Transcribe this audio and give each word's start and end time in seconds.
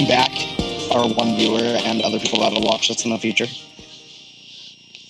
welcome 0.00 0.16
back, 0.16 0.92
our 0.92 1.06
one 1.12 1.36
viewer 1.36 1.58
and 1.60 2.00
other 2.02 2.18
people 2.18 2.40
that 2.40 2.52
will 2.52 2.62
watch 2.62 2.88
this 2.88 3.04
in 3.04 3.10
the 3.10 3.18
future. 3.18 3.46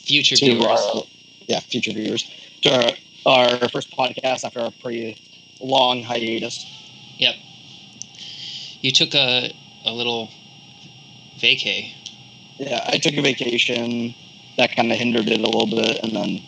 Future 0.05 0.35
To 0.37 0.51
uh, 0.51 0.55
viewers. 0.55 0.81
our, 0.95 1.03
yeah, 1.47 1.61
future 1.61 1.93
viewers. 1.93 2.29
To 2.63 2.97
our, 3.27 3.53
our 3.61 3.69
first 3.69 3.97
podcast 3.97 4.45
after 4.45 4.61
a 4.61 4.71
pretty 4.71 5.17
long 5.61 6.03
hiatus. 6.03 6.67
Yep. 7.19 7.37
You 8.81 8.91
took 8.91 9.15
a 9.15 9.53
a 9.85 9.93
little 9.93 10.29
vacay. 11.39 11.93
Yeah, 12.59 12.85
I 12.89 12.99
took 12.99 13.15
a 13.15 13.23
vacation. 13.23 14.15
That 14.57 14.75
kind 14.75 14.91
of 14.91 14.99
hindered 14.99 15.29
it 15.29 15.41
a 15.41 15.47
little 15.47 15.67
bit, 15.67 16.03
and 16.03 16.13
then 16.13 16.41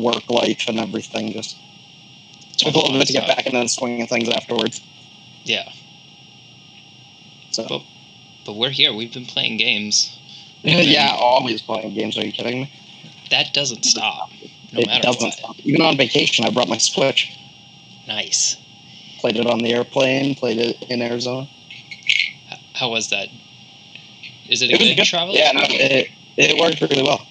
work 0.00 0.30
life 0.30 0.64
and 0.68 0.80
everything 0.80 1.32
just 1.32 1.56
took 2.56 2.74
a 2.74 2.78
little 2.78 2.98
bit 2.98 3.06
to 3.08 3.12
get 3.12 3.28
back 3.28 3.46
into 3.46 3.58
the 3.58 3.68
swing 3.68 4.00
of 4.00 4.08
things 4.08 4.28
afterwards. 4.28 4.80
Yeah, 5.44 5.70
So 7.54 7.66
Well, 7.70 7.84
but 8.44 8.54
we're 8.54 8.70
here. 8.70 8.92
We've 8.92 9.12
been 9.12 9.26
playing 9.26 9.58
games. 9.58 10.18
yeah, 10.62 11.14
always 11.16 11.62
playing 11.62 11.94
games. 11.94 12.18
Are 12.18 12.26
you 12.26 12.32
kidding 12.32 12.62
me? 12.62 12.72
That 13.30 13.52
doesn't 13.52 13.84
stop. 13.84 14.30
No 14.72 14.80
it 14.80 14.86
matter 14.86 15.02
doesn't 15.02 15.22
what. 15.22 15.34
stop. 15.34 15.56
Even 15.60 15.82
on 15.82 15.96
vacation, 15.96 16.44
I 16.44 16.50
brought 16.50 16.68
my 16.68 16.78
Switch. 16.78 17.38
Nice. 18.08 18.56
Played 19.20 19.36
it 19.36 19.46
on 19.46 19.58
the 19.60 19.72
airplane. 19.72 20.34
Played 20.34 20.58
it 20.58 20.82
in 20.90 21.00
Arizona. 21.00 21.48
How 22.74 22.90
was 22.90 23.08
that? 23.10 23.28
Is 24.48 24.60
it 24.62 24.70
a 24.70 24.74
It 24.74 24.78
good, 24.78 24.96
good. 24.96 25.06
travel? 25.06 25.34
Yeah, 25.34 25.52
no, 25.52 25.62
it, 25.64 26.10
it 26.36 26.58
worked 26.58 26.80
really 26.80 27.02
well. 27.02 27.24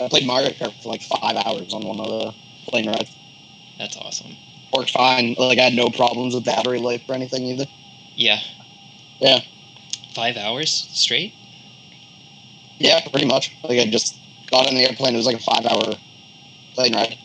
I 0.00 0.08
played 0.08 0.26
Mario 0.26 0.50
Kart 0.50 0.72
for 0.82 0.90
like 0.90 1.02
five 1.02 1.36
hours 1.36 1.72
on 1.72 1.82
one 1.86 1.98
of 1.98 2.06
the 2.08 2.34
plane 2.70 2.86
rides. 2.86 3.10
That's 3.78 3.96
awesome. 3.96 4.36
Worked 4.76 4.90
fine. 4.90 5.34
Like 5.38 5.58
I 5.58 5.62
had 5.64 5.74
no 5.74 5.88
problems 5.88 6.34
with 6.34 6.44
battery 6.44 6.78
life 6.78 7.02
or 7.08 7.14
anything 7.14 7.44
either. 7.46 7.66
Yeah. 8.16 8.40
Yeah. 9.18 9.40
Five 10.14 10.36
hours 10.36 10.88
straight? 10.92 11.34
Yeah, 12.78 13.00
pretty 13.10 13.26
much. 13.26 13.56
Like 13.62 13.78
I 13.78 13.86
just 13.86 14.18
got 14.50 14.66
on 14.66 14.74
the 14.74 14.82
airplane. 14.82 15.14
It 15.14 15.16
was 15.16 15.26
like 15.26 15.36
a 15.36 15.40
five-hour 15.40 15.94
plane 16.74 16.94
ride. 16.94 17.16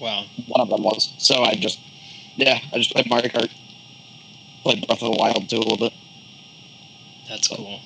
Wow. 0.00 0.24
One 0.46 0.60
of 0.60 0.70
them 0.70 0.82
was. 0.82 1.14
So 1.18 1.42
I 1.42 1.54
just, 1.54 1.78
yeah, 2.36 2.58
I 2.72 2.78
just 2.78 2.92
played 2.92 3.08
Mario 3.08 3.28
Kart. 3.28 3.50
Played 4.62 4.86
Breath 4.86 5.02
of 5.02 5.12
the 5.12 5.18
Wild 5.18 5.48
too 5.48 5.56
a 5.56 5.58
little 5.58 5.76
bit. 5.76 5.92
That's 7.28 7.46
cool. 7.48 7.80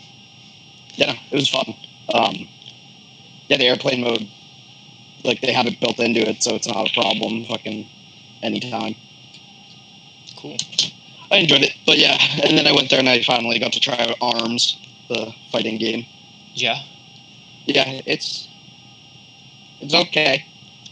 Yeah, 0.94 1.14
it 1.30 1.34
was 1.34 1.48
fun. 1.48 1.74
Um, 2.14 2.48
yeah, 3.48 3.58
the 3.58 3.66
airplane 3.66 4.00
mode, 4.00 4.28
like 5.22 5.40
they 5.40 5.52
have 5.52 5.66
it 5.66 5.80
built 5.80 5.98
into 5.98 6.26
it, 6.26 6.42
so 6.42 6.54
it's 6.54 6.68
not 6.68 6.88
a 6.88 6.92
problem. 6.94 7.44
Fucking 7.44 7.88
anytime. 8.42 8.94
Cool. 10.36 10.56
I 11.34 11.38
enjoyed 11.38 11.62
it, 11.62 11.74
but 11.84 11.98
yeah, 11.98 12.16
and 12.44 12.56
then 12.56 12.64
I 12.64 12.70
went 12.70 12.90
there 12.90 13.00
and 13.00 13.08
I 13.08 13.20
finally 13.22 13.58
got 13.58 13.72
to 13.72 13.80
try 13.80 13.96
out 13.96 14.16
Arms, 14.20 14.78
the 15.08 15.34
fighting 15.50 15.78
game. 15.78 16.06
Yeah. 16.54 16.78
Yeah, 17.66 18.02
it's 18.06 18.46
it's 19.80 19.94
okay. 19.94 20.44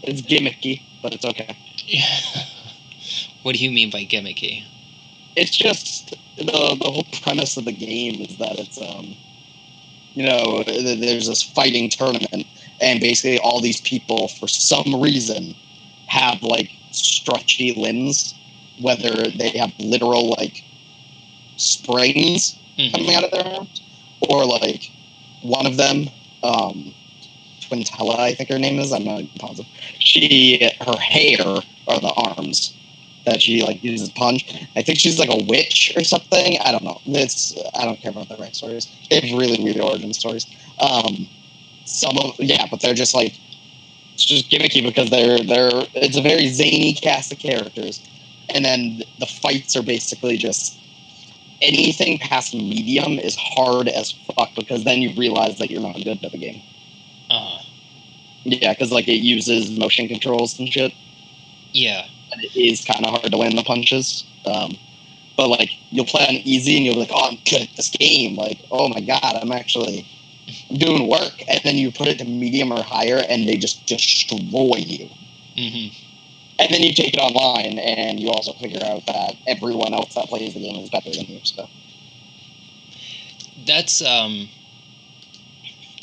It's 0.02 0.20
gimmicky, 0.22 0.82
but 1.00 1.14
it's 1.14 1.24
okay. 1.24 1.56
what 3.44 3.54
do 3.54 3.62
you 3.62 3.70
mean 3.70 3.90
by 3.90 4.04
gimmicky? 4.04 4.64
It's 5.36 5.56
just 5.56 6.16
the 6.36 6.44
the 6.44 6.90
whole 6.90 7.06
premise 7.22 7.56
of 7.56 7.64
the 7.64 7.72
game 7.72 8.20
is 8.20 8.36
that 8.38 8.58
it's 8.58 8.82
um, 8.82 9.14
you 10.14 10.24
know, 10.24 10.64
there's 10.64 11.28
this 11.28 11.44
fighting 11.44 11.88
tournament, 11.88 12.48
and 12.80 12.98
basically 12.98 13.38
all 13.38 13.60
these 13.60 13.80
people 13.80 14.26
for 14.26 14.48
some 14.48 15.00
reason 15.00 15.54
have 16.08 16.42
like 16.42 16.72
stretchy 16.90 17.74
limbs, 17.74 18.34
whether 18.80 19.28
they 19.30 19.50
have 19.50 19.72
literal 19.78 20.30
like 20.38 20.64
springs 21.56 22.56
Mhm. 22.78 22.92
coming 22.92 23.14
out 23.14 23.24
of 23.24 23.30
their 23.30 23.46
arms, 23.46 23.80
or 24.28 24.44
like 24.46 24.90
one 25.42 25.66
of 25.66 25.76
them, 25.76 26.08
um, 26.42 26.94
Twintelle, 27.60 28.18
I 28.18 28.34
think 28.34 28.48
her 28.50 28.58
name 28.58 28.78
is. 28.78 28.92
I'm 28.92 29.04
not 29.04 29.22
positive. 29.38 29.70
She, 29.98 30.68
her 30.80 30.96
hair 30.98 31.40
are 31.88 32.00
the 32.00 32.12
arms 32.16 32.72
that 33.24 33.40
she 33.40 33.62
like 33.62 33.82
uses 33.84 34.10
punch. 34.10 34.46
I 34.74 34.82
think 34.82 34.98
she's 34.98 35.18
like 35.18 35.30
a 35.30 35.44
witch 35.44 35.92
or 35.96 36.04
something. 36.04 36.58
I 36.60 36.72
don't 36.72 36.82
know. 36.84 37.00
It's 37.06 37.54
I 37.74 37.84
don't 37.84 38.00
care 38.00 38.10
about 38.10 38.28
the 38.28 38.36
right 38.36 38.54
stories. 38.54 38.88
They 39.10 39.20
have 39.20 39.38
really 39.38 39.62
weird 39.62 39.80
origin 39.80 40.12
stories. 40.12 40.46
Um, 40.80 41.28
some 41.84 42.18
of 42.18 42.34
yeah, 42.38 42.66
but 42.70 42.80
they're 42.80 42.94
just 42.94 43.14
like 43.14 43.34
it's 44.14 44.24
just 44.24 44.50
gimmicky 44.50 44.82
because 44.82 45.10
they're 45.10 45.38
they're 45.38 45.86
it's 45.94 46.16
a 46.16 46.22
very 46.22 46.48
zany 46.48 46.94
cast 46.94 47.32
of 47.32 47.38
characters, 47.38 48.02
and 48.50 48.64
then 48.64 49.02
the 49.18 49.26
fights 49.26 49.76
are 49.76 49.82
basically 49.82 50.36
just 50.36 50.78
anything 51.60 52.18
past 52.18 52.54
medium 52.54 53.18
is 53.18 53.36
hard 53.36 53.88
as 53.88 54.12
fuck 54.12 54.54
because 54.56 54.84
then 54.84 55.00
you 55.00 55.14
realize 55.16 55.58
that 55.58 55.70
you're 55.70 55.80
not 55.80 55.94
good 55.94 56.22
at 56.24 56.32
the 56.32 56.38
game. 56.38 56.60
Uh, 57.30 57.58
Yeah, 58.44 58.72
because 58.72 58.90
like 58.90 59.08
it 59.08 59.22
uses 59.22 59.78
motion 59.78 60.08
controls 60.08 60.58
and 60.58 60.68
shit, 60.68 60.92
yeah. 61.72 62.06
and 62.32 62.42
it 62.42 62.56
is 62.56 62.84
kind 62.84 63.06
of 63.06 63.10
hard 63.10 63.30
to 63.30 63.36
land 63.36 63.56
the 63.56 63.62
punches. 63.62 64.24
Um, 64.44 64.76
but 65.36 65.48
like 65.48 65.70
you'll 65.90 66.04
play 66.06 66.26
on 66.26 66.34
easy 66.34 66.76
and 66.76 66.84
you'll 66.84 66.94
be 66.94 67.00
like, 67.00 67.10
oh, 67.12 67.30
I'm 67.30 67.38
good 67.48 67.62
at 67.62 67.76
this 67.76 67.88
game. 67.90 68.36
Like, 68.36 68.58
oh 68.70 68.88
my 68.88 69.00
god, 69.00 69.38
I'm 69.40 69.52
actually 69.52 70.06
doing 70.76 71.08
work. 71.08 71.42
And 71.48 71.60
then 71.62 71.76
you 71.76 71.92
put 71.92 72.08
it 72.08 72.18
to 72.18 72.24
medium 72.24 72.72
or 72.72 72.82
higher, 72.82 73.22
and 73.28 73.48
they 73.48 73.56
just 73.56 73.86
destroy 73.86 74.76
you. 74.76 75.08
hmm 75.56 75.88
And 76.62 76.72
then 76.72 76.82
you 76.82 76.92
take 76.94 77.12
it 77.12 77.18
online, 77.18 77.76
and 77.80 78.20
you 78.20 78.28
also 78.30 78.52
figure 78.52 78.80
out 78.84 79.04
that 79.06 79.34
everyone 79.48 79.92
else 79.94 80.14
that 80.14 80.28
plays 80.28 80.54
the 80.54 80.60
game 80.60 80.76
is 80.84 80.90
better 80.90 81.10
than 81.10 81.26
you. 81.26 81.40
So 81.42 81.68
That's 83.66 84.00
um. 84.02 84.48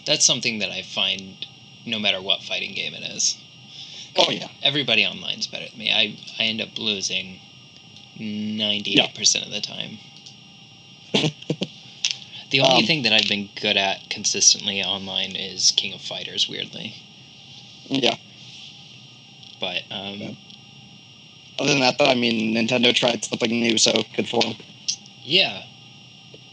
That's 0.06 0.25
something 0.25 0.59
that 0.59 0.69
I 0.72 0.81
find, 0.81 1.46
no 1.86 2.00
matter 2.00 2.19
what 2.22 2.42
fighting 2.42 2.74
game 2.74 2.94
it 2.96 3.03
is, 3.03 3.38
oh 4.18 4.31
yeah, 4.31 4.48
everybody 4.64 5.06
online's 5.06 5.48
better 5.48 5.69
than 5.69 5.78
me. 5.78 5.92
I 5.92 6.18
I 6.42 6.48
end 6.48 6.62
up 6.62 6.78
losing 6.78 7.40
ninety 8.18 9.00
eight 9.00 9.16
percent 9.16 9.46
of 9.46 9.52
the 9.52 9.62
time. 9.62 10.00
the 12.50 12.59
only 12.59 12.81
Um, 12.81 12.86
thing 12.86 13.03
that 13.03 13.14
I've 13.14 13.30
been 13.30 13.50
good 13.56 13.78
at 13.78 14.09
consistently 14.09 14.84
online 14.84 15.36
is 15.36 15.72
King 15.72 15.94
of 15.94 16.02
Fighters. 16.02 16.50
Weirdly, 16.50 16.96
yeah. 17.88 18.16
but 19.59 19.84
um, 19.92 20.19
Yeah. 20.19 20.31
Other 21.59 21.70
than 21.72 21.80
that, 21.81 21.97
though, 21.97 22.06
I 22.06 22.16
mean, 22.16 22.56
Nintendo 22.56 22.94
tried 22.96 23.24
something 23.25 23.52
new, 23.52 23.78
so 23.78 23.92
good 24.16 24.28
for 24.30 24.42
them. 24.42 24.53
yeah, 25.24 25.64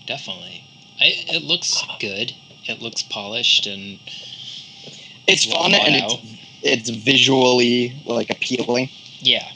definitely. 0.07 0.65
I, 1.01 1.13
it 1.29 1.43
looks 1.45 1.83
good. 2.01 2.33
It 2.65 2.81
looks 2.83 3.03
polished 3.03 3.67
and 3.67 3.99
It's 5.29 5.45
fun 5.45 5.73
and 5.75 5.95
it's, 5.95 6.15
it's 6.63 6.91
visually 6.91 7.95
like 8.05 8.31
appealing. 8.31 8.91
yeah, 9.21 9.49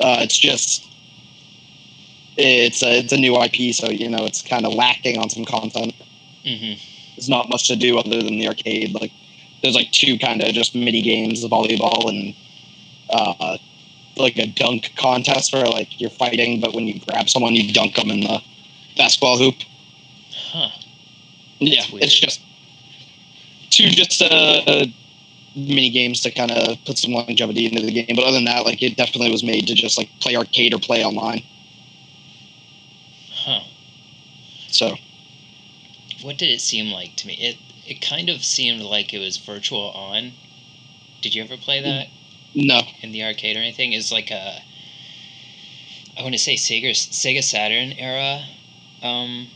Uh, 0.00 0.18
it's 0.22 0.36
just 0.36 0.86
it's 2.36 2.82
a 2.82 2.98
it's 2.98 3.12
a 3.12 3.16
new 3.16 3.40
IP, 3.40 3.72
so 3.74 3.88
you 3.90 4.08
know 4.08 4.24
it's 4.24 4.42
kind 4.42 4.66
of 4.66 4.74
lacking 4.74 5.18
on 5.18 5.30
some 5.30 5.44
content. 5.44 5.94
hmm 6.44 6.74
There's 7.16 7.28
not 7.28 7.48
much 7.48 7.68
to 7.68 7.76
do 7.76 7.96
other 7.98 8.22
than 8.22 8.38
the 8.38 8.48
arcade. 8.48 8.92
Like 9.00 9.12
there's 9.62 9.76
like 9.76 9.92
two 9.92 10.18
kind 10.18 10.42
of 10.42 10.52
just 10.52 10.74
mini 10.74 11.00
games 11.02 11.44
volleyball 11.44 12.08
and 12.08 12.34
uh, 13.10 13.58
like 14.16 14.36
a 14.38 14.46
dunk 14.46 14.92
contest 14.96 15.52
where 15.52 15.66
like 15.66 16.00
you're 16.00 16.10
fighting, 16.10 16.60
but 16.60 16.74
when 16.74 16.86
you 16.86 17.00
grab 17.00 17.28
someone, 17.28 17.54
you 17.54 17.72
dunk 17.72 17.94
them 17.96 18.10
in 18.10 18.20
the 18.20 18.40
basketball 18.96 19.38
hoop. 19.38 19.56
huh. 20.30 20.70
Yeah, 21.60 21.82
weird. 21.92 22.04
it's 22.04 22.18
just 22.18 22.40
two 23.70 23.88
just 23.90 24.22
uh, 24.22 24.86
mini 25.56 25.90
games 25.90 26.20
to 26.20 26.30
kind 26.30 26.50
of 26.50 26.78
put 26.84 26.98
some 26.98 27.12
longevity 27.12 27.66
into 27.66 27.82
the 27.82 27.92
game. 27.92 28.14
But 28.14 28.24
other 28.24 28.36
than 28.36 28.44
that, 28.44 28.64
like 28.64 28.82
it 28.82 28.96
definitely 28.96 29.30
was 29.30 29.42
made 29.42 29.66
to 29.68 29.74
just 29.74 29.98
like 29.98 30.10
play 30.20 30.36
arcade 30.36 30.74
or 30.74 30.78
play 30.78 31.04
online. 31.04 31.42
Huh. 33.32 33.60
So 34.68 34.96
What 36.22 36.38
did 36.38 36.50
it 36.50 36.60
seem 36.60 36.90
like 36.90 37.16
to 37.16 37.26
me? 37.26 37.34
It 37.34 37.58
it 37.86 38.00
kind 38.00 38.28
of 38.30 38.44
seemed 38.44 38.80
like 38.80 39.12
it 39.12 39.18
was 39.18 39.36
virtual 39.36 39.90
on. 39.90 40.32
Did 41.20 41.34
you 41.34 41.42
ever 41.42 41.56
play 41.56 41.80
that 41.82 42.08
no, 42.54 42.82
in 43.04 43.12
the 43.12 43.22
arcade 43.22 43.56
or 43.56 43.60
anything? 43.60 43.92
Is 43.92 44.10
like 44.10 44.30
a 44.30 44.62
I 46.16 46.22
want 46.22 46.34
to 46.34 46.38
say 46.38 46.54
Sega 46.54 46.90
Sega 46.90 47.42
Saturn 47.42 47.92
era 47.92 48.44
um, 49.02 49.48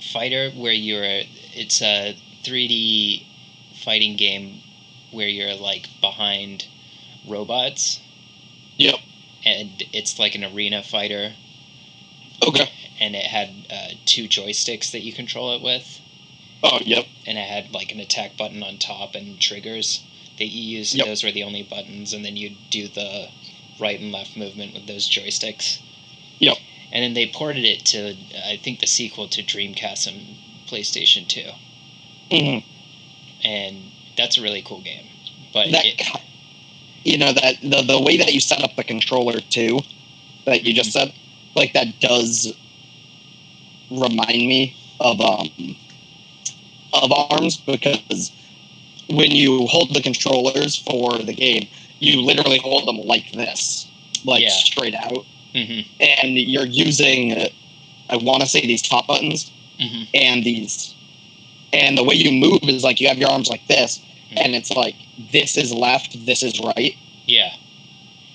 fighter 0.00 0.50
where 0.50 0.72
you're 0.72 1.22
it's 1.54 1.82
a 1.82 2.16
3D 2.44 3.24
fighting 3.84 4.16
game 4.16 4.62
where 5.10 5.28
you're 5.28 5.54
like 5.54 5.88
behind 6.00 6.66
robots. 7.26 8.00
Yep, 8.76 8.96
and 9.44 9.82
it's 9.92 10.18
like 10.18 10.34
an 10.34 10.44
arena 10.44 10.82
fighter. 10.82 11.34
Okay, 12.46 12.70
and 13.00 13.14
it 13.14 13.26
had 13.26 13.50
uh, 13.70 13.94
two 14.04 14.28
joysticks 14.28 14.92
that 14.92 15.00
you 15.00 15.12
control 15.12 15.54
it 15.54 15.62
with. 15.62 16.00
Oh 16.62 16.78
yep, 16.84 17.06
and 17.26 17.38
it 17.38 17.48
had 17.48 17.72
like 17.72 17.92
an 17.92 18.00
attack 18.00 18.36
button 18.36 18.62
on 18.62 18.78
top 18.78 19.14
and 19.14 19.40
triggers 19.40 20.04
you 20.46 20.78
used. 20.78 20.94
Yep. 20.94 21.06
Those 21.06 21.24
were 21.24 21.32
the 21.32 21.42
only 21.44 21.62
buttons, 21.62 22.12
and 22.12 22.24
then 22.24 22.36
you'd 22.36 22.56
do 22.70 22.88
the 22.88 23.28
right 23.80 24.00
and 24.00 24.12
left 24.12 24.36
movement 24.36 24.74
with 24.74 24.86
those 24.86 25.08
joysticks. 25.08 25.80
Yep. 26.40 26.56
and 26.92 27.02
then 27.02 27.14
they 27.14 27.26
ported 27.26 27.64
it 27.64 27.84
to 27.86 28.16
I 28.46 28.56
think 28.56 28.80
the 28.80 28.86
sequel 28.86 29.28
to 29.28 29.42
Dreamcast 29.42 30.06
and 30.06 30.36
PlayStation 30.66 31.26
Two, 31.26 31.50
Mhm. 32.30 32.62
and 33.42 33.90
that's 34.16 34.38
a 34.38 34.42
really 34.42 34.62
cool 34.62 34.80
game. 34.80 35.06
But 35.52 35.70
That, 35.72 35.84
it, 35.84 36.02
you 37.04 37.18
know, 37.18 37.32
that 37.32 37.60
the 37.62 37.82
the 37.82 38.00
way 38.00 38.16
that 38.18 38.32
you 38.32 38.40
set 38.40 38.62
up 38.62 38.76
the 38.76 38.84
controller 38.84 39.40
too, 39.40 39.80
that 40.44 40.64
you 40.64 40.72
just 40.72 40.92
said, 40.92 41.12
like 41.54 41.72
that 41.74 41.98
does 42.00 42.52
remind 43.90 44.48
me 44.48 44.76
of 45.00 45.20
um 45.20 45.76
of 46.92 47.12
arms 47.12 47.56
because 47.56 48.32
when 49.08 49.30
you 49.30 49.66
hold 49.66 49.94
the 49.94 50.02
controllers 50.02 50.76
for 50.76 51.18
the 51.18 51.32
game, 51.34 51.66
you 51.98 52.20
literally 52.20 52.58
hold 52.58 52.86
them 52.86 52.98
like 52.98 53.30
this, 53.32 53.86
like 54.24 54.42
Yeah. 54.42 54.50
straight 54.50 54.94
out, 54.94 55.24
hmm 55.54 55.80
and 56.00 56.38
you're 56.38 56.66
using, 56.66 57.32
I 58.10 58.16
want 58.16 58.42
to 58.42 58.46
say 58.48 58.60
these 58.60 58.82
top 58.82 59.06
buttons 59.06 59.50
hmm 59.80 60.02
and 60.14 60.44
these, 60.44 60.94
and 61.72 61.96
the 61.96 62.04
way 62.04 62.14
you 62.14 62.30
move 62.32 62.60
is 62.64 62.84
like 62.84 63.00
you 63.00 63.08
have 63.08 63.18
your 63.18 63.30
arms 63.30 63.48
like 63.48 63.66
this, 63.66 64.00
and 64.36 64.54
it's 64.54 64.70
like 64.70 64.94
this 65.32 65.56
is 65.56 65.72
left, 65.72 66.24
this 66.26 66.42
is 66.42 66.60
right, 66.60 66.96
yeah, 67.26 67.52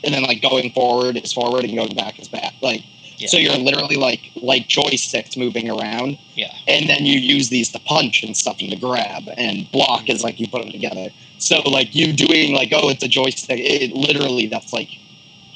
and 0.03 0.13
then 0.13 0.23
like 0.23 0.41
going 0.41 0.71
forward 0.71 1.17
is 1.17 1.31
forward 1.33 1.63
and 1.65 1.75
going 1.75 1.95
back 1.95 2.19
is 2.19 2.27
back, 2.27 2.53
like. 2.61 2.83
yeah, 3.17 3.27
So 3.29 3.37
you're 3.37 3.55
literally 3.57 3.95
like 3.95 4.31
like 4.35 4.67
joysticks 4.67 5.37
moving 5.37 5.69
around, 5.69 6.17
and 6.67 6.87
then 6.89 7.05
you 7.05 7.19
use 7.19 7.49
these 7.49 7.69
to 7.71 7.79
punch 7.79 8.23
and 8.23 8.35
stuff 8.37 8.57
and 8.61 8.71
to 8.71 8.77
grab 8.77 9.23
and 9.37 9.69
block 9.71 10.09
is 10.09 10.23
like 10.23 10.39
you 10.39 10.47
put 10.47 10.61
them 10.61 10.71
together 10.71 11.09
so 11.37 11.59
like 11.69 11.93
you 11.95 12.13
doing 12.13 12.53
like 12.53 12.69
oh 12.73 12.89
it's 12.89 13.03
a 13.03 13.07
joystick 13.07 13.59
it 13.59 13.91
literally 13.93 14.47
that's 14.47 14.71
like 14.73 14.89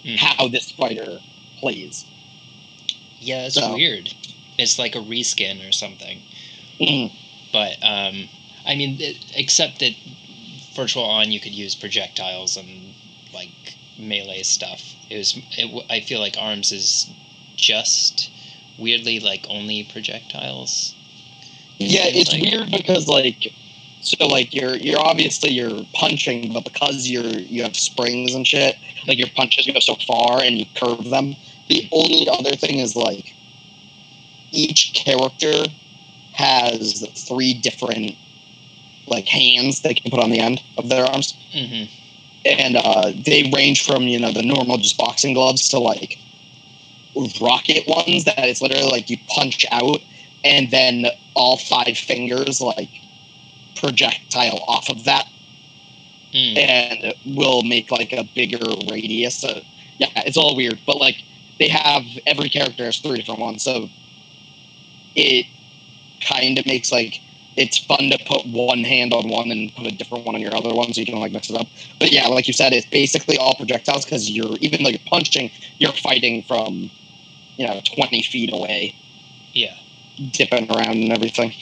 Mhm. 0.05 0.17
how 0.17 0.47
this 0.47 0.71
fighter 0.71 1.19
plays 1.59 2.05
yeah. 3.19 3.45
It's 3.47 3.55
So- 3.55 3.73
weird. 3.73 4.13
It's 4.57 4.77
like 4.79 4.95
a 4.95 4.99
reskin 4.99 5.67
or 5.67 5.71
something. 5.71 6.21
Mhm. 6.79 7.11
But 7.51 7.77
um, 7.83 8.29
I 8.65 8.75
mean, 8.75 9.01
it, 9.01 9.17
except 9.35 9.79
that 9.79 9.95
Virtual 10.75 11.03
On, 11.03 11.31
you 11.31 11.39
could 11.39 11.53
use 11.53 11.73
projectiles 11.75 12.55
and 12.57 12.93
like 13.33 13.49
melee 13.97 14.43
stuff. 14.43 14.95
It 15.09 15.17
was. 15.17 15.35
It, 15.57 15.85
I 15.89 15.99
feel 16.01 16.19
like 16.19 16.35
Arms 16.39 16.71
is 16.71 17.09
just 17.55 18.29
weirdly 18.77 19.19
like 19.19 19.45
only 19.49 19.83
projectiles. 19.83 20.93
Yeah 21.79 22.05
it's 22.05 22.31
like. 22.31 22.41
weird 22.41 22.71
because 22.71 23.07
like 23.07 23.53
so 24.01 24.27
like 24.27 24.53
you're 24.53 24.75
you're 24.75 24.99
obviously 24.99 25.51
you're 25.51 25.83
punching 25.93 26.53
but 26.53 26.63
because 26.63 27.07
you're 27.07 27.23
you 27.23 27.63
have 27.63 27.75
springs 27.75 28.33
and 28.33 28.47
shit 28.47 28.75
like 29.07 29.17
your 29.17 29.29
punches 29.35 29.67
go 29.67 29.79
so 29.79 29.95
far 30.07 30.41
and 30.41 30.57
you 30.57 30.65
curve 30.75 31.03
them 31.09 31.35
the 31.67 31.87
only 31.91 32.27
other 32.29 32.55
thing 32.55 32.79
is 32.79 32.95
like 32.95 33.35
each 34.51 34.93
character 34.93 35.65
has 36.33 37.05
three 37.27 37.53
different 37.53 38.15
like 39.07 39.27
hands 39.27 39.81
they 39.81 39.93
can 39.93 40.09
put 40.11 40.19
on 40.19 40.29
the 40.29 40.39
end 40.39 40.61
of 40.77 40.89
their 40.89 41.05
arms 41.05 41.33
hmm 41.51 41.83
and 42.45 42.77
uh, 42.77 43.11
they 43.25 43.51
range 43.53 43.85
from 43.85 44.03
you 44.03 44.17
know 44.17 44.31
the 44.31 44.43
normal 44.43 44.77
just 44.77 44.97
boxing 44.97 45.33
gloves 45.33 45.67
to 45.69 45.79
like 45.79 46.17
rocket 47.41 47.87
ones 47.87 48.23
that 48.25 48.47
it's 48.47 48.61
literally 48.61 48.89
like 48.89 49.09
you 49.09 49.17
punch 49.27 49.65
out 49.71 50.01
and 50.43 50.71
then 50.71 51.05
all 51.35 51.57
five 51.57 51.97
fingers 51.97 52.61
like 52.61 52.89
projectile 53.75 54.63
off 54.67 54.89
of 54.89 55.03
that. 55.05 55.27
Mm. 56.33 56.57
and 56.57 57.13
will 57.37 57.63
make 57.63 57.89
like 57.89 58.11
a 58.11 58.25
bigger 58.35 58.59
radius 58.91 59.39
so, 59.39 59.61
yeah 59.97 60.09
it's 60.25 60.35
all 60.35 60.57
weird. 60.57 60.79
But 60.85 60.97
like 60.97 61.23
they 61.57 61.69
have 61.69 62.03
every 62.25 62.49
character 62.49 62.83
has 62.83 62.99
three 62.99 63.17
different 63.17 63.39
ones. 63.39 63.63
So 63.63 63.89
it 65.15 65.45
kind 66.21 66.59
of 66.59 66.65
makes 66.65 66.91
like 66.91 67.21
it's 67.55 67.77
fun 67.77 68.09
to 68.11 68.19
put 68.25 68.45
one 68.45 68.83
hand 68.83 69.13
on 69.13 69.29
one 69.29 69.49
and 69.51 69.73
put 69.75 69.87
a 69.87 69.91
different 69.91 70.25
one 70.25 70.35
on 70.35 70.41
your 70.41 70.55
other 70.55 70.73
one 70.73 70.93
so 70.93 70.99
you 70.99 71.05
can 71.05 71.19
like 71.19 71.31
mix 71.31 71.49
it 71.49 71.55
up. 71.55 71.67
But 71.97 72.11
yeah 72.11 72.27
like 72.27 72.47
you 72.47 72.53
said 72.53 72.73
it's 72.73 72.85
basically 72.85 73.37
all 73.37 73.55
projectiles 73.55 74.05
because 74.05 74.29
you're 74.29 74.57
even 74.59 74.83
though 74.83 74.89
you're 74.89 74.99
punching 75.07 75.49
you're 75.79 75.93
fighting 75.93 76.43
from 76.43 76.91
you 77.57 77.65
know 77.67 77.81
20 77.95 78.21
feet 78.23 78.53
away. 78.53 78.95
Yeah, 79.53 79.75
dipping 80.31 80.69
around 80.71 80.97
and 80.97 81.11
everything 81.11 81.53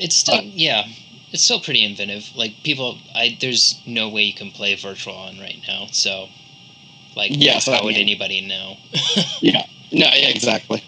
it's 0.00 0.14
still 0.16 0.40
yeah, 0.42 0.86
it's 1.32 1.42
still 1.42 1.60
pretty 1.60 1.84
inventive. 1.84 2.30
Like 2.36 2.54
people, 2.62 2.98
I 3.14 3.36
there's 3.40 3.80
no 3.86 4.08
way 4.08 4.22
you 4.22 4.32
can 4.34 4.50
play 4.52 4.74
Virtual 4.76 5.14
On 5.14 5.38
right 5.40 5.60
now. 5.66 5.86
So, 5.90 6.28
like, 7.16 7.32
Yes, 7.34 7.66
how 7.66 7.72
I 7.72 7.84
would 7.84 7.94
mean- 7.94 8.02
anybody 8.02 8.40
know? 8.40 8.76
Yeah, 9.40 9.66
no, 9.92 10.06
yeah, 10.14 10.28
exactly. 10.28 10.82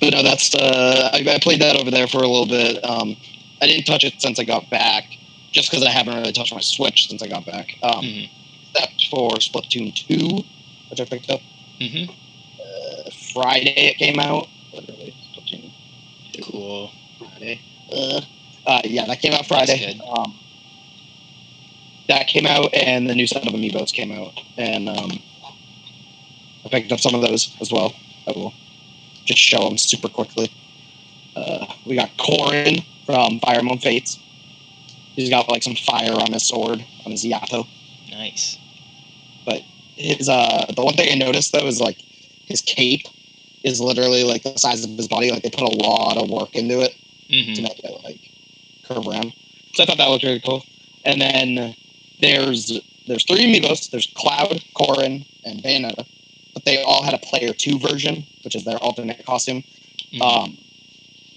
But 0.00 0.14
no, 0.14 0.22
that's 0.22 0.54
uh, 0.54 1.10
I, 1.12 1.18
I 1.34 1.38
played 1.40 1.60
that 1.60 1.76
over 1.76 1.90
there 1.90 2.06
for 2.08 2.18
a 2.18 2.26
little 2.28 2.46
bit. 2.46 2.82
Um, 2.84 3.16
I 3.60 3.66
didn't 3.66 3.84
touch 3.84 4.04
it 4.04 4.14
since 4.20 4.38
I 4.40 4.44
got 4.44 4.68
back, 4.70 5.04
just 5.52 5.70
because 5.70 5.84
I 5.84 5.90
haven't 5.90 6.14
really 6.16 6.32
touched 6.32 6.54
my 6.54 6.60
Switch 6.60 7.08
since 7.08 7.22
I 7.22 7.28
got 7.28 7.44
back. 7.44 7.76
Um, 7.82 8.04
Mhm. 8.04 8.30
Except 8.74 9.06
for 9.10 9.30
Splatoon 9.32 9.94
two, 9.94 10.42
which 10.88 10.98
I 11.00 11.04
picked 11.04 11.28
up 11.30 11.40
hmm 11.78 12.04
uh, 12.08 12.12
Friday. 13.32 13.74
It 13.76 13.96
came 13.98 14.18
out. 14.18 14.48
Literally, 14.72 15.14
Cool. 16.42 16.90
Friday. 17.18 17.60
Uh, 17.92 18.20
uh, 18.66 18.80
yeah, 18.84 19.06
that 19.06 19.20
came 19.20 19.32
out 19.32 19.46
Friday. 19.46 20.00
Um, 20.00 20.34
that 22.08 22.26
came 22.26 22.46
out, 22.46 22.72
and 22.74 23.08
the 23.08 23.14
new 23.14 23.26
set 23.26 23.46
of 23.46 23.52
amiibos 23.52 23.92
came 23.92 24.12
out, 24.12 24.40
and 24.56 24.88
um, 24.88 25.10
I 26.64 26.68
picked 26.68 26.92
up 26.92 27.00
some 27.00 27.14
of 27.14 27.22
those 27.22 27.54
as 27.60 27.72
well. 27.72 27.94
I 28.26 28.32
will 28.32 28.52
just 29.24 29.40
show 29.40 29.68
them 29.68 29.78
super 29.78 30.08
quickly. 30.08 30.50
Uh, 31.34 31.66
we 31.86 31.94
got 31.96 32.10
Corrin 32.18 32.84
from 33.06 33.40
Fire 33.40 33.58
Emblem 33.58 33.78
Fates. 33.78 34.18
He's 35.14 35.30
got 35.30 35.48
like 35.50 35.62
some 35.62 35.74
fire 35.74 36.12
on 36.12 36.32
his 36.32 36.46
sword, 36.46 36.84
on 37.04 37.12
his 37.12 37.24
Yato. 37.24 37.66
Nice. 38.10 38.58
But 39.44 39.62
his 39.96 40.28
uh, 40.28 40.66
the 40.74 40.84
one 40.84 40.94
thing 40.94 41.08
I 41.10 41.14
noticed 41.14 41.52
though 41.52 41.66
is 41.66 41.80
like 41.80 41.98
his 42.46 42.62
cape 42.62 43.06
is 43.64 43.80
literally 43.80 44.24
like 44.24 44.42
the 44.42 44.56
size 44.58 44.84
of 44.84 44.90
his 44.90 45.08
body. 45.08 45.30
Like 45.30 45.42
they 45.42 45.50
put 45.50 45.62
a 45.72 45.76
lot 45.76 46.16
of 46.16 46.30
work 46.30 46.54
into 46.54 46.80
it 46.80 46.94
hmm 47.28 47.54
to 47.54 47.62
make 47.62 47.78
it 47.78 48.04
like 48.04 48.20
curve 48.84 49.06
around. 49.06 49.32
So 49.74 49.82
I 49.82 49.86
thought 49.86 49.98
that 49.98 50.08
looked 50.08 50.24
really 50.24 50.40
cool. 50.40 50.62
And 51.04 51.20
then 51.20 51.74
there's 52.20 52.80
there's 53.06 53.24
three 53.24 53.44
amiibos. 53.46 53.90
There's 53.90 54.12
Cloud, 54.16 54.62
Corrin, 54.76 55.26
and 55.44 55.62
Bayonetta. 55.62 56.06
But 56.54 56.64
they 56.64 56.82
all 56.82 57.02
had 57.02 57.14
a 57.14 57.18
player 57.18 57.52
two 57.52 57.78
version, 57.78 58.24
which 58.44 58.54
is 58.54 58.64
their 58.64 58.76
alternate 58.78 59.24
costume. 59.24 59.64
Mhm. 60.12 60.20
Um, 60.20 60.58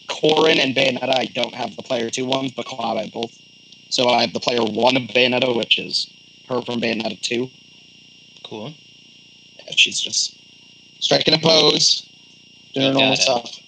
Corrin 0.07 0.59
and 0.59 0.75
Bayonetta, 0.75 1.17
I 1.17 1.25
don't 1.25 1.53
have 1.53 1.75
the 1.75 1.81
player 1.83 2.09
two 2.09 2.25
ones, 2.25 2.51
but 2.51 2.65
Cloud 2.65 2.97
I 2.97 3.03
have 3.03 3.13
both. 3.13 3.31
So 3.89 4.09
I 4.09 4.21
have 4.21 4.33
the 4.33 4.39
player 4.39 4.63
one 4.63 4.97
of 4.97 5.03
Bayonetta, 5.03 5.55
which 5.55 5.79
is 5.79 6.07
her 6.49 6.61
from 6.61 6.81
Bayonetta 6.81 7.21
two. 7.21 7.49
cool. 8.43 8.73
Yeah, 9.57 9.71
she's 9.75 9.99
just 9.99 10.37
striking 10.99 11.33
a 11.33 11.39
pose, 11.39 12.07
doing 12.75 12.93
Got 12.93 12.99
normal 12.99 13.15
stuff, 13.17 13.59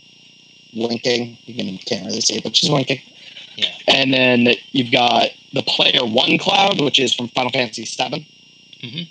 winking. 0.75 1.37
You 1.45 1.55
can, 1.55 1.77
can't 1.79 2.05
really 2.05 2.21
see 2.21 2.35
it, 2.35 2.43
but 2.43 2.55
she's 2.55 2.69
winking. 2.69 3.01
Yeah. 3.55 3.73
And 3.87 4.13
then 4.13 4.47
you've 4.71 4.91
got 4.91 5.29
the 5.53 5.63
player 5.63 6.05
one 6.05 6.37
cloud, 6.37 6.79
which 6.79 6.99
is 6.99 7.13
from 7.13 7.29
Final 7.29 7.51
Fantasy 7.51 7.85
VII, 7.85 8.27
Mhm. 8.83 9.07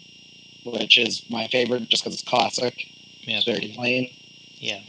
which 0.64 0.98
is 0.98 1.22
my 1.28 1.48
favorite 1.48 1.88
just 1.88 2.04
because 2.04 2.14
it's 2.14 2.28
classic. 2.28 2.86
Yeah. 3.22 3.38
It's 3.38 3.44
very 3.46 3.72
plain. 3.74 4.10
Yeah. 4.58 4.80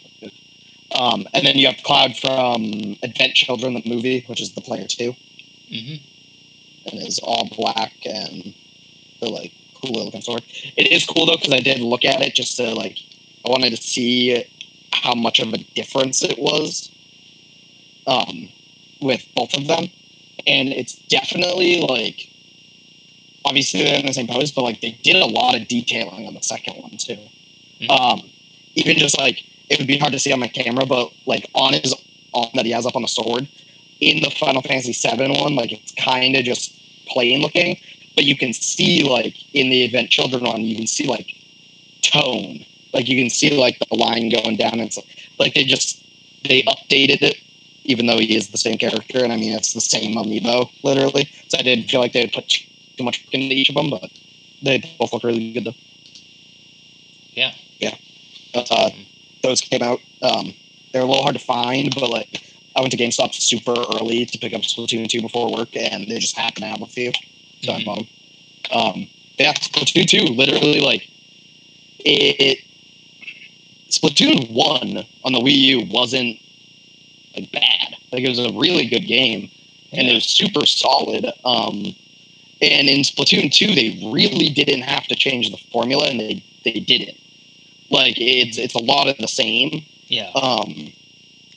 Um, 0.92 1.28
and 1.34 1.46
then 1.46 1.58
you 1.58 1.68
have 1.68 1.78
Cloud 1.84 2.16
from 2.18 2.96
Advent 3.04 3.34
Children, 3.36 3.74
the 3.74 3.84
movie, 3.86 4.24
which 4.28 4.42
is 4.42 4.54
the 4.54 4.62
player 4.62 4.88
two, 4.88 5.16
mm-hmm. 5.72 5.96
and 6.88 7.08
is 7.08 7.20
all 7.20 7.50
black 7.56 7.94
and 8.06 8.54
the 9.20 9.30
like 9.30 9.52
cool 9.76 10.06
looking 10.06 10.22
sword. 10.22 10.44
It 10.78 10.88
is 10.88 11.06
cool 11.06 11.26
though 11.26 11.36
because 11.36 11.54
I 11.54 11.60
did 11.60 11.80
look 11.80 12.06
at 12.06 12.22
it 12.22 12.36
just 12.36 12.56
to 12.58 12.74
like 12.74 13.00
I 13.46 13.50
wanted 13.50 13.72
to 13.72 13.78
see 13.78 14.46
how 15.02 15.14
much 15.16 15.40
of 15.40 15.54
a 15.54 15.58
difference 15.76 16.24
it 16.24 16.38
was 16.38 16.92
um, 18.08 18.50
with 19.02 19.24
both 19.36 19.54
of 19.56 19.68
them, 19.68 19.86
and 20.46 20.70
it's 20.70 20.96
definitely 21.08 21.82
like 21.82 22.30
obviously 23.46 23.84
they're 23.84 24.00
in 24.00 24.06
the 24.06 24.14
same 24.14 24.28
pose, 24.28 24.52
but 24.52 24.64
like 24.64 24.82
they 24.82 24.98
did 25.04 25.16
a 25.16 25.26
lot 25.26 25.56
of 25.56 25.68
detailing 25.68 26.28
on 26.28 26.34
the 26.34 26.42
second 26.42 26.82
one 26.82 26.98
too. 26.98 27.18
Mhm. 27.82 27.90
Um, 27.90 28.30
even 28.76 28.98
just 28.98 29.18
like 29.18 29.44
it 29.70 29.80
would 29.80 29.88
be 29.88 29.98
hard 29.98 30.14
to 30.14 30.20
see 30.20 30.32
on 30.32 30.40
my 30.40 30.48
camera, 30.48 30.86
but 30.86 31.12
like 31.26 31.50
on 31.54 31.74
his 31.74 31.94
arm 32.34 32.50
that 32.56 32.66
he 32.66 32.72
has 32.72 32.86
up 32.86 32.96
on 32.96 33.02
the 33.02 33.08
sword 33.08 33.48
in 34.00 34.22
the 34.22 34.30
Final 34.32 34.62
Fantasy 34.62 34.94
VII 34.94 35.40
one, 35.42 35.56
like 35.56 35.72
it's 35.72 35.92
kind 35.94 36.36
of 36.36 36.44
just 36.44 36.74
plain 37.08 37.42
looking, 37.42 37.78
but 38.16 38.26
you 38.26 38.38
can 38.38 38.54
see 38.54 39.04
like 39.04 39.36
in 39.54 39.70
the 39.70 39.86
Advent 39.86 40.10
Children 40.10 40.44
one, 40.44 40.62
you 40.62 40.76
can 40.76 40.88
see 40.88 41.08
like 41.08 41.34
tone, 42.02 42.66
like 42.94 43.08
you 43.08 43.18
can 43.22 43.30
see 43.30 43.50
like 43.56 43.78
the 43.80 43.96
line 43.96 44.30
going 44.30 44.58
down. 44.58 44.80
And 44.80 44.94
so, 44.94 45.02
like 45.40 45.54
they 45.54 45.64
just 45.64 46.04
they 46.44 46.62
updated 46.64 47.22
it, 47.22 47.38
even 47.86 48.06
though 48.06 48.18
he 48.18 48.36
is 48.36 48.50
the 48.50 48.58
same 48.58 48.78
character, 48.78 49.24
and 49.24 49.34
I 49.34 49.38
mean 49.38 49.54
it's 49.54 49.74
the 49.74 49.82
same 49.82 50.16
amiibo 50.16 50.70
literally. 50.84 51.30
So 51.50 51.58
I 51.60 51.64
didn't 51.64 51.90
feel 51.90 52.00
like 52.00 52.14
they 52.14 52.22
would 52.22 52.34
put 52.34 52.48
too 52.50 53.04
much 53.04 53.26
into 53.32 53.56
each 53.56 53.70
of 53.70 53.76
them, 53.76 53.90
but 53.90 54.10
they 54.62 54.80
both 55.00 55.14
look 55.14 55.24
really 55.24 55.54
good 55.54 55.66
though. 55.66 55.76
Yeah. 57.34 57.54
Yeah, 57.80 57.96
Uh, 58.56 58.90
those 59.44 59.62
came 59.62 59.84
out. 59.84 60.00
Um, 60.24 60.54
they're 60.92 61.04
a 61.04 61.06
little 61.06 61.22
hard 61.22 61.36
to 61.36 61.44
find, 61.44 61.94
but 61.94 62.10
like 62.10 62.42
I 62.76 62.82
went 62.82 62.92
to 62.92 62.98
GameStop 62.98 63.34
super 63.34 63.74
early 63.74 64.26
to 64.26 64.38
pick 64.40 64.54
up 64.54 64.62
Splatoon 64.62 65.08
2 65.08 65.22
before 65.22 65.52
work, 65.52 65.76
and 65.76 66.08
they 66.08 66.18
just 66.20 66.36
happened 66.36 66.64
to 66.64 66.68
have 66.68 66.82
a 66.82 66.88
few. 66.88 67.12
So 67.64 67.74
Mhm. 67.74 67.86
them. 67.86 68.08
Um, 68.72 69.10
yeah, 69.38 69.54
Splatoon 69.54 70.08
2, 70.08 70.34
literally, 70.34 70.80
like, 70.80 71.08
it. 72.00 72.60
Splatoon 73.90 74.52
1 74.52 75.06
on 75.24 75.32
the 75.34 75.40
Wii 75.40 75.56
U 75.56 75.88
wasn't 75.92 76.38
like 77.36 77.52
bad. 77.52 77.96
Like, 78.12 78.24
it 78.24 78.30
was 78.30 78.40
a 78.40 78.52
really 78.54 78.88
good 78.88 79.06
game, 79.08 79.50
and 79.92 80.08
it 80.08 80.14
was 80.14 80.26
super 80.26 80.66
solid. 80.66 81.26
Um, 81.46 81.94
and 82.62 82.88
in 82.90 83.02
Splatoon 83.02 83.52
2, 83.52 83.68
they 83.76 84.00
really 84.14 84.50
didn't 84.50 84.82
have 84.82 85.06
to 85.08 85.16
change 85.16 85.52
the 85.52 85.58
formula, 85.72 86.08
and 86.08 86.20
they, 86.20 86.44
they 86.64 86.80
didn't. 86.80 87.18
Like, 87.90 88.16
it's, 88.18 88.58
it's 88.58 88.74
a 88.76 88.80
lot 88.84 89.08
of 89.08 89.18
the 89.18 89.28
same 89.28 89.86
Yeah. 90.08 90.32
um, 90.36 90.92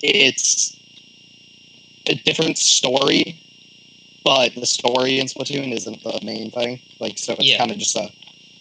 it's 0.02 0.76
a 2.06 2.14
different 2.14 2.58
story, 2.58 3.40
but 4.24 4.54
the 4.54 4.66
story 4.66 5.18
in 5.18 5.26
Splatoon 5.26 5.72
isn't 5.72 6.02
the 6.02 6.20
main 6.22 6.50
thing. 6.50 6.80
Like, 6.98 7.18
so 7.18 7.32
it's 7.34 7.44
Yeah. 7.44 7.58
kind 7.58 7.70
of 7.70 7.78
just 7.78 7.96
a 7.96 8.10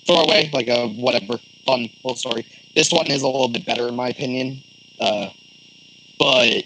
throwaway, 0.06 0.50
like 0.54 0.68
a 0.68 0.88
whatever 0.88 1.40
fun 1.66 1.90
little 2.04 2.16
story. 2.16 2.46
This 2.76 2.92
one 2.92 3.08
is 3.08 3.22
a 3.22 3.28
little 3.28 3.50
bit 3.50 3.66
better 3.66 3.88
in 3.88 3.96
my 3.96 4.10
opinion, 4.10 4.62
uh, 5.00 5.30
but 6.18 6.64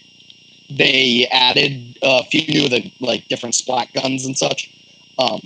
they 0.69 1.27
added 1.31 1.97
a 2.01 2.23
few 2.25 2.65
of 2.65 2.71
the 2.71 2.91
like 2.99 3.27
different 3.27 3.55
splat 3.55 3.91
guns 3.93 4.25
and 4.25 4.37
such. 4.37 4.69
Um, 5.17 5.41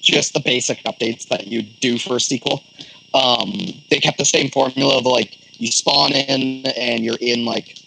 just 0.00 0.34
the 0.34 0.40
basic 0.40 0.82
updates 0.84 1.28
that 1.28 1.46
you 1.46 1.62
do 1.62 1.98
for 1.98 2.16
a 2.16 2.20
sequel. 2.20 2.64
Um, 3.14 3.52
they 3.90 3.98
kept 3.98 4.18
the 4.18 4.24
same 4.24 4.50
formula 4.50 4.98
of 4.98 5.06
like 5.06 5.38
you 5.60 5.70
spawn 5.70 6.12
in 6.12 6.66
and 6.66 7.04
you're 7.04 7.18
in 7.20 7.44
like 7.44 7.78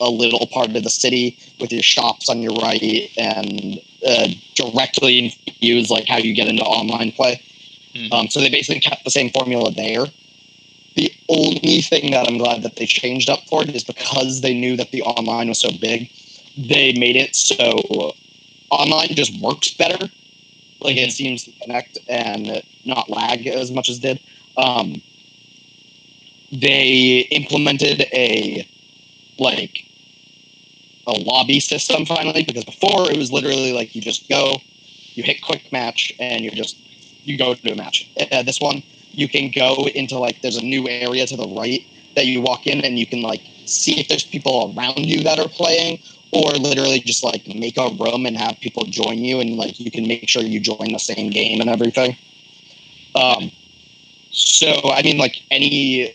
a 0.00 0.10
little 0.10 0.46
part 0.48 0.74
of 0.74 0.82
the 0.82 0.90
city 0.90 1.38
with 1.60 1.72
your 1.72 1.82
shops 1.82 2.28
on 2.28 2.42
your 2.42 2.52
right 2.54 3.08
and 3.16 3.78
uh, 4.06 4.28
directly 4.54 5.32
use 5.60 5.90
like 5.90 6.06
how 6.06 6.18
you 6.18 6.34
get 6.34 6.48
into 6.48 6.64
online 6.64 7.12
play. 7.12 7.40
Mhm. 7.94 8.12
Um, 8.12 8.28
so 8.28 8.40
they 8.40 8.48
basically 8.50 8.80
kept 8.80 9.04
the 9.04 9.10
same 9.10 9.30
formula 9.30 9.70
there. 9.72 10.06
The 10.96 11.12
only 11.28 11.80
thing 11.82 12.10
that 12.12 12.28
I'm 12.28 12.38
glad 12.38 12.62
that 12.62 12.76
they 12.76 12.86
changed 12.86 13.30
up 13.30 13.40
for 13.48 13.62
it 13.62 13.74
is 13.74 13.84
because 13.84 14.40
they 14.40 14.54
knew 14.54 14.76
that 14.76 14.90
the 14.92 15.02
online 15.02 15.48
was 15.48 15.60
so 15.60 15.70
big, 15.80 16.10
they 16.56 16.92
made 16.94 17.16
it 17.16 17.34
so 17.34 18.14
online 18.70 19.08
just 19.10 19.40
works 19.40 19.74
better. 19.74 20.10
Like 20.80 20.96
it 20.96 21.12
seems 21.12 21.44
to 21.44 21.52
connect 21.62 21.98
and 22.08 22.62
not 22.84 23.10
lag 23.10 23.46
as 23.46 23.70
much 23.70 23.88
as 23.88 23.98
did. 24.00 24.20
Um, 24.56 25.02
they 26.50 27.26
implemented 27.30 28.02
a 28.12 28.68
like 29.38 29.84
a 31.06 31.12
lobby 31.12 31.60
system 31.60 32.06
finally 32.06 32.44
because 32.44 32.64
before 32.64 33.10
it 33.10 33.16
was 33.16 33.32
literally 33.32 33.72
like 33.72 33.94
you 33.94 34.00
just 34.00 34.28
go, 34.28 34.58
you 35.14 35.22
hit 35.22 35.42
quick 35.42 35.70
match, 35.72 36.12
and 36.18 36.44
you're 36.44 36.54
just 36.54 36.76
you 37.24 37.38
go 37.38 37.54
to 37.54 37.72
a 37.72 37.76
match. 37.76 38.10
Uh, 38.30 38.42
this 38.42 38.60
one 38.60 38.82
you 39.12 39.28
can 39.28 39.50
go 39.50 39.86
into 39.94 40.18
like 40.18 40.40
there's 40.42 40.56
a 40.56 40.64
new 40.64 40.88
area 40.88 41.26
to 41.26 41.36
the 41.36 41.48
right 41.48 41.86
that 42.14 42.26
you 42.26 42.40
walk 42.40 42.66
in 42.66 42.80
and 42.80 42.98
you 42.98 43.06
can 43.06 43.22
like 43.22 43.42
see 43.66 44.00
if 44.00 44.08
there's 44.08 44.24
people 44.24 44.74
around 44.76 45.06
you 45.06 45.22
that 45.22 45.38
are 45.38 45.48
playing 45.48 45.98
or 46.32 46.50
literally 46.52 47.00
just 47.00 47.22
like 47.22 47.46
make 47.54 47.76
a 47.76 47.90
room 48.00 48.26
and 48.26 48.36
have 48.36 48.58
people 48.60 48.84
join 48.84 49.18
you 49.18 49.40
and 49.40 49.56
like 49.56 49.78
you 49.78 49.90
can 49.90 50.06
make 50.08 50.28
sure 50.28 50.42
you 50.42 50.60
join 50.60 50.92
the 50.92 50.98
same 50.98 51.30
game 51.30 51.60
and 51.60 51.68
everything 51.68 52.16
um 53.14 53.50
so 54.30 54.90
i 54.90 55.02
mean 55.02 55.18
like 55.18 55.36
any 55.50 56.14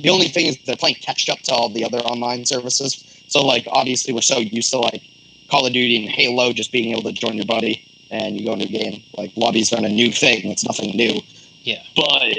the 0.00 0.10
only 0.10 0.28
thing 0.28 0.46
is 0.46 0.58
they're 0.64 0.76
playing 0.76 0.96
catch 0.96 1.28
up 1.28 1.38
to 1.40 1.52
all 1.52 1.68
the 1.68 1.84
other 1.84 1.98
online 1.98 2.44
services 2.44 3.22
so 3.28 3.44
like 3.44 3.66
obviously 3.70 4.12
we're 4.12 4.22
so 4.22 4.38
used 4.38 4.70
to 4.70 4.78
like 4.78 5.02
call 5.50 5.66
of 5.66 5.72
duty 5.72 6.02
and 6.02 6.10
halo 6.10 6.52
just 6.52 6.72
being 6.72 6.96
able 6.96 7.02
to 7.02 7.12
join 7.12 7.36
your 7.36 7.46
buddy 7.46 7.83
and 8.14 8.38
you 8.38 8.46
go 8.46 8.52
into 8.54 8.66
a 8.66 8.68
game 8.68 9.02
like 9.18 9.32
lobbies 9.36 9.72
aren't 9.72 9.86
a 9.86 9.90
new 10.02 10.10
thing 10.12 10.50
it's 10.50 10.64
nothing 10.64 10.96
new 10.96 11.20
Yeah. 11.62 11.82
but 11.96 12.38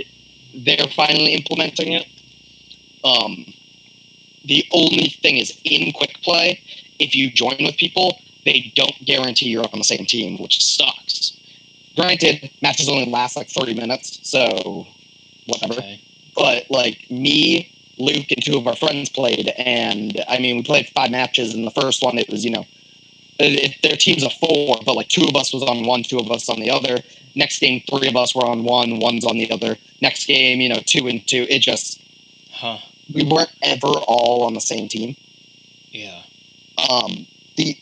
they're 0.55 0.87
finally 0.95 1.33
implementing 1.33 1.93
it 1.93 2.07
um 3.03 3.45
the 4.45 4.65
only 4.73 5.09
thing 5.21 5.37
is 5.37 5.59
in 5.65 5.91
quick 5.93 6.21
play 6.23 6.61
if 6.99 7.15
you 7.15 7.31
join 7.31 7.57
with 7.59 7.77
people 7.77 8.19
they 8.45 8.71
don't 8.75 8.95
guarantee 9.05 9.49
you're 9.49 9.65
on 9.73 9.79
the 9.79 9.83
same 9.83 10.05
team 10.05 10.37
which 10.41 10.63
sucks 10.63 11.33
granted 11.95 12.51
matches 12.61 12.89
only 12.89 13.05
last 13.05 13.35
like 13.35 13.49
30 13.49 13.73
minutes 13.73 14.19
so 14.23 14.87
whatever 15.47 15.73
Okay. 15.75 16.01
but 16.35 16.65
like 16.69 17.09
me, 17.09 17.71
Luke, 17.97 18.31
and 18.31 18.43
two 18.43 18.57
of 18.57 18.67
our 18.67 18.75
friends 18.75 19.09
played, 19.09 19.49
and 19.57 20.23
I 20.27 20.39
mean, 20.39 20.57
we 20.57 20.63
played 20.63 20.89
five 20.89 21.11
matches. 21.11 21.53
And 21.53 21.65
the 21.65 21.71
first 21.71 22.03
one, 22.03 22.17
it 22.17 22.29
was 22.29 22.43
you 22.43 22.51
know, 22.51 22.65
it, 23.39 23.81
their 23.81 23.97
teams 23.97 24.23
of 24.23 24.33
four, 24.33 24.77
but 24.85 24.95
like 24.95 25.09
two 25.09 25.25
of 25.27 25.35
us 25.35 25.53
was 25.53 25.63
on 25.63 25.85
one, 25.85 26.03
two 26.03 26.19
of 26.19 26.31
us 26.31 26.49
on 26.49 26.59
the 26.59 26.69
other. 26.69 26.99
Next 27.35 27.59
game, 27.59 27.81
three 27.89 28.07
of 28.07 28.15
us 28.15 28.33
were 28.33 28.45
on 28.45 28.63
one, 28.63 28.99
one's 28.99 29.25
on 29.25 29.37
the 29.37 29.51
other. 29.51 29.77
Next 30.01 30.25
game, 30.25 30.61
you 30.61 30.69
know, 30.69 30.79
two 30.85 31.07
and 31.07 31.25
two. 31.27 31.45
It 31.49 31.59
just 31.59 32.01
Huh. 32.51 32.77
we 33.13 33.23
weren't 33.23 33.51
ever 33.61 33.87
all 33.87 34.43
on 34.43 34.53
the 34.53 34.61
same 34.61 34.87
team. 34.87 35.15
Yeah. 35.91 36.21
Um, 36.89 37.27
the 37.57 37.77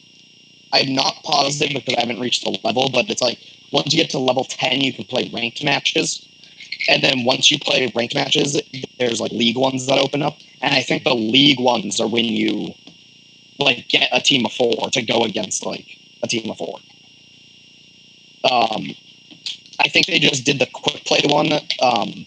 I'm 0.74 0.95
not 0.95 1.15
positive 1.24 1.74
because 1.75 1.95
I 1.95 2.00
haven't 2.00 2.19
reached 2.19 2.43
the 2.43 2.57
level, 2.63 2.89
but 2.91 3.07
it's 3.10 3.22
like 3.22 3.39
once 3.72 3.93
you 3.93 4.01
get 4.01 4.10
to 4.12 4.19
level 4.19 4.45
ten, 4.45 4.81
you 4.81 4.91
can 4.91 5.05
play 5.05 5.29
ranked 5.31 5.63
matches, 5.63 6.27
and 6.89 7.03
then 7.03 7.24
once 7.24 7.51
you 7.51 7.60
play 7.60 7.91
ranked 7.95 8.15
matches, 8.15 8.60
there's 8.98 9.22
like 9.22 9.31
league 9.31 9.57
ones 9.57 9.86
that 9.86 10.00
open 10.00 10.24
up, 10.24 10.38
and 10.62 10.74
I 10.74 10.81
think 10.81 11.03
the 11.03 11.13
league 11.13 11.60
ones 11.60 12.00
are 12.00 12.07
when 12.07 12.25
you 12.25 12.74
like 13.60 13.88
get 13.89 14.10
a 14.12 14.22
team 14.22 14.45
of 14.45 14.53
four 14.53 14.89
to 14.91 15.01
go 15.01 15.24
against 15.24 15.65
like 15.65 15.86
a 16.22 16.27
team 16.27 16.50
of 16.50 16.57
four. 16.57 16.79
Um, 18.50 18.95
I 19.79 19.88
think 19.88 20.07
they 20.07 20.19
just 20.19 20.45
did 20.45 20.60
the 20.60 20.67
quick 20.67 21.03
play 21.05 21.22
one 21.25 21.51
um, 21.81 22.25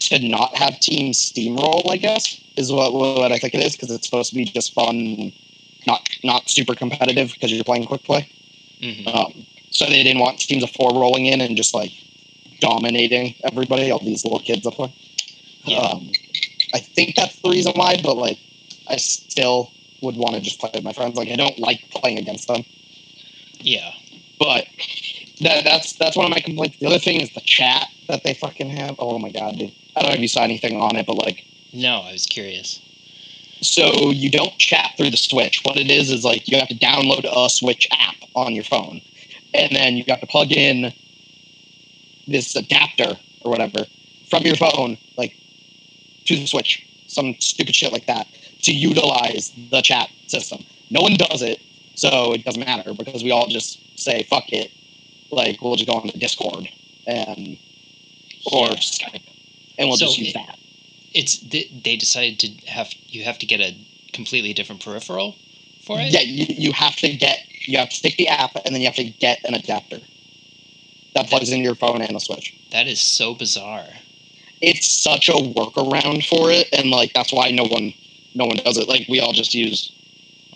to 0.00 0.18
not 0.28 0.56
have 0.56 0.80
teams 0.80 1.18
steamroll. 1.18 1.90
I 1.90 1.96
guess 1.96 2.40
is 2.56 2.72
what 2.72 2.92
what 2.92 3.32
I 3.32 3.38
think 3.38 3.54
it 3.54 3.64
is 3.64 3.76
because 3.76 3.90
it's 3.90 4.06
supposed 4.06 4.30
to 4.30 4.36
be 4.36 4.44
just 4.44 4.74
fun, 4.74 5.32
not 5.86 6.08
not 6.24 6.48
super 6.48 6.74
competitive 6.74 7.32
because 7.32 7.52
you're 7.52 7.64
playing 7.64 7.86
quick 7.86 8.02
play. 8.04 8.28
hmm 8.80 9.08
Um, 9.08 9.46
so 9.70 9.86
they 9.86 10.02
didn't 10.02 10.20
want 10.20 10.38
teams 10.38 10.62
of 10.62 10.70
four 10.70 10.90
rolling 10.92 11.26
in 11.26 11.40
and 11.40 11.56
just 11.56 11.74
like 11.74 11.92
dominating 12.60 13.34
everybody, 13.44 13.90
all 13.90 13.98
these 14.00 14.24
little 14.24 14.40
kids 14.40 14.66
up 14.66 14.76
there. 14.76 14.92
Yeah. 15.64 15.78
Um, 15.78 16.10
I 16.74 16.78
think 16.78 17.14
that's 17.16 17.40
the 17.40 17.50
reason 17.50 17.72
why, 17.74 18.00
but 18.02 18.16
like, 18.16 18.38
I 18.90 18.96
still 18.96 19.72
would 20.02 20.16
want 20.16 20.34
to 20.34 20.40
just 20.40 20.58
play 20.60 20.70
with 20.74 20.84
my 20.84 20.92
friends. 20.92 21.16
Like, 21.16 21.28
I 21.28 21.36
don't 21.36 21.58
like 21.58 21.80
playing 21.90 22.18
against 22.18 22.48
them, 22.48 22.64
Yeah. 23.60 23.92
but 24.38 24.66
that, 25.40 25.64
that's 25.64 25.94
that's 25.96 26.16
one 26.16 26.26
of 26.26 26.30
my 26.30 26.40
complaints. 26.40 26.78
The 26.78 26.86
other 26.86 26.98
thing 26.98 27.20
is 27.20 27.32
the 27.32 27.40
chat 27.42 27.86
that 28.08 28.24
they 28.24 28.34
fucking 28.34 28.68
have. 28.70 28.96
Oh 28.98 29.18
my 29.18 29.30
god, 29.30 29.58
dude! 29.58 29.72
I 29.96 30.00
don't 30.02 30.10
know 30.10 30.14
if 30.16 30.20
you 30.20 30.28
saw 30.28 30.42
anything 30.42 30.80
on 30.80 30.96
it, 30.96 31.06
but 31.06 31.14
like, 31.16 31.44
No, 31.72 32.00
I 32.02 32.12
was 32.12 32.26
curious. 32.26 32.80
so 33.62 34.10
you 34.10 34.30
don't 34.30 34.56
chat 34.58 34.92
through 34.96 35.10
the 35.10 35.16
Switch. 35.16 35.60
What 35.64 35.76
it 35.76 35.90
is 35.90 36.10
is 36.10 36.24
like 36.24 36.48
you 36.48 36.58
have 36.58 36.68
to 36.68 36.74
download 36.74 37.24
a 37.30 37.48
Switch 37.50 37.86
app 37.92 38.16
on 38.34 38.54
your 38.54 38.64
phone, 38.64 39.00
and 39.54 39.74
then 39.74 39.96
you 39.96 40.04
have 40.08 40.20
to 40.20 40.26
plug 40.26 40.50
in 40.52 40.92
this 42.26 42.54
adapter 42.56 43.18
or 43.42 43.50
whatever 43.50 43.86
from 44.28 44.42
your 44.44 44.56
phone, 44.56 44.96
like 45.16 45.34
to 46.26 46.36
the 46.36 46.46
Switch, 46.46 46.86
some 47.08 47.34
stupid 47.40 47.74
shit 47.74 47.92
like 47.92 48.06
that, 48.06 48.26
to 48.62 48.72
utilize 48.72 49.52
the 49.70 49.80
chat 49.82 50.08
system. 50.26 50.64
No 50.90 51.00
one 51.02 51.14
does 51.14 51.42
it, 51.42 51.60
so 51.94 52.32
it 52.32 52.44
doesn't 52.44 52.64
matter 52.64 52.94
because 52.94 53.22
we 53.24 53.30
all 53.30 53.46
just 53.48 53.78
say 53.98 54.22
fuck 54.24 54.52
it. 54.52 54.70
Like 55.30 55.60
we'll 55.62 55.76
just 55.76 55.88
go 55.88 55.96
on 55.96 56.06
the 56.06 56.18
Discord 56.18 56.68
and 57.06 57.56
or 58.52 58.66
Yeah. 58.68 58.74
Skype, 58.76 59.22
and 59.78 59.88
we'll 59.88 59.96
So 59.96 60.06
just 60.06 60.18
use 60.18 60.28
it- 60.30 60.34
that. 60.34 60.58
It's 61.12 61.40
they, 61.40 61.68
they 61.84 61.96
decided 61.96 62.38
to 62.40 62.48
have 62.70 62.92
you 63.08 63.24
have 63.24 63.38
to 63.40 63.46
get 63.46 63.60
a 63.60 63.76
completely 64.12 64.52
different 64.52 64.80
peripheral 64.84 65.34
for 65.84 65.98
it. 65.98 66.12
Yeah, 66.12 66.20
you, 66.20 66.46
you 66.48 66.72
have 66.72 66.94
to 66.96 67.08
get 67.16 67.40
you 67.66 67.78
have 67.78 67.88
to 67.90 67.96
stick 67.96 68.16
the 68.16 68.28
app 68.28 68.52
and 68.64 68.72
then 68.74 68.80
you 68.80 68.86
have 68.86 68.94
to 68.96 69.04
get 69.04 69.40
an 69.44 69.54
adapter 69.54 69.98
that 71.16 71.26
plugs 71.26 71.50
into 71.50 71.64
your 71.64 71.74
phone 71.74 72.00
and 72.00 72.16
a 72.16 72.20
switch. 72.20 72.54
That 72.70 72.86
is 72.86 73.00
so 73.00 73.34
bizarre. 73.34 73.88
It's 74.60 74.86
such 75.02 75.28
a 75.28 75.32
workaround 75.32 76.24
for 76.26 76.50
it, 76.52 76.68
and 76.72 76.90
like 76.90 77.12
that's 77.12 77.32
why 77.32 77.50
no 77.50 77.64
one 77.64 77.92
no 78.34 78.46
one 78.46 78.56
does 78.56 78.76
it. 78.78 78.88
Like 78.88 79.06
we 79.08 79.20
all 79.20 79.32
just 79.32 79.54
use 79.54 79.92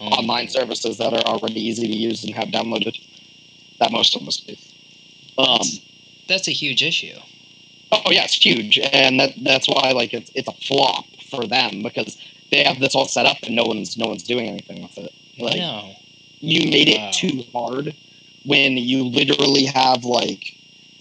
online 0.00 0.48
services 0.48 0.98
that 0.98 1.12
are 1.12 1.24
already 1.24 1.60
easy 1.60 1.86
to 1.86 1.96
use 1.96 2.24
and 2.24 2.34
have 2.34 2.48
downloaded. 2.48 2.98
That 3.80 3.90
most 3.90 4.16
of 4.16 4.26
us 4.26 4.36
do. 4.38 4.54
Um, 5.36 5.60
That's 6.28 6.48
a 6.48 6.52
huge 6.52 6.82
issue. 6.82 7.18
oh 7.92 8.10
yeah, 8.10 8.24
it's 8.24 8.34
huge, 8.34 8.78
and 8.78 9.18
that 9.20 9.32
that's 9.42 9.68
why 9.68 9.92
like 9.92 10.14
it's 10.14 10.30
it's 10.34 10.48
a 10.48 10.52
flop 10.52 11.04
for 11.30 11.46
them 11.46 11.82
because 11.82 12.16
they 12.50 12.62
have 12.62 12.78
this 12.78 12.94
all 12.94 13.08
set 13.08 13.26
up 13.26 13.38
and 13.42 13.56
no 13.56 13.64
one's 13.64 13.96
no 13.96 14.06
one's 14.06 14.22
doing 14.22 14.48
anything 14.48 14.82
with 14.82 14.96
it. 14.98 15.12
Like, 15.38 15.56
no. 15.56 15.92
you 16.38 16.70
made 16.70 16.88
it 16.88 17.12
too 17.12 17.42
hard 17.52 17.94
when 18.44 18.76
you 18.76 19.04
literally 19.04 19.64
have 19.64 20.04
like 20.04 20.54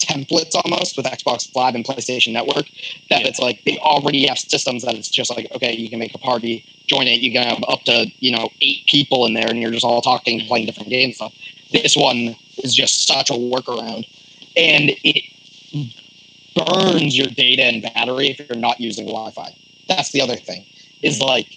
templates 0.05 0.55
almost 0.55 0.97
with 0.97 1.05
Xbox 1.05 1.53
Live 1.55 1.75
and 1.75 1.85
PlayStation 1.85 2.33
Network. 2.33 2.65
That 3.09 3.21
Yeah. 3.21 3.27
it's 3.27 3.39
like 3.39 3.63
they 3.65 3.77
already 3.79 4.25
have 4.27 4.37
systems 4.39 4.83
that 4.83 4.95
it's 4.95 5.09
just 5.09 5.29
like 5.35 5.47
okay, 5.55 5.75
you 5.75 5.89
can 5.89 5.99
make 5.99 6.13
a 6.15 6.19
party, 6.19 6.65
join 6.87 7.07
it. 7.07 7.21
You 7.21 7.31
can 7.31 7.43
have 7.43 7.63
up 7.67 7.83
to 7.83 8.11
you 8.19 8.31
know 8.31 8.49
eight 8.61 8.85
people 8.87 9.25
in 9.25 9.33
there, 9.33 9.49
and 9.49 9.61
you're 9.61 9.71
just 9.71 9.85
all 9.85 10.01
talking, 10.01 10.39
Mhm. 10.41 10.47
playing 10.47 10.65
different 10.65 10.89
games. 10.89 11.15
Stuff. 11.15 11.33
This 11.71 11.95
one 11.95 12.35
is 12.63 12.73
just 12.73 13.07
such 13.07 13.29
a 13.29 13.33
workaround, 13.33 14.05
and 14.55 14.95
it 15.03 15.23
burns 16.55 17.17
your 17.17 17.27
data 17.27 17.63
and 17.63 17.81
battery 17.81 18.29
if 18.29 18.39
you're 18.39 18.57
not 18.59 18.79
using 18.79 19.05
Wi-Fi. 19.05 19.55
That's 19.87 20.11
the 20.11 20.21
other 20.21 20.35
thing. 20.35 20.65
Is 21.01 21.19
like 21.19 21.47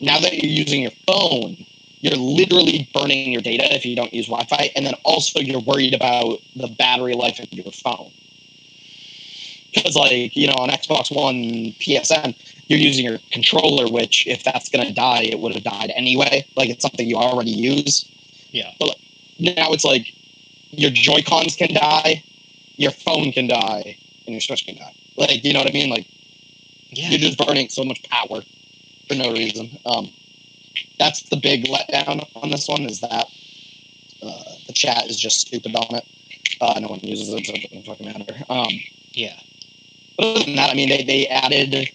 now 0.00 0.20
that 0.20 0.34
you're 0.34 0.52
using 0.52 0.82
your 0.82 0.92
phone, 1.06 1.56
you're 2.02 2.16
literally 2.18 2.88
burning 2.92 3.32
your 3.32 3.40
data 3.40 3.72
if 3.74 3.86
you 3.86 3.94
don't 3.94 4.12
use 4.12 4.26
Wi-Fi, 4.26 4.70
and 4.74 4.84
then 4.84 4.94
also 5.04 5.38
you're 5.38 5.60
worried 5.60 5.94
about 5.94 6.40
the 6.56 6.66
battery 6.66 7.14
life 7.14 7.38
of 7.38 7.50
your 7.52 7.70
phone. 7.72 8.10
Because 9.72 9.94
like 9.96 10.36
you 10.36 10.48
know 10.48 10.54
on 10.54 10.68
Xbox 10.68 11.14
One 11.14 11.72
PSN, 11.80 12.34
you're 12.66 12.80
using 12.80 13.04
your 13.04 13.18
controller, 13.30 13.88
which 13.90 14.26
if 14.26 14.42
that's 14.42 14.68
gonna 14.68 14.92
die, 14.92 15.22
it 15.22 15.38
would 15.38 15.54
have 15.54 15.62
died 15.62 15.92
anyway. 15.94 16.44
Like 16.56 16.68
it's 16.68 16.82
something 16.82 17.08
you 17.08 17.16
already 17.16 17.52
use. 17.52 18.04
Yeah. 18.50 18.72
But 18.80 18.96
now 19.38 19.72
it's 19.72 19.84
like 19.84 20.12
your 20.72 20.90
Joy 20.90 21.22
Cons 21.22 21.54
can 21.56 21.72
die, 21.72 22.22
your 22.76 22.90
phone 22.90 23.30
can 23.32 23.46
die, 23.46 23.96
and 24.26 24.34
your 24.34 24.40
Switch 24.40 24.66
can 24.66 24.76
die. 24.76 24.94
Like 25.16 25.44
you 25.44 25.52
know 25.52 25.60
what 25.60 25.68
I 25.70 25.72
mean? 25.72 25.88
Like 25.88 26.06
Yeah. 26.90 27.10
you're 27.10 27.20
just 27.20 27.38
burning 27.38 27.68
so 27.68 27.84
much 27.84 28.02
power 28.10 28.42
for 29.08 29.14
no 29.14 29.32
reason. 29.32 29.78
Um, 29.86 30.10
that's 30.98 31.22
the 31.28 31.36
big 31.36 31.64
letdown 31.64 32.26
on 32.36 32.50
this 32.50 32.68
one 32.68 32.82
is 32.82 33.00
that 33.00 33.26
uh, 34.22 34.42
the 34.66 34.72
chat 34.72 35.06
is 35.08 35.18
just 35.18 35.40
stupid 35.40 35.74
on 35.74 35.94
it. 35.96 36.04
Uh, 36.60 36.78
no 36.80 36.88
one 36.88 37.00
uses 37.00 37.28
it, 37.28 37.44
so 37.46 37.52
it 37.54 37.62
doesn't 37.62 37.86
fucking 37.86 38.06
matter. 38.06 38.34
Um, 38.48 38.68
Yeah. 39.12 39.36
but 40.16 40.26
other 40.26 40.44
than 40.44 40.56
that, 40.56 40.70
I 40.70 40.74
mean, 40.74 40.88
they, 40.88 41.02
they 41.02 41.26
added 41.26 41.88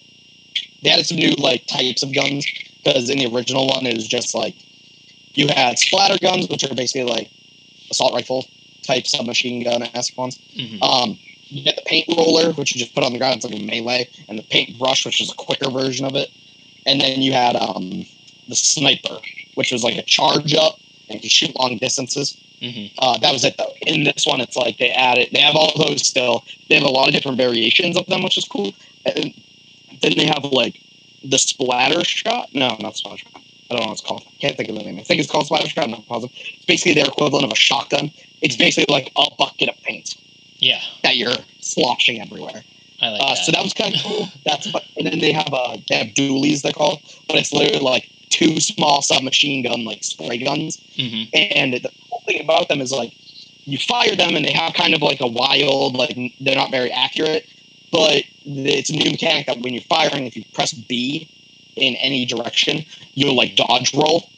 they 0.82 0.90
added 0.90 1.06
some 1.06 1.16
new 1.16 1.32
like 1.38 1.66
types 1.66 2.02
of 2.02 2.14
guns 2.14 2.46
because 2.84 3.08
in 3.10 3.18
the 3.18 3.26
original 3.34 3.66
one 3.66 3.84
it 3.86 3.94
was 3.94 4.06
just 4.06 4.34
like 4.34 4.54
you 5.34 5.48
had 5.48 5.78
splatter 5.78 6.18
guns, 6.18 6.48
which 6.48 6.64
are 6.64 6.74
basically 6.74 7.04
like 7.10 7.30
assault 7.90 8.12
rifle 8.12 8.44
type 8.82 9.06
submachine 9.06 9.64
gun 9.64 9.82
esque 9.94 10.16
ones. 10.16 10.38
Mhm. 10.56 10.82
Um, 10.82 11.18
you 11.48 11.62
get 11.64 11.76
the 11.76 11.82
paint 11.86 12.06
roller, 12.08 12.52
which 12.52 12.74
you 12.74 12.80
just 12.80 12.94
put 12.94 13.04
on 13.04 13.12
the 13.12 13.18
ground, 13.18 13.36
it's 13.36 13.44
like 13.44 13.54
a 13.58 13.64
melee, 13.64 14.08
and 14.28 14.38
the 14.38 14.42
paint 14.42 14.78
brush, 14.78 15.06
which 15.06 15.20
is 15.20 15.30
a 15.30 15.34
quicker 15.34 15.70
version 15.70 16.04
of 16.04 16.14
it. 16.14 16.30
And 16.84 17.00
then 17.00 17.22
you 17.22 17.32
had 17.32 17.56
um, 17.56 18.04
the 18.48 18.56
sniper, 18.56 19.18
which 19.54 19.70
was 19.72 19.82
like 19.84 19.96
a 19.96 20.02
charge 20.02 20.54
up 20.54 20.78
and 21.08 21.22
you 21.22 21.28
shoot 21.30 21.54
long 21.58 21.76
distances. 21.78 22.36
Mhm. 22.62 22.90
Uh, 22.98 23.18
that 23.18 23.32
was 23.32 23.44
it 23.44 23.56
though. 23.56 23.72
In 23.86 24.04
this 24.04 24.26
one, 24.26 24.40
it's 24.40 24.56
like 24.56 24.78
they 24.78 24.90
added, 24.90 25.28
they 25.32 25.40
have 25.40 25.54
all 25.56 25.72
those 25.76 26.06
still. 26.06 26.44
They 26.68 26.74
have 26.74 26.84
a 26.84 26.88
lot 26.90 27.08
of 27.08 27.14
different 27.14 27.36
variations 27.36 27.96
of 27.96 28.06
them, 28.06 28.22
which 28.22 28.36
is 28.36 28.44
cool. 28.44 28.74
And 29.06 29.32
then 30.02 30.12
they 30.16 30.26
have 30.26 30.44
like 30.44 30.80
the 31.24 31.38
splatter 31.38 32.04
shot. 32.04 32.48
No, 32.54 32.76
not 32.80 32.96
splatter 32.96 33.18
shot. 33.18 33.42
I 33.70 33.74
don't 33.74 33.80
know 33.82 33.86
what 33.88 33.92
it's 33.92 34.00
called. 34.08 34.24
I 34.26 34.30
Can't 34.40 34.56
think 34.56 34.70
of 34.70 34.76
the 34.76 34.82
name. 34.82 34.98
I 34.98 35.02
think 35.02 35.20
it's 35.20 35.30
called 35.30 35.46
splatter 35.46 35.68
shot. 35.68 35.84
I'm 35.84 35.90
not 35.90 36.06
positive. 36.06 36.34
It's 36.36 36.64
basically 36.64 36.94
their 36.94 37.06
equivalent 37.06 37.44
of 37.44 37.52
a 37.52 37.56
shotgun. 37.56 38.10
It's 38.40 38.56
basically 38.56 38.92
like 38.92 39.12
a 39.16 39.26
bucket 39.38 39.68
of 39.68 39.76
paint 39.82 40.14
Yeah. 40.58 40.80
that 41.02 41.16
you're 41.16 41.36
sloshing 41.60 42.20
everywhere. 42.20 42.64
I 43.00 43.10
like 43.10 43.22
Uh, 43.22 43.34
that. 43.34 43.44
so 43.44 43.52
that 43.52 43.62
was 43.62 43.72
kind 43.74 43.94
of 43.94 44.02
cool. 44.02 44.28
That's 44.44 44.68
fu- 44.70 44.78
and 44.96 45.06
then 45.06 45.18
they 45.20 45.30
have 45.32 45.52
uh 45.52 45.76
they 45.88 45.94
have 45.96 46.08
dualies 46.08 46.62
they're 46.62 46.72
called, 46.72 47.00
but 47.28 47.36
it's 47.36 47.52
literally 47.52 47.78
like 47.84 48.10
two 48.30 48.60
small 48.60 49.02
submachine 49.02 49.64
gun 49.64 49.84
like 49.84 50.02
spray 50.04 50.38
guns. 50.38 50.78
hmm 50.96 51.24
And 51.32 51.74
the 51.74 51.90
cool 52.08 52.22
thing 52.26 52.40
about 52.40 52.68
them 52.68 52.80
is 52.80 52.92
like 52.92 53.12
you 53.64 53.78
fire 53.78 54.16
them 54.16 54.34
and 54.34 54.44
they 54.44 54.52
have 54.52 54.72
kind 54.74 54.94
of 54.94 55.02
like 55.02 55.20
a 55.20 55.26
wild 55.26 55.94
like 55.94 56.16
they're 56.40 56.56
not 56.56 56.70
very 56.70 56.90
accurate, 56.90 57.46
but 57.92 58.22
it's 58.44 58.90
a 58.90 58.96
new 58.96 59.10
mechanic 59.10 59.46
that 59.46 59.60
when 59.60 59.74
you're 59.74 59.82
firing, 59.82 60.26
if 60.26 60.36
you 60.36 60.44
press 60.54 60.72
B 60.72 61.28
in 61.76 61.94
any 61.96 62.24
direction, 62.24 62.84
you'll 63.14 63.36
like 63.36 63.56
dodge 63.56 63.94
roll. 63.94 64.28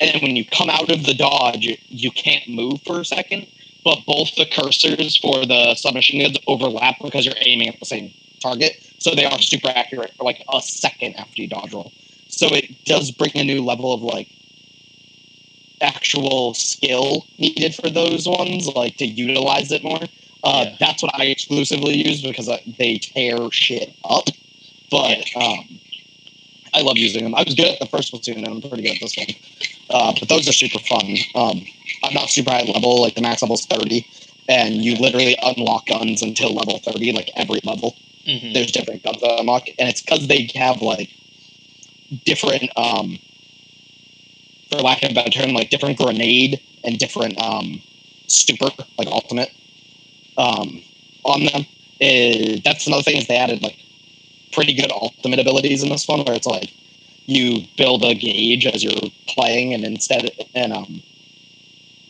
And 0.00 0.10
then 0.12 0.22
when 0.22 0.36
you 0.36 0.44
come 0.44 0.70
out 0.70 0.90
of 0.90 1.04
the 1.06 1.14
dodge, 1.14 1.66
you 1.88 2.10
can't 2.10 2.48
move 2.48 2.82
for 2.82 3.00
a 3.00 3.04
second, 3.04 3.46
but 3.84 3.98
both 4.06 4.34
the 4.36 4.44
cursors 4.46 5.20
for 5.20 5.44
the 5.46 5.74
submachine 5.74 6.22
guns 6.22 6.38
overlap 6.46 6.96
because 7.02 7.24
you're 7.26 7.34
aiming 7.38 7.68
at 7.68 7.78
the 7.80 7.86
same 7.86 8.12
target. 8.40 8.72
So 8.98 9.14
they 9.14 9.24
are 9.24 9.38
super 9.38 9.68
accurate 9.68 10.12
for 10.16 10.24
like 10.24 10.44
a 10.52 10.60
second 10.60 11.14
after 11.16 11.42
you 11.42 11.48
dodge 11.48 11.72
roll. 11.72 11.92
So 12.38 12.46
it 12.54 12.84
does 12.84 13.10
bring 13.10 13.32
a 13.34 13.42
new 13.42 13.64
level 13.64 13.92
of 13.92 14.00
like 14.00 14.28
actual 15.80 16.54
skill 16.54 17.26
needed 17.36 17.74
for 17.74 17.90
those 17.90 18.28
ones, 18.28 18.68
like 18.68 18.96
to 18.98 19.06
utilize 19.06 19.72
it 19.72 19.82
more. 19.82 19.98
Uh, 20.44 20.66
Yeah. 20.66 20.76
That's 20.78 21.02
what 21.02 21.12
I 21.18 21.24
exclusively 21.24 21.96
use 21.96 22.22
because 22.22 22.48
uh, 22.48 22.58
they 22.78 22.98
tear 22.98 23.50
shit 23.50 23.92
up. 24.04 24.28
But 24.88 25.24
um, 25.34 25.80
I 26.72 26.82
love 26.82 26.96
using 26.96 27.24
them. 27.24 27.34
I 27.34 27.42
was 27.42 27.56
good 27.56 27.66
at 27.66 27.80
the 27.80 27.86
first 27.86 28.12
Splatoon, 28.12 28.36
and 28.36 28.46
I'm 28.46 28.60
pretty 28.60 28.84
good 28.84 28.94
at 28.94 29.00
this 29.00 29.16
one. 29.16 29.34
Uh, 29.90 30.14
but 30.20 30.28
those 30.28 30.48
are 30.48 30.52
super 30.52 30.78
fun. 30.78 31.16
Um, 31.34 31.66
I'm 32.04 32.14
not 32.14 32.30
super 32.30 32.52
high 32.52 32.62
level; 32.62 33.02
like 33.02 33.16
the 33.16 33.20
max 33.20 33.42
level 33.42 33.54
is 33.54 33.66
30, 33.66 34.06
and 34.48 34.76
you 34.76 34.94
literally 34.94 35.36
unlock 35.42 35.86
guns 35.86 36.22
until 36.22 36.54
level 36.54 36.78
30, 36.78 37.10
like 37.12 37.30
every 37.34 37.58
level 37.64 37.96
hmm 38.24 38.52
there's 38.52 38.70
different 38.70 39.02
guns 39.02 39.20
that 39.22 39.40
unlock, 39.40 39.66
and 39.78 39.88
it's 39.88 40.02
because 40.02 40.28
they 40.28 40.48
have 40.54 40.82
like 40.82 41.10
different, 42.24 42.70
um, 42.76 43.18
for 44.70 44.78
lack 44.78 45.02
of 45.02 45.10
a 45.10 45.14
better 45.14 45.30
term, 45.30 45.52
like 45.52 45.70
different 45.70 45.98
grenade 45.98 46.60
and 46.84 46.98
different 46.98 47.40
um, 47.40 47.82
stupor, 48.26 48.70
like 48.98 49.08
ultimate, 49.08 49.50
um, 50.36 50.82
on 51.24 51.44
them. 51.44 51.66
Uh, 52.00 52.60
that's 52.64 52.86
another 52.86 53.02
thing 53.02 53.16
is 53.16 53.26
they 53.26 53.36
added 53.36 53.62
like 53.62 53.78
pretty 54.52 54.74
good 54.74 54.90
ultimate 54.92 55.38
abilities 55.38 55.82
in 55.82 55.88
this 55.88 56.06
one, 56.06 56.20
where 56.24 56.34
it's 56.34 56.46
like 56.46 56.72
you 57.26 57.66
build 57.76 58.04
a 58.04 58.14
gauge 58.14 58.66
as 58.66 58.82
you're 58.82 59.10
playing, 59.26 59.74
and 59.74 59.84
instead, 59.84 60.30
and 60.54 60.72
um, 60.72 61.02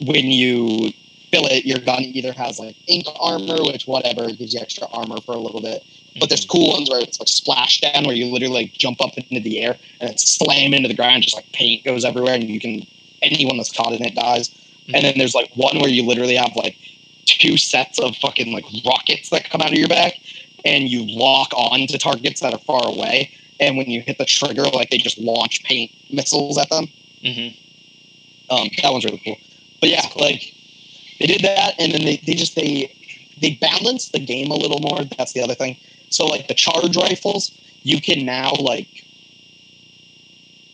when 0.07 0.27
you 0.27 0.93
fill 1.31 1.47
it, 1.47 1.65
your 1.65 1.79
gun 1.79 2.03
either 2.03 2.33
has 2.33 2.59
like 2.59 2.77
ink 2.87 3.07
armor, 3.21 3.63
which 3.63 3.87
whatever 3.87 4.31
gives 4.31 4.55
you 4.55 4.61
extra 4.61 4.87
armor 4.93 5.21
for 5.21 5.35
a 5.35 5.39
little 5.39 5.61
bit, 5.61 5.85
but 6.20 6.28
there's 6.28 6.44
cool 6.44 6.70
ones 6.72 6.90
where 6.90 7.00
it's 7.00 7.18
like 7.20 7.28
splashdown, 7.28 8.07
where 8.07 8.14
you 8.14 8.26
literally 8.26 8.64
like 8.64 8.72
jump 8.72 9.00
up 9.00 9.16
into 9.16 9.40
the 9.40 9.61
air 9.61 9.78
and 10.00 10.11
then 10.11 10.18
slam 10.18 10.74
into 10.74 10.88
the 10.88 10.94
ground, 10.94 11.22
just 11.22 11.37
like 11.37 11.50
paint 11.52 11.85
goes 11.85 12.04
everywhere, 12.04 12.35
and 12.35 12.44
you 12.44 12.61
can 12.61 12.87
anyone 13.22 13.57
that's 13.57 13.72
caught 13.72 13.92
in 13.92 14.04
it 14.04 14.14
dies. 14.14 14.50
And 14.94 15.04
then 15.04 15.18
there's 15.18 15.35
like 15.35 15.50
one 15.54 15.78
where 15.78 15.90
you 15.90 16.02
literally 16.07 16.37
have 16.37 16.52
like 16.57 16.76
two 17.26 17.57
sets 17.59 17.98
of 17.98 18.16
fucking 18.16 18.52
like 18.52 18.64
rockets 18.87 19.31
that 19.31 19.50
come 19.50 19.61
out 19.61 19.72
of 19.72 19.78
your 19.78 19.88
back, 19.88 20.14
and 20.64 20.88
you 20.88 21.04
lock 21.07 21.52
on 21.54 21.87
to 21.87 21.98
targets 21.98 22.40
that 22.40 22.54
are 22.54 22.61
far 22.61 22.87
away. 22.88 23.31
And 23.61 23.76
when 23.76 23.90
you 23.90 24.00
hit 24.00 24.18
the 24.18 24.24
trigger, 24.24 24.62
like 24.64 24.90
they 24.90 24.98
just 24.98 25.18
launch 25.18 25.64
paint 25.64 25.90
missiles 26.11 26.59
at 26.59 26.70
them. 26.70 26.87
hmm 27.22 27.48
Um, 28.50 28.68
that 28.83 28.92
one's 28.92 29.04
really 29.04 29.20
cool. 29.24 29.37
But 29.81 29.90
yeah, 29.90 30.07
like 30.16 30.54
they 31.18 31.26
did 31.26 31.42
that, 31.42 31.74
and 31.78 31.92
then 31.92 32.04
they, 32.04 32.16
they 32.24 32.35
just 32.35 32.54
they 32.54 32.94
they 33.40 33.59
balanced 33.61 34.12
the 34.12 34.20
game 34.20 34.50
a 34.50 34.57
little 34.57 34.81
more. 34.81 35.04
That's 35.16 35.33
the 35.33 35.42
other 35.42 35.54
thing. 35.54 35.76
So 36.11 36.27
like 36.27 36.49
the 36.49 36.55
charge 36.55 36.97
rifles, 36.97 37.53
you 37.83 38.01
can 38.01 38.25
now 38.25 38.53
like 38.61 39.05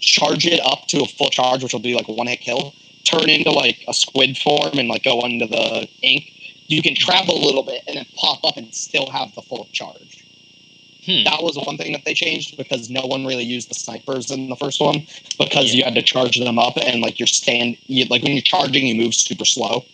charge 0.00 0.46
it 0.46 0.60
up 0.64 0.86
to 0.88 1.02
a 1.02 1.06
full 1.06 1.30
charge, 1.30 1.62
which 1.62 1.72
will 1.72 1.80
be 1.80 1.94
like 1.94 2.08
a 2.08 2.12
one 2.12 2.26
hit 2.26 2.40
kill. 2.40 2.74
Turn 3.04 3.28
into 3.28 3.50
like 3.50 3.78
a 3.88 3.94
squid 3.94 4.36
form 4.38 4.78
and 4.78 4.88
like 4.88 5.02
go 5.04 5.20
under 5.22 5.46
the 5.46 5.88
ink. 6.02 6.30
You 6.66 6.82
can 6.82 6.94
travel 6.94 7.36
a 7.36 7.44
little 7.44 7.62
bit 7.62 7.82
and 7.86 7.96
then 7.96 8.06
pop 8.16 8.42
up 8.44 8.56
and 8.56 8.74
still 8.74 9.10
have 9.10 9.34
the 9.34 9.42
full 9.42 9.68
charge. 9.72 10.24
Hmm. 11.04 11.24
That 11.24 11.42
was 11.42 11.56
one 11.56 11.76
thing 11.76 11.92
that 11.92 12.06
they 12.06 12.14
changed 12.14 12.56
because 12.56 12.88
no 12.88 13.04
one 13.04 13.26
really 13.26 13.42
used 13.44 13.68
the 13.68 13.74
snipers 13.74 14.30
in 14.30 14.48
the 14.48 14.56
first 14.56 14.80
one 14.80 15.06
because 15.38 15.66
Yeah. 15.66 15.78
you 15.78 15.84
had 15.84 15.94
to 15.94 16.02
charge 16.02 16.38
them 16.38 16.58
up 16.58 16.78
and 16.78 17.02
like 17.02 17.20
your 17.20 17.26
stand, 17.26 17.76
you, 17.86 18.06
like 18.06 18.22
when 18.22 18.32
you're 18.32 18.40
charging, 18.40 18.86
you 18.86 18.94
move 18.94 19.14
super 19.14 19.44
slow. 19.44 19.84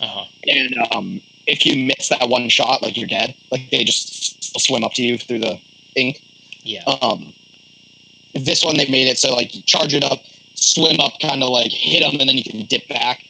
Uh-huh. 0.00 0.24
And 0.48 0.74
um, 0.90 1.20
if 1.46 1.66
you 1.66 1.86
miss 1.86 2.08
that 2.08 2.28
one 2.28 2.48
shot, 2.48 2.82
like 2.82 2.96
you're 2.96 3.08
dead. 3.08 3.34
Like 3.50 3.70
they 3.70 3.84
just 3.84 4.60
swim 4.60 4.84
up 4.84 4.92
to 4.94 5.02
you 5.02 5.18
through 5.18 5.40
the 5.40 5.58
ink. 5.96 6.20
Yeah. 6.62 6.84
Um, 6.84 7.32
this 8.34 8.64
one 8.64 8.76
they 8.76 8.88
made 8.88 9.06
it 9.06 9.18
so 9.18 9.34
like 9.34 9.54
you 9.54 9.62
charge 9.62 9.94
it 9.94 10.04
up, 10.04 10.20
swim 10.54 11.00
up, 11.00 11.12
kind 11.20 11.42
of 11.42 11.50
like 11.50 11.70
hit 11.70 12.00
them, 12.00 12.20
and 12.20 12.28
then 12.28 12.36
you 12.38 12.44
can 12.44 12.64
dip 12.66 12.88
back. 12.88 13.24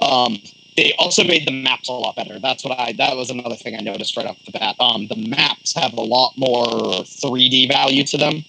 Um, 0.00 0.38
they 0.76 0.94
also 0.98 1.24
made 1.24 1.46
the 1.46 1.52
maps 1.52 1.88
a 1.88 1.92
lot 1.92 2.16
better. 2.16 2.38
That's 2.38 2.64
what 2.64 2.78
I. 2.78 2.92
That 2.92 3.16
was 3.16 3.30
another 3.30 3.56
thing 3.56 3.76
I 3.76 3.80
noticed 3.80 4.16
right 4.16 4.26
off 4.26 4.38
the 4.46 4.52
bat. 4.52 4.76
Um, 4.80 5.06
the 5.08 5.16
maps 5.16 5.74
have 5.74 5.92
a 5.94 6.00
lot 6.00 6.32
more 6.36 6.66
3D 6.66 7.68
value 7.68 8.04
to 8.04 8.16
them. 8.16 8.44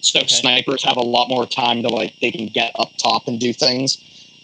So 0.00 0.20
Okay. 0.20 0.28
snipers 0.28 0.84
have 0.84 0.96
a 0.98 1.02
lot 1.02 1.28
more 1.28 1.46
time 1.46 1.82
to 1.82 1.88
like 1.88 2.14
they 2.20 2.30
can 2.30 2.46
get 2.46 2.72
up 2.78 2.90
top 2.98 3.26
and 3.26 3.40
do 3.40 3.52
things. 3.52 3.98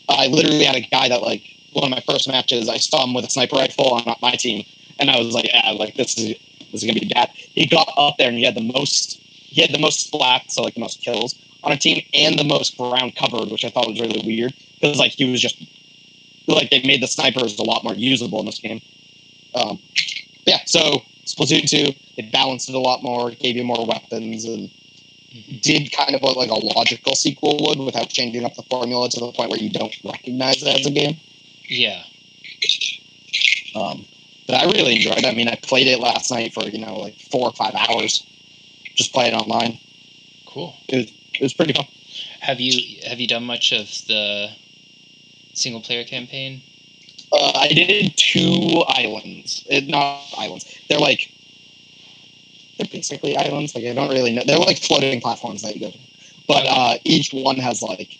I 0.08 0.26
literally 0.26 0.64
had 0.64 0.74
a 0.76 0.80
guy 0.80 1.08
that 1.08 1.22
like 1.22 1.44
one 1.72 1.84
of 1.84 1.90
my 1.90 2.02
first 2.06 2.28
matches. 2.28 2.68
I 2.68 2.78
saw 2.78 3.04
him 3.04 3.14
with 3.14 3.24
a 3.24 3.30
sniper 3.30 3.56
rifle 3.56 3.94
on 3.94 4.16
my 4.20 4.32
team, 4.32 4.64
and 4.98 5.10
I 5.10 5.18
was 5.18 5.32
like, 5.34 5.46
yeah, 5.52 5.70
like 5.72 5.94
this 5.94 6.16
is 6.18 6.36
this 6.72 6.82
is 6.82 6.84
gonna 6.84 7.00
be 7.00 7.10
bad. 7.12 7.30
He 7.34 7.66
got 7.66 7.88
up 7.96 8.16
there 8.18 8.28
and 8.28 8.38
he 8.38 8.44
had 8.44 8.54
the 8.54 8.72
most 8.72 9.18
he 9.22 9.60
had 9.60 9.72
the 9.72 9.78
most 9.78 10.10
splats, 10.10 10.52
so 10.52 10.62
like 10.62 10.74
the 10.74 10.80
most 10.80 11.00
kills 11.00 11.34
on 11.62 11.72
a 11.72 11.76
team, 11.76 12.04
and 12.14 12.38
the 12.38 12.44
most 12.44 12.76
ground 12.76 13.16
covered, 13.16 13.50
which 13.50 13.64
I 13.64 13.70
thought 13.70 13.88
was 13.88 14.00
really 14.00 14.22
weird 14.24 14.54
because 14.74 14.98
like 14.98 15.12
he 15.12 15.30
was 15.30 15.40
just 15.40 15.62
like 16.46 16.70
they 16.70 16.82
made 16.82 17.02
the 17.02 17.06
snipers 17.06 17.58
a 17.58 17.62
lot 17.62 17.84
more 17.84 17.94
usable 17.94 18.40
in 18.40 18.46
this 18.46 18.58
game. 18.58 18.80
Um, 19.54 19.78
yeah, 20.46 20.60
so 20.66 21.02
Splatoon 21.26 21.68
two, 21.68 21.92
it 22.16 22.32
balanced 22.32 22.68
it 22.68 22.74
a 22.74 22.78
lot 22.78 23.02
more, 23.02 23.30
gave 23.30 23.56
you 23.56 23.64
more 23.64 23.86
weapons, 23.86 24.44
and 24.44 24.70
did 25.60 25.92
kind 25.92 26.14
of 26.14 26.22
what 26.22 26.36
like 26.36 26.50
a 26.50 26.54
logical 26.54 27.14
sequel 27.14 27.58
would 27.66 27.78
without 27.78 28.08
changing 28.08 28.44
up 28.44 28.54
the 28.54 28.62
formula 28.64 29.08
to 29.08 29.20
the 29.20 29.32
point 29.32 29.50
where 29.50 29.60
you 29.60 29.70
don't 29.70 29.94
recognize 30.04 30.62
it 30.62 30.68
as 30.68 30.86
a 30.86 30.90
game. 30.90 31.16
Yeah. 31.70 32.02
Um, 33.76 34.04
but 34.48 34.56
I 34.56 34.64
really 34.64 34.96
enjoyed 34.96 35.18
it. 35.18 35.24
I 35.24 35.32
mean, 35.32 35.48
I 35.48 35.54
played 35.54 35.86
it 35.86 36.00
last 36.00 36.30
night 36.30 36.52
for 36.52 36.64
you 36.64 36.84
know 36.84 36.98
like 36.98 37.14
four 37.30 37.46
or 37.48 37.52
five 37.52 37.74
hours, 37.74 38.26
just 38.96 39.12
playing 39.12 39.34
online. 39.34 39.78
Cool. 40.46 40.74
It 40.88 41.12
was 41.40 41.54
pretty 41.54 41.72
fun. 41.72 41.86
Have 42.40 42.60
you 42.60 43.00
have 43.06 43.20
you 43.20 43.28
done 43.28 43.44
much 43.44 43.72
of 43.72 43.86
the 44.08 44.48
single 45.54 45.80
player 45.80 46.02
campaign? 46.04 46.60
Uh, 47.32 47.52
I 47.54 47.68
did 47.68 48.16
two 48.16 48.82
islands. 48.88 49.64
It, 49.70 49.86
not 49.86 50.24
islands. 50.36 50.66
They're 50.88 50.98
like 50.98 51.30
they're 52.78 52.88
basically 52.90 53.36
islands. 53.36 53.76
Like 53.76 53.84
I 53.84 53.94
don't 53.94 54.10
really 54.10 54.32
know. 54.32 54.42
They're 54.44 54.58
like 54.58 54.78
floating 54.78 55.20
platforms 55.20 55.62
that 55.62 55.76
you 55.76 55.82
go 55.82 55.92
to. 55.92 55.98
But 56.48 56.66
uh, 56.66 56.98
each 57.04 57.32
one 57.32 57.58
has 57.58 57.80
like 57.80 58.18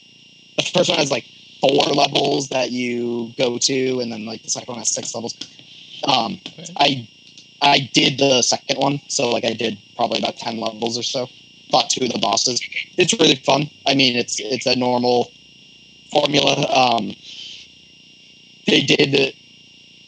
the 0.56 0.62
first 0.62 0.88
one 0.88 0.98
has 0.98 1.10
like 1.10 1.26
four 1.60 1.84
levels 1.94 2.48
that 2.48 2.70
you 2.70 3.32
go 3.36 3.58
to, 3.58 4.00
and 4.00 4.12
then 4.12 4.26
like 4.26 4.42
the 4.42 4.50
second 4.50 4.68
one 4.72 4.78
has 4.78 4.92
six 4.94 5.14
levels. 5.14 5.36
Um, 6.06 6.40
Okay. 6.58 6.66
I 6.76 7.08
I 7.62 7.90
did 7.92 8.18
the 8.18 8.42
second 8.42 8.78
one, 8.78 9.00
so 9.08 9.30
like 9.30 9.44
I 9.44 9.52
did 9.52 9.78
probably 9.96 10.18
about 10.18 10.36
ten 10.36 10.58
levels 10.58 10.98
or 10.98 11.02
so. 11.02 11.28
Fought 11.70 11.90
two 11.90 12.04
of 12.04 12.12
the 12.12 12.18
bosses. 12.18 12.60
It's 12.96 13.12
really 13.12 13.36
fun. 13.36 13.70
I 13.86 13.94
mean, 13.94 14.16
it's 14.16 14.40
it's 14.40 14.66
a 14.66 14.76
normal 14.76 15.30
formula. 16.10 16.66
Um, 16.68 17.14
they 18.66 18.82
did. 18.82 19.34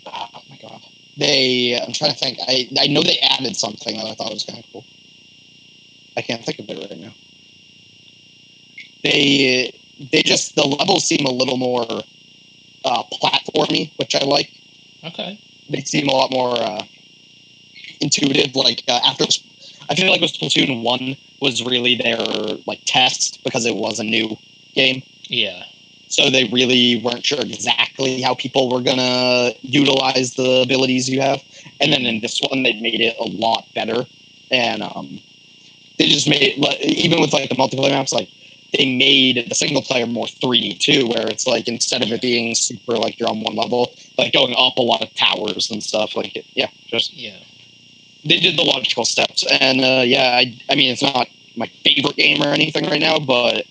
Oh 0.07 0.29
my 0.49 0.59
god! 0.61 0.83
They. 1.17 1.79
I'm 1.81 1.93
trying 1.93 2.13
to 2.13 2.19
think. 2.19 2.39
I 2.49 2.69
I 2.81 2.87
know 2.89 3.03
they 3.03 3.19
added 3.19 3.57
something 3.57 3.97
that 3.97 4.07
I 4.07 4.15
thought 4.15 4.33
was 4.33 4.45
kind 4.45 4.59
of 4.59 4.65
cool. 4.73 4.85
I 6.17 6.23
can't 6.23 6.45
think 6.45 6.59
of 6.59 6.69
it 6.69 6.79
right 6.79 6.99
now. 6.99 7.15
They 9.03 9.73
they 10.11 10.23
just 10.23 10.55
the 10.55 10.67
levels 10.67 11.05
seem 11.07 11.25
a 11.27 11.31
little 11.31 11.57
more 11.57 11.87
uh, 12.85 13.03
platformy, 13.13 13.93
which 13.97 14.15
I 14.15 14.25
like 14.25 14.51
Okay. 15.05 15.39
they 15.69 15.81
seem 15.83 16.09
a 16.09 16.13
lot 16.13 16.31
more 16.31 16.57
uh, 16.59 16.83
intuitive. 18.01 18.55
Like 18.55 18.83
uh, 18.89 19.01
after, 19.05 19.25
I 19.89 19.95
feel 19.95 20.11
like 20.11 20.21
with 20.21 20.33
Splatoon 20.33 20.83
one 20.83 21.17
was 21.41 21.63
really 21.65 21.97
their 21.97 22.19
like 22.67 22.81
test 22.87 23.41
because 23.45 23.67
it 23.67 23.75
was 23.77 23.99
a 23.99 24.05
new 24.05 24.37
game, 24.75 25.03
Yeah. 25.29 25.65
so 26.09 26.31
they 26.31 26.45
really 26.45 26.97
weren't 27.03 27.25
sure 27.25 27.41
exactly 27.41 28.21
how 28.23 28.35
people 28.35 28.71
were 28.71 28.81
gonna 28.81 29.53
utilize 29.63 30.35
the 30.35 30.63
abilities 30.63 31.09
you 31.09 31.21
have. 31.21 31.43
And 31.81 31.93
then 31.93 32.07
in 32.07 32.21
this 32.21 32.41
one, 32.49 32.63
they 32.63 32.75
made 32.81 33.01
it 33.01 33.17
a 33.19 33.25
lot 33.29 33.67
better, 33.75 34.07
and 34.51 34.83
um, 34.83 35.21
they 35.99 36.07
just 36.07 36.29
made 36.29 36.43
it 36.43 36.81
even 36.83 37.21
with 37.21 37.33
like 37.33 37.49
the 37.49 37.57
multiplayer 37.57 37.91
maps, 37.91 38.13
like 38.13 38.31
they 38.77 38.97
made 38.97 39.49
the 39.49 39.55
single 39.55 39.83
player 39.83 40.07
more 40.07 40.27
3D 40.27 40.79
too, 40.79 41.07
where 41.09 41.27
it's 41.27 41.47
like 41.47 41.69
instead 41.69 42.03
of 42.03 42.11
it 42.13 42.23
being 42.23 42.55
super 42.55 42.97
like 42.97 43.19
you're 43.19 43.29
on 43.29 43.41
one 43.41 43.55
level, 43.57 43.95
like 44.19 44.33
going 44.33 44.55
up 44.57 44.77
a 44.79 44.83
lot 44.83 45.03
of 45.03 45.13
towers 45.15 45.71
and 45.71 45.83
stuff. 45.83 46.17
Like 46.17 46.35
it, 46.37 46.47
yeah, 46.55 46.71
just 46.87 47.13
Yeah. 47.13 47.39
they 48.25 48.39
did 48.41 48.57
the 48.57 48.63
logical 48.63 49.05
steps, 49.05 49.45
and 49.61 49.81
uh, 49.81 50.03
yeah, 50.05 50.37
I, 50.37 50.59
I 50.71 50.75
mean 50.75 50.91
it's 50.93 51.03
not 51.03 51.29
my 51.57 51.67
favorite 51.85 52.17
game 52.17 52.43
or 52.43 52.49
anything 52.49 52.85
right 52.87 53.01
now, 53.01 53.19
but 53.19 53.67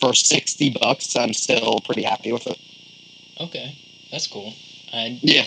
for 0.00 0.14
sixty 0.14 0.70
bucks, 0.70 1.16
I'm 1.16 1.32
still 1.32 1.80
pretty 1.84 2.02
happy 2.02 2.32
with 2.32 2.46
it. 2.46 2.58
Okay. 3.40 3.76
That's 4.10 4.26
cool. 4.26 4.54
And 4.92 5.18
Yeah, 5.22 5.46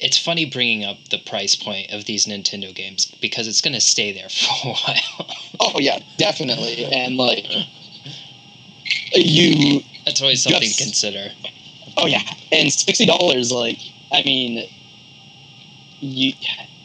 it's 0.00 0.18
funny 0.18 0.44
bringing 0.44 0.84
up 0.84 0.96
the 1.10 1.18
price 1.18 1.54
point 1.56 1.90
of 1.92 2.04
these 2.04 2.26
Nintendo 2.26 2.74
games 2.74 3.06
because 3.20 3.48
it's 3.48 3.60
going 3.60 3.74
to 3.74 3.80
stay 3.80 4.12
there 4.12 4.28
for 4.30 4.68
a 4.68 4.72
while. 4.74 5.36
oh 5.60 5.78
yeah, 5.80 5.98
definitely, 6.16 6.84
and 6.84 7.16
like 7.16 7.46
you 9.14 9.80
That's 10.04 10.20
always 10.22 10.42
something 10.42 10.62
Yes. 10.62 10.76
to 10.76 10.84
consider. 10.84 11.30
Oh 11.96 12.06
yeah, 12.06 12.22
and 12.52 12.72
sixty 12.72 13.06
dollars. 13.06 13.50
Like, 13.50 13.78
I 14.12 14.22
mean, 14.22 14.68
you 16.00 16.32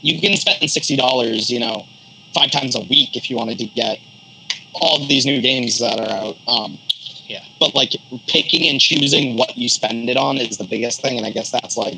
you 0.02 0.20
can 0.20 0.36
spend 0.38 0.70
sixty 0.72 0.96
dollars, 0.96 1.50
you 1.50 1.60
know, 1.60 1.86
five 2.34 2.52
times 2.52 2.76
a 2.76 2.82
week 2.82 3.16
if 3.16 3.30
you 3.30 3.38
wanted 3.38 3.58
to 3.60 3.66
get 3.66 4.00
all 4.74 5.06
these 5.06 5.26
new 5.26 5.40
games 5.42 5.80
that 5.80 6.00
are 6.00 6.10
out. 6.10 6.38
Um, 6.48 6.80
Yeah. 7.28 7.44
But 7.60 7.76
like 7.76 7.96
picking 8.28 8.68
and 8.70 8.80
choosing 8.82 9.38
what 9.38 9.56
you 9.58 9.70
spend 9.70 10.10
it 10.10 10.18
on 10.18 10.38
is 10.38 10.58
the 10.58 10.64
biggest 10.68 11.02
thing, 11.02 11.18
and 11.18 11.28
I 11.28 11.32
guess 11.32 11.52
that's 11.52 11.78
like 11.78 11.96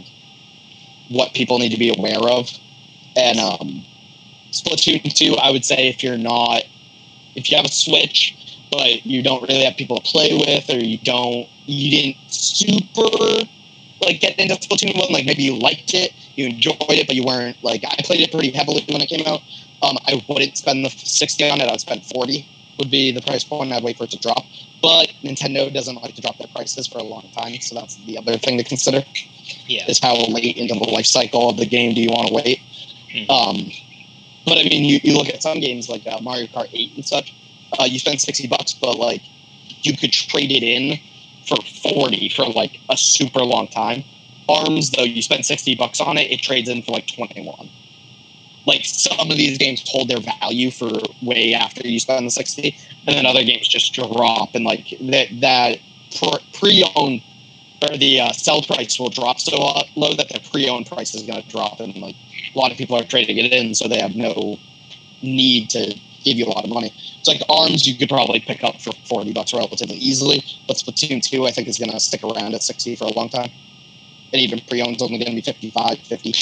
what 1.10 1.34
people 1.34 1.60
need 1.60 1.70
to 1.70 1.80
be 1.80 1.94
aware 1.96 2.20
of. 2.20 2.50
And 3.15 3.39
um, 3.39 3.84
Splatoon 4.52 5.13
two, 5.13 5.36
I 5.36 5.52
would 5.52 5.65
say 5.65 5.88
if 5.88 6.04
you're 6.04 6.18
not, 6.18 6.63
if 7.36 7.50
you 7.50 7.58
have 7.58 7.65
a 7.65 7.72
Switch, 7.72 8.36
but 8.72 9.06
you 9.06 9.22
don't 9.24 9.41
really 9.48 9.63
have 9.63 9.78
people 9.78 9.98
to 10.00 10.04
play 10.04 10.34
with, 10.34 10.70
or 10.70 10.84
you 10.84 10.98
don't, 10.98 11.48
you 11.65 11.91
didn't 11.91 12.18
super 12.32 13.48
like 14.02 14.20
get 14.20 14.38
into 14.38 14.56
Splatoon 14.56 14.98
one. 14.98 15.12
Like 15.12 15.26
maybe 15.26 15.44
you 15.44 15.58
liked 15.58 15.94
it, 15.94 16.13
you 16.36 16.48
enjoyed 16.48 16.76
it, 16.89 17.08
but 17.08 17.15
you 17.15 17.24
weren't 17.24 17.62
like 17.63 17.84
I 17.86 17.96
played 18.04 18.22
it 18.22 18.32
pretty 18.32 18.52
heavily 18.52 18.84
when 18.89 19.02
it 19.02 19.08
came 19.08 19.26
out. 19.26 19.41
Um, 19.82 19.98
I 20.06 20.24
wouldn't 20.28 20.58
spend 20.58 20.86
the 20.86 20.89
sixty 20.89 21.50
on 21.50 21.62
it. 21.62 21.70
I'd 21.70 21.82
spend 21.82 22.06
forty 22.06 22.48
would 22.78 22.91
be 22.91 23.12
the 23.12 23.22
price 23.22 23.44
point. 23.44 23.72
I'd 23.72 23.84
wait 23.84 23.98
for 23.98 24.04
it 24.04 24.12
to 24.12 24.20
drop. 24.20 24.44
But 24.86 25.13
Nintendo 25.24 25.74
doesn't 25.74 25.95
like 26.04 26.13
to 26.13 26.21
drop 26.21 26.38
their 26.38 26.48
prices 26.48 26.86
for 26.86 27.00
a 27.00 27.04
long 27.04 27.28
time, 27.36 27.60
so 27.60 27.74
that's 27.74 27.95
the 28.06 28.19
other 28.19 28.38
thing 28.38 28.60
to 28.60 28.63
consider 28.63 29.04
Yeah. 29.65 29.89
is 29.89 29.98
how 30.00 30.15
late 30.28 30.58
into 30.58 30.76
the 30.76 30.91
life 30.91 31.08
cycle 31.08 31.50
of 31.50 31.58
the 31.58 31.65
game 31.65 31.95
do 31.95 32.02
you 32.02 32.10
want 32.10 32.28
to 32.28 32.34
wait. 32.36 32.60
Mhm. 33.12 33.28
Um, 33.28 33.71
but 34.45 34.60
I 34.60 34.63
mean, 34.63 34.86
you, 34.86 35.00
you 35.04 35.17
look 35.17 35.28
at 35.30 35.41
some 35.41 35.60
games 35.60 35.89
like 35.89 36.06
uh, 36.06 36.19
Mario 36.21 36.45
Kart 36.45 36.69
8 36.71 36.91
and 36.98 37.04
such, 37.04 37.34
uh, 37.80 37.86
you 37.86 37.98
spend 37.98 38.21
60 38.21 38.45
bucks, 38.45 38.74
but 38.74 39.00
like 39.00 39.24
you 39.82 39.98
could 39.98 40.12
trade 40.12 40.52
it 40.52 40.62
in 40.62 41.00
for 41.48 41.58
40 41.63 42.30
for 42.30 42.45
like 42.45 42.80
a 42.89 42.95
super 42.95 43.43
long 43.43 43.67
time. 43.67 44.04
Arms, 44.48 44.91
though, 44.91 45.04
you 45.04 45.24
spend 45.24 45.48
60 45.48 45.74
bucks 45.74 46.00
on 46.00 46.19
it, 46.19 46.30
it 46.32 46.43
trades 46.43 46.69
in 46.69 46.84
for 46.84 46.91
like 46.91 47.08
21. 47.08 47.71
Like 48.65 48.86
some 48.86 49.32
of 49.32 49.38
these 49.38 49.58
games 49.58 49.84
hold 49.88 50.08
their 50.08 50.19
value 50.19 50.71
for 50.71 50.89
way 51.21 51.54
after 51.54 51.88
you 51.88 51.99
spend 51.99 52.25
the 52.25 52.32
60, 52.32 52.75
and 53.08 53.15
then 53.15 53.25
other 53.25 53.43
games 53.43 53.67
just 53.67 53.93
drop 53.93 54.56
and 54.56 54.65
like 54.65 54.89
that, 55.01 55.28
that 55.41 55.80
pre 56.54 56.84
owned 56.95 57.21
or 57.82 57.97
the 57.97 58.21
uh, 58.21 58.32
sell 58.32 58.62
price 58.62 58.99
will 58.99 59.10
drop 59.10 59.39
so 59.39 59.56
low 59.95 60.13
that 60.13 60.30
the 60.30 60.39
pre-owned 60.51 60.86
price 60.86 61.13
is 61.13 61.23
going 61.23 61.41
to 61.41 61.49
drop, 61.49 61.80
and 61.80 61.95
like 61.97 62.15
a 62.54 62.58
lot 62.58 62.71
of 62.71 62.78
people 62.78 62.95
are 62.95 63.04
trading 63.04 63.38
it 63.38 63.51
in, 63.51 63.73
so 63.73 63.88
they 63.88 63.99
have 63.99 64.15
no 64.15 64.58
need 65.21 65.69
to 65.69 65.93
give 66.23 66.38
you 66.38 66.45
a 66.45 66.49
lot 66.49 66.63
of 66.63 66.69
money. 66.69 66.93
It's 67.19 67.28
like 67.28 67.41
Arms, 67.49 67.88
you 67.88 67.97
could 67.97 68.10
probably 68.10 68.39
pick 68.39 68.63
up 68.63 68.82
for 68.82 68.91
forty 69.08 69.34
bucks 69.34 69.54
relatively 69.54 69.97
easily, 69.97 70.43
but 70.67 70.78
Splatoon 70.78 71.21
two, 71.21 71.45
I 71.45 71.51
think, 71.51 71.67
is 71.67 71.78
going 71.78 71.91
to 71.91 71.99
stick 71.99 72.23
around 72.23 72.54
at 72.54 72.63
sixty 72.63 72.95
for 72.95 73.06
a 73.06 73.13
long 73.13 73.30
time, 73.30 73.51
and 74.32 74.41
even 74.41 74.62
pre-owned 74.67 74.95
is 74.95 75.01
only 75.01 75.17
going 75.17 75.30
to 75.30 75.36
be 75.36 75.41
55, 75.41 75.99
50. 75.99 76.34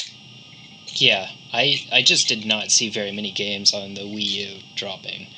Yeah. 0.96 1.28
I, 1.52 1.76
I 1.92 2.02
just 2.02 2.28
did 2.28 2.44
not 2.44 2.70
see 2.70 2.90
very 2.90 3.12
many 3.12 3.30
games 3.30 3.72
on 3.72 3.94
the 3.94 4.00
Wii 4.02 4.22
U 4.26 4.58
dropping. 4.74 5.28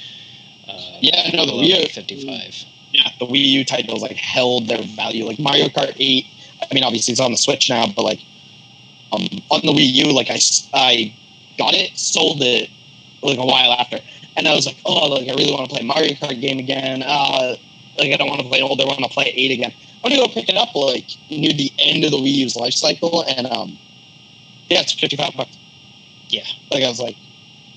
Uh, 0.68 0.98
Yeah, 1.00 1.30
no, 1.34 1.46
the 1.46 1.52
Wii 1.52 1.80
U- 1.82 1.88
55. 1.88 2.64
Yeah, 2.92 3.10
the 3.18 3.26
Wii 3.26 3.44
U 3.44 3.64
titles 3.64 4.00
like 4.02 4.16
held 4.16 4.68
their 4.68 4.82
value. 4.82 5.24
Like 5.26 5.38
Mario 5.38 5.68
Kart 5.68 5.94
eight, 5.98 6.26
I 6.62 6.72
mean, 6.74 6.84
obviously 6.84 7.12
it's 7.12 7.20
on 7.20 7.30
the 7.32 7.36
Switch 7.36 7.68
now, 7.68 7.86
but 7.94 8.02
like 8.02 8.20
um, 9.12 9.22
on 9.50 9.60
the 9.62 9.72
Wii 9.72 9.92
U, 10.06 10.12
like 10.12 10.30
I 10.30 10.38
I 10.72 11.14
got 11.58 11.74
it, 11.74 11.96
sold 11.98 12.42
it 12.42 12.70
like 13.22 13.38
a 13.38 13.44
while 13.44 13.72
after, 13.72 13.98
and 14.36 14.48
I 14.48 14.54
was 14.54 14.66
like, 14.66 14.78
oh, 14.86 15.08
like 15.08 15.28
I 15.28 15.34
really 15.34 15.52
want 15.52 15.68
to 15.68 15.74
play 15.76 15.84
Mario 15.84 16.12
Kart 16.14 16.40
game 16.40 16.58
again. 16.58 17.02
Uh, 17.02 17.56
like 17.98 18.12
I 18.12 18.16
don't 18.16 18.28
want 18.28 18.40
to 18.40 18.48
play 18.48 18.62
old, 18.62 18.80
I 18.80 18.84
want 18.84 19.00
to 19.00 19.08
play 19.08 19.32
eight 19.34 19.50
again. 19.50 19.72
I'm 20.04 20.10
gonna 20.10 20.22
go 20.26 20.32
pick 20.32 20.48
it 20.48 20.56
up 20.56 20.74
like 20.74 21.06
near 21.30 21.52
the 21.52 21.70
end 21.78 22.04
of 22.04 22.12
the 22.12 22.18
Wii 22.18 22.32
U's 22.46 22.56
life 22.56 22.74
cycle, 22.74 23.24
and 23.24 23.46
um, 23.46 23.78
yeah, 24.68 24.80
it's 24.80 24.92
fifty 24.92 25.16
five 25.16 25.34
bucks. 25.36 25.56
Yeah. 26.28 26.44
Like 26.70 26.82
I 26.82 26.88
was 26.88 27.00
like, 27.00 27.16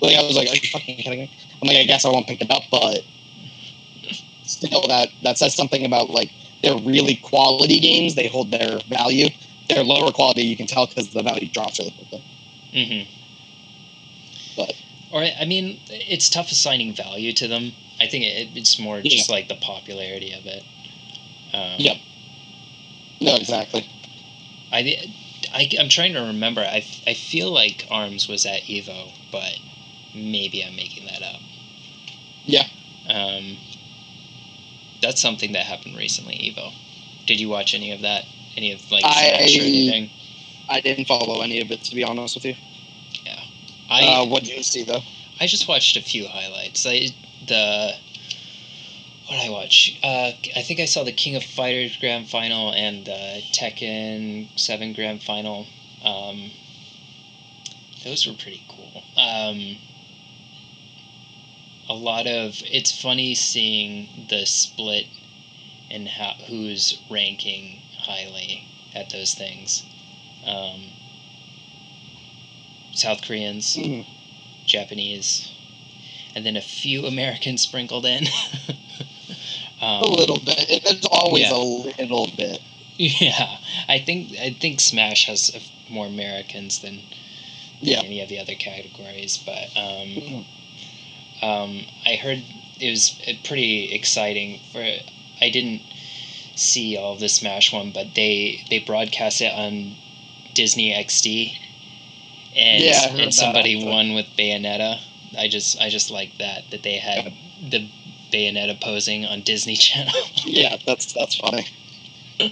like 0.02 0.15
I 0.15 0.23
was 0.23 0.36
like, 0.36 0.47
are 0.49 0.56
you 0.56 0.67
fucking 0.71 0.97
kidding 0.97 1.19
me? 1.19 1.32
I'm 1.62 1.67
like, 1.67 1.78
I 1.78 1.84
guess 1.84 2.06
I 2.06 2.10
won't 2.10 2.28
pick 2.28 2.41
it 2.41 2.49
up, 2.52 2.63
but 2.71 3.02
still, 4.43 4.88
that 4.88 5.10
that 5.23 5.38
says 5.38 5.54
something 5.56 5.86
about 5.86 6.10
like 6.10 6.32
they're 6.63 6.78
really 6.78 7.15
quality 7.15 7.80
games. 7.80 8.15
They 8.15 8.28
hold 8.28 8.52
their 8.52 8.80
value. 8.89 9.30
They're 9.69 9.84
lower 9.84 10.12
quality, 10.12 10.41
you 10.41 10.58
can 10.58 10.65
tell 10.65 10.88
because 10.88 11.10
the 11.13 11.21
value 11.21 11.47
drops 11.47 11.78
really 11.80 11.91
quickly. 11.91 12.23
hmm 12.73 13.10
But- 14.58 14.73
or 15.12 15.23
I 15.23 15.45
mean, 15.45 15.80
it's 15.89 16.30
tough 16.30 16.52
assigning 16.52 16.93
value 16.93 17.34
to 17.34 17.47
them. 17.47 17.71
I 17.99 18.08
think 18.08 18.25
it, 18.25 18.56
it's 18.56 18.80
more 18.80 19.02
just 19.02 19.30
like 19.30 19.47
the 19.47 19.56
popularity 19.56 20.34
of 20.34 20.45
it. 20.45 20.63
Um, 21.54 21.75
Yep. 21.80 21.97
No, 23.21 23.36
exactly. 23.36 23.88
I, 24.71 25.13
I 25.54 25.69
I'm 25.80 25.89
trying 25.89 26.13
to 26.13 26.21
remember. 26.21 26.62
I 26.62 26.86
I 27.08 27.13
feel 27.13 27.52
like 27.52 27.88
Arms 27.89 28.28
was 28.28 28.45
at 28.45 28.62
Evo, 28.63 29.12
but 29.32 29.60
maybe 30.13 30.63
I'm 30.63 30.75
making 30.75 31.06
that 31.06 31.21
up. 31.21 31.41
Yeah. 32.45 32.67
Um. 33.08 33.58
That's 35.02 35.21
something 35.21 35.54
that 35.54 35.65
happened 35.65 35.95
recently. 35.97 36.36
Evo. 36.36 36.73
Did 37.25 37.39
you 37.39 37.49
watch 37.49 37.73
any 37.73 37.91
of 37.91 38.02
that? 38.02 38.25
Any 38.58 38.71
of 38.71 38.91
like 38.91 39.06
I- 39.06 39.38
Smash 39.38 39.58
or 39.58 39.62
anything? 39.62 40.10
I 40.67 40.82
didn't 40.82 41.06
follow 41.06 41.41
any 41.41 41.62
of 41.62 41.71
it 41.71 41.84
to 41.86 41.95
be 41.95 42.04
honest 42.04 42.36
with 42.36 42.45
you. 42.45 42.56
Yeah. 43.25 43.43
I 43.89 44.04
uh, 44.04 44.25
what 44.25 44.43
did 44.43 44.56
you 44.56 44.63
see 44.63 44.84
though? 44.84 45.02
I 45.39 45.47
just 45.47 45.67
watched 45.67 45.95
a 45.97 46.02
few 46.02 46.28
highlights. 46.28 46.86
I 46.86 47.10
the 47.47 47.95
what 49.30 49.36
did 49.38 49.46
I 49.46 49.50
watch? 49.52 49.96
Uh, 50.02 50.32
I 50.56 50.63
think 50.63 50.80
I 50.80 50.86
saw 50.86 51.04
the 51.04 51.12
King 51.12 51.36
of 51.36 51.44
Fighters 51.44 51.96
Grand 51.98 52.28
Final 52.28 52.74
and 52.74 53.06
the 53.06 53.44
Tekken 53.54 54.48
Seven 54.60 54.92
Grand 54.94 55.22
Final. 55.22 55.68
Um, 56.04 56.50
those 58.04 58.26
were 58.26 58.34
pretty 58.34 58.63
cool. 58.68 59.04
Um, 59.15 59.78
a 61.88 61.94
lot 61.94 62.26
of 62.26 62.63
it's 62.65 62.92
funny 63.00 63.36
seeing 63.36 64.08
the 64.30 64.48
split 64.48 65.06
and 65.92 66.08
how 66.08 66.34
who's 66.48 67.00
ranking 67.08 67.82
highly 68.00 68.65
at 68.96 69.12
those 69.12 69.36
things. 69.36 69.84
Um, 70.44 70.86
South 72.94 73.22
Koreans, 73.22 73.76
Mhm. 73.76 74.06
Japanese, 74.65 75.50
and 76.34 76.44
then 76.44 76.58
a 76.58 76.62
few 76.62 77.06
Americans 77.06 77.62
sprinkled 77.62 78.08
in. 78.08 78.28
um, 79.82 80.04
A 80.04 80.08
little 80.08 80.39
bit. 80.39 80.65
It's 80.70 81.06
always 81.06 81.44
Yeah. 81.44 81.56
a 81.56 82.02
little 82.02 82.28
bit. 82.36 82.62
Yeah, 82.98 83.58
I 83.88 84.00
think 84.00 84.38
I 84.38 84.50
think 84.52 84.82
Smash 84.82 85.26
has 85.28 85.56
more 85.89 86.06
Americans 86.08 86.80
than, 86.80 86.96
than 87.82 87.89
Yeah. 87.94 88.02
any 88.04 88.20
of 88.20 88.28
the 88.28 88.39
other 88.39 88.56
categories, 88.56 89.38
but 89.38 89.70
um, 89.78 90.10
Mhm. 90.10 90.46
um, 91.42 91.86
I 92.06 92.15
heard 92.15 92.44
it 92.80 92.89
was 92.89 93.15
uh, 93.28 93.34
pretty 93.44 93.94
exciting. 93.94 94.60
For 94.74 94.84
I 95.42 95.50
didn't 95.50 95.82
see 96.56 96.98
all 96.98 97.13
of 97.13 97.20
the 97.22 97.30
Smash 97.30 97.72
one, 97.72 97.92
but 97.92 98.15
they 98.15 98.65
they 98.70 98.80
broadcast 98.80 99.39
it 99.42 99.54
on 99.54 99.96
Disney 100.54 100.92
XD, 100.92 101.54
and 102.56 102.84
Yeah, 102.84 103.15
and 103.15 103.34
somebody 103.34 103.76
won 103.78 104.13
with 104.13 104.28
Bayonetta. 104.38 105.00
I 105.38 105.48
just 105.48 105.80
I 105.80 105.89
just 105.89 106.12
like 106.12 106.38
that 106.39 106.70
that 106.72 106.84
they 106.84 106.98
had 106.98 107.32
the 107.62 107.88
Bayonetta 108.32 108.80
posing 108.82 109.26
on 109.26 109.42
Disney 109.42 109.76
Channel. 109.78 110.13
Yeah, 110.46 110.78
that's 110.86 111.13
that's 111.13 111.36
funny. 111.36 111.68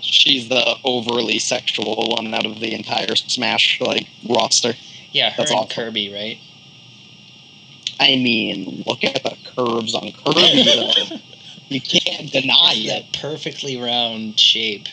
She's 0.01 0.49
the 0.49 0.75
overly 0.83 1.39
sexual 1.39 2.13
one 2.17 2.33
out 2.33 2.45
of 2.45 2.59
the 2.59 2.73
entire 2.73 3.15
Smash 3.15 3.79
like 3.79 4.07
roster. 4.27 4.73
yeah, 5.11 5.29
her 5.31 5.35
That's 5.37 5.51
and 5.51 5.59
awesome. 5.61 5.69
Kirby, 5.69 6.13
right? 6.13 6.39
I 7.99 8.15
mean, 8.17 8.83
look 8.85 9.03
at 9.03 9.23
the 9.23 9.37
curves 9.55 9.95
on 9.95 10.11
Kirby. 10.11 10.63
though. 10.63 11.17
you 11.69 11.81
can't 11.81 12.31
deny 12.31 12.73
it. 12.75 12.87
that 12.89 13.19
perfectly 13.19 13.77
round 13.77 14.39
shape. 14.39 14.87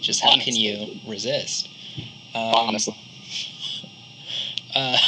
Just 0.00 0.20
how 0.22 0.36
can 0.38 0.54
you 0.54 1.00
resist? 1.06 1.68
Um, 2.34 2.54
Honestly, 2.54 2.96
Uh, 4.74 4.98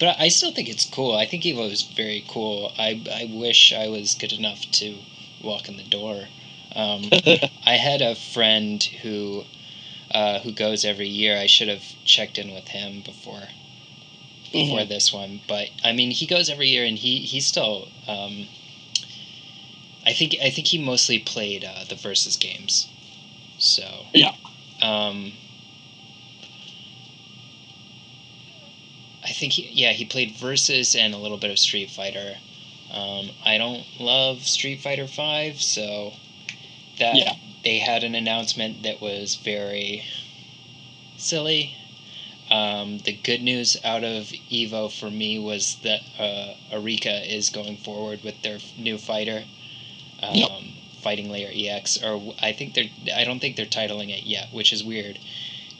but 0.00 0.16
I 0.18 0.28
still 0.28 0.50
think 0.50 0.68
it's 0.68 0.84
cool. 0.86 1.14
I 1.14 1.26
think 1.26 1.44
Evo 1.44 1.70
is 1.70 1.82
very 1.82 2.24
cool. 2.26 2.72
I, 2.78 3.02
I 3.12 3.30
wish 3.32 3.72
I 3.72 3.86
was 3.88 4.14
good 4.14 4.32
enough 4.32 4.62
to 4.72 4.96
walk 5.42 5.68
in 5.68 5.76
the 5.76 5.84
door. 5.84 6.24
Um, 6.74 7.02
I 7.66 7.74
had 7.76 8.00
a 8.00 8.14
friend 8.16 8.82
who 9.02 9.44
uh, 10.12 10.40
who 10.40 10.50
goes 10.52 10.84
every 10.84 11.06
year. 11.08 11.36
I 11.36 11.46
should 11.46 11.68
have 11.68 11.84
checked 12.04 12.38
in 12.38 12.52
with 12.52 12.68
him 12.68 13.02
before 13.02 13.48
before 14.50 14.80
Mhm. 14.80 14.88
this 14.88 15.12
one. 15.12 15.40
But 15.46 15.70
I 15.84 15.92
mean, 15.92 16.10
he 16.10 16.26
goes 16.26 16.48
every 16.48 16.68
year, 16.68 16.84
and 16.84 16.98
he 16.98 17.18
he 17.20 17.40
still. 17.40 17.88
Um, 18.08 18.48
I 20.04 20.12
think 20.14 20.34
I 20.42 20.50
think 20.50 20.68
he 20.68 20.78
mostly 20.78 21.18
played 21.18 21.62
uh, 21.64 21.84
the 21.88 21.94
versus 21.94 22.36
games. 22.36 22.88
So 23.58 24.06
Yeah. 24.14 24.32
Um, 24.80 25.34
I 29.30 29.32
think 29.32 29.52
he, 29.52 29.70
yeah 29.72 29.92
he 29.92 30.04
played 30.04 30.32
versus 30.32 30.96
and 30.96 31.14
a 31.14 31.16
little 31.16 31.38
bit 31.38 31.50
of 31.52 31.58
Street 31.58 31.90
Fighter. 31.90 32.34
Um, 32.92 33.30
I 33.46 33.56
don't 33.58 33.84
love 34.00 34.42
Street 34.42 34.80
Fighter 34.80 35.06
Five, 35.06 35.62
so 35.62 36.12
that 36.98 37.14
Yeah. 37.16 37.34
they 37.62 37.78
had 37.78 38.02
an 38.02 38.16
announcement 38.16 38.82
that 38.82 39.00
was 39.00 39.36
very 39.36 40.02
silly. 41.16 41.76
Um, 42.50 42.98
the 42.98 43.12
good 43.12 43.42
news 43.42 43.76
out 43.84 44.02
of 44.02 44.24
Evo 44.50 44.90
for 44.90 45.08
me 45.08 45.38
was 45.38 45.76
that 45.84 46.00
uh, 46.18 46.54
Arika 46.72 47.24
is 47.24 47.48
going 47.50 47.76
forward 47.76 48.24
with 48.24 48.42
their 48.42 48.58
new 48.76 48.98
fighter, 48.98 49.44
um, 50.22 50.34
Yep. 50.34 50.50
Fighting 51.02 51.30
Layer 51.30 51.50
EX, 51.54 52.02
or 52.02 52.34
I 52.42 52.52
think 52.52 52.74
they're 52.74 52.90
I 53.14 53.22
don't 53.24 53.38
think 53.38 53.54
they're 53.56 53.64
titling 53.66 54.10
it 54.10 54.24
yet, 54.24 54.52
which 54.52 54.72
is 54.72 54.82
weird 54.82 55.18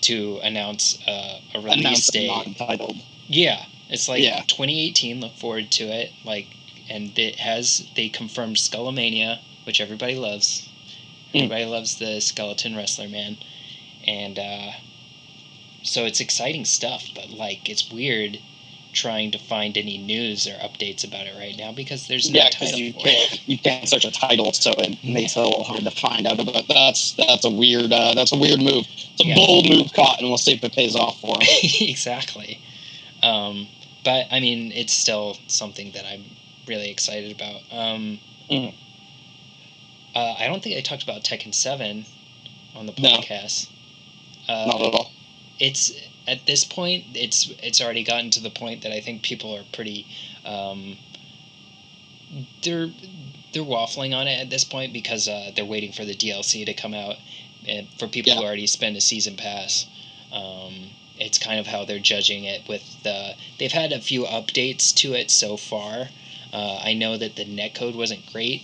to 0.02 0.38
announce 0.44 0.98
uh, 1.06 1.40
a 1.54 1.60
release 1.60 1.78
announced 1.80 2.16
and 2.16 2.56
date. 2.56 3.02
Yeah, 3.30 3.64
it's 3.88 4.08
like 4.08 4.22
Yeah. 4.24 4.42
2018. 4.48 5.20
Look 5.20 5.36
forward 5.36 5.70
to 5.72 5.84
it. 5.84 6.12
Like, 6.24 6.48
and 6.88 7.16
it 7.16 7.36
has 7.36 7.86
they 7.94 8.08
confirmed 8.08 8.56
Skullomania, 8.56 9.38
which 9.64 9.80
everybody 9.80 10.16
loves. 10.16 10.68
Mm. 11.32 11.36
Everybody 11.44 11.64
loves 11.66 11.96
the 11.96 12.20
skeleton 12.20 12.74
wrestler 12.74 13.08
man, 13.08 13.36
and 14.04 14.36
uh, 14.36 14.72
so 15.84 16.04
it's 16.04 16.18
exciting 16.20 16.64
stuff. 16.64 17.06
But 17.14 17.30
like, 17.30 17.68
it's 17.70 17.88
weird 17.90 18.40
trying 18.92 19.30
to 19.30 19.38
find 19.38 19.78
any 19.78 19.96
news 19.96 20.48
or 20.48 20.54
updates 20.54 21.04
about 21.06 21.28
it 21.28 21.34
right 21.38 21.56
now 21.56 21.70
because 21.70 22.08
there's 22.08 22.28
no 22.28 22.40
Yeah, 22.40 22.48
title 22.48 22.80
you 22.80 22.92
for 22.92 22.98
it. 22.98 23.02
can't 23.04 23.48
you 23.48 23.58
can't 23.58 23.88
search 23.88 24.04
a 24.04 24.10
title, 24.10 24.52
so 24.52 24.72
it 24.72 24.98
makes 25.04 25.36
it 25.36 25.38
a 25.40 25.44
little 25.44 25.62
hard 25.62 25.84
to 25.84 25.92
find 25.92 26.26
out. 26.26 26.44
But 26.44 26.66
that's 26.66 27.12
that's 27.12 27.44
a 27.44 27.50
weird 27.50 27.92
uh, 27.92 28.14
that's 28.14 28.32
a 28.32 28.36
weird 28.36 28.60
move. 28.60 28.88
It's 29.12 29.20
a 29.22 29.26
Yeah. 29.28 29.36
bold 29.36 29.68
move 29.70 29.92
caught, 29.92 30.18
and 30.18 30.28
we'll 30.28 30.38
see 30.38 30.54
if 30.54 30.64
it 30.64 30.72
pays 30.72 30.96
off 30.96 31.20
for 31.20 31.36
him. 31.40 31.46
exactly. 31.80 32.58
Um, 33.22 33.68
but 34.04 34.26
I 34.30 34.40
mean, 34.40 34.72
it's 34.72 34.92
still 34.92 35.36
something 35.46 35.92
that 35.92 36.04
I'm 36.06 36.24
really 36.66 36.90
excited 36.90 37.32
about. 37.32 37.60
Um, 37.70 38.20
Mhm. 38.50 38.74
uh, 40.14 40.34
I 40.38 40.46
don't 40.46 40.62
think 40.62 40.76
I 40.76 40.80
talked 40.80 41.02
about 41.02 41.22
Tekken 41.22 41.54
Seven 41.54 42.06
on 42.74 42.86
the 42.86 42.94
No. 42.98 43.10
podcast. 43.10 43.68
Uh, 44.48 44.66
Not 44.66 44.82
at 44.82 44.94
all. 44.94 45.12
it's 45.58 45.92
at 46.26 46.46
this 46.46 46.64
point, 46.64 47.04
it's 47.14 47.50
it's 47.62 47.80
already 47.80 48.02
gotten 48.04 48.30
to 48.30 48.40
the 48.40 48.50
point 48.50 48.82
that 48.82 48.92
I 48.92 49.00
think 49.00 49.22
people 49.22 49.54
are 49.54 49.64
pretty. 49.72 50.06
Um, 50.44 50.96
they're 52.62 52.90
they're 53.52 53.64
waffling 53.64 54.14
on 54.16 54.28
it 54.28 54.38
at 54.40 54.50
this 54.50 54.64
point 54.64 54.92
because 54.92 55.26
uh, 55.28 55.50
they're 55.54 55.64
waiting 55.64 55.92
for 55.92 56.04
the 56.04 56.14
DLC 56.14 56.64
to 56.64 56.74
come 56.74 56.94
out, 56.94 57.16
and 57.66 57.88
for 57.98 58.06
people 58.06 58.32
who 58.32 58.42
already 58.44 58.66
spend 58.66 58.96
a 58.96 59.00
season 59.00 59.36
pass. 59.36 59.86
Um, 60.32 60.90
it's 61.20 61.38
kind 61.38 61.60
of 61.60 61.66
how 61.66 61.84
they're 61.84 61.98
judging 61.98 62.44
it 62.44 62.66
with 62.68 63.02
the 63.02 63.34
they've 63.58 63.72
had 63.72 63.92
a 63.92 64.00
few 64.00 64.24
updates 64.24 64.94
to 64.94 65.12
it 65.14 65.30
so 65.30 65.56
far 65.56 66.08
uh, 66.52 66.80
i 66.82 66.92
know 66.92 67.16
that 67.16 67.36
the 67.36 67.44
netcode 67.44 67.94
wasn't 67.96 68.24
great 68.32 68.62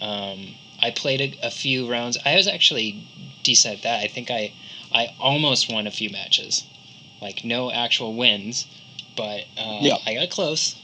um, 0.00 0.54
i 0.80 0.90
played 0.90 1.20
a, 1.20 1.46
a 1.46 1.50
few 1.50 1.90
rounds 1.90 2.18
i 2.24 2.34
was 2.34 2.46
actually 2.46 3.02
decent 3.42 3.76
at 3.76 3.82
that 3.82 4.00
i 4.04 4.06
think 4.08 4.30
i 4.30 4.52
i 4.92 5.14
almost 5.20 5.72
won 5.72 5.86
a 5.86 5.90
few 5.90 6.10
matches 6.10 6.64
like 7.20 7.44
no 7.44 7.70
actual 7.70 8.14
wins 8.14 8.66
but 9.16 9.44
uh, 9.56 9.78
Yeah. 9.80 9.96
i 10.06 10.14
got 10.14 10.30
close 10.30 10.76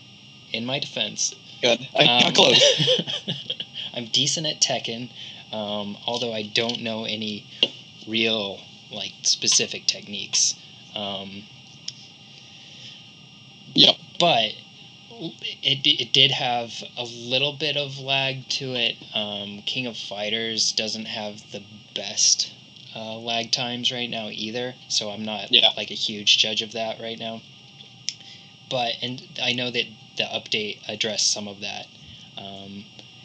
in 0.52 0.64
my 0.64 0.78
defense 0.78 1.34
Good. 1.62 1.86
I 1.94 2.04
got 2.06 2.26
um, 2.26 2.32
close. 2.32 2.62
I'm 3.94 4.06
decent 4.06 4.46
at 4.46 4.60
Tekken, 4.60 5.10
um, 5.52 5.96
although 6.06 6.32
I 6.32 6.42
don't 6.42 6.80
know 6.80 7.04
any 7.04 7.44
real 8.06 8.60
like 8.90 9.12
specific 9.22 9.86
techniques. 9.86 10.54
Um, 10.94 11.42
Yep. 13.74 13.96
But 14.18 14.52
it, 15.62 15.86
it 15.86 16.12
did 16.12 16.30
have 16.30 16.82
a 16.96 17.04
little 17.04 17.52
bit 17.52 17.76
of 17.76 17.98
lag 17.98 18.48
to 18.50 18.74
it. 18.74 18.96
Um, 19.14 19.62
King 19.66 19.86
of 19.86 19.96
Fighters 19.96 20.72
doesn't 20.72 21.06
have 21.06 21.50
the 21.52 21.62
best 21.94 22.52
uh, 22.94 23.16
lag 23.16 23.50
times 23.52 23.92
right 23.92 24.10
now 24.10 24.28
either, 24.30 24.74
so 24.88 25.10
I'm 25.10 25.24
not 25.24 25.52
Yeah. 25.52 25.70
like 25.76 25.90
a 25.90 25.94
huge 25.94 26.38
judge 26.38 26.62
of 26.62 26.72
that 26.72 27.00
right 27.00 27.18
now. 27.18 27.42
But 28.68 28.96
and 29.02 29.26
I 29.42 29.52
know 29.52 29.70
that 29.70 29.86
the 30.16 30.24
update 30.24 30.78
addressed 30.88 31.30
some 31.32 31.48
of 31.48 31.60
that. 31.60 31.86
Um, 32.36 32.84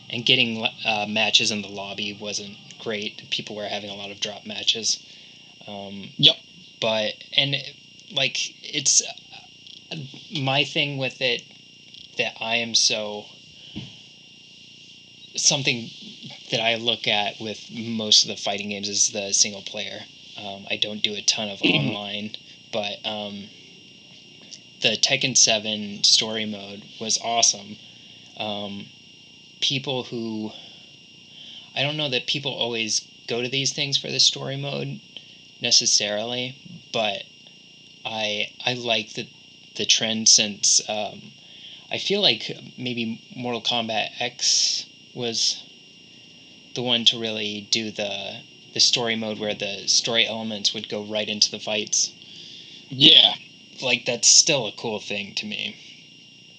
and 0.10 0.25
getting 0.25 0.65
uh, 0.84 1.06
matches 1.08 1.51
in 1.51 1.62
the 1.62 1.67
lobby 1.69 2.13
wasn't 2.13 2.58
great. 2.80 3.30
People 3.30 3.56
were 3.56 3.67
having 3.67 3.89
a 3.89 3.95
lot 3.95 4.12
of 4.12 4.19
drop 4.19 4.45
matches. 4.45 4.99
Um, 5.67 6.10
Yep. 6.17 6.36
But 6.86 7.15
and 7.36 7.56
like 8.12 8.38
it's 8.63 9.02
my 10.32 10.63
thing 10.63 11.00
with 11.00 11.19
it 11.19 11.41
that 12.19 12.34
I 12.39 12.58
am 12.58 12.76
so 12.76 13.26
something 15.36 15.89
that 16.52 16.60
I 16.60 16.76
look 16.76 17.08
at 17.08 17.39
with 17.41 17.71
most 17.74 18.21
of 18.21 18.28
the 18.28 18.36
fighting 18.36 18.69
games 18.69 18.88
is 18.88 19.10
the 19.10 19.34
single 19.34 19.63
player. 19.63 20.02
Um, 20.38 20.67
I 20.69 20.78
don't 20.78 21.02
do 21.02 21.15
a 21.15 21.24
ton 21.24 21.50
of 21.50 21.60
online, 21.63 22.36
but 22.71 23.04
um, 23.04 23.45
the 24.82 24.89
Tekken 24.89 25.36
Seven 25.36 26.04
story 26.04 26.45
mode 26.45 26.84
was 27.02 27.17
awesome. 27.24 27.78
Um, 28.38 28.86
people 29.60 30.04
who 30.04 30.52
I 31.76 31.82
don't 31.82 31.98
know 31.98 32.10
that 32.10 32.28
people 32.28 32.54
always 32.54 33.02
go 33.28 33.41
to 33.41 33.50
these 33.50 33.74
things 33.74 33.98
for 33.98 34.12
the 34.12 34.19
story 34.19 34.56
mode 34.56 35.00
necessarily, 35.65 36.56
but 36.93 37.23
I 38.06 38.51
I 38.65 38.73
like 38.73 39.13
the 39.13 39.28
the 39.75 39.86
trend 39.86 40.30
since 40.30 40.82
um, 40.89 41.34
I 41.91 41.97
feel 41.97 42.21
like 42.21 42.51
maybe 42.78 43.21
Mortal 43.36 43.62
Kombat 43.62 44.12
X 44.19 44.86
was 45.15 45.63
the 46.75 46.84
one 46.84 47.06
to 47.06 47.17
really 47.17 47.67
do 47.71 47.89
the 47.91 48.41
the 48.73 48.80
story 48.80 49.15
mode 49.15 49.39
where 49.39 49.56
the 49.56 49.88
story 49.88 50.28
elements 50.28 50.73
would 50.73 50.88
go 50.89 51.04
right 51.04 51.28
into 51.30 51.49
the 51.49 51.60
fights. 51.60 52.12
Yeah, 52.89 53.36
Like 53.82 54.06
that's 54.06 54.28
still 54.28 54.67
a 54.67 54.71
cool 54.73 54.99
thing 54.99 55.34
to 55.36 55.45
me. 55.45 55.78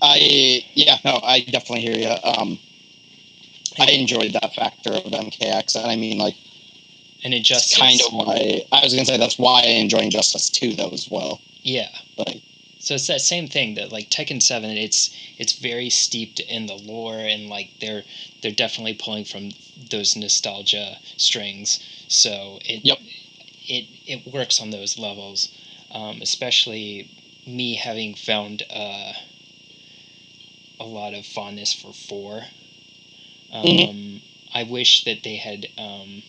I 0.03 0.65
yeah 0.75 0.99
no 1.05 1.21
I 1.23 1.41
definitely 1.41 1.83
hear 1.83 1.99
you. 1.99 2.17
Um, 2.25 2.59
I 3.79 3.91
enjoyed 3.93 4.33
that 4.33 4.55
factor 4.55 4.93
of 4.93 5.15
MKX, 5.15 5.77
and 5.77 5.91
I 5.91 5.97
mean 5.97 6.19
like 6.19 6.37
And 7.27 7.35
Injustice 7.35 7.77
kind 7.77 8.01
of 8.01 8.13
why 8.13 8.63
I 8.71 8.85
was 8.85 8.93
gonna 8.95 9.05
say 9.05 9.17
that's 9.17 9.37
why 9.37 9.63
I 9.63 9.71
enjoy 9.83 9.99
Injustice 9.99 10.49
2 10.49 10.75
though 10.75 10.91
as 10.91 11.11
well. 11.11 11.41
Yeah. 11.65 11.89
Like 12.17 12.41
So 12.79 12.95
it's 12.95 13.09
that 13.09 13.21
same 13.21 13.49
thing 13.49 13.75
that 13.75 13.91
like 13.91 14.11
Tekken 14.11 14.41
Seven, 14.41 14.71
it's 14.71 15.11
it's 15.37 15.55
very 15.55 15.91
steeped 15.91 16.39
in 16.39 16.67
the 16.67 16.77
lore 16.77 17.19
and 17.19 17.49
like 17.49 17.71
they're 17.81 18.05
they're 18.43 18.53
definitely 18.53 18.95
pulling 18.95 19.25
from 19.25 19.51
those 19.91 20.15
nostalgia 20.15 20.99
strings. 21.17 21.81
So 22.07 22.61
it 22.65 22.85
Yep. 22.85 23.01
it 23.67 23.87
it 24.07 24.33
works 24.33 24.61
on 24.61 24.71
those 24.71 24.97
levels, 24.97 25.49
um, 25.91 26.23
especially 26.23 27.09
me 27.45 27.75
having 27.75 28.15
found 28.15 28.63
uh, 28.71 29.15
a 30.79 30.85
lot 30.85 31.13
of 31.13 31.27
fondness 31.27 31.73
for 31.73 31.93
four. 31.93 32.45
Um, 33.53 33.65
Mhm. 33.65 34.21
I 34.55 34.63
wish 34.63 35.03
that 35.05 35.23
they 35.25 35.37
had 35.37 35.69
um, 35.77 36.23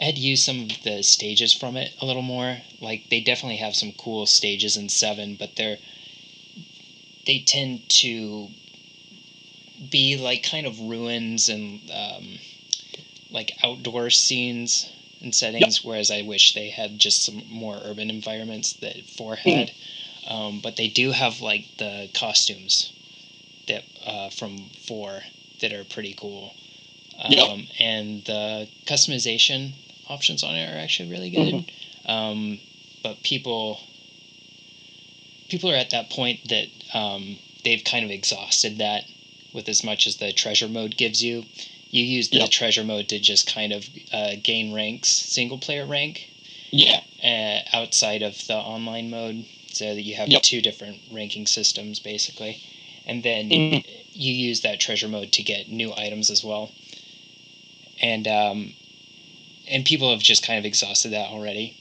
had 0.00 0.18
used 0.18 0.44
some 0.44 0.62
of 0.62 0.82
the 0.82 1.02
stages 1.02 1.52
from 1.52 1.76
it 1.76 1.94
a 2.00 2.06
little 2.06 2.22
more. 2.22 2.58
Like 2.80 3.08
they 3.10 3.20
definitely 3.20 3.56
have 3.56 3.74
some 3.74 3.92
cool 3.92 4.26
stages 4.26 4.76
in 4.76 4.88
seven, 4.88 5.36
but 5.36 5.56
they're 5.56 5.78
they 7.26 7.40
tend 7.40 7.88
to 7.88 8.48
be 9.90 10.16
like 10.16 10.42
kind 10.42 10.66
of 10.66 10.78
ruins 10.80 11.48
and 11.48 11.80
um, 11.90 12.38
like 13.30 13.52
outdoor 13.62 14.10
scenes 14.10 14.90
and 15.20 15.34
settings. 15.34 15.84
Whereas 15.84 16.10
I 16.10 16.22
wish 16.22 16.54
they 16.54 16.70
had 16.70 16.98
just 16.98 17.24
some 17.24 17.42
more 17.48 17.78
urban 17.82 18.10
environments 18.10 18.74
that 18.74 19.04
four 19.06 19.36
had. 19.36 19.72
Um, 20.28 20.60
but 20.60 20.76
they 20.76 20.88
do 20.88 21.12
have 21.12 21.40
like 21.40 21.66
the 21.78 22.10
costumes 22.14 22.92
that 23.68 23.84
uh, 24.04 24.30
from 24.30 24.58
four 24.86 25.20
that 25.60 25.72
are 25.72 25.84
pretty 25.84 26.14
cool. 26.18 26.52
Um, 27.18 27.30
Yep. 27.32 27.58
And 27.80 28.24
the 28.24 28.68
customization 28.86 29.72
options 30.08 30.42
on 30.42 30.54
it 30.54 30.72
are 30.72 30.78
actually 30.78 31.10
really 31.10 31.30
good. 31.30 31.70
Um, 32.06 32.60
but 33.02 33.22
people 33.22 33.80
people 35.48 35.70
are 35.70 35.74
at 35.76 35.90
that 35.90 36.10
point 36.10 36.40
that 36.48 36.68
um, 36.94 37.38
they've 37.64 37.84
kind 37.84 38.04
of 38.04 38.10
exhausted 38.10 38.78
that 38.78 39.04
with 39.52 39.68
as 39.68 39.84
much 39.84 40.06
as 40.06 40.16
the 40.16 40.32
treasure 40.32 40.68
mode 40.68 40.96
gives 40.96 41.22
you. 41.22 41.44
You 41.90 42.02
use 42.04 42.28
the 42.30 42.38
Yep. 42.38 42.50
treasure 42.50 42.84
mode 42.84 43.08
to 43.08 43.18
just 43.18 43.46
kind 43.46 43.72
of 43.72 43.88
uh, 44.12 44.32
gain 44.42 44.72
ranks, 44.72 45.08
single 45.08 45.58
player 45.58 45.86
rank, 45.86 46.28
yeah, 46.72 47.00
uh, 47.22 47.60
outside 47.76 48.22
of 48.22 48.46
the 48.48 48.56
online 48.56 49.08
mode, 49.08 49.46
so 49.68 49.94
that 49.94 50.02
you 50.02 50.16
have 50.16 50.28
Yep. 50.28 50.42
two 50.42 50.60
different 50.60 51.00
ranking 51.10 51.46
systems 51.46 52.00
basically, 52.00 52.58
and 53.06 53.22
then 53.22 53.48
Mhm. 53.50 53.84
you 54.12 54.32
use 54.32 54.60
that 54.62 54.80
treasure 54.80 55.08
mode 55.08 55.32
to 55.32 55.42
get 55.42 55.68
new 55.68 55.94
items 55.96 56.28
as 56.30 56.42
well. 56.44 56.70
And 58.02 58.26
um, 58.28 58.74
and 59.68 59.84
people 59.84 60.10
have 60.10 60.20
just 60.20 60.44
kind 60.46 60.58
of 60.58 60.64
exhausted 60.64 61.10
that 61.10 61.28
already. 61.30 61.76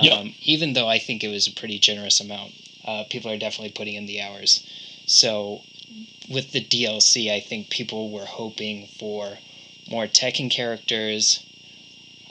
Yep. 0.00 0.12
Um, 0.12 0.34
even 0.42 0.74
though 0.74 0.88
I 0.88 0.98
think 0.98 1.24
it 1.24 1.28
was 1.28 1.46
a 1.46 1.52
pretty 1.52 1.78
generous 1.78 2.20
amount, 2.20 2.52
uh, 2.84 3.04
people 3.08 3.30
are 3.30 3.38
definitely 3.38 3.72
putting 3.72 3.94
in 3.94 4.06
the 4.06 4.20
hours. 4.20 4.64
So 5.06 5.62
with 6.28 6.52
the 6.52 6.60
DLC, 6.60 7.30
I 7.32 7.40
think 7.40 7.70
people 7.70 8.10
were 8.10 8.26
hoping 8.26 8.88
for 8.98 9.38
more 9.88 10.06
Tekken 10.06 10.50
characters, 10.50 11.40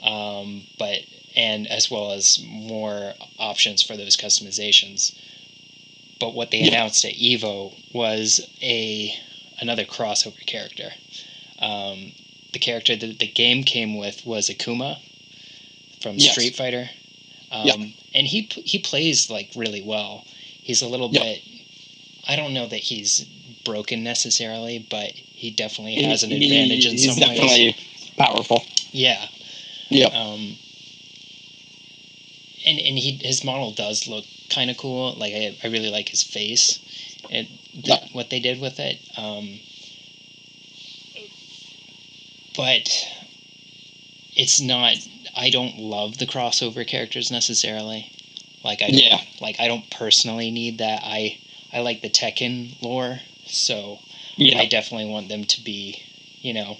um, 0.02 0.64
but 0.78 1.00
and 1.34 1.66
as 1.66 1.90
well 1.90 2.12
as 2.12 2.42
more 2.46 3.14
options 3.38 3.82
for 3.82 3.96
those 3.96 4.16
customizations. 4.16 5.14
But 6.18 6.34
what 6.34 6.50
they 6.50 6.60
Yeah. 6.60 6.68
announced 6.68 7.04
at 7.04 7.14
Evo 7.14 7.74
was 7.92 8.40
a 8.62 9.14
another 9.58 9.84
crossover 9.84 10.44
character. 10.46 10.94
Um, 11.58 12.12
the 12.56 12.64
character 12.64 12.96
that 12.96 13.18
the 13.18 13.26
game 13.26 13.62
came 13.62 13.98
with 13.98 14.24
was 14.24 14.48
Akuma 14.48 14.98
from 16.00 16.16
Yes. 16.16 16.32
Street 16.32 16.56
Fighter, 16.56 16.88
um, 17.52 17.66
Yeah. 17.66 17.74
and 18.14 18.26
he 18.26 18.48
he 18.64 18.78
plays 18.78 19.28
like 19.28 19.50
really 19.54 19.82
well. 19.82 20.24
He's 20.62 20.80
a 20.80 20.88
little 20.88 21.10
Yeah. 21.12 21.20
bit. 21.22 21.42
I 22.26 22.34
don't 22.34 22.54
know 22.54 22.66
that 22.66 22.78
he's 22.90 23.26
broken 23.64 24.02
necessarily, 24.02 24.78
but 24.78 25.12
he 25.12 25.50
definitely 25.50 26.02
has 26.04 26.22
an 26.22 26.30
he- 26.30 26.36
advantage 26.46 26.86
in 26.86 26.96
some 26.98 27.20
ways. 27.28 27.38
definitely 27.38 27.76
powerful. 28.16 28.64
Yeah. 28.90 29.28
Yeah. 29.90 30.06
Um, 30.06 30.56
and 32.64 32.78
and 32.80 32.98
he 32.98 33.10
his 33.22 33.44
model 33.44 33.70
does 33.72 34.08
look 34.08 34.24
kind 34.48 34.70
of 34.70 34.78
cool. 34.78 35.12
Like 35.12 35.34
I, 35.34 35.54
I 35.62 35.66
really 35.68 35.90
like 35.90 36.08
his 36.08 36.22
face 36.22 36.78
and 37.30 37.46
th- 37.72 37.84
Yeah. 37.86 38.06
what 38.12 38.30
they 38.30 38.40
did 38.40 38.60
with 38.62 38.80
it. 38.80 38.98
Um, 39.18 39.60
but 42.56 42.88
it's 44.34 44.60
not. 44.60 44.96
I 45.36 45.50
don't 45.50 45.78
love 45.78 46.18
the 46.18 46.26
crossover 46.26 46.86
characters 46.86 47.30
necessarily. 47.30 48.10
Like 48.64 48.82
I 48.82 48.88
Yeah, 48.88 49.20
like 49.40 49.60
I 49.60 49.68
don't 49.68 49.88
personally 49.90 50.50
need 50.50 50.78
that. 50.78 51.02
I 51.04 51.38
I 51.72 51.80
like 51.80 52.02
the 52.02 52.10
Tekken 52.10 52.80
lore, 52.82 53.20
so 53.46 53.98
yeah, 54.36 54.58
I 54.58 54.66
definitely 54.66 55.10
want 55.10 55.28
them 55.28 55.44
to 55.44 55.60
be, 55.62 56.02
you 56.40 56.52
know, 56.52 56.78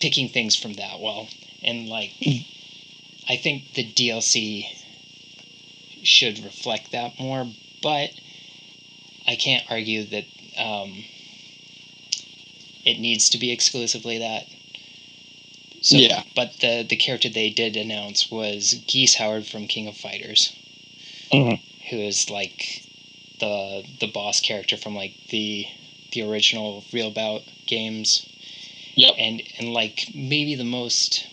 picking 0.00 0.28
things 0.28 0.56
from 0.56 0.74
that 0.74 1.00
well. 1.00 1.28
And 1.62 1.88
like, 1.88 2.12
I 3.28 3.36
think 3.36 3.74
the 3.74 3.84
DLC 3.84 4.66
should 6.02 6.40
reflect 6.44 6.90
that 6.92 7.18
more, 7.20 7.46
but 7.82 8.10
I 9.26 9.36
can't 9.36 9.64
argue 9.70 10.04
that 10.06 10.24
um, 10.58 11.04
it 12.84 12.98
needs 12.98 13.28
to 13.30 13.38
be 13.38 13.50
exclusively 13.50 14.18
that. 14.18 14.46
So, 15.82 15.96
Yeah. 15.96 16.22
But 16.34 16.60
the 16.60 16.84
the 16.88 16.96
character 16.96 17.28
they 17.28 17.50
did 17.50 17.76
announce 17.76 18.30
was 18.30 18.74
Geese 18.86 19.14
Howard 19.14 19.46
from 19.46 19.66
King 19.66 19.88
of 19.88 19.96
Fighters, 19.96 20.50
Mhm. 21.32 21.58
who 21.90 22.00
is 22.00 22.30
like 22.30 22.82
the 23.40 23.84
the 23.98 24.06
boss 24.06 24.40
character 24.40 24.76
from 24.76 24.94
like 24.94 25.14
the 25.28 25.66
the 26.12 26.22
original 26.22 26.84
Real 26.92 27.10
Bout 27.10 27.42
games. 27.66 28.22
Yep. 28.94 29.14
And 29.18 29.42
and 29.58 29.72
like 29.72 30.08
maybe 30.14 30.54
the 30.54 30.64
most 30.64 31.24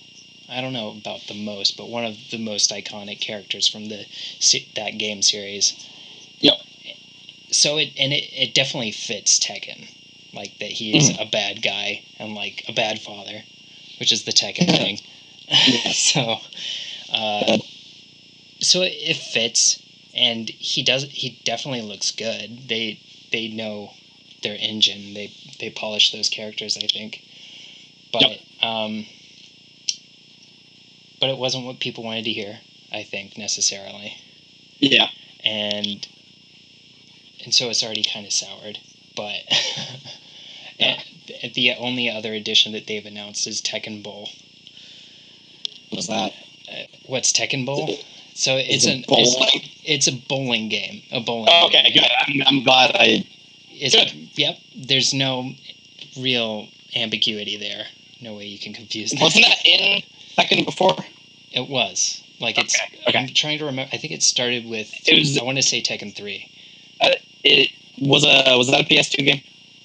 I 0.48 0.62
don't 0.62 0.74
know 0.74 0.90
about 0.90 1.28
the 1.28 1.36
most, 1.36 1.78
but 1.78 1.90
one 1.90 2.06
of 2.06 2.18
the 2.32 2.40
most 2.40 2.72
iconic 2.72 3.20
characters 3.22 3.68
from 3.68 3.90
the 3.90 4.06
that 4.76 4.98
game 4.98 5.22
series. 5.22 5.74
Yep. 6.40 6.60
So 7.52 7.78
it 7.78 7.92
and 7.98 8.14
it, 8.14 8.30
it 8.34 8.54
definitely 8.54 8.92
fits 8.92 9.38
Tekken, 9.40 9.90
like 10.34 10.58
that 10.60 10.72
he's 10.72 11.10
a 11.20 11.26
bad 11.26 11.62
guy 11.62 12.04
and 12.20 12.34
like 12.36 12.64
a 12.68 12.74
bad 12.74 13.00
father, 13.00 13.44
which 14.00 14.12
is 14.12 14.24
the 14.26 14.32
Tekken 14.32 14.76
thing. 14.78 15.00
Yeah. 15.66 15.92
so, 15.94 16.38
uh, 17.12 17.58
so 18.60 18.82
it, 18.82 18.94
it 18.94 19.18
fits, 19.18 19.82
and 20.14 20.50
he 20.50 20.84
does. 20.84 21.04
He 21.06 21.40
definitely 21.44 21.82
looks 21.82 22.12
good. 22.12 22.68
They 22.68 23.00
they 23.32 23.48
know 23.48 23.92
their 24.44 24.58
engine. 24.60 25.14
They 25.14 25.32
they 25.60 25.70
polish 25.70 26.12
those 26.12 26.30
characters. 26.30 26.78
I 26.78 26.88
think, 26.88 27.24
but 28.12 28.24
Yep. 28.30 28.40
um, 28.62 29.06
but 31.20 31.30
it 31.30 31.38
wasn't 31.38 31.66
what 31.66 31.80
people 31.80 32.04
wanted 32.04 32.26
to 32.26 32.32
hear. 32.34 32.60
I 32.92 33.04
think 33.04 33.38
necessarily, 33.38 34.18
yeah, 34.80 35.10
and 35.44 36.08
and 37.44 37.54
so 37.54 37.70
it's 37.70 37.84
already 37.84 38.04
kind 38.04 38.26
of 38.26 38.34
soured. 38.34 38.80
But 39.16 39.42
Yeah. 40.80 41.02
the 41.54 41.72
only 41.78 42.10
other 42.10 42.34
addition 42.34 42.72
that 42.74 42.88
they've 42.88 43.06
announced 43.06 43.46
is 43.48 43.62
Tekken 43.62 44.02
Bowl. 44.02 44.30
what's 45.90 46.08
that? 46.08 46.32
Uh, 46.72 46.84
what's 47.08 47.32
Tekken 47.34 47.66
Bowl? 47.66 47.98
So 48.34 48.56
it's 48.56 48.70
Is 48.70 48.86
it 48.86 48.92
an 48.94 49.04
it's, 49.10 49.70
it's 49.84 50.08
a 50.08 50.14
bowling 50.30 50.70
game. 50.70 51.02
A 51.12 51.20
bowling. 51.20 51.50
Oh, 51.52 51.68
okay, 51.68 51.84
game. 51.92 51.94
good. 52.04 52.12
I'm, 52.28 52.48
I'm 52.58 52.64
glad 52.64 52.92
I. 52.96 53.26
It's, 53.72 53.96
Good. 53.96 54.12
Yep. 54.36 54.58
There's 54.88 55.14
no 55.14 55.52
real 56.18 56.68
ambiguity 56.96 57.58
there. 57.58 57.86
No 58.22 58.36
way 58.36 58.46
you 58.46 58.60
can 58.60 58.74
confuse 58.74 59.12
that. 59.12 59.22
Wasn't 59.22 59.46
that 59.46 59.66
in 59.66 60.04
second 60.36 60.66
before? 60.66 60.96
It 61.52 61.68
was 61.70 62.22
like 62.40 62.58
it's. 62.58 62.80
Okay, 62.80 63.00
okay. 63.10 63.18
I'm 63.20 63.28
trying 63.30 63.60
to 63.60 63.66
remember. 63.66 63.90
I 63.94 63.98
think 63.98 64.14
it 64.14 64.24
started 64.24 64.66
with. 64.70 64.90
It 65.08 65.18
was- 65.20 65.38
I 65.38 65.44
want 65.44 65.58
to 65.58 65.62
say 65.64 65.82
Tekken 65.82 66.16
three. 66.16 66.50
Uh, 67.02 67.10
it 67.44 67.72
was 68.02 68.24
a 68.24 68.58
was 68.58 68.70
that 68.72 68.82
a 68.82 68.84
PS2 68.84 69.26
game? 69.26 69.42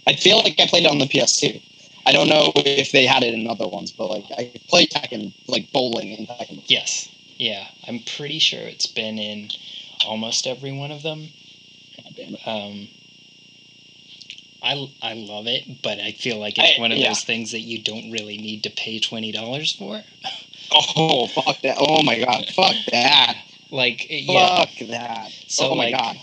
I 0.06 0.14
feel 0.14 0.38
like 0.38 0.58
I 0.60 0.66
played 0.66 0.84
it 0.84 0.90
on 0.90 0.98
the 0.98 1.06
PS2. 1.06 1.62
I 2.06 2.12
don't 2.12 2.28
know 2.28 2.52
if 2.56 2.92
they 2.92 3.06
had 3.06 3.22
it 3.22 3.32
in 3.34 3.48
other 3.48 3.66
ones, 3.66 3.90
but 3.90 4.08
like 4.08 4.24
I 4.36 4.52
played 4.68 4.90
Tekken 4.90 5.32
like 5.48 5.72
bowling 5.72 6.08
in 6.10 6.26
Tekken. 6.26 6.62
Yes. 6.66 7.08
Yeah, 7.36 7.66
I'm 7.88 8.00
pretty 8.16 8.38
sure 8.38 8.60
it's 8.60 8.86
been 8.86 9.18
in 9.18 9.48
almost 10.06 10.46
every 10.46 10.72
one 10.72 10.90
of 10.92 11.02
them. 11.02 11.28
God 11.96 12.12
damn 12.16 12.34
it. 12.34 12.46
Um, 12.46 12.88
I, 14.62 14.90
I 15.02 15.14
love 15.14 15.46
it, 15.46 15.82
but 15.82 15.98
I 15.98 16.12
feel 16.12 16.38
like 16.38 16.58
it's 16.58 16.78
I- 16.78 16.80
one 16.80 16.92
of 16.92 16.98
yeah. 16.98 17.08
those 17.08 17.22
things 17.24 17.52
that 17.52 17.60
you 17.60 17.82
don't 17.82 18.10
really 18.10 18.38
need 18.38 18.62
to 18.64 18.70
pay 18.70 18.98
twenty 19.00 19.32
dollars 19.32 19.72
for. 19.72 20.02
Oh 20.96 21.26
fuck 21.28 21.60
that! 21.60 21.76
Oh 21.78 22.02
my 22.02 22.18
god! 22.18 22.46
Fuck 22.54 22.74
that! 22.90 23.36
Like, 23.70 24.10
it- 24.10 24.22
yeah, 24.24 24.64
Fuck 24.64 24.88
that! 24.88 25.30
So, 25.46 25.70
oh 25.70 25.74
my 25.74 25.90
like, 25.90 25.94
god! 25.94 26.16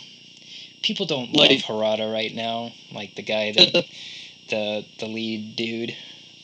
People 0.82 1.06
don't 1.06 1.34
Like- 1.34 1.52
love 1.52 1.62
Harada 1.62 2.12
right 2.12 2.34
now. 2.34 2.72
Like 2.92 3.16
the 3.16 3.22
guy 3.22 3.52
that 3.52 3.86
the 4.50 4.86
the 5.00 5.06
lead 5.08 5.56
dude. 5.56 5.96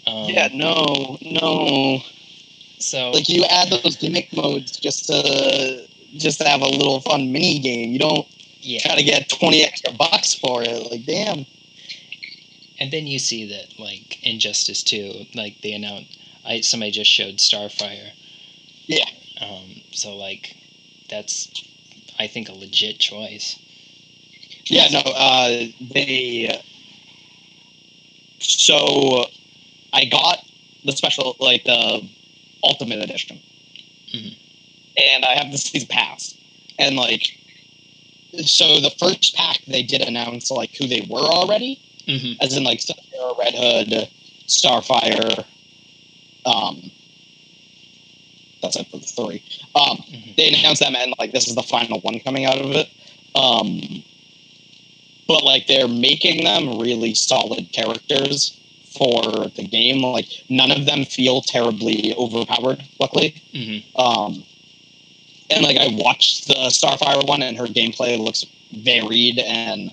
Um, 0.05 0.29
yeah, 0.29 0.47
no, 0.53 1.17
no. 1.21 2.01
So 2.79 3.11
Like 3.11 3.27
you 3.27 3.43
add 3.45 3.69
those 3.69 3.97
gimmick 3.97 4.31
modes 4.33 4.77
just 4.79 5.07
to 5.07 5.87
just 6.15 6.39
to 6.39 6.47
have 6.47 6.61
a 6.61 6.67
little 6.67 7.01
fun 7.01 7.31
mini 7.31 7.59
game. 7.59 7.91
You 7.91 7.99
don't 7.99 8.27
yeah, 8.61 8.79
try 8.79 8.95
to 8.95 9.03
get 9.03 9.29
twenty 9.29 9.63
extra 9.63 9.91
bucks 9.93 10.33
for 10.33 10.63
it. 10.63 10.91
Like 10.91 11.05
damn. 11.05 11.45
and 12.79 12.91
then 12.91 13.07
you 13.07 13.19
see 13.19 13.45
that 13.49 13.79
like 13.79 14.23
Injustice 14.23 14.83
Two, 14.83 15.25
like 15.35 15.61
they 15.61 15.73
announced. 15.73 16.17
I 16.45 16.61
somebody 16.61 16.91
just 16.91 17.11
showed 17.11 17.37
Starfire. 17.37 18.11
Yeah. 18.85 19.09
Um. 19.41 19.81
So 19.91 20.15
like, 20.15 20.55
that's 21.09 21.49
I 22.17 22.27
think 22.27 22.47
a 22.47 22.53
legit 22.53 22.99
choice. 22.99 23.59
Yeah, 24.69 24.87
no, 24.89 24.99
uh, 24.99 25.65
they. 25.79 26.61
So, 28.39 29.25
I 29.93 30.05
got 30.05 30.39
the 30.83 30.91
special, 30.91 31.35
like 31.39 31.63
the 31.63 32.07
Ultimate 32.63 32.99
Edition, 33.03 33.39
Mhm. 34.13 34.35
and 34.97 35.25
I 35.25 35.35
have 35.35 35.51
the 35.51 35.57
season 35.57 35.87
pass, 35.87 36.35
and 36.77 36.95
like, 36.95 37.23
so 38.45 38.79
the 38.79 38.91
first 38.99 39.35
pack 39.35 39.61
they 39.67 39.83
did 39.83 40.01
announce 40.01 40.51
like 40.51 40.75
who 40.75 40.87
they 40.87 41.01
were 41.09 41.19
already, 41.21 41.79
Mm-hmm. 42.07 42.33
as 42.41 42.55
in 42.55 42.63
like 42.63 42.79
Sub-Zero, 42.81 43.35
Red 43.37 43.53
Hood, 43.55 44.09
Starfire, 44.47 45.45
um. 46.45 46.91
That's 48.61 48.75
it 48.75 48.87
for 48.89 48.97
the 48.97 49.05
three. 49.05 49.43
Um, 49.75 49.97
Mhm. 50.09 50.35
they 50.35 50.47
announced 50.53 50.81
them 50.81 50.95
and 50.95 51.13
like 51.19 51.31
this 51.31 51.47
is 51.47 51.53
the 51.55 51.61
final 51.63 51.99
one 51.99 52.19
coming 52.21 52.45
out 52.45 52.57
of 52.59 52.71
it. 52.71 52.89
Um, 53.35 54.03
but 55.27 55.43
like 55.43 55.67
they're 55.67 55.87
making 55.87 56.43
them 56.43 56.79
really 56.79 57.13
solid 57.13 57.71
characters 57.73 58.53
for 58.97 59.21
the 59.55 59.67
game. 59.69 60.01
Like 60.01 60.27
none 60.49 60.71
of 60.71 60.85
them 60.85 61.05
feel 61.05 61.41
terribly 61.41 62.13
overpowered. 62.15 62.83
Luckily, 62.99 63.41
Mm-hmm. 63.53 63.99
um, 63.99 64.43
and 65.49 65.63
like 65.63 65.77
I 65.77 65.87
watched 65.91 66.47
the 66.47 66.55
Starfire 66.69 67.27
one, 67.27 67.41
and 67.41 67.57
her 67.57 67.65
gameplay 67.67 68.17
looks 68.19 68.45
varied 68.73 69.39
and 69.39 69.91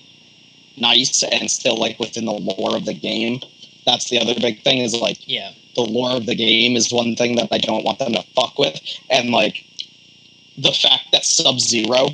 nice, 0.76 1.22
and 1.22 1.50
still 1.50 1.76
like 1.78 1.98
within 2.00 2.24
the 2.24 2.32
lore 2.32 2.76
of 2.76 2.84
the 2.86 2.94
game. 2.94 3.40
That's 3.86 4.08
the 4.10 4.18
other 4.18 4.34
big 4.40 4.62
thing 4.62 4.78
is 4.78 4.94
like 4.94 5.18
Yeah. 5.28 5.52
the 5.76 5.82
lore 5.82 6.16
of 6.16 6.26
the 6.26 6.34
game 6.34 6.76
is 6.76 6.90
one 6.92 7.14
thing 7.16 7.36
that 7.36 7.48
I 7.52 7.58
don't 7.58 7.84
want 7.84 7.98
them 8.00 8.14
to 8.14 8.22
fuck 8.34 8.58
with, 8.58 8.80
and 9.10 9.30
like 9.30 9.64
the 10.58 10.72
fact 10.72 11.12
that 11.12 11.24
Sub 11.24 11.60
Zero 11.60 12.08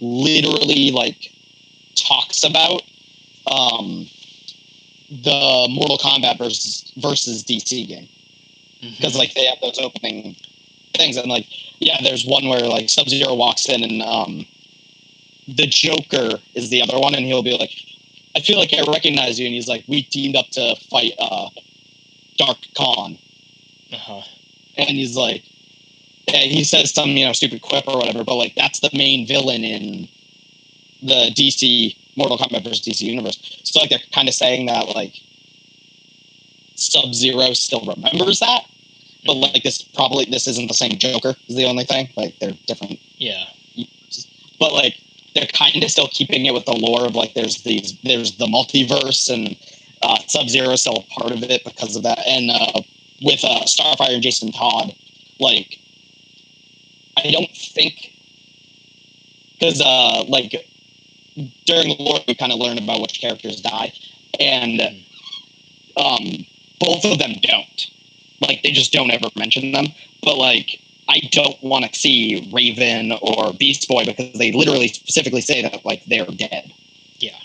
literally 0.00 0.90
like 0.90 1.32
talks 2.06 2.44
about 2.44 2.82
um, 3.46 4.06
the 5.10 5.66
Mortal 5.70 5.98
Kombat 5.98 6.38
versus 6.38 6.92
versus 6.96 7.42
DC 7.44 7.86
game 7.88 8.08
because 8.80 9.16
like 9.16 9.34
they 9.34 9.44
have 9.46 9.60
those 9.60 9.78
opening 9.78 10.36
things, 10.96 11.16
and 11.16 11.28
like 11.28 11.46
yeah, 11.80 11.98
there's 12.02 12.24
one 12.24 12.48
where 12.48 12.60
like 12.60 12.88
Sub 12.88 13.08
Zero 13.08 13.34
walks 13.34 13.68
in 13.68 13.82
and 13.82 14.02
um, 14.02 14.46
the 15.48 15.66
Joker 15.66 16.38
is 16.54 16.70
the 16.70 16.82
other 16.82 16.98
one, 16.98 17.14
and 17.14 17.24
he'll 17.24 17.42
be 17.42 17.56
like, 17.56 17.72
"I 18.36 18.40
feel 18.40 18.58
like 18.58 18.72
I 18.72 18.82
recognize 18.90 19.38
you," 19.38 19.46
and 19.46 19.54
he's 19.54 19.68
like, 19.68 19.84
"We 19.88 20.02
teamed 20.02 20.36
up 20.36 20.48
to 20.52 20.76
fight 20.90 21.12
uh, 21.18 21.50
Dark 22.36 22.58
Khan." 22.76 23.18
Uh-huh. 23.92 24.22
and 24.76 24.88
he's 24.88 25.16
like, 25.16 25.44
and 26.26 26.50
he 26.50 26.64
says 26.64 26.92
some 26.92 27.10
you 27.10 27.24
know 27.26 27.32
stupid 27.32 27.62
quip 27.62 27.86
or 27.86 27.98
whatever, 27.98 28.24
but 28.24 28.36
like 28.36 28.54
that's 28.54 28.80
the 28.80 28.90
main 28.92 29.26
villain 29.26 29.62
in 29.62 30.08
the 31.04 31.30
DC 31.36 31.96
Mortal 32.16 32.38
Kombat 32.38 32.64
versus 32.64 32.80
DC 32.80 33.00
universe. 33.02 33.38
So 33.64 33.80
like 33.80 33.90
they're 33.90 33.98
kind 34.12 34.28
of 34.28 34.34
saying 34.34 34.66
that 34.66 34.88
like 34.94 35.14
Sub 36.76 37.14
Zero 37.14 37.52
still 37.52 37.80
remembers 37.84 38.40
that, 38.40 38.62
but 39.26 39.34
like 39.34 39.62
this 39.62 39.82
probably 39.82 40.24
this 40.26 40.46
isn't 40.48 40.68
the 40.68 40.74
same 40.74 40.92
Joker. 40.98 41.34
Is 41.48 41.56
the 41.56 41.64
only 41.66 41.84
thing 41.84 42.08
like 42.16 42.38
they're 42.40 42.56
different, 42.66 42.98
Yeah. 43.18 43.44
but 44.58 44.72
like 44.72 44.96
they're 45.34 45.46
kind 45.46 45.82
of 45.82 45.90
still 45.90 46.08
keeping 46.08 46.46
it 46.46 46.54
with 46.54 46.64
the 46.64 46.72
lore 46.76 47.06
of 47.06 47.14
like 47.14 47.34
there's 47.34 47.62
these 47.62 47.98
there's 48.02 48.36
the 48.38 48.46
multiverse 48.46 49.32
and 49.32 49.56
uh, 50.02 50.18
Sub 50.26 50.48
Zero 50.48 50.70
is 50.70 50.80
still 50.80 51.04
a 51.08 51.20
part 51.20 51.32
of 51.32 51.42
it 51.42 51.64
because 51.64 51.96
of 51.96 52.02
that, 52.02 52.18
and 52.26 52.50
uh, 52.50 52.82
with 53.22 53.42
uh, 53.44 53.62
Starfire 53.64 54.14
and 54.14 54.22
Jason 54.22 54.52
Todd, 54.52 54.94
like 55.40 55.78
I 57.16 57.30
don't 57.30 57.50
think 57.56 58.12
because 59.54 59.80
uh, 59.80 60.24
like 60.28 60.52
during 61.66 61.88
the 61.88 61.96
lore 61.98 62.20
we 62.26 62.34
kind 62.34 62.52
of 62.52 62.58
learn 62.58 62.78
about 62.78 63.00
which 63.00 63.20
characters 63.20 63.60
die, 63.60 63.92
and 64.40 64.80
um, 65.96 66.46
both 66.80 67.04
of 67.04 67.18
them 67.18 67.34
don't. 67.42 67.90
Like 68.40 68.62
they 68.62 68.72
just 68.72 68.92
don't 68.92 69.10
ever 69.10 69.28
mention 69.36 69.72
them, 69.72 69.86
but 70.22 70.36
like. 70.36 70.80
I 71.06 71.20
don't 71.32 71.62
want 71.62 71.84
to 71.84 71.94
see 72.00 72.48
Raven 72.50 73.12
or 73.20 73.52
Beast 73.52 73.86
Boy 73.88 74.06
because 74.06 74.32
they 74.38 74.52
literally 74.52 74.88
specifically 74.88 75.42
say 75.42 75.60
that 75.60 75.84
like 75.84 76.02
they're 76.06 76.24
dead. 76.24 76.72
Yeah. 77.18 77.36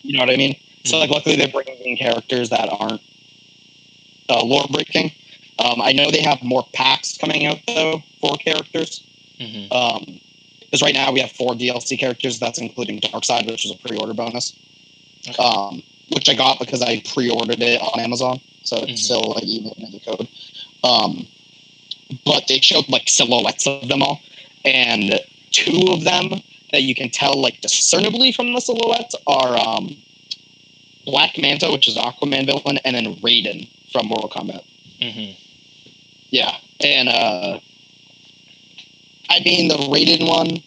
You 0.00 0.16
know 0.16 0.24
what 0.24 0.30
I 0.30 0.36
mean? 0.38 0.58
So 0.86 0.98
like, 0.98 1.10
luckily 1.10 1.36
they're 1.36 1.48
bringing 1.48 1.76
in 1.76 1.96
characters 1.98 2.48
that 2.48 2.70
aren't 2.70 3.02
uh, 4.30 4.42
lore 4.42 4.64
breaking. 4.72 5.12
Um, 5.58 5.82
I 5.82 5.92
know 5.92 6.10
they 6.10 6.22
have 6.22 6.42
more 6.42 6.66
packs 6.72 7.18
coming 7.18 7.44
out 7.44 7.58
though 7.66 8.02
for 8.18 8.36
characters. 8.38 9.06
Mm-hmm. 9.38 9.70
Um, 9.70 10.20
because 10.72 10.80
right 10.82 10.94
now 10.94 11.12
we 11.12 11.20
have 11.20 11.30
four 11.30 11.52
DLC 11.52 11.98
characters. 11.98 12.38
That's 12.38 12.58
including 12.58 12.98
Darkseid, 13.00 13.46
which 13.46 13.66
is 13.66 13.72
a 13.72 13.76
pre-order 13.76 14.14
bonus. 14.14 14.54
Okay. 15.28 15.42
Um, 15.42 15.82
which 16.08 16.30
I 16.30 16.34
got 16.34 16.58
because 16.58 16.80
I 16.80 17.02
pre-ordered 17.12 17.60
it 17.60 17.80
on 17.80 18.00
Amazon, 18.00 18.40
so 18.62 18.78
it's 18.78 18.92
Mhm. 18.92 19.04
still 19.04 19.34
like 19.34 19.44
even 19.44 19.72
in 19.76 19.92
the 19.92 20.00
code. 20.00 20.26
Um, 20.82 21.26
but 22.24 22.46
they 22.48 22.58
showed 22.60 22.88
like 22.88 23.08
silhouettes 23.08 23.66
of 23.66 23.86
them 23.88 24.02
all, 24.02 24.20
and 24.64 25.20
two 25.50 25.88
of 25.90 26.04
them 26.04 26.42
that 26.72 26.82
you 26.82 26.94
can 26.94 27.10
tell 27.10 27.34
like 27.38 27.60
discernibly 27.60 28.32
from 28.32 28.54
the 28.54 28.60
silhouettes 28.60 29.14
are 29.26 29.58
um, 29.58 29.94
Black 31.04 31.36
Manta, 31.38 31.70
which 31.70 31.86
is 31.86 31.96
Aquaman 31.96 32.46
villain, 32.46 32.78
and 32.78 32.96
then 32.96 33.16
Raiden 33.16 33.68
from 33.92 34.06
Mortal 34.06 34.30
Kombat. 34.30 34.64
Mm-hmm. 35.00 35.32
Yeah, 36.30 36.56
and 36.80 37.08
uh, 37.10 37.60
I 39.30 39.40
mean 39.40 39.68
the 39.68 39.76
Raiden 39.76 40.28
one. 40.28 40.58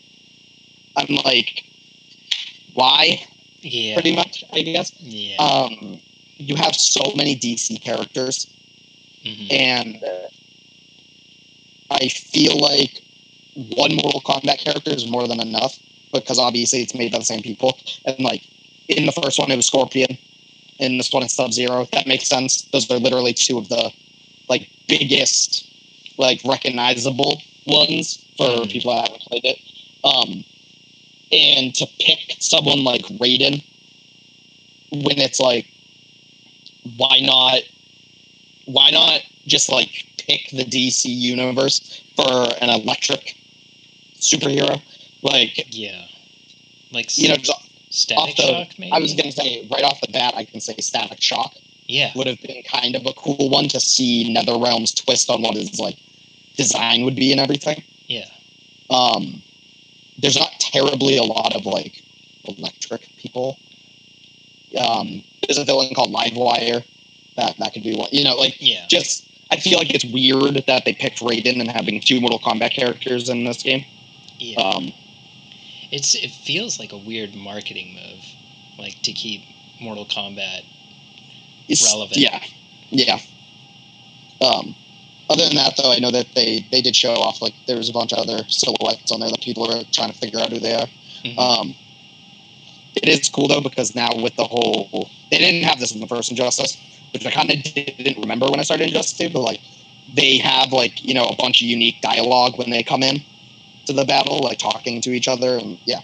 I'm 0.97 1.15
like, 1.23 1.63
why? 2.73 3.21
Yeah. 3.61 3.95
Pretty 3.95 4.15
much, 4.15 4.43
I 4.53 4.61
guess. 4.61 4.91
Yeah. 4.99 5.37
Um, 5.37 5.99
you 6.37 6.55
have 6.55 6.75
so 6.75 7.13
many 7.15 7.35
DC 7.35 7.81
characters, 7.81 8.47
Mhm. 9.25 9.51
and 9.51 10.03
uh, 10.03 10.27
I 11.91 12.07
feel 12.09 12.57
like 12.59 13.01
one 13.55 13.95
Mortal 13.95 14.21
Kombat 14.21 14.59
character 14.59 14.91
is 14.91 15.07
more 15.09 15.27
than 15.27 15.39
enough 15.39 15.77
because 16.13 16.37
obviously 16.39 16.81
it's 16.81 16.93
made 16.95 17.11
by 17.11 17.19
the 17.19 17.25
same 17.25 17.41
people. 17.41 17.77
And 18.05 18.19
like 18.19 18.43
in 18.89 19.05
the 19.05 19.11
first 19.11 19.39
one, 19.39 19.51
it 19.51 19.55
was 19.55 19.67
Scorpion. 19.67 20.17
In 20.79 20.97
this 20.97 21.11
one, 21.11 21.23
it's 21.23 21.35
Sub 21.35 21.53
Zero. 21.53 21.87
That 21.93 22.05
makes 22.05 22.27
sense. 22.27 22.63
Those 22.73 22.89
are 22.91 22.99
literally 22.99 23.33
two 23.33 23.57
of 23.57 23.69
the 23.69 23.91
like 24.49 24.69
biggest, 24.87 25.65
like 26.17 26.41
recognizable 26.43 27.41
ones 27.65 28.24
for 28.37 28.47
Mhm. 28.49 28.71
people 28.71 28.93
that 28.93 29.07
haven't 29.09 29.21
played 29.23 29.45
it. 29.45 29.59
Um, 30.03 30.43
and 31.31 31.73
to 31.75 31.87
pick 31.99 32.35
someone 32.39 32.83
like 32.83 33.01
Raiden 33.19 33.63
when 34.91 35.19
it's 35.19 35.39
like, 35.39 35.67
why 36.97 37.19
not? 37.19 37.61
Why 38.65 38.89
not 38.91 39.21
just 39.45 39.69
like 39.69 40.05
pick 40.17 40.49
the 40.51 40.63
DC 40.63 41.05
universe 41.09 42.01
for 42.15 42.53
an 42.61 42.69
electric 42.69 43.35
superhero? 44.19 44.81
Like, 45.21 45.65
yeah. 45.75 46.05
Like 46.91 47.15
you 47.17 47.29
know, 47.29 47.35
Static 47.89 48.35
the- 48.35 48.43
Shock, 48.43 48.79
maybe. 48.79 48.91
I 48.91 48.99
was 48.99 49.13
gonna 49.13 49.31
say 49.31 49.67
right 49.69 49.83
off 49.83 49.99
the 50.01 50.11
bat, 50.11 50.33
I 50.35 50.45
can 50.45 50.61
say 50.61 50.75
Static 50.79 51.21
Shock 51.21 51.55
Yeah. 51.87 52.11
would 52.15 52.27
have 52.27 52.41
been 52.41 52.61
kind 52.63 52.95
of 52.95 53.05
a 53.05 53.13
cool 53.13 53.49
one 53.49 53.67
to 53.69 53.79
see 53.79 54.25
NetherRealm's 54.33 54.93
twist 54.93 55.29
on 55.29 55.41
what 55.41 55.55
his 55.55 55.79
like 55.79 55.97
design 56.57 57.03
would 57.05 57.15
be 57.15 57.31
and 57.31 57.39
everything. 57.39 57.83
Yeah. 58.07 58.29
Um, 58.89 59.41
there's 60.17 60.37
not 60.37 60.51
terribly 60.59 61.17
a 61.17 61.23
lot 61.23 61.55
of 61.55 61.65
like 61.65 62.01
electric 62.45 63.07
people. 63.17 63.57
Um, 64.77 65.23
there's 65.47 65.57
a 65.57 65.65
villain 65.65 65.93
called 65.95 66.13
Livewire 66.13 66.83
that 67.37 67.57
that 67.57 67.73
could 67.73 67.83
be 67.83 67.95
one. 67.95 68.09
You 68.11 68.23
know, 68.23 68.35
like 68.35 68.55
Yeah. 68.59 68.85
just 68.87 69.25
I 69.51 69.57
feel 69.57 69.77
like 69.77 69.93
it's 69.93 70.05
weird 70.05 70.63
that 70.67 70.85
they 70.85 70.93
picked 70.93 71.19
Raiden 71.19 71.59
and 71.59 71.69
having 71.69 71.99
two 72.01 72.19
Mortal 72.19 72.39
Kombat 72.39 72.71
characters 72.71 73.29
in 73.29 73.43
this 73.43 73.61
game. 73.63 73.85
Yeah. 74.39 74.59
Um, 74.59 74.93
It's 75.91 76.15
it 76.15 76.31
feels 76.31 76.79
like 76.79 76.91
a 76.91 76.97
weird 76.97 77.35
marketing 77.35 77.93
move, 77.93 78.25
like 78.77 79.01
to 79.03 79.13
keep 79.13 79.43
Mortal 79.79 80.05
Kombat. 80.05 80.63
Relevant. 81.83 82.17
Yeah, 82.17 82.43
yeah. 82.91 83.19
Um, 84.41 84.75
other 85.29 85.45
than 85.45 85.55
that, 85.55 85.75
though, 85.77 85.91
I 85.91 85.99
know 85.99 86.11
that 86.11 86.27
they 86.35 86.65
they 86.71 86.81
did 86.81 86.95
show 86.95 87.13
off 87.13 87.41
like 87.41 87.53
there 87.67 87.77
was 87.77 87.89
a 87.89 87.93
bunch 87.93 88.13
of 88.13 88.19
other 88.19 88.43
silhouettes 88.47 89.11
on 89.11 89.19
there 89.19 89.29
that 89.29 89.41
people 89.41 89.69
are 89.71 89.83
trying 89.91 90.11
to 90.11 90.17
figure 90.17 90.39
out 90.39 90.51
who 90.51 90.59
they 90.59 90.73
are. 90.73 90.87
Mhm. 91.23 91.37
Um, 91.37 91.75
it 92.95 93.09
is 93.09 93.29
cool 93.29 93.47
though 93.47 93.61
because 93.61 93.95
now 93.95 94.09
with 94.15 94.35
the 94.35 94.43
whole 94.43 95.09
they 95.31 95.37
didn't 95.37 95.63
have 95.63 95.79
this 95.79 95.93
in 95.93 95.99
the 95.99 96.07
first 96.07 96.29
Injustice, 96.29 96.77
which 97.13 97.25
I 97.25 97.31
kind 97.31 97.49
of 97.51 97.61
didn't 97.63 98.19
remember 98.19 98.49
when 98.49 98.59
I 98.59 98.63
started 98.63 98.87
Injustice 98.87 99.17
2, 99.17 99.29
but 99.29 99.41
like 99.41 99.61
they 100.13 100.37
have 100.37 100.71
like 100.71 101.03
you 101.03 101.13
know 101.13 101.25
a 101.25 101.35
bunch 101.35 101.61
of 101.61 101.67
unique 101.67 102.01
dialogue 102.01 102.57
when 102.57 102.69
they 102.69 102.83
come 102.83 103.03
in 103.03 103.21
to 103.87 103.93
the 103.93 104.05
battle, 104.05 104.39
like 104.39 104.59
talking 104.59 105.01
to 105.01 105.11
each 105.11 105.27
other, 105.27 105.57
and 105.57 105.79
yeah, 105.85 106.01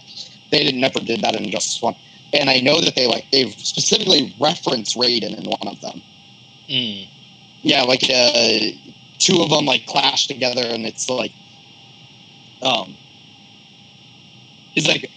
they 0.50 0.64
didn't 0.64 0.80
never 0.80 1.00
did 1.00 1.20
that 1.20 1.34
in 1.34 1.44
Injustice 1.44 1.80
One. 1.80 1.94
And 2.32 2.48
I 2.48 2.60
know 2.60 2.80
that 2.80 2.94
they 2.94 3.06
like 3.06 3.26
they've 3.30 3.52
specifically 3.52 4.34
referenced 4.40 4.96
Raiden 4.96 5.36
in 5.38 5.44
one 5.44 5.68
of 5.68 5.80
them. 5.80 6.02
Mm. 6.68 7.08
Yeah, 7.62 7.82
like 7.82 8.02
uh, 8.04 8.91
two 9.22 9.40
of 9.42 9.50
them 9.50 9.64
like 9.64 9.86
clash 9.86 10.26
together, 10.26 10.62
and 10.64 10.84
it's 10.86 11.08
like, 11.08 11.32
um, 12.62 12.96
he's 14.74 14.86
like, 14.88 15.10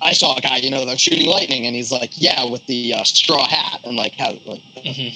I 0.00 0.12
saw 0.12 0.36
a 0.36 0.40
guy, 0.40 0.56
you 0.58 0.70
know, 0.70 0.84
they're 0.84 0.98
shooting 0.98 1.26
lightning, 1.26 1.66
and 1.66 1.74
he's 1.74 1.90
like, 1.92 2.12
yeah, 2.20 2.44
with 2.44 2.66
the 2.66 2.94
uh, 2.94 3.04
straw 3.04 3.46
hat, 3.46 3.80
and 3.84 3.96
like 3.96 4.14
how 4.14 4.32
like. 4.44 4.62
Mhm. 4.84 5.14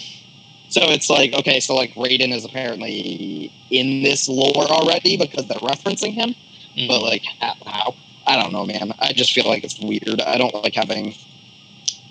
So 0.69 0.81
it's 0.85 1.11
like 1.11 1.35
okay, 1.35 1.61
so 1.61 1.75
like 1.75 1.93
Raiden 1.95 2.33
is 2.33 2.47
apparently 2.47 3.53
in 3.71 4.03
this 4.03 4.27
lore 4.27 4.65
already 4.71 5.19
because 5.19 5.47
they're 5.47 5.59
referencing 5.59 6.15
him, 6.15 6.35
Mhm. 6.77 6.89
but 6.89 7.03
like 7.03 7.23
how- 7.41 7.57
how? 7.67 7.95
I 8.27 8.41
don't 8.41 8.53
know, 8.53 8.65
man. 8.65 8.95
I 8.99 9.13
just 9.13 9.33
feel 9.33 9.45
like 9.47 9.65
it's 9.65 9.79
weird. 9.79 10.21
I 10.23 10.39
don't 10.39 10.55
like 10.63 10.75
having 10.75 11.15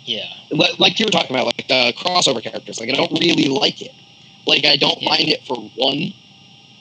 yeah, 0.05 0.27
like 0.51 0.99
you 0.99 1.05
were 1.05 1.11
talking 1.11 1.31
about, 1.35 1.45
like 1.45 1.67
the 1.67 1.93
crossover 1.97 2.41
characters. 2.43 2.79
Like 2.79 2.89
I 2.89 2.93
don't 2.93 3.11
really 3.19 3.47
like 3.47 3.81
it. 3.81 3.93
Like 4.45 4.65
I 4.65 4.75
don't 4.77 5.01
Yeah. 5.01 5.09
mind 5.09 5.29
it 5.29 5.45
for 5.45 5.55
one, 5.75 6.13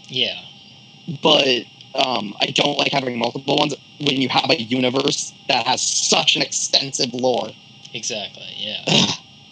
yeah, 0.09 0.41
but 1.23 1.65
um, 1.95 2.35
I 2.41 2.47
don't 2.47 2.79
like 2.79 2.93
having 2.93 3.19
multiple 3.19 3.57
ones 3.57 3.75
when 4.01 4.21
you 4.21 4.29
have 4.29 4.51
a 4.51 4.61
universe 4.61 5.33
that 5.49 5.67
has 5.67 5.83
such 5.83 6.37
an 6.37 6.43
extensive 6.43 7.13
lore. 7.13 7.51
exactly. 7.93 8.47
Yeah, 8.57 8.85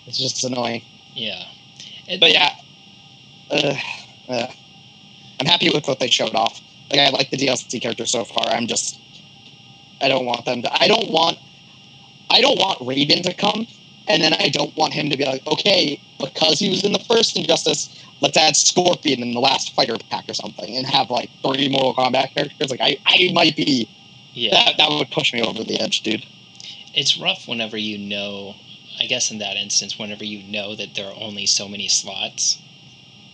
It's 0.06 0.18
just 0.18 0.44
annoying. 0.44 0.82
yeah. 1.14 1.44
It- 2.06 2.20
But 2.20 2.32
yeah, 2.32 2.52
uh, 3.50 3.74
uh, 4.28 4.46
I'm 5.40 5.46
happy 5.46 5.70
with 5.70 5.86
what 5.86 6.00
they 6.00 6.08
showed 6.08 6.34
off. 6.34 6.60
Like 6.90 7.00
I 7.00 7.10
like 7.10 7.30
the 7.30 7.36
DLC 7.36 7.80
characters 7.80 8.10
so 8.10 8.24
far. 8.24 8.46
I'm 8.48 8.66
just, 8.66 8.98
I 10.00 10.08
don't 10.08 10.24
want 10.24 10.44
them 10.46 10.62
to. 10.62 10.82
I 10.82 10.88
don't 10.88 11.10
want, 11.10 11.38
I 12.30 12.40
don't 12.40 12.58
want 12.58 12.78
Raiden 12.80 13.22
to 13.24 13.34
come, 13.34 13.66
and 14.08 14.22
then 14.22 14.32
I 14.34 14.48
don't 14.48 14.74
want 14.76 14.92
him 14.94 15.10
to 15.10 15.16
be 15.16 15.24
like, 15.24 15.46
okay, 15.46 16.00
because 16.18 16.58
he 16.58 16.68
was 16.70 16.84
in 16.84 16.92
the 16.92 16.98
first 17.00 17.36
Injustice, 17.36 18.04
let's 18.20 18.36
add 18.36 18.56
Scorpion 18.56 19.22
in 19.22 19.32
the 19.32 19.40
last 19.40 19.74
fighter 19.74 19.96
pack 20.10 20.28
or 20.28 20.34
something, 20.34 20.76
and 20.76 20.86
have 20.86 21.10
like 21.10 21.30
three 21.42 21.68
Mortal 21.68 21.94
Kombat 21.94 22.34
characters. 22.34 22.70
Like 22.70 22.80
I, 22.80 22.96
I 23.06 23.30
might 23.32 23.56
be 23.56 23.88
yeah. 24.32 24.50
that. 24.52 24.76
That 24.78 24.90
would 24.90 25.10
push 25.10 25.32
me 25.32 25.42
over 25.42 25.62
the 25.64 25.80
edge, 25.80 26.02
dude. 26.02 26.26
it's 26.94 27.18
rough 27.18 27.46
whenever 27.48 27.76
you 27.76 27.98
know. 27.98 28.56
I 29.00 29.06
guess 29.06 29.30
in 29.30 29.38
that 29.38 29.56
instance, 29.56 29.96
whenever 29.98 30.24
you 30.24 30.42
know 30.50 30.74
that 30.74 30.94
there 30.96 31.06
are 31.06 31.14
only 31.16 31.46
so 31.46 31.68
many 31.68 31.86
slots, 31.86 32.58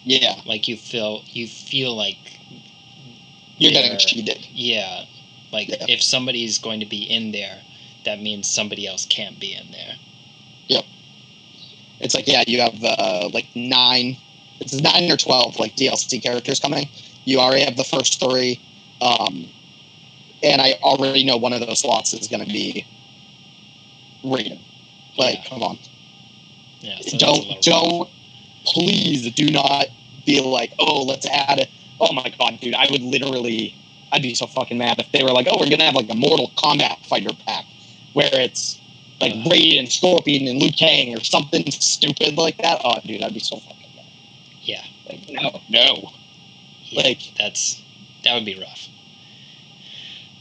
Yeah, 0.04 0.40
like 0.44 0.68
you 0.68 0.76
feel 0.76 1.22
you 1.26 1.46
feel 1.48 1.96
like 1.96 2.18
you're 3.56 3.72
getting 3.72 3.96
cheated. 3.98 4.46
Yeah, 4.52 5.04
like 5.52 5.68
Yeah. 5.68 5.86
if 5.88 6.02
somebody's 6.02 6.58
going 6.58 6.80
to 6.80 6.86
be 6.86 7.04
in 7.04 7.32
there, 7.32 7.62
that 8.04 8.20
means 8.20 8.48
somebody 8.50 8.86
else 8.86 9.06
can't 9.06 9.40
be 9.40 9.54
in 9.54 9.70
there. 9.70 9.96
It's 12.04 12.14
like 12.14 12.28
yeah, 12.28 12.44
you 12.46 12.60
have 12.60 12.76
uh, 12.84 13.30
like 13.32 13.48
nine, 13.54 14.18
it's 14.60 14.74
nine 14.74 15.10
or 15.10 15.16
twelve 15.16 15.58
like 15.58 15.74
DLC 15.74 16.22
characters 16.22 16.60
coming. 16.60 16.88
You 17.24 17.40
already 17.40 17.62
have 17.64 17.76
the 17.76 17.84
first 17.84 18.20
three, 18.20 18.60
um, 19.00 19.48
and 20.42 20.60
I 20.60 20.74
already 20.82 21.24
know 21.24 21.38
one 21.38 21.54
of 21.54 21.60
those 21.60 21.80
slots 21.80 22.12
is 22.12 22.28
going 22.28 22.44
to 22.44 22.52
be 22.52 22.84
Raiden. 24.22 24.58
Like, 25.16 25.36
Yeah. 25.36 25.48
come 25.48 25.62
on, 25.62 25.78
Yeah, 26.80 26.98
so 27.00 27.16
that's 27.16 27.22
a 27.22 27.26
little 27.26 27.60
don't 27.62 27.62
don't 27.62 28.10
please 28.66 29.32
do 29.32 29.50
not 29.50 29.86
be 30.26 30.42
like, 30.42 30.74
oh, 30.78 31.04
let's 31.04 31.26
add. 31.26 31.60
A, 31.60 31.68
oh 32.00 32.12
my 32.12 32.30
god, 32.38 32.60
dude, 32.60 32.74
I 32.74 32.86
would 32.90 33.02
literally, 33.02 33.74
I'd 34.12 34.20
be 34.20 34.34
so 34.34 34.46
fucking 34.46 34.76
mad 34.76 34.98
if 34.98 35.10
they 35.12 35.22
were 35.22 35.30
like, 35.30 35.46
oh, 35.50 35.56
we're 35.58 35.70
gonna 35.70 35.84
have 35.84 35.94
like 35.94 36.10
a 36.10 36.14
Mortal 36.14 36.52
Kombat 36.56 36.98
fighter 37.06 37.34
pack 37.46 37.64
where 38.12 38.28
it's 38.32 38.78
like. 39.32 39.52
Raiden, 39.52 39.90
Scorpion, 39.90 40.48
and 40.48 40.60
Liu 40.60 40.72
Kang 40.72 41.14
or 41.16 41.20
something 41.22 41.70
stupid 41.70 42.36
like 42.36 42.56
that. 42.58 42.80
Oh, 42.84 42.98
dude, 43.04 43.22
I'd 43.22 43.34
be 43.34 43.40
so 43.40 43.56
fucking 43.56 43.86
mad. 43.96 44.04
Yeah, 44.62 44.84
Like, 45.08 45.20
no, 45.30 45.60
no. 45.68 46.12
yeah, 46.84 47.02
Like- 47.02 47.32
that's 47.38 47.82
that 48.24 48.34
would 48.34 48.44
be 48.44 48.58
rough. 48.58 48.88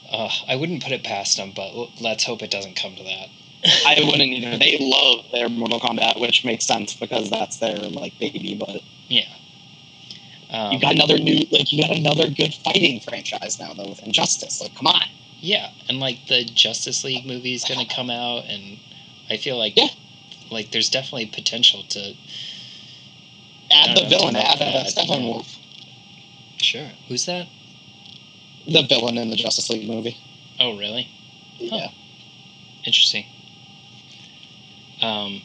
Uh, 0.10 0.30
I 0.48 0.56
wouldn't 0.56 0.84
put 0.84 0.92
it 0.92 1.04
past 1.04 1.38
them, 1.38 1.52
but 1.56 1.74
let's 2.00 2.24
hope 2.24 2.42
it 2.44 2.52
doesn't 2.52 2.76
come 2.76 2.96
to 2.96 3.04
that. 3.04 3.30
I 3.86 3.96
wouldn't 4.06 4.22
either. 4.32 4.58
They 4.58 4.78
love 4.80 5.26
their 5.32 5.50
Mortal 5.50 5.80
Kombat, 5.80 6.20
which 6.20 6.46
makes 6.46 6.66
sense 6.66 6.94
because 6.94 7.30
that's 7.30 7.58
their 7.58 7.78
like 7.78 8.18
baby. 8.20 8.56
But 8.56 8.82
Yeah. 9.08 9.26
Um, 10.50 10.74
you 10.74 10.80
got 10.80 10.94
another 10.94 11.18
new, 11.18 11.46
like 11.52 11.72
you 11.72 11.82
got 11.82 11.96
another 11.98 12.30
good 12.30 12.54
fighting 12.54 13.00
franchise 13.00 13.60
now 13.60 13.74
though 13.74 13.90
with 13.90 14.04
Injustice. 14.04 14.62
Like, 14.62 14.76
come 14.76 14.88
on. 14.88 15.02
Yeah, 15.44 15.72
and 15.89 16.00
like 16.00 16.26
the 16.28 16.46
Justice 16.46 17.04
League 17.04 17.26
movie 17.26 17.54
is 17.54 17.66
gonna 17.66 17.86
come 17.86 18.10
out, 18.10 18.46
and 18.46 18.80
I 19.30 19.36
feel 19.36 19.58
like 19.58 19.74
Yeah. 19.76 19.89
like 20.50 20.72
there's 20.72 20.89
definitely 20.89 21.26
potential 21.26 21.84
to 21.89 22.16
Add 23.70 23.98
the 23.98 24.02
that's 24.02 24.14
villain. 24.14 24.38
Add 24.38 24.62
uh, 24.62 24.72
that, 24.72 24.88
Steppenwolf, 24.88 25.58
sure. 26.58 26.91
Who's 27.10 27.26
that? 27.26 27.48
the 28.66 28.84
villain 28.84 29.18
in 29.18 29.30
the 29.30 29.36
Justice 29.36 29.70
League 29.70 29.86
movie. 29.86 30.18
Oh, 30.62 30.78
really? 30.78 31.10
Huh. 31.60 31.76
Yeah. 31.76 31.91
Interesting. 32.86 33.26
Um, 35.02 35.41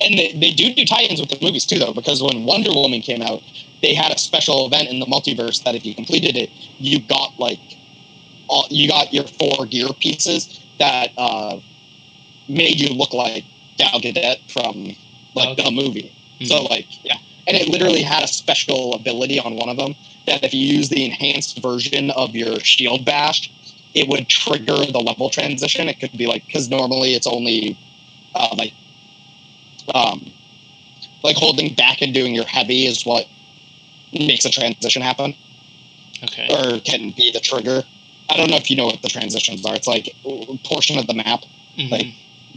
And 0.00 0.18
they, 0.18 0.32
they 0.32 0.50
do 0.52 0.72
do 0.74 0.86
tie-ins 0.86 1.20
with 1.20 1.28
the 1.28 1.38
movies 1.44 1.66
too, 1.66 1.78
though, 1.78 1.92
because 1.92 2.22
when 2.22 2.44
Wonder 2.44 2.72
Woman 2.72 3.02
came 3.02 3.20
out, 3.20 3.42
they 3.84 3.92
had 3.94 4.10
a 4.12 4.18
special 4.18 4.66
event 4.66 4.88
in 4.88 4.98
the 4.98 5.04
multiverse 5.04 5.62
that 5.64 5.74
if 5.74 5.84
you 5.84 5.94
completed 5.94 6.36
it, 6.38 6.50
you 6.78 7.00
got 7.00 7.38
like, 7.38 7.60
all, 8.48 8.66
you 8.70 8.88
got 8.88 9.12
your 9.12 9.24
four 9.24 9.66
gear 9.66 9.88
pieces 10.00 10.58
that 10.78 11.12
uh, 11.18 11.60
made 12.48 12.80
you 12.80 12.88
look 12.94 13.12
like 13.12 13.44
Gal 13.76 14.00
Gadot 14.00 14.38
from 14.50 14.96
like 15.34 15.50
Okay. 15.50 15.64
the 15.64 15.70
movie. 15.70 16.14
mhm. 16.40 16.46
So 16.48 16.62
like, 16.62 16.86
yeah, 17.04 17.18
and 17.46 17.58
it 17.58 17.68
literally 17.68 18.00
had 18.00 18.24
a 18.24 18.26
special 18.28 18.94
ability 18.94 19.38
on 19.38 19.54
one 19.56 19.68
of 19.68 19.76
them 19.76 19.94
that 20.26 20.42
if 20.42 20.54
you 20.54 20.66
use 20.66 20.88
the 20.88 21.04
enhanced 21.04 21.58
version 21.58 22.10
of 22.12 22.34
your 22.34 22.58
shield 22.60 23.04
bash, 23.04 23.50
it 23.92 24.08
would 24.08 24.28
trigger 24.28 24.86
the 24.86 24.98
level 25.00 25.28
transition. 25.28 25.88
It 25.90 26.00
could 26.00 26.16
be 26.16 26.26
like 26.26 26.46
because 26.46 26.70
normally 26.70 27.14
it's 27.14 27.26
only 27.26 27.76
uh, 28.34 28.54
like 28.56 28.72
um 29.94 30.32
like 31.22 31.36
holding 31.36 31.74
back 31.74 32.00
and 32.00 32.14
doing 32.14 32.34
your 32.34 32.44
heavy 32.46 32.86
is 32.86 33.04
what 33.04 33.28
makes 34.14 34.44
a 34.44 34.50
transition 34.50 35.02
happen 35.02 35.34
okay. 36.22 36.48
or 36.50 36.80
can 36.80 37.10
be 37.10 37.30
the 37.32 37.40
trigger. 37.40 37.82
I 38.30 38.36
don't 38.36 38.50
know 38.50 38.56
if 38.56 38.70
you 38.70 38.76
know 38.76 38.86
what 38.86 39.02
the 39.02 39.08
transitions 39.08 39.64
are. 39.66 39.74
It's 39.74 39.86
like 39.86 40.14
a 40.24 40.58
portion 40.64 40.98
of 40.98 41.06
the 41.06 41.14
map 41.14 41.44
Mhm. 41.78 41.90
like 41.90 42.06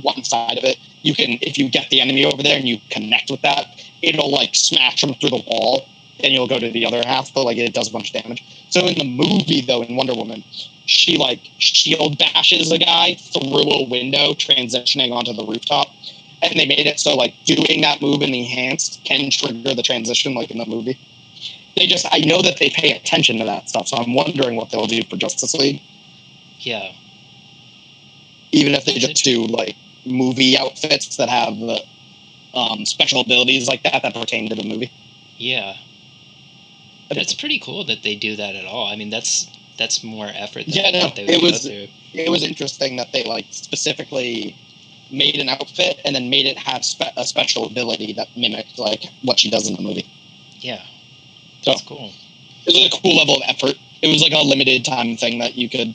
one 0.01 0.23
side 0.23 0.57
of 0.57 0.63
it. 0.63 0.77
You 1.01 1.15
can, 1.15 1.37
if 1.41 1.57
you 1.57 1.69
get 1.69 1.89
the 1.89 2.01
enemy 2.01 2.25
over 2.25 2.43
there 2.43 2.57
and 2.57 2.67
you 2.67 2.79
connect 2.89 3.31
with 3.31 3.41
that, 3.41 3.81
it'll 4.01 4.31
like 4.31 4.55
smash 4.55 5.01
them 5.01 5.13
through 5.15 5.31
the 5.31 5.43
wall, 5.47 5.87
and 6.19 6.33
you'll 6.33 6.47
go 6.47 6.59
to 6.59 6.69
the 6.69 6.85
other 6.85 7.01
half. 7.05 7.33
But 7.33 7.45
like 7.45 7.57
it 7.57 7.73
does 7.73 7.89
a 7.89 7.91
bunch 7.91 8.13
of 8.13 8.21
damage. 8.21 8.43
So 8.69 8.85
in 8.85 8.97
the 8.97 9.03
movie 9.03 9.61
though, 9.61 9.81
in 9.81 9.95
Wonder 9.95 10.13
Woman, 10.13 10.43
she 10.85 11.17
like 11.17 11.41
shield 11.57 12.17
bashes 12.17 12.71
a 12.71 12.77
guy 12.77 13.15
through 13.15 13.61
a 13.71 13.83
window, 13.83 14.33
transitioning 14.33 15.11
onto 15.11 15.33
the 15.33 15.45
rooftop. 15.45 15.87
And 16.41 16.59
they 16.59 16.67
made 16.67 16.85
it 16.85 16.99
so 16.99 17.15
like 17.15 17.33
doing 17.45 17.81
that 17.81 18.01
move 18.01 18.21
in 18.21 18.31
the 18.31 18.39
enhanced 18.41 19.03
can 19.03 19.31
trigger 19.31 19.73
the 19.73 19.81
transition 19.81 20.35
like 20.35 20.51
in 20.51 20.59
the 20.59 20.65
movie. 20.67 20.99
They 21.77 21.85
just 21.87 22.05
I 22.11 22.19
know 22.19 22.41
that 22.41 22.57
they 22.57 22.69
pay 22.69 22.91
attention 22.91 23.37
to 23.37 23.45
that 23.45 23.69
stuff, 23.69 23.87
so 23.87 23.97
I'm 23.97 24.13
wondering 24.13 24.55
what 24.55 24.71
they'll 24.71 24.87
do 24.87 25.03
for 25.03 25.15
Justice 25.15 25.53
League 25.53 25.81
yeah. 26.59 26.91
even 28.51 28.73
if 28.73 28.85
they 28.85 28.93
just 28.93 29.23
do 29.23 29.45
like 29.45 29.75
movie 30.05 30.57
outfits 30.57 31.17
that 31.17 31.29
have 31.29 31.61
uh, 31.61 31.79
um, 32.57 32.85
special 32.85 33.21
abilities 33.21 33.67
like 33.67 33.83
that 33.83 34.01
that 34.01 34.13
pertain 34.13 34.49
to 34.49 34.55
the 34.55 34.63
movie. 34.63 34.91
Yeah. 35.37 35.77
That's 37.09 37.33
pretty 37.33 37.59
cool 37.59 37.85
that 37.85 38.03
they 38.03 38.15
do 38.15 38.35
that 38.35 38.55
at 38.55 38.65
all. 38.65 38.87
I 38.87 38.95
mean, 38.95 39.09
that's 39.09 39.47
that's 39.77 40.03
more 40.03 40.27
effort 40.27 40.65
than 40.65 40.73
Yeah, 40.73 40.91
no, 40.91 41.09
they 41.15 41.23
would 41.23 41.33
it 41.35 41.41
was-. 41.41 41.65
It 42.13 42.29
was 42.29 42.43
interesting 42.43 42.95
that 42.95 43.11
they 43.13 43.23
like 43.23 43.45
specifically 43.51 44.55
made 45.11 45.35
an 45.35 45.47
outfit 45.47 46.01
and 46.03 46.15
then 46.15 46.29
made 46.29 46.45
it 46.45 46.57
have 46.57 46.83
spe- 46.83 47.15
a 47.15 47.25
special 47.25 47.65
ability 47.65 48.11
that 48.13 48.27
mimicked 48.35 48.77
like 48.79 49.05
what 49.21 49.39
she 49.39 49.49
does 49.49 49.69
in 49.69 49.75
the 49.75 49.81
movie. 49.81 50.05
Yeah. 50.59 50.83
So- 51.67 51.71
That's 51.73 51.81
cool. 51.87 52.11
It 52.65 52.73
was 52.73 52.85
a 52.93 53.01
cool 53.01 53.15
level 53.17 53.35
of 53.35 53.41
effort. 53.47 53.75
It 54.01 54.07
was 54.07 54.21
like 54.21 54.31
a 54.33 54.39
limited 54.45 54.83
time 54.85 55.17
thing 55.17 55.39
that 55.39 55.55
you 55.57 55.69
could 55.69 55.93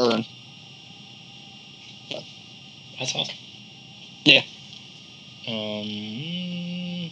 earn. 0.00 0.24
That's 2.98 3.14
awesome. 3.16 3.36
Yeah. 4.24 4.42
Um. 5.48 7.10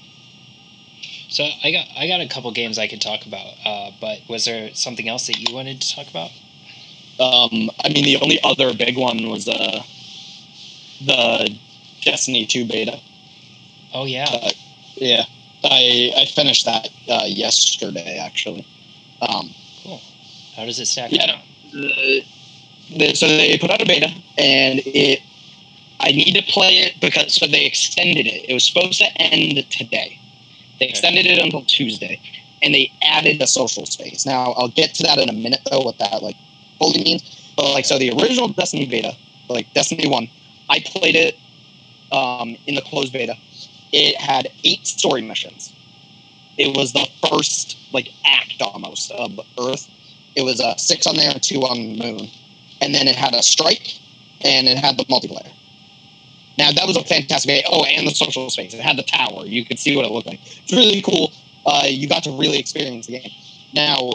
So 1.29 1.45
I 1.65 1.71
got 1.73 1.87
I 1.97 2.07
got 2.07 2.21
a 2.21 2.29
couple 2.29 2.51
games 2.53 2.79
I 2.79 2.87
could 2.87 3.01
talk 3.01 3.27
about, 3.27 3.55
uh, 3.65 3.91
but 4.01 4.21
was 4.29 4.45
there 4.45 4.73
something 4.75 5.09
else 5.09 5.27
that 5.27 5.39
you 5.39 5.55
wanted 5.55 5.81
to 5.81 5.95
talk 5.97 6.09
about? 6.09 6.31
Um, 7.19 7.71
I 7.85 7.89
mean, 7.89 8.05
the 8.05 8.19
only 8.23 8.39
other 8.45 8.73
big 8.75 8.97
one 8.97 9.29
was 9.29 9.49
uh, 9.49 9.83
the 11.05 11.59
Destiny 12.03 12.47
2 12.47 12.67
beta. 12.67 13.01
Oh 13.93 14.05
yeah. 14.05 14.27
Uh, 14.31 14.51
yeah, 14.97 15.25
I 15.65 16.13
I 16.17 16.25
finished 16.27 16.65
that 16.65 16.89
uh, 17.09 17.25
yesterday 17.27 18.19
actually. 18.19 18.67
Um, 19.21 19.51
Cool. 19.83 20.01
How 20.57 20.65
does 20.65 20.79
it 20.79 20.87
stack 20.87 21.13
Yeah, 21.13 21.33
up? 21.33 21.43
the, 21.73 22.25
the, 22.97 23.15
so 23.15 23.27
they 23.27 23.59
put 23.59 23.71
out 23.71 23.83
a 23.83 23.87
beta, 23.87 24.11
and 24.39 24.81
it. 24.85 25.21
I 26.03 26.13
need 26.13 26.33
to 26.33 26.43
play 26.43 26.79
it 26.79 26.95
because 27.01 27.35
so 27.35 27.47
they 27.47 27.67
extended 27.67 28.27
it. 28.27 28.49
It 28.49 28.55
was 28.55 28.67
supposed 28.67 28.99
to 29.01 29.07
end 29.21 29.67
today. 29.71 30.19
They 30.79 30.89
extended 30.89 31.27
it 31.27 31.39
until 31.39 31.63
Tuesday, 31.65 32.19
and 32.63 32.75
they 32.75 32.91
added 33.03 33.41
a 33.43 33.47
social 33.47 33.85
space. 33.85 34.25
Now 34.25 34.53
I'll 34.53 34.69
get 34.69 34.95
to 34.95 35.03
that 35.03 35.19
in 35.19 35.29
a 35.29 35.33
minute 35.33 35.61
though, 35.71 35.81
what 35.81 35.99
that 35.99 36.23
like 36.23 36.37
fully 36.79 37.05
means. 37.05 37.53
But 37.57 37.73
like, 37.73 37.85
so 37.85 37.99
the 37.99 38.11
original 38.13 38.49
Destiny 38.49 38.87
beta, 38.87 39.15
like 39.51 39.73
Destiny 39.75 40.09
One, 40.09 40.31
I 40.71 40.81
played 40.81 41.17
it 41.17 41.37
um, 42.13 42.57
in 42.67 42.75
the 42.75 42.83
closed 42.83 43.13
beta. 43.13 43.37
It 43.93 44.17
had 44.17 44.49
eight 44.65 44.87
story 44.87 45.23
missions. 45.23 45.73
It 46.57 46.77
was 46.77 46.93
the 46.93 47.09
first 47.29 47.77
like 47.93 48.11
act 48.25 48.61
almost 48.61 49.11
of 49.13 49.41
Earth. 49.59 49.89
It 50.37 50.43
was 50.43 50.61
uh, 50.61 50.77
six 50.77 51.07
on 51.07 51.17
there 51.17 51.31
and 51.31 51.43
two 51.43 51.63
on 51.63 51.77
the 51.77 51.97
moon, 51.97 52.29
and 52.81 52.95
then 52.95 53.09
it 53.09 53.17
had 53.17 53.35
a 53.35 53.43
strike, 53.43 53.99
and 54.43 54.69
it 54.69 54.79
had 54.79 54.97
the 54.97 55.05
multiplayer. 55.07 55.53
Now 56.59 56.71
that 56.73 56.87
was 56.87 56.97
a 56.97 57.05
fantastic 57.05 57.49
game. 57.49 57.65
Oh, 57.71 57.85
and 57.85 58.07
the 58.07 58.15
social 58.15 58.49
space. 58.51 58.75
It 58.75 58.81
had 58.81 58.97
the 58.99 59.03
tower. 59.03 59.47
You 59.47 59.65
could 59.65 59.79
see 59.79 59.97
what 59.97 60.05
it 60.05 60.13
looked 60.13 60.27
like. 60.27 60.41
It's 60.63 60.73
really 60.73 61.03
cool. 61.03 61.33
Uh, 61.67 61.87
you 61.89 62.09
got 62.09 62.23
to 62.25 62.31
really 62.31 62.59
experience 62.59 63.07
the 63.07 63.19
game. 63.19 63.31
Now, 63.73 64.13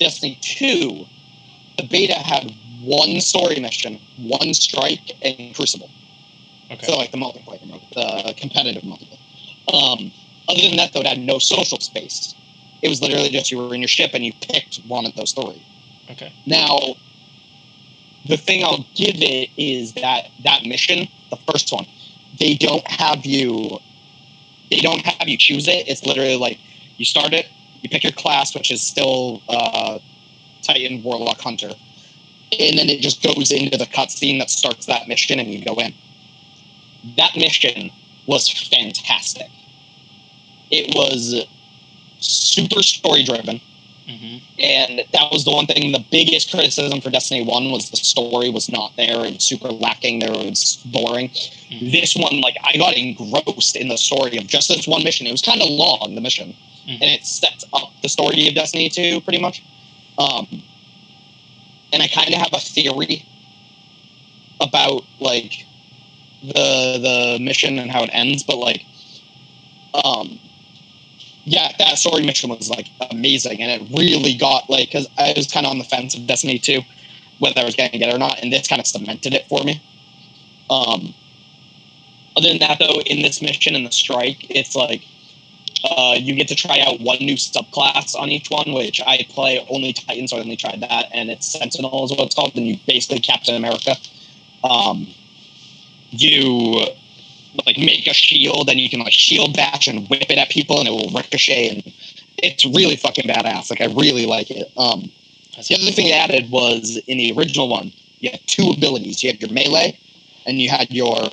Destiny 0.00 0.38
Two, 0.40 1.06
the 1.78 1.84
beta 1.84 2.14
had 2.14 2.52
one 2.80 3.20
story 3.20 3.60
mission, 3.60 4.00
one 4.18 4.52
strike, 4.54 5.12
and 5.22 5.54
Crucible. 5.54 5.90
Okay. 6.70 6.86
So 6.86 6.96
like 6.96 7.10
the 7.10 7.18
multiplayer 7.18 7.66
mode, 7.66 7.82
the 7.94 8.34
competitive 8.36 8.82
multiplayer. 8.82 9.18
Um, 9.72 10.12
other 10.48 10.60
than 10.60 10.76
that, 10.76 10.92
though, 10.92 11.00
it 11.00 11.06
had 11.06 11.18
no 11.18 11.38
social 11.38 11.78
space. 11.80 12.34
It 12.82 12.88
was 12.88 13.00
literally 13.00 13.30
just 13.30 13.50
you 13.50 13.58
were 13.58 13.74
in 13.74 13.80
your 13.80 13.88
ship 13.88 14.10
and 14.14 14.24
you 14.24 14.32
picked 14.40 14.76
one 14.86 15.06
of 15.06 15.14
those 15.14 15.30
stories. 15.30 15.62
okay. 16.10 16.32
Now, 16.46 16.78
the 18.26 18.36
thing 18.36 18.64
I'll 18.64 18.86
give 18.94 19.16
it 19.16 19.50
is 19.56 19.92
that 19.94 20.30
that 20.44 20.64
mission, 20.64 21.08
the 21.30 21.36
first 21.50 21.72
one, 21.72 21.86
they 22.38 22.54
don't 22.54 22.86
have 22.86 23.24
you. 23.24 23.78
They 24.70 24.80
don't 24.80 25.00
have 25.00 25.28
you 25.28 25.36
choose 25.36 25.68
it. 25.68 25.88
It's 25.88 26.04
literally 26.04 26.36
like 26.36 26.58
you 26.96 27.04
start 27.04 27.32
it, 27.32 27.48
you 27.82 27.88
pick 27.88 28.02
your 28.02 28.12
class, 28.12 28.54
which 28.54 28.70
is 28.70 28.82
still 28.82 29.42
uh, 29.48 29.98
Titan 30.62 31.02
Warlock 31.02 31.40
Hunter, 31.40 31.70
and 32.58 32.78
then 32.78 32.88
it 32.88 33.00
just 33.00 33.22
goes 33.22 33.52
into 33.52 33.76
the 33.76 33.86
cutscene 33.86 34.38
that 34.38 34.50
starts 34.50 34.86
that 34.86 35.06
mission, 35.06 35.38
and 35.38 35.52
you 35.52 35.64
go 35.64 35.74
in. 35.74 35.94
That 37.16 37.36
mission 37.36 37.90
was 38.26 38.48
fantastic. 38.48 39.48
It 40.70 40.94
was 40.94 41.46
super 42.18 42.82
story 42.82 43.22
driven. 43.22 43.60
hmm 44.06 44.36
And 44.58 45.02
that 45.12 45.30
was 45.32 45.44
the 45.44 45.50
one 45.50 45.66
thing. 45.66 45.92
The 45.92 46.04
biggest 46.10 46.50
criticism 46.50 47.00
for 47.00 47.10
Destiny 47.10 47.42
One 47.44 47.70
was 47.70 47.90
the 47.90 47.96
story 47.96 48.50
was 48.50 48.68
not 48.70 48.96
there 48.96 49.24
and 49.24 49.40
super 49.40 49.68
lacking. 49.68 50.18
There 50.20 50.30
it 50.32 50.50
was 50.50 50.78
boring. 50.86 51.28
Mhm. 51.70 51.90
This 51.92 52.14
one, 52.16 52.40
like, 52.40 52.56
I 52.62 52.76
got 52.76 52.94
engrossed 52.96 53.76
in 53.76 53.88
the 53.88 53.96
story 53.98 54.36
of 54.36 54.46
just 54.46 54.68
this 54.68 54.86
one 54.86 55.04
mission. 55.04 55.26
It 55.26 55.32
was 55.32 55.42
kind 55.42 55.62
of 55.62 55.68
long, 55.68 56.14
the 56.14 56.20
mission, 56.20 56.54
Mhm. 56.86 56.94
and 57.00 57.10
it 57.10 57.24
sets 57.26 57.64
up 57.72 57.92
the 58.02 58.08
story 58.08 58.48
of 58.48 58.54
Destiny 58.54 58.88
Two 58.88 59.20
pretty 59.22 59.38
much. 59.38 59.62
Um, 60.18 60.62
and 61.92 62.02
I 62.02 62.08
kind 62.08 62.28
of 62.32 62.40
have 62.40 62.52
a 62.52 62.60
theory 62.60 63.24
about 64.60 65.04
like 65.20 65.66
the 66.46 66.98
the 67.38 67.38
mission 67.40 67.78
and 67.78 67.90
how 67.90 68.04
it 68.04 68.10
ends, 68.12 68.42
but 68.42 68.56
like, 68.56 68.84
um, 70.04 70.38
yeah, 71.44 71.72
that 71.78 71.98
story 71.98 72.24
mission 72.24 72.50
was 72.50 72.68
like 72.68 72.88
amazing, 73.10 73.60
and 73.62 73.82
it 73.82 73.96
really 73.96 74.36
got 74.36 74.68
like 74.68 74.88
because 74.88 75.08
I 75.18 75.32
was 75.36 75.50
kind 75.50 75.66
of 75.66 75.70
on 75.70 75.78
the 75.78 75.84
fence 75.84 76.14
of 76.14 76.26
Destiny 76.26 76.58
two, 76.58 76.82
whether 77.38 77.60
I 77.60 77.64
was 77.64 77.76
going 77.76 77.90
to 77.90 77.98
get 77.98 78.08
it 78.08 78.14
or 78.14 78.18
not, 78.18 78.40
and 78.42 78.52
this 78.52 78.68
kind 78.68 78.80
of 78.80 78.86
cemented 78.86 79.34
it 79.34 79.46
for 79.48 79.62
me. 79.64 79.82
Um, 80.70 81.14
other 82.36 82.48
than 82.48 82.58
that, 82.58 82.78
though, 82.78 83.00
in 83.06 83.22
this 83.22 83.40
mission 83.40 83.74
in 83.74 83.84
the 83.84 83.92
strike, 83.92 84.50
it's 84.50 84.74
like 84.74 85.02
uh, 85.84 86.16
you 86.18 86.34
get 86.34 86.48
to 86.48 86.54
try 86.54 86.80
out 86.80 87.00
one 87.00 87.18
new 87.18 87.36
subclass 87.36 88.14
on 88.14 88.30
each 88.30 88.50
one, 88.50 88.72
which 88.72 89.00
I 89.06 89.24
play 89.28 89.64
only 89.68 89.92
Titan, 89.92 90.26
so 90.26 90.38
I 90.38 90.40
only 90.40 90.56
tried 90.56 90.80
that, 90.80 91.08
and 91.12 91.30
it's 91.30 91.46
Sentinel 91.46 92.04
is 92.04 92.10
what 92.10 92.20
it's 92.20 92.34
called. 92.34 92.56
And 92.56 92.66
you 92.66 92.78
basically 92.86 93.20
Captain 93.20 93.54
America. 93.54 93.96
Um, 94.62 95.08
you 96.20 96.86
like 97.66 97.78
make 97.78 98.06
a 98.06 98.14
shield 98.14 98.68
and 98.68 98.80
you 98.80 98.90
can 98.90 99.00
like 99.00 99.12
shield 99.12 99.56
bash 99.56 99.86
and 99.86 100.08
whip 100.08 100.24
it 100.28 100.38
at 100.38 100.50
people 100.50 100.78
and 100.78 100.88
it 100.88 100.90
will 100.90 101.10
ricochet 101.10 101.68
and 101.68 101.94
it's 102.38 102.64
really 102.64 102.96
fucking 102.96 103.26
badass. 103.26 103.70
Like 103.70 103.80
I 103.80 103.86
really 103.86 104.26
like 104.26 104.50
it. 104.50 104.70
Um, 104.76 105.10
the 105.56 105.76
other 105.80 105.92
thing 105.92 106.06
they 106.06 106.12
added 106.12 106.50
was 106.50 107.00
in 107.06 107.18
the 107.18 107.32
original 107.32 107.68
one, 107.68 107.92
you 108.18 108.30
had 108.30 108.40
two 108.46 108.72
abilities. 108.76 109.22
You 109.22 109.30
had 109.30 109.40
your 109.40 109.52
melee 109.52 109.98
and 110.46 110.60
you 110.60 110.68
had 110.68 110.90
your 110.90 111.28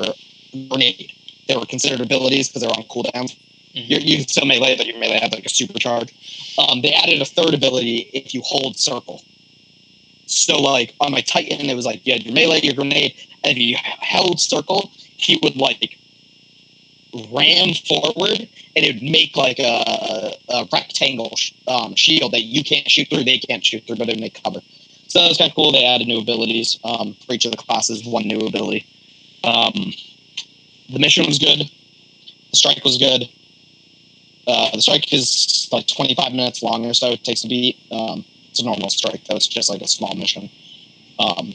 grenade. 0.70 1.12
They 1.48 1.58
were 1.58 1.66
considered 1.66 2.02
abilities 2.02 2.50
because 2.50 2.62
they're 2.62 2.72
on 2.72 2.84
cooldowns. 2.84 3.36
Mhm. 3.76 3.90
You, 3.90 3.98
you 3.98 4.18
can 4.18 4.28
still 4.28 4.46
melee, 4.46 4.78
but 4.78 4.86
your 4.86 5.00
melee 5.00 5.20
had 5.20 5.34
like 5.34 5.46
a 5.46 5.50
supercharge. 5.50 6.12
Um, 6.60 6.82
they 6.82 6.94
added 6.94 7.22
a 7.22 7.26
third 7.26 7.54
ability 7.54 8.10
if 8.14 8.34
you 8.34 8.42
hold 8.46 8.78
circle. 8.78 9.24
So 10.28 10.62
like 10.62 10.94
on 11.00 11.12
my 11.12 11.22
Titan, 11.22 11.70
it 11.70 11.76
was 11.76 11.86
like 11.86 12.06
you 12.06 12.14
had 12.14 12.24
your 12.24 12.34
melee, 12.34 12.62
your 12.62 12.74
grenade, 12.74 13.16
and 13.44 13.58
you 13.58 13.78
held 14.00 14.40
circle, 14.40 14.92
he 15.18 15.40
would 15.44 15.56
like 15.56 15.98
ram 17.32 17.74
forward 17.74 18.48
and 18.76 18.86
it 18.86 18.96
would 18.96 19.04
make 19.04 19.36
like 19.36 19.60
a, 19.60 20.34
a 20.50 20.68
rectangle 20.72 21.36
um, 21.68 21.96
shield 21.96 22.32
that 22.32 22.44
you 22.44 22.64
can't 22.64 22.90
shoot 22.90 23.10
through, 23.10 23.24
they 23.24 23.40
can't 23.40 23.66
shoot 23.66 23.86
through, 23.86 23.98
but 23.98 24.10
it 24.10 24.20
make 24.20 24.42
cover. 24.44 24.62
So 25.08 25.20
that 25.20 25.28
was 25.28 25.38
kind 25.38 25.52
of 25.52 25.56
cool. 25.56 25.74
They 25.74 25.86
added 25.86 26.08
new 26.08 26.20
abilities 26.20 26.80
um, 26.86 27.18
for 27.26 27.34
each 27.34 27.44
of 27.44 27.52
the 27.52 27.58
classes, 27.58 28.06
one 28.06 28.28
new 28.28 28.40
ability. 28.40 28.86
Um, 29.44 29.94
the 30.90 31.00
mission 31.00 31.26
was 31.26 31.38
good. 31.38 31.70
The 32.52 32.58
strike 32.58 32.84
was 32.86 32.98
good. 32.98 33.28
Uh, 34.48 34.72
the 34.72 34.82
strike 34.82 35.12
is 35.12 35.68
like 35.72 35.88
25 35.88 36.32
minutes 36.32 36.64
long 36.64 36.86
or 36.86 36.94
so. 36.94 37.12
It 37.12 37.24
takes 37.24 37.42
to 37.42 37.50
beat. 37.50 37.78
Um, 37.92 38.26
it's 38.50 38.60
a 38.62 38.66
normal 38.66 38.90
strike, 38.90 39.26
though. 39.26 39.36
It's 39.36 39.48
just 39.48 39.70
like 39.70 39.82
a 39.82 39.88
small 39.88 40.16
mission. 40.16 40.50
Um, 41.20 41.54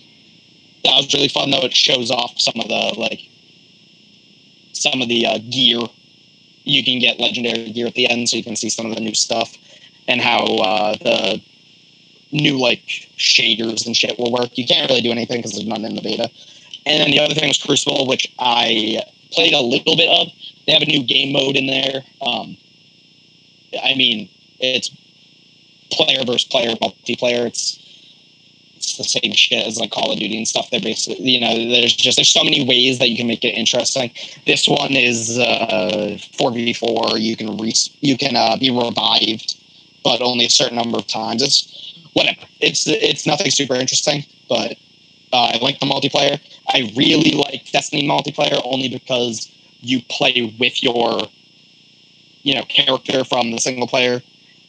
that 0.87 0.97
was 0.97 1.13
really 1.13 1.29
fun, 1.29 1.51
though. 1.51 1.65
It 1.65 1.75
shows 1.75 2.11
off 2.11 2.41
some 2.41 2.61
of 2.61 2.69
the 2.69 2.95
like 2.97 3.29
some 4.73 5.03
of 5.03 5.09
the 5.09 5.27
uh, 5.27 5.39
gear. 5.51 5.81
You 6.65 6.83
can 6.85 6.99
get 6.99 7.21
legendary 7.21 7.71
gear 7.71 7.87
at 7.87 7.95
the 7.95 8.09
end, 8.09 8.29
so 8.29 8.37
you 8.37 8.45
can 8.45 8.57
see 8.57 8.71
some 8.71 8.87
of 8.87 8.95
the 8.95 9.01
new 9.01 9.15
stuff 9.15 9.57
and 10.09 10.21
how 10.21 10.45
uh, 10.45 10.97
the 10.97 11.43
new 12.33 12.59
like 12.59 12.85
shaders 13.17 13.87
and 13.87 13.97
shit 13.97 14.19
will 14.19 14.33
work. 14.33 14.57
You 14.57 14.67
can't 14.67 14.89
really 14.89 15.03
do 15.03 15.11
anything 15.11 15.39
because 15.39 15.53
there's 15.53 15.67
none 15.67 15.85
in 15.85 15.95
the 15.95 16.03
beta. 16.03 16.31
And 16.85 17.01
then 17.01 17.11
the 17.11 17.21
other 17.21 17.35
thing 17.35 17.49
was 17.49 17.63
Crucible, 17.63 18.07
which 18.07 18.33
I 18.39 19.03
played 19.33 19.53
a 19.53 19.61
little 19.61 19.97
bit 19.97 20.09
of. 20.09 20.33
They 20.67 20.73
have 20.73 20.83
a 20.83 20.87
new 20.87 21.03
game 21.03 21.33
mode 21.33 21.57
in 21.57 21.67
there. 21.67 22.05
Um, 22.21 22.57
I 23.83 23.95
mean, 23.95 24.29
it's 24.59 24.91
player 25.91 26.25
versus 26.25 26.45
player 26.45 26.75
multiplayer. 26.77 27.47
It's 27.47 27.79
it's 28.77 28.97
the 28.97 29.05
same 29.05 29.33
shit 29.33 29.67
as 29.67 29.79
like 29.79 29.91
Call 29.91 30.13
of 30.13 30.19
Duty 30.19 30.37
and 30.37 30.47
stuff. 30.47 30.71
They're 30.71 30.81
basically, 30.81 31.31
you 31.31 31.41
know, 31.41 31.55
there's 31.55 31.95
just 31.95 32.17
there's 32.17 32.31
so 32.31 32.45
many 32.45 32.65
ways 32.65 32.99
that 32.99 33.09
you 33.09 33.17
can 33.17 33.27
make 33.27 33.45
it 33.45 33.57
interesting. 33.57 34.11
This 34.47 34.69
one 34.69 34.93
is 34.93 35.39
uh, 35.39 36.19
four 36.37 36.53
v 36.53 36.73
four. 36.73 37.19
You 37.19 37.37
can 37.37 37.57
re- 37.57 37.73
you 38.01 38.17
can 38.17 38.37
uh, 38.37 38.57
be 38.57 38.71
revived, 38.71 39.59
but 40.05 40.21
only 40.21 40.45
a 40.45 40.51
certain 40.51 40.77
number 40.77 40.99
of 40.99 41.07
times. 41.07 41.43
It's 41.43 41.95
whatever. 42.13 42.43
It's 42.61 42.87
it's 42.87 43.27
nothing 43.27 43.51
super 43.51 43.75
interesting, 43.75 44.25
but 44.49 44.73
uh, 45.33 45.53
I 45.55 45.59
like 45.63 45.81
the 45.81 45.87
multiplayer. 45.87 46.41
I 46.69 46.93
really 46.97 47.33
like 47.33 47.71
Destiny 47.73 48.07
multiplayer 48.07 48.61
only 48.65 48.89
because 48.89 49.51
you 49.81 50.03
play 50.09 50.55
with 50.59 50.83
your 50.83 51.23
you 52.43 52.55
know 52.55 52.63
character 52.65 53.25
from 53.25 53.51
the 53.51 53.59
single 53.59 53.89
player 53.89 54.23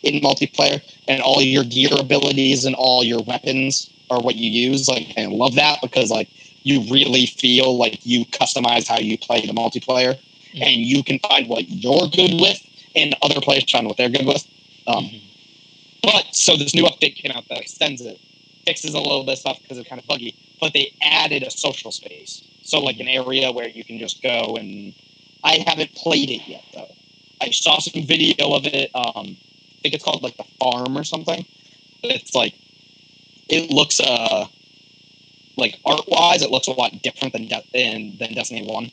in 0.03 0.21
multiplayer, 0.21 0.81
and 1.09 1.21
all 1.21 1.41
your 1.41 1.65
gear 1.65 1.89
abilities 1.99 2.63
and 2.63 2.75
all 2.75 3.03
your 3.03 3.21
weapons 3.23 3.91
are 4.09 4.21
what 4.21 4.35
you 4.35 4.49
use. 4.49 4.87
Like, 4.87 5.13
I 5.17 5.25
love 5.25 5.55
that 5.55 5.79
because 5.81 6.09
like 6.09 6.29
you 6.63 6.81
really 6.91 7.25
feel 7.25 7.77
like 7.77 8.05
you 8.05 8.25
customize 8.25 8.87
how 8.87 8.99
you 8.99 9.17
play 9.17 9.45
the 9.45 9.53
multiplayer, 9.53 10.17
Mhm. 10.53 10.61
and 10.61 10.75
you 10.81 11.03
can 11.03 11.19
find 11.19 11.47
what 11.47 11.69
you're 11.69 12.07
good 12.07 12.39
with, 12.39 12.61
and 12.95 13.15
other 13.21 13.39
players 13.41 13.69
find 13.69 13.87
what 13.87 13.97
they're 13.97 14.09
good 14.09 14.25
with. 14.25 14.45
Um, 14.87 15.05
Mhm. 15.05 15.21
but 16.03 16.25
so 16.35 16.55
this 16.55 16.73
new 16.73 16.83
update 16.83 17.15
came 17.15 17.31
out 17.31 17.45
that 17.49 17.59
extends 17.59 18.01
it, 18.01 18.19
fixes 18.65 18.93
a 18.93 18.99
little 18.99 19.23
bit 19.23 19.33
of 19.33 19.39
stuff 19.39 19.61
because 19.61 19.77
it's 19.77 19.89
kind 19.89 20.01
of 20.01 20.07
buggy. 20.07 20.35
But 20.59 20.73
they 20.73 20.91
added 21.01 21.43
a 21.43 21.51
social 21.51 21.91
space, 21.91 22.41
so 22.63 22.79
like 22.79 22.99
an 22.99 23.07
area 23.07 23.51
where 23.51 23.69
you 23.69 23.83
can 23.83 23.99
just 23.99 24.21
go 24.21 24.55
and. 24.57 24.93
I 25.43 25.63
haven't 25.65 25.93
played 25.93 26.29
it 26.31 26.41
yet 26.47 26.63
though. 26.73 26.89
I 27.39 27.51
saw 27.51 27.77
some 27.79 28.03
video 28.03 28.53
of 28.53 28.65
it. 28.65 28.89
Um, 28.95 29.13
I 29.15 29.81
think 29.83 29.93
it's 29.93 30.03
called 30.03 30.23
like 30.23 30.35
the 30.35 30.43
farm 30.59 30.97
or 30.97 31.03
something. 31.03 31.45
It's 32.03 32.33
like 32.35 32.55
it 33.49 33.71
looks 33.71 33.99
uh 33.99 34.45
like 35.57 35.79
art 35.85 36.07
wise, 36.07 36.41
it 36.41 36.51
looks 36.51 36.67
a 36.67 36.71
lot 36.71 37.01
different 37.01 37.33
than 37.33 37.47
De- 37.47 37.63
than, 37.73 38.17
than 38.17 38.33
Destiny 38.33 38.67
One. 38.67 38.91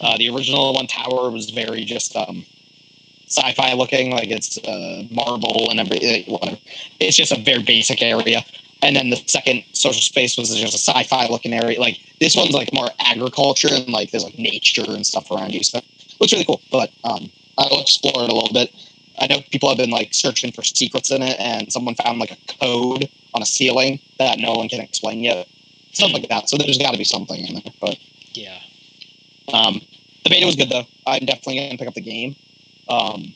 Uh, 0.00 0.16
the 0.18 0.28
original 0.28 0.74
one 0.74 0.86
tower 0.86 1.30
was 1.30 1.50
very 1.50 1.84
just 1.84 2.16
um 2.16 2.44
sci-fi 3.26 3.72
looking, 3.72 4.10
like 4.10 4.28
it's 4.28 4.58
uh, 4.58 5.04
marble 5.10 5.70
and 5.70 5.80
everything. 5.80 6.24
Whatever. 6.26 6.58
It's 7.00 7.16
just 7.16 7.32
a 7.32 7.40
very 7.40 7.62
basic 7.62 8.02
area. 8.02 8.44
And 8.82 8.94
then 8.94 9.10
the 9.10 9.16
second 9.26 9.64
social 9.72 10.02
space 10.02 10.36
was 10.36 10.54
just 10.54 10.74
a 10.74 10.78
sci-fi 10.78 11.26
looking 11.28 11.54
area. 11.54 11.80
Like 11.80 11.98
this 12.20 12.36
one's 12.36 12.52
like 12.52 12.72
more 12.72 12.90
agriculture 13.00 13.68
and 13.70 13.88
like 13.88 14.10
there's 14.10 14.24
like 14.24 14.38
nature 14.38 14.84
and 14.86 15.06
stuff 15.06 15.30
around 15.30 15.54
you. 15.54 15.62
So 15.62 15.78
it 15.78 15.84
looks 16.20 16.32
really 16.32 16.44
cool. 16.44 16.60
But 16.70 16.92
um, 17.02 17.30
I'll 17.56 17.80
explore 17.80 18.24
it 18.24 18.30
a 18.30 18.34
little 18.34 18.52
bit. 18.52 18.72
I 19.18 19.26
know 19.26 19.40
people 19.50 19.68
have 19.68 19.78
been 19.78 19.90
like 19.90 20.12
searching 20.12 20.52
for 20.52 20.62
secrets 20.62 21.10
in 21.10 21.22
it, 21.22 21.38
and 21.38 21.72
someone 21.72 21.94
found 21.94 22.18
like 22.18 22.32
a 22.32 22.54
code 22.60 23.08
on 23.34 23.42
a 23.42 23.46
ceiling 23.46 24.00
that 24.18 24.38
no 24.38 24.52
one 24.54 24.68
can 24.68 24.80
explain 24.80 25.20
yet. 25.20 25.48
Stuff 25.92 26.12
like 26.12 26.28
that. 26.28 26.48
So 26.48 26.56
there's 26.56 26.78
got 26.78 26.92
to 26.92 26.98
be 26.98 27.04
something 27.04 27.44
in 27.46 27.54
there. 27.54 27.72
But 27.80 27.98
Yeah. 28.34 28.58
um, 29.52 29.80
the 30.24 30.30
beta 30.30 30.46
was 30.46 30.56
good 30.56 30.70
though. 30.70 30.86
I'm 31.06 31.24
definitely 31.24 31.58
gonna 31.58 31.78
pick 31.78 31.88
up 31.88 31.94
the 31.94 32.00
game. 32.00 32.34
Um, 32.88 33.34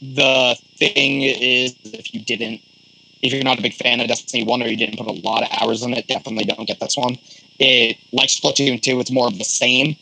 the 0.00 0.56
thing 0.78 1.22
is, 1.22 1.76
if 1.84 2.12
you 2.12 2.20
didn't, 2.20 2.60
if 3.22 3.32
you're 3.32 3.44
not 3.44 3.58
a 3.58 3.62
big 3.62 3.74
fan 3.74 4.00
of 4.00 4.08
Destiny 4.08 4.42
One 4.42 4.62
or 4.62 4.66
you 4.66 4.76
didn't 4.76 4.98
put 4.98 5.06
a 5.06 5.12
lot 5.12 5.44
of 5.44 5.48
hours 5.60 5.82
in 5.82 5.94
it, 5.94 6.08
definitely 6.08 6.44
don't 6.44 6.66
get 6.66 6.80
this 6.80 6.96
one. 6.96 7.16
It 7.60 7.96
like 8.12 8.28
Splatoon 8.28 8.82
Two, 8.82 8.98
it's 8.98 9.12
more 9.12 9.28
of 9.28 9.38
the 9.38 9.44
same. 9.44 9.96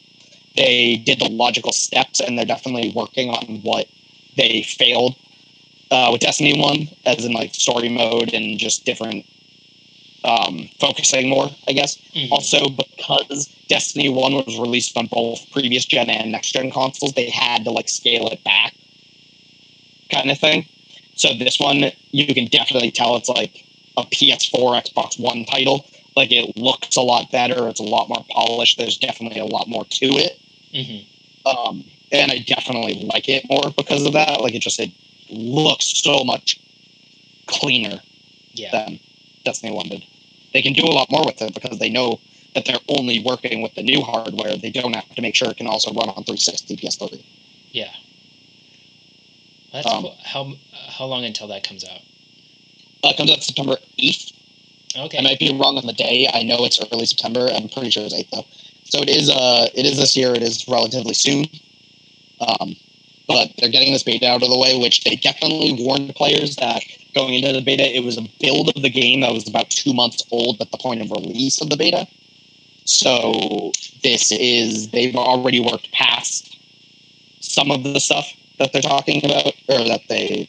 They 0.56 0.96
did 0.96 1.20
the 1.20 1.28
logical 1.30 1.72
steps, 1.72 2.20
and 2.20 2.36
they're 2.36 2.44
definitely 2.44 2.92
working 2.94 3.30
on 3.30 3.62
what 3.62 3.88
they 4.36 4.62
failed 4.62 5.16
uh, 5.90 6.08
with 6.12 6.20
Destiny 6.20 6.60
One, 6.60 6.88
as 7.06 7.24
in 7.24 7.32
like 7.32 7.54
story 7.54 7.88
mode 7.88 8.32
and 8.32 8.58
just 8.58 8.84
different 8.84 9.24
um, 10.24 10.68
focusing 10.78 11.28
more, 11.28 11.50
I 11.66 11.72
guess. 11.72 11.96
Mhm. 12.14 12.30
Also, 12.30 12.68
because 12.68 13.48
Destiny 13.68 14.08
One 14.08 14.34
was 14.34 14.58
released 14.58 14.96
on 14.96 15.06
both 15.06 15.50
previous 15.50 15.84
gen 15.84 16.10
and 16.10 16.32
next 16.32 16.52
gen 16.52 16.70
consoles, 16.70 17.12
they 17.14 17.30
had 17.30 17.64
to 17.64 17.70
like 17.70 17.88
scale 17.88 18.28
it 18.28 18.42
back, 18.44 18.74
kind 20.10 20.30
of 20.30 20.38
thing. 20.38 20.66
So 21.14 21.34
this 21.34 21.58
one, 21.60 21.92
you 22.12 22.34
can 22.34 22.46
definitely 22.46 22.90
tell 22.90 23.16
it's 23.16 23.28
like 23.28 23.64
a 23.96 24.02
PS4, 24.02 24.82
Xbox 24.82 25.18
One 25.18 25.44
title. 25.44 25.86
Like 26.16 26.32
it 26.32 26.56
looks 26.56 26.96
a 26.96 27.02
lot 27.02 27.30
better. 27.30 27.68
It's 27.68 27.80
a 27.80 27.84
lot 27.84 28.08
more 28.08 28.24
polished. 28.30 28.78
There's 28.78 28.98
definitely 28.98 29.40
a 29.40 29.46
lot 29.46 29.68
more 29.68 29.84
to 29.84 30.06
it, 30.06 30.39
Mhm. 30.72 31.04
um, 31.46 31.84
and 32.12 32.30
I 32.32 32.38
definitely 32.38 32.94
like 33.12 33.28
it 33.28 33.48
more 33.48 33.70
because 33.76 34.04
of 34.06 34.12
that. 34.14 34.40
Like 34.40 34.54
it 34.54 34.60
just 34.60 34.78
it 34.80 34.90
looks 35.30 36.00
so 36.02 36.24
much 36.24 36.58
cleaner 37.46 38.00
Yeah. 38.54 38.70
than 38.72 39.00
Destiny 39.44 39.72
One 39.72 39.88
did. 39.88 40.04
They 40.52 40.62
can 40.62 40.72
do 40.72 40.84
a 40.84 40.90
lot 40.92 41.10
more 41.10 41.24
with 41.24 41.40
it 41.42 41.54
because 41.54 41.78
they 41.78 41.88
know 41.88 42.20
that 42.54 42.64
they're 42.64 42.80
only 42.88 43.20
working 43.20 43.62
with 43.62 43.74
the 43.74 43.82
new 43.82 44.02
hardware. 44.02 44.56
They 44.56 44.70
don't 44.70 44.94
have 44.94 45.08
to 45.14 45.22
make 45.22 45.34
sure 45.36 45.50
it 45.50 45.56
can 45.56 45.66
also 45.68 45.92
run 45.92 46.08
on 46.08 46.24
360 46.24 46.76
PS3. 46.76 47.22
Yeah. 47.72 47.90
That's 49.72 49.86
Um, 49.86 50.02
cool. 50.02 50.16
How 50.24 50.52
how 50.88 51.06
long 51.06 51.24
until 51.24 51.46
that 51.48 51.62
comes 51.62 51.84
out? 51.84 52.00
Uh, 53.04 53.12
comes 53.14 53.30
out 53.30 53.42
September 53.42 53.78
8th. 53.98 54.32
Okay. 54.96 55.18
I 55.18 55.20
might 55.22 55.38
be 55.38 55.52
wrong 55.52 55.78
on 55.78 55.86
the 55.86 55.92
day. 55.92 56.28
I 56.32 56.42
know 56.42 56.64
it's 56.64 56.80
early 56.92 57.06
September. 57.06 57.48
I'm 57.52 57.68
pretty 57.68 57.90
sure 57.90 58.04
it's 58.04 58.14
8th 58.14 58.30
though. 58.30 58.46
So 58.90 59.00
it 59.00 59.08
is. 59.08 59.30
Uh, 59.30 59.68
it 59.74 59.86
is 59.86 59.98
this 59.98 60.16
year. 60.16 60.34
It 60.34 60.42
is 60.42 60.66
relatively 60.68 61.14
soon. 61.14 61.46
Um, 62.40 62.74
but 63.28 63.52
they're 63.58 63.70
getting 63.70 63.92
this 63.92 64.02
beta 64.02 64.28
out 64.28 64.42
of 64.42 64.50
the 64.50 64.58
way, 64.58 64.76
which 64.76 65.04
they 65.04 65.14
definitely 65.14 65.76
warned 65.78 66.14
players 66.16 66.56
that 66.56 66.82
going 67.14 67.34
into 67.34 67.52
the 67.52 67.60
beta, 67.60 67.84
it 67.84 68.02
was 68.02 68.18
a 68.18 68.26
build 68.40 68.74
of 68.74 68.82
the 68.82 68.90
game 68.90 69.20
that 69.20 69.32
was 69.32 69.48
about 69.48 69.70
two 69.70 69.92
months 69.92 70.24
old 70.32 70.60
at 70.60 70.70
the 70.72 70.78
point 70.78 71.00
of 71.00 71.10
release 71.10 71.60
of 71.60 71.70
the 71.70 71.76
beta. 71.76 72.08
So 72.84 73.70
this 74.02 74.32
is 74.32 74.90
they've 74.90 75.14
already 75.14 75.60
worked 75.60 75.92
past 75.92 76.56
some 77.40 77.70
of 77.70 77.84
the 77.84 78.00
stuff 78.00 78.32
that 78.58 78.72
they're 78.72 78.82
talking 78.82 79.24
about, 79.24 79.54
or 79.68 79.84
that 79.84 80.02
they 80.08 80.48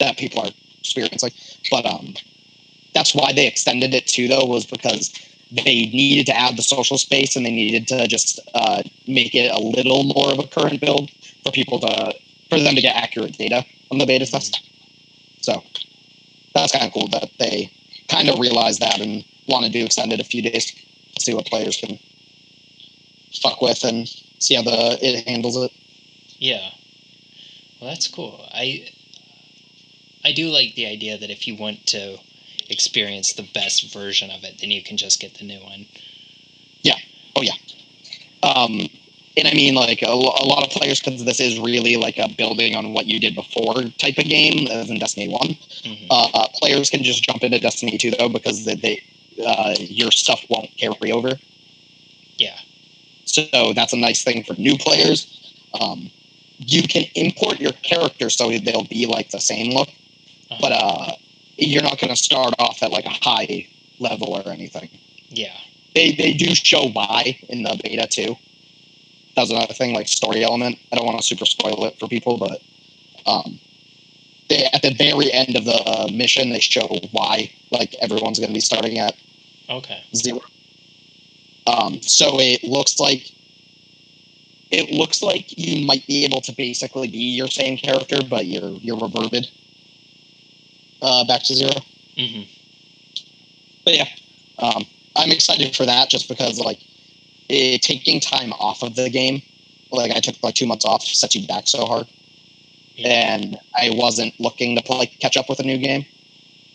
that 0.00 0.16
people 0.16 0.42
are 0.42 0.50
experiencing. 0.80 1.30
But 1.70 1.86
um, 1.86 2.14
that's 2.94 3.14
why 3.14 3.32
they 3.32 3.46
extended 3.46 3.94
it 3.94 4.08
too, 4.08 4.26
though, 4.26 4.44
was 4.44 4.66
because 4.66 5.12
they 5.52 5.86
needed 5.92 6.26
to 6.26 6.36
add 6.36 6.56
the 6.56 6.62
social 6.62 6.96
space 6.96 7.36
and 7.36 7.44
they 7.44 7.50
needed 7.50 7.86
to 7.88 8.08
just 8.08 8.40
uh, 8.54 8.82
make 9.06 9.34
it 9.34 9.50
a 9.52 9.58
little 9.58 10.04
more 10.04 10.32
of 10.32 10.38
a 10.38 10.46
current 10.46 10.80
build 10.80 11.10
for 11.44 11.52
people 11.52 11.78
to 11.80 12.14
for 12.48 12.58
them 12.58 12.74
to 12.74 12.80
get 12.80 12.96
accurate 12.96 13.36
data 13.36 13.64
on 13.90 13.98
the 13.98 14.06
beta 14.06 14.26
test. 14.26 14.60
So 15.40 15.62
that's 16.54 16.72
kind 16.72 16.86
of 16.86 16.92
cool 16.92 17.08
that 17.08 17.30
they 17.38 17.70
kind 18.08 18.28
of 18.28 18.38
realized 18.38 18.80
that 18.80 19.00
and 19.00 19.24
wanted 19.48 19.72
to 19.72 19.80
extend 19.80 20.12
it 20.12 20.20
a 20.20 20.24
few 20.24 20.42
days 20.42 20.66
to 21.14 21.20
see 21.20 21.34
what 21.34 21.46
players 21.46 21.76
can 21.76 21.98
fuck 23.42 23.60
with 23.60 23.84
and 23.84 24.08
see 24.38 24.54
how 24.54 24.62
the 24.62 24.98
it 25.02 25.26
handles 25.26 25.56
it. 25.56 25.70
Yeah. 26.38 26.70
Well, 27.80 27.90
that's 27.90 28.08
cool. 28.08 28.46
I 28.52 28.88
I 30.24 30.32
do 30.32 30.48
like 30.48 30.74
the 30.74 30.86
idea 30.86 31.18
that 31.18 31.30
if 31.30 31.46
you 31.46 31.56
want 31.56 31.86
to 31.86 32.18
experience 32.72 33.32
the 33.34 33.48
best 33.54 33.92
version 33.92 34.30
of 34.30 34.42
it, 34.44 34.58
then 34.60 34.70
you 34.70 34.82
can 34.82 34.96
just 34.96 35.20
get 35.20 35.34
the 35.34 35.44
new 35.44 35.60
one. 35.62 35.86
Yeah. 36.82 36.96
Oh 37.36 37.42
yeah. 37.42 37.54
Um, 38.42 38.88
and 39.36 39.48
I 39.48 39.54
mean, 39.54 39.74
like 39.74 40.02
a, 40.02 40.06
a 40.08 40.46
lot 40.46 40.64
of 40.64 40.70
players, 40.70 41.00
because 41.00 41.24
this 41.24 41.40
is 41.40 41.58
really 41.58 41.96
like 41.96 42.18
a 42.18 42.28
building 42.36 42.74
on 42.74 42.92
what 42.92 43.06
you 43.06 43.18
did 43.20 43.34
before 43.34 43.74
type 43.98 44.18
of 44.18 44.24
game, 44.24 44.66
as 44.68 44.90
in 44.90 44.98
Destiny 44.98 45.28
One. 45.28 45.56
Mhm. 45.84 46.06
Uh, 46.10 46.48
players 46.60 46.90
can 46.90 47.02
just 47.02 47.22
jump 47.22 47.42
into 47.42 47.58
Destiny 47.58 47.96
Two 47.98 48.10
though, 48.10 48.28
because 48.28 48.64
they, 48.64 48.74
they 48.74 49.02
uh, 49.46 49.74
your 49.78 50.10
stuff 50.10 50.44
won't 50.50 50.70
carry 50.76 51.12
over. 51.12 51.38
Yeah. 52.36 52.58
So 53.24 53.72
that's 53.74 53.92
a 53.92 53.96
nice 53.96 54.22
thing 54.22 54.44
for 54.44 54.54
new 54.54 54.76
players. 54.76 55.54
Um, 55.80 56.10
you 56.58 56.82
can 56.82 57.04
import 57.14 57.60
your 57.60 57.72
character 57.72 58.28
so 58.28 58.50
they'll 58.58 58.84
be 58.84 59.06
like 59.06 59.30
the 59.30 59.40
same 59.40 59.72
look, 59.72 59.88
Uh-huh. 59.88 60.58
but 60.60 60.72
uh, 60.72 61.12
you're 61.64 61.82
not 61.82 61.98
going 61.98 62.10
to 62.14 62.16
start 62.16 62.54
off 62.58 62.82
at 62.82 62.90
like 62.90 63.04
a 63.04 63.10
high 63.10 63.68
level 63.98 64.34
or 64.34 64.48
anything. 64.50 64.88
Yeah. 65.28 65.56
They 65.94 66.12
they 66.12 66.32
do 66.32 66.54
show 66.54 66.88
why 66.88 67.38
in 67.48 67.62
the 67.62 67.78
beta 67.82 68.06
too. 68.06 68.36
That's 69.36 69.50
another 69.50 69.74
thing, 69.74 69.94
like 69.94 70.08
story 70.08 70.44
element. 70.44 70.78
I 70.90 70.96
don't 70.96 71.06
want 71.06 71.18
to 71.18 71.24
super 71.24 71.46
spoil 71.46 71.84
it 71.86 71.98
for 71.98 72.06
people, 72.08 72.36
but 72.36 72.60
um, 73.26 73.58
they 74.48 74.68
at 74.72 74.82
the 74.82 74.94
very 74.94 75.32
end 75.32 75.56
of 75.56 75.64
the 75.64 75.74
uh, 75.74 76.08
mission 76.12 76.50
they 76.50 76.60
show 76.60 76.86
why 77.12 77.50
like 77.70 77.94
everyone's 78.00 78.38
going 78.38 78.50
to 78.50 78.54
be 78.54 78.60
starting 78.60 78.98
at 78.98 79.16
Okay. 79.70 80.02
zero. 80.14 80.40
Um, 81.66 82.02
so 82.02 82.40
it 82.40 82.64
looks 82.64 82.98
like 82.98 83.30
it 84.70 84.90
looks 84.90 85.22
like 85.22 85.56
you 85.56 85.86
might 85.86 86.06
be 86.06 86.24
able 86.24 86.40
to 86.42 86.52
basically 86.52 87.08
be 87.08 87.18
your 87.18 87.48
same 87.48 87.76
character, 87.76 88.18
but 88.28 88.46
you're 88.46 88.72
you're 88.80 88.98
reverted 88.98 89.48
uh, 91.02 91.24
back 91.26 91.42
to 91.44 91.54
zero. 91.54 91.72
mm-hmm. 92.16 92.42
But 93.84 93.96
yeah, 93.96 94.08
um, 94.58 94.84
I'm 95.16 95.30
excited 95.30 95.74
for 95.76 95.84
that 95.86 96.08
just 96.08 96.28
because 96.28 96.58
like 96.60 96.78
it, 97.48 97.82
taking 97.82 98.20
time 98.20 98.52
off 98.54 98.82
of 98.82 98.94
the 98.94 99.10
game, 99.10 99.42
like 99.90 100.12
I 100.12 100.20
took 100.20 100.36
like 100.42 100.54
two 100.54 100.66
months 100.66 100.84
off, 100.84 101.02
set 101.02 101.34
you 101.34 101.46
back 101.46 101.66
so 101.66 101.84
hard, 101.84 102.06
Yeah. 102.94 103.34
and 103.34 103.58
I 103.76 103.90
wasn't 103.94 104.38
looking 104.40 104.76
to 104.76 104.82
play 104.82 105.06
catch 105.06 105.36
up 105.36 105.48
with 105.48 105.58
a 105.60 105.64
new 105.64 105.78
game. 105.78 106.06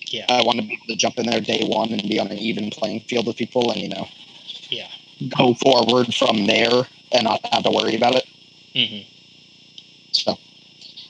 Yeah. 0.09 0.25
I 0.29 0.41
wanted 0.43 0.63
to 0.63 0.67
be 0.67 0.73
able 0.75 0.87
to 0.87 0.95
jump 0.95 1.17
in 1.17 1.25
there 1.25 1.41
day 1.41 1.65
one 1.65 1.91
and 1.91 2.01
be 2.03 2.19
on 2.19 2.27
an 2.27 2.37
even 2.37 2.69
playing 2.69 3.01
field 3.01 3.25
with 3.27 3.37
people, 3.37 3.71
and 3.71 3.81
you 3.81 3.89
know, 3.89 4.07
Yeah. 4.69 4.87
go 5.37 5.53
forward 5.55 6.13
from 6.13 6.45
there 6.45 6.83
and 7.11 7.23
not 7.23 7.39
have 7.53 7.63
to 7.63 7.71
worry 7.71 7.95
about 7.95 8.15
it. 8.15 8.25
Mm-hmm. 8.75 9.09
So, 10.11 10.37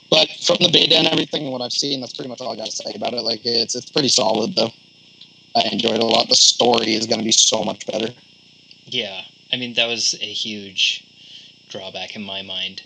but 0.10 0.30
from 0.46 0.58
the 0.60 0.70
beta 0.72 0.96
and 0.96 1.08
everything 1.08 1.44
and 1.44 1.52
what 1.52 1.62
I've 1.62 1.72
seen, 1.72 2.02
that's 2.02 2.14
pretty 2.14 2.30
much 2.30 2.42
all 2.42 2.54
I 2.54 2.56
got 2.56 2.66
to 2.68 2.72
say 2.72 2.94
about 2.96 3.14
it. 3.14 3.22
Like 3.22 3.42
it's 3.46 3.76
it's 3.76 3.90
pretty 3.92 4.10
solid 4.10 4.56
though. 4.56 4.72
I 5.56 5.70
enjoyed 5.72 5.96
it 5.96 6.04
a 6.04 6.06
lot. 6.06 6.30
The 6.30 6.36
story 6.36 6.94
is 6.94 7.08
going 7.08 7.20
to 7.20 7.26
be 7.26 7.32
so 7.32 7.64
much 7.64 7.86
better. 7.88 8.14
Yeah. 8.86 9.22
I 9.52 9.58
mean, 9.58 9.74
that 9.74 9.88
was 9.88 10.14
a 10.16 10.26
huge 10.32 11.04
drawback 11.70 12.16
in 12.16 12.24
my 12.24 12.42
mind 12.42 12.84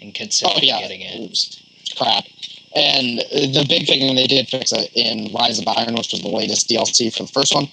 in 0.00 0.12
considering 0.12 0.58
oh 0.58 0.62
yeah, 0.62 0.80
getting 0.80 1.00
it. 1.00 1.20
it 1.20 1.30
was 1.30 1.62
crap. 1.96 2.24
And 2.74 3.18
the 3.18 3.66
big 3.68 3.86
thing, 3.86 4.02
and 4.08 4.16
they 4.16 4.26
did 4.26 4.48
fix 4.48 4.72
it 4.72 4.90
in 4.94 5.32
Rise 5.32 5.58
of 5.58 5.68
Iron, 5.68 5.94
which 5.94 6.12
was 6.12 6.22
the 6.22 6.28
latest 6.28 6.68
DLC 6.68 7.14
for 7.14 7.24
the 7.24 7.32
first 7.32 7.54
one. 7.54 7.68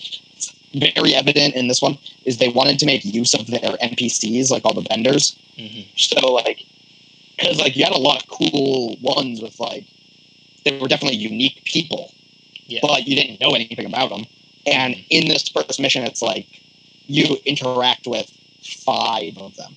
very 0.74 1.16
evident 1.16 1.56
in 1.56 1.68
this 1.68 1.82
one 1.82 1.98
is 2.26 2.38
they 2.38 2.50
wanted 2.50 2.80
to 2.80 2.86
make 2.86 3.04
use 3.06 3.34
of 3.34 3.48
their 3.48 3.78
NPCs, 3.82 4.52
like 4.52 4.66
all 4.66 4.74
the 4.74 4.86
vendors. 4.90 5.38
hmm 5.58 5.82
So 5.96 6.34
like, 6.34 6.66
because 7.40 7.60
like 7.60 7.76
you 7.76 7.84
had 7.84 7.94
a 7.94 7.98
lot 7.98 8.22
of 8.22 8.28
cool 8.30 8.98
ones 9.02 9.42
with 9.42 9.60
like, 9.60 9.86
they 10.66 10.78
were 10.78 10.88
definitely 10.88 11.18
unique 11.18 11.62
people, 11.66 12.12
Yeah. 12.68 12.80
but 12.82 13.08
you 13.08 13.16
didn't 13.16 13.40
know 13.40 13.52
anything 13.52 13.86
about 13.86 14.10
them. 14.10 14.26
And 14.66 14.96
Mhm. 14.96 15.06
in 15.10 15.28
this 15.28 15.48
first 15.48 15.80
mission, 15.80 16.04
it's 16.04 16.22
like 16.22 16.48
you 17.08 17.38
interact 17.46 18.08
with 18.08 18.32
five 18.62 19.38
of 19.38 19.56
them, 19.56 19.76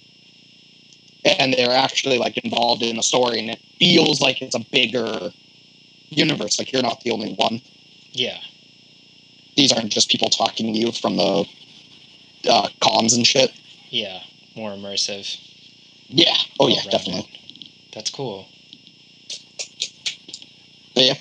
and 1.25 1.55
they're 1.55 1.71
actually 1.71 2.19
like 2.19 2.37
involved 2.39 2.83
in 2.83 2.97
the 2.97 3.03
story, 3.03 3.39
and 3.39 3.51
it 3.51 3.61
feels 3.79 4.21
like 4.21 4.43
it's 4.43 4.55
a 4.57 4.61
bigger 4.73 5.33
universe. 6.11 6.59
Like 6.59 6.73
you're 6.73 6.83
not 6.83 7.01
the 7.03 7.11
only 7.13 7.35
one. 7.35 7.63
Yeah. 8.13 8.41
These 9.57 9.73
aren't 9.73 9.93
just 9.93 10.11
people 10.11 10.29
talking 10.29 10.73
to 10.73 10.79
you 10.79 10.93
from 10.93 11.17
the 11.17 11.47
uh, 12.49 12.69
comms 12.81 13.15
and 13.15 13.27
shit. 13.27 13.53
Yeah. 13.91 14.21
More 14.57 14.73
immersive. 14.73 15.39
Yeah. 16.09 16.37
Oh 16.59 16.69
yeah, 16.69 16.83
definitely. 16.91 17.29
That's 17.93 18.11
cool. 18.11 18.47
But 20.95 21.05
yeah, 21.05 21.15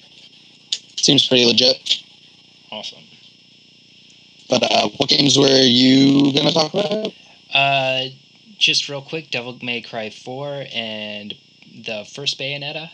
seems 0.97 1.27
pretty 1.27 1.45
legit. 1.45 2.03
Awesome. 2.71 3.03
But 4.49 4.63
uh, 4.63 4.89
what 4.97 5.09
games 5.09 5.37
were 5.37 5.47
you 5.61 6.33
gonna 6.33 6.51
talk 6.51 6.73
about? 6.73 7.13
Uh, 7.53 8.05
just 8.57 8.87
real 8.89 9.01
quick, 9.01 9.29
Devil 9.31 9.57
May 9.61 9.81
Cry 9.81 10.09
4 10.09 10.65
and 10.73 11.33
the 11.85 12.05
first 12.13 12.37
Bayonetta. 12.39 12.89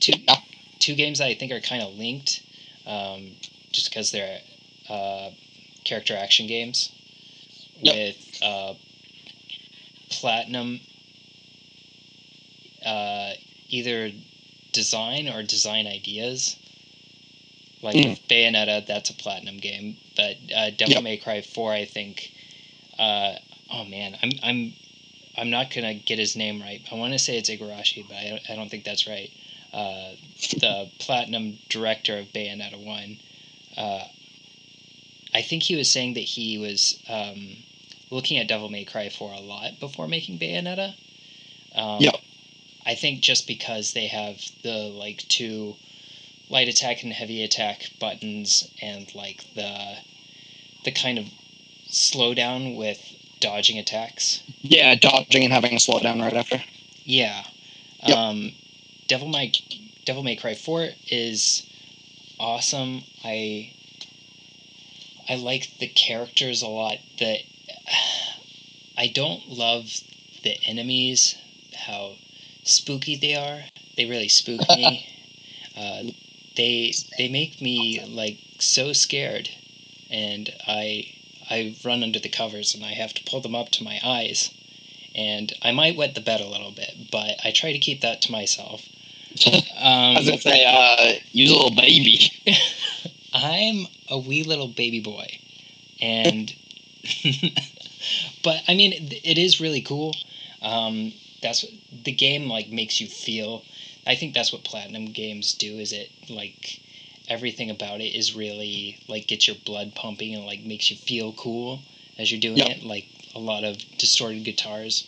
Two 0.00 0.12
Yeah. 0.28 0.36
two 0.78 0.94
games 0.94 1.18
that 1.18 1.26
I 1.26 1.34
think 1.34 1.50
are 1.52 1.60
kind 1.60 1.82
of 1.82 1.94
linked, 1.94 2.40
um, 2.86 3.32
just 3.72 3.90
because 3.90 4.10
they're 4.12 4.40
uh, 4.88 5.30
character 5.84 6.16
action 6.16 6.46
games 6.46 6.90
Yep. 7.82 7.94
with 7.94 8.38
uh, 8.42 8.74
platinum. 10.10 10.80
Uh, 12.84 13.32
either 13.68 14.12
design 14.72 15.28
or 15.28 15.42
design 15.42 15.86
ideas. 15.86 16.56
Like 17.82 17.96
Mm. 17.96 18.18
Bayonetta, 18.28 18.86
that's 18.86 19.10
a 19.10 19.14
platinum 19.14 19.58
game, 19.58 19.96
but 20.16 20.36
uh, 20.54 20.70
Devil 20.70 20.94
Yep. 20.94 21.02
May 21.02 21.16
Cry 21.16 21.40
Four, 21.42 21.72
I 21.72 21.84
think. 21.84 22.32
Uh, 22.98 23.36
oh 23.70 23.84
man, 23.84 24.16
I'm 24.22 24.32
I'm 24.42 24.74
I'm 25.36 25.50
not 25.50 25.70
gonna 25.74 25.94
get 25.94 26.18
his 26.18 26.36
name 26.36 26.60
right. 26.60 26.82
I 26.90 26.94
want 26.96 27.12
to 27.14 27.18
say 27.18 27.38
it's 27.38 27.50
Igarashi, 27.50 28.06
but 28.08 28.16
I 28.16 28.28
don't, 28.30 28.50
I 28.50 28.54
don't 28.56 28.68
think 28.70 28.84
that's 28.84 29.06
right. 29.06 29.30
Uh, 29.72 30.14
the 30.60 30.90
platinum 30.98 31.58
director 31.68 32.18
of 32.18 32.26
Bayonetta 32.32 32.78
One. 32.84 33.18
Uh, 33.76 34.04
I 35.34 35.42
think 35.42 35.62
he 35.64 35.76
was 35.76 35.90
saying 35.90 36.14
that 36.14 36.20
he 36.20 36.58
was 36.58 37.00
um, 37.08 37.64
looking 38.10 38.38
at 38.38 38.48
Devil 38.48 38.68
May 38.70 38.84
Cry 38.84 39.08
4 39.08 39.32
a 39.32 39.40
lot 39.40 39.78
before 39.80 40.08
making 40.08 40.38
Bayonetta. 40.38 40.94
Um, 41.74 42.00
Yep. 42.00 42.16
I 42.88 42.94
think 42.94 43.20
just 43.20 43.46
because 43.46 43.92
they 43.92 44.06
have 44.06 44.40
the 44.62 44.88
like 44.88 45.18
two 45.28 45.76
light 46.48 46.68
attack 46.68 47.02
and 47.02 47.12
heavy 47.12 47.44
attack 47.44 47.90
buttons 48.00 48.66
and 48.80 49.14
like 49.14 49.44
the 49.54 49.98
the 50.84 50.90
kind 50.90 51.18
of 51.18 51.26
slowdown 51.90 52.78
with 52.78 52.98
dodging 53.40 53.78
attacks. 53.78 54.42
Yeah, 54.62 54.94
dodging 54.94 55.44
and 55.44 55.52
having 55.52 55.74
a 55.74 55.76
slowdown 55.76 56.22
right 56.22 56.32
after. 56.32 56.62
Yeah. 57.04 57.44
Yep. 58.06 58.16
Um, 58.16 58.52
Devil 59.06 59.28
May 59.28 59.52
Devil 60.06 60.22
May 60.22 60.36
Cry 60.36 60.54
Four 60.54 60.88
is 61.10 61.66
awesome. 62.40 63.02
I 63.22 63.74
I 65.28 65.34
like 65.34 65.76
the 65.78 65.88
characters 65.88 66.62
a 66.62 66.68
lot. 66.68 66.96
The 67.18 67.40
I 68.96 69.08
don't 69.08 69.46
love 69.46 70.00
the 70.42 70.56
enemies. 70.64 71.36
How 71.74 72.14
spooky 72.68 73.16
they 73.16 73.34
are. 73.34 73.64
They 73.96 74.06
really 74.06 74.28
spook 74.28 74.60
me. 74.70 75.06
uh, 75.76 76.04
they 76.56 76.92
they 77.18 77.28
make 77.28 77.60
me 77.60 78.00
like 78.06 78.38
so 78.60 78.92
scared, 78.92 79.50
and 80.10 80.50
I 80.66 81.06
I 81.50 81.76
run 81.84 82.02
under 82.02 82.18
the 82.20 82.28
covers 82.28 82.74
and 82.74 82.84
I 82.84 82.92
have 82.92 83.14
to 83.14 83.24
pull 83.24 83.40
them 83.40 83.54
up 83.54 83.70
to 83.72 83.84
my 83.84 84.00
eyes 84.04 84.50
and 85.14 85.52
I 85.62 85.72
might 85.72 85.96
wet 85.96 86.14
the 86.14 86.20
bed 86.20 86.40
a 86.40 86.46
little 86.48 86.70
bit, 86.72 87.10
but 87.10 87.36
I 87.44 87.50
try 87.52 87.72
to 87.72 87.78
keep 87.78 88.00
that 88.02 88.20
to 88.22 88.32
myself. 88.32 88.86
I 89.46 89.50
was 90.18 90.20
Um, 90.20 90.24
gonna 90.26 90.38
say, 90.38 90.64
uh, 90.64 90.96
a 91.14 91.22
little 91.34 91.70
baby. 91.70 92.32
I'm 93.34 93.86
a 94.08 94.18
wee 94.18 94.42
little 94.42 94.68
baby 94.68 95.00
boy, 95.00 95.38
and 96.00 96.54
but 98.42 98.62
I 98.68 98.74
mean, 98.74 98.92
it- 98.92 99.20
it 99.24 99.38
is 99.38 99.60
really 99.60 99.80
cool. 99.82 100.14
Um, 100.62 101.12
that's 101.42 101.62
what 101.62 101.72
the 102.04 102.12
game 102.12 102.48
like 102.48 102.68
makes 102.68 103.00
you 103.00 103.06
feel. 103.06 103.62
I 104.06 104.14
think 104.14 104.34
that's 104.34 104.52
what 104.52 104.64
platinum 104.64 105.06
games 105.06 105.52
do. 105.54 105.78
Is 105.78 105.92
it 105.92 106.10
like 106.28 106.80
everything 107.28 107.70
about 107.70 108.00
it 108.00 108.14
is 108.14 108.34
really 108.34 108.98
like 109.08 109.26
gets 109.26 109.46
your 109.46 109.56
blood 109.64 109.94
pumping 109.94 110.34
and 110.34 110.44
like 110.46 110.64
makes 110.64 110.90
you 110.90 110.96
feel 110.96 111.32
cool 111.32 111.80
as 112.18 112.30
you're 112.32 112.40
doing 112.40 112.58
Yeah. 112.58 112.68
it. 112.70 112.82
Like 112.82 113.06
a 113.34 113.38
lot 113.38 113.64
of 113.64 113.76
distorted 113.98 114.44
guitars, 114.44 115.06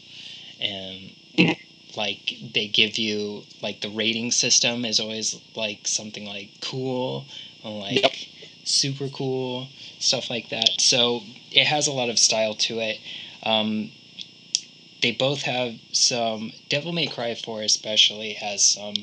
and 0.61 1.13
like 1.97 2.35
they 2.55 2.67
give 2.69 2.99
you 2.99 3.43
like 3.63 3.81
the 3.81 3.89
rating 3.91 4.31
system 4.31 4.85
is 4.85 5.01
always 5.01 5.41
like 5.57 5.87
something 5.87 6.27
like 6.27 6.51
cool 6.61 7.25
and 7.65 7.79
like 7.79 8.03
Yep. 8.03 8.13
super 8.65 9.09
cool 9.09 9.69
stuff 9.99 10.31
like 10.31 10.49
that. 10.51 10.81
So 10.81 11.23
it 11.51 11.67
has 11.67 11.87
a 11.87 11.93
lot 11.93 12.09
of 12.09 12.19
style 12.19 12.55
to 12.55 12.79
it. 12.81 12.99
Um, 13.43 13.91
they 15.03 15.13
both 15.13 15.43
have 15.43 15.75
some. 15.93 16.53
Devil 16.69 16.93
May 16.93 17.07
Cry 17.07 17.35
Four 17.35 17.63
especially 17.63 18.35
has 18.35 18.65
some 18.65 18.95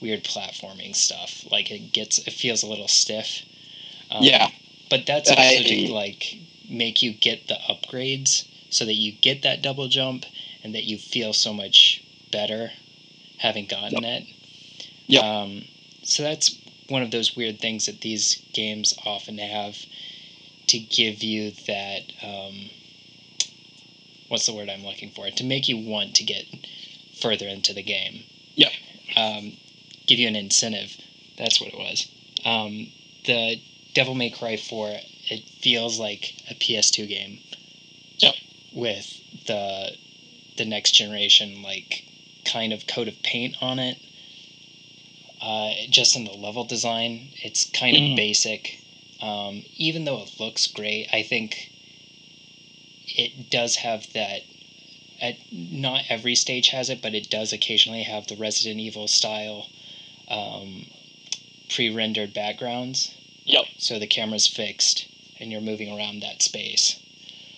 weird 0.00 0.24
platforming 0.24 0.94
stuff. 0.94 1.44
Like 1.50 1.70
it 1.70 1.92
gets, 1.92 2.18
it 2.18 2.32
feels 2.32 2.62
a 2.62 2.66
little 2.66 2.88
stiff. 2.88 3.42
Um, 4.10 4.22
yeah, 4.22 4.48
but 4.90 5.06
that's 5.06 5.30
also 5.30 5.40
I- 5.42 5.62
to 5.62 5.92
like 5.92 6.38
make 6.68 7.02
you 7.02 7.12
get 7.12 7.48
the 7.48 7.58
upgrades 7.68 8.46
so 8.70 8.84
that 8.84 8.94
you 8.94 9.12
get 9.12 9.42
that 9.42 9.62
double 9.62 9.88
jump 9.88 10.24
and 10.62 10.74
that 10.74 10.84
you 10.84 10.98
feel 10.98 11.32
so 11.32 11.52
much 11.52 12.02
better 12.32 12.70
having 13.38 13.66
gotten 13.66 14.04
it. 14.04 14.26
Yeah. 15.06 15.20
Um, 15.20 15.64
so 16.02 16.22
that's 16.22 16.58
one 16.88 17.02
of 17.02 17.10
those 17.10 17.36
weird 17.36 17.60
things 17.60 17.86
that 17.86 18.00
these 18.00 18.42
games 18.52 18.94
often 19.04 19.38
have 19.38 19.76
to 20.68 20.78
give 20.78 21.22
you 21.22 21.52
that. 21.66 22.12
Um, 22.22 22.70
what's 24.28 24.46
the 24.46 24.54
word 24.54 24.68
I'm 24.70 24.84
looking 24.84 25.10
for? 25.10 25.28
To 25.30 25.44
make 25.44 25.68
you 25.68 25.76
want 25.76 26.14
to 26.16 26.24
get 26.24 26.46
further 27.20 27.46
into 27.46 27.72
the 27.72 27.82
game. 27.82 28.24
Yep. 28.56 28.72
Um, 29.16 29.52
give 30.06 30.18
you 30.18 30.28
an 30.28 30.36
incentive. 30.36 30.96
That's 31.38 31.60
what 31.60 31.70
it 31.72 31.78
was. 31.78 32.08
Um, 32.44 32.88
the 33.26 33.60
Devil 33.94 34.14
May 34.14 34.30
Cry 34.30 34.56
4, 34.56 34.90
it 35.30 35.48
feels 35.60 35.98
like 35.98 36.34
a 36.50 36.54
PS2 36.54 37.08
game. 37.08 37.38
Yep. 38.18 38.34
With 38.72 39.20
the 39.46 39.96
the 40.56 40.64
next 40.64 40.92
generation 40.92 41.62
like 41.62 42.04
kind 42.44 42.72
of 42.72 42.86
coat 42.86 43.08
of 43.08 43.20
paint 43.22 43.56
on 43.60 43.78
it. 43.80 43.98
Uh, 45.40 45.72
just 45.90 46.14
in 46.16 46.24
the 46.24 46.32
level 46.32 46.64
design, 46.64 47.28
it's 47.42 47.64
kind 47.70 47.96
Mhm. 47.96 48.12
of 48.12 48.16
basic. 48.16 48.78
Um, 49.20 49.64
even 49.76 50.04
though 50.04 50.22
it 50.22 50.38
looks 50.38 50.66
great, 50.68 51.08
I 51.12 51.22
think 51.22 51.70
it 53.08 53.50
does 53.50 53.76
have 53.76 54.12
that. 54.12 54.42
At, 55.20 55.36
not 55.52 56.04
every 56.08 56.34
stage 56.34 56.68
has 56.68 56.90
it, 56.90 57.00
but 57.00 57.14
it 57.14 57.30
does 57.30 57.52
occasionally 57.52 58.02
have 58.02 58.26
the 58.26 58.36
Resident 58.36 58.80
Evil 58.80 59.06
style 59.08 59.68
um, 60.28 60.86
pre-rendered 61.68 62.34
backgrounds. 62.34 63.14
Yep. 63.44 63.64
So 63.78 63.98
the 63.98 64.06
camera's 64.06 64.46
fixed 64.46 65.06
and 65.38 65.50
you're 65.50 65.60
moving 65.60 65.90
around 65.96 66.20
that 66.20 66.42
space. 66.42 66.96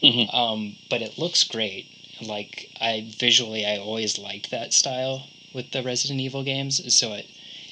Mhm. 0.02 0.32
Um, 0.34 0.76
but 0.88 1.02
it 1.02 1.18
looks 1.18 1.44
great. 1.44 1.86
Like 2.20 2.70
I 2.80 3.04
visually, 3.06 3.64
I 3.64 3.76
always 3.78 4.18
liked 4.18 4.50
that 4.50 4.72
style 4.72 5.28
with 5.52 5.70
the 5.72 5.82
Resident 5.82 6.20
Evil 6.20 6.42
games. 6.42 6.94
So 6.94 7.12
it 7.14 7.26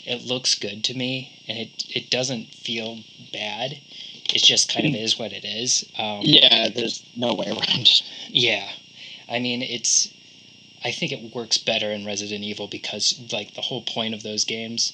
it 0.07 0.23
looks 0.23 0.55
good 0.55 0.85
to 0.85 0.95
me, 0.95 1.31
and 1.49 1.59
it 1.59 1.85
it 1.89 2.11
doesn't 2.11 2.55
feel 2.55 3.01
bad. 3.33 3.79
It 4.33 4.43
just 4.43 4.73
kind 4.73 4.87
of 4.87 4.95
is 5.01 5.19
what 5.19 5.33
it 5.33 5.45
is. 5.45 5.85
Um, 5.99 6.21
yeah. 6.23 6.69
There's 6.69 7.03
no 7.17 7.35
way 7.35 7.47
around. 7.47 7.89
yeah. 8.29 8.69
I 9.29 9.39
mean, 9.39 9.63
it's. 9.63 10.09
I 10.85 10.91
think 10.93 11.13
it 11.13 11.35
works 11.35 11.57
better 11.57 11.91
in 11.91 12.05
Resident 12.05 12.45
Evil 12.45 12.69
because, 12.69 13.19
like, 13.33 13.55
the 13.55 13.63
whole 13.63 13.81
point 13.83 14.13
of 14.15 14.23
those 14.23 14.45
games 14.45 14.93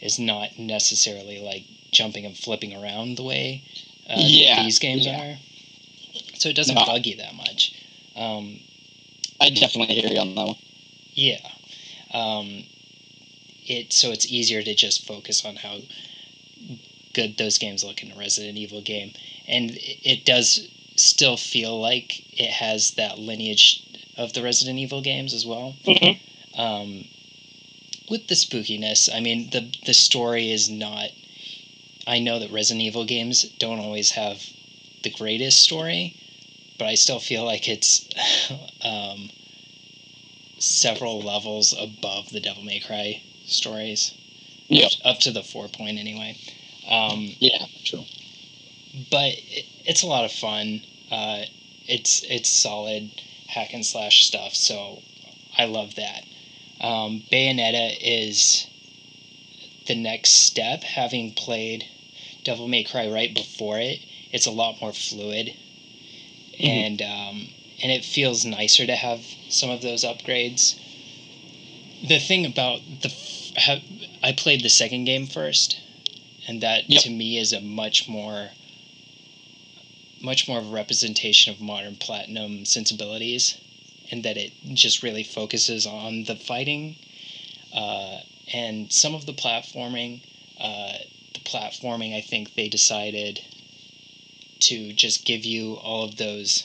is 0.00 0.16
not 0.18 0.56
necessarily 0.58 1.40
like 1.40 1.64
jumping 1.90 2.24
and 2.24 2.36
flipping 2.36 2.72
around 2.74 3.16
the 3.16 3.24
way 3.24 3.62
uh, 4.08 4.14
Yeah, 4.18 4.62
these 4.62 4.78
games 4.78 5.04
yeah. 5.04 5.34
are. 5.34 5.36
So 6.34 6.48
it 6.48 6.54
doesn't 6.56 6.74
No. 6.76 6.84
bug 6.86 7.06
you 7.06 7.16
that 7.16 7.34
much. 7.34 7.74
Um, 8.16 8.60
I 9.40 9.50
definitely 9.50 9.96
hear 9.96 10.10
you 10.10 10.18
on 10.20 10.34
that 10.36 10.46
one. 10.46 10.56
yeah. 11.14 11.38
Um, 12.14 12.64
it 13.66 13.92
so 13.92 14.10
it's 14.12 14.26
easier 14.30 14.62
to 14.62 14.74
just 14.74 15.06
focus 15.06 15.44
on 15.44 15.56
how 15.56 15.78
good 17.12 17.36
those 17.36 17.58
games 17.58 17.84
look 17.84 18.02
in 18.02 18.12
a 18.12 18.16
Resident 18.16 18.58
Evil 18.58 18.80
game, 18.80 19.12
and 19.46 19.72
it 19.80 20.24
does 20.24 20.68
still 20.96 21.36
feel 21.36 21.80
like 21.80 22.22
it 22.38 22.50
has 22.50 22.92
that 22.92 23.18
lineage 23.18 23.82
of 24.16 24.32
the 24.32 24.42
Resident 24.42 24.78
Evil 24.78 25.00
games 25.00 25.32
as 25.34 25.46
well. 25.46 25.74
Mhm. 25.86 26.18
Um, 26.54 27.04
with 28.08 28.28
the 28.28 28.34
spookiness, 28.34 29.08
I 29.12 29.20
mean 29.20 29.50
the 29.50 29.66
the 29.84 29.94
story 29.94 30.50
is 30.50 30.68
not. 30.68 31.10
I 32.06 32.18
know 32.20 32.38
that 32.38 32.50
Resident 32.52 32.82
Evil 32.84 33.04
games 33.04 33.44
don't 33.58 33.80
always 33.80 34.12
have 34.12 34.50
the 35.02 35.10
greatest 35.10 35.60
story, 35.60 36.14
but 36.78 36.86
I 36.88 36.94
still 36.96 37.20
feel 37.20 37.44
like 37.44 37.68
it's 37.68 38.06
um, 38.82 39.30
several 40.58 41.20
levels 41.20 41.72
above 41.78 42.30
the 42.30 42.40
Devil 42.40 42.62
May 42.62 42.80
Cry 42.80 43.20
stories. 43.46 44.12
Yeah. 44.68 44.88
Up 45.04 45.18
to 45.20 45.30
the 45.30 45.42
four 45.42 45.68
point 45.68 45.98
anyway. 45.98 46.36
Um, 46.86 47.28
Yeah, 47.38 47.66
true. 47.84 48.04
but 49.10 49.32
it, 49.36 49.66
it's 49.84 50.02
a 50.02 50.06
lot 50.06 50.24
of 50.24 50.32
fun. 50.32 50.82
Uh, 51.10 51.42
it's 51.86 52.22
it's 52.28 52.48
solid 52.48 53.10
hack 53.48 53.72
and 53.74 53.84
slash 53.84 54.24
stuff, 54.26 54.54
so 54.54 55.02
I 55.56 55.64
love 55.66 55.94
that. 55.96 56.24
Um, 56.80 57.22
Bayonetta 57.30 57.96
is 58.00 58.66
the 59.86 59.94
next 59.94 60.30
step. 60.30 60.82
Having 60.82 61.32
played 61.32 61.86
Devil 62.44 62.68
May 62.68 62.82
Cry 62.84 63.08
right 63.08 63.32
before 63.32 63.78
it, 63.78 64.00
it's 64.32 64.46
a 64.46 64.50
lot 64.50 64.80
more 64.80 64.92
fluid, 64.92 65.54
Mhm. 66.58 66.64
and 66.64 67.02
um, 67.02 67.48
and 67.82 67.92
it 67.92 68.04
feels 68.04 68.44
nicer 68.44 68.86
to 68.86 68.96
have 68.96 69.24
some 69.48 69.70
of 69.70 69.82
those 69.82 70.04
upgrades. 70.04 70.74
The 72.02 72.18
thing 72.18 72.44
about 72.46 72.80
the 73.00 73.12
I 74.22 74.32
played 74.32 74.62
the 74.62 74.68
second 74.68 75.04
game 75.04 75.26
first, 75.26 75.76
and 76.46 76.60
that 76.60 76.88
Yep. 76.88 77.02
to 77.02 77.10
me 77.10 77.38
is 77.38 77.52
a 77.52 77.60
much 77.60 78.08
more 78.08 78.50
much 80.20 80.46
more 80.46 80.58
of 80.58 80.66
a 80.68 80.70
representation 80.70 81.52
of 81.52 81.60
modern 81.60 81.96
platinum 81.96 82.64
sensibilities 82.64 83.56
and 84.10 84.22
that 84.24 84.36
it 84.36 84.52
just 84.72 85.02
really 85.02 85.24
focuses 85.24 85.84
on 85.86 86.24
the 86.24 86.36
fighting 86.36 86.96
uh, 87.74 88.18
and 88.52 88.92
some 88.92 89.14
of 89.14 89.26
the 89.26 89.32
platforming 89.32 90.20
uh, 90.60 90.92
the 91.34 91.40
platforming 91.40 92.16
i 92.16 92.20
think 92.20 92.54
they 92.54 92.68
decided 92.68 93.40
to 94.60 94.92
just 94.92 95.24
give 95.24 95.44
you 95.44 95.74
all 95.74 96.04
of 96.04 96.16
those 96.16 96.64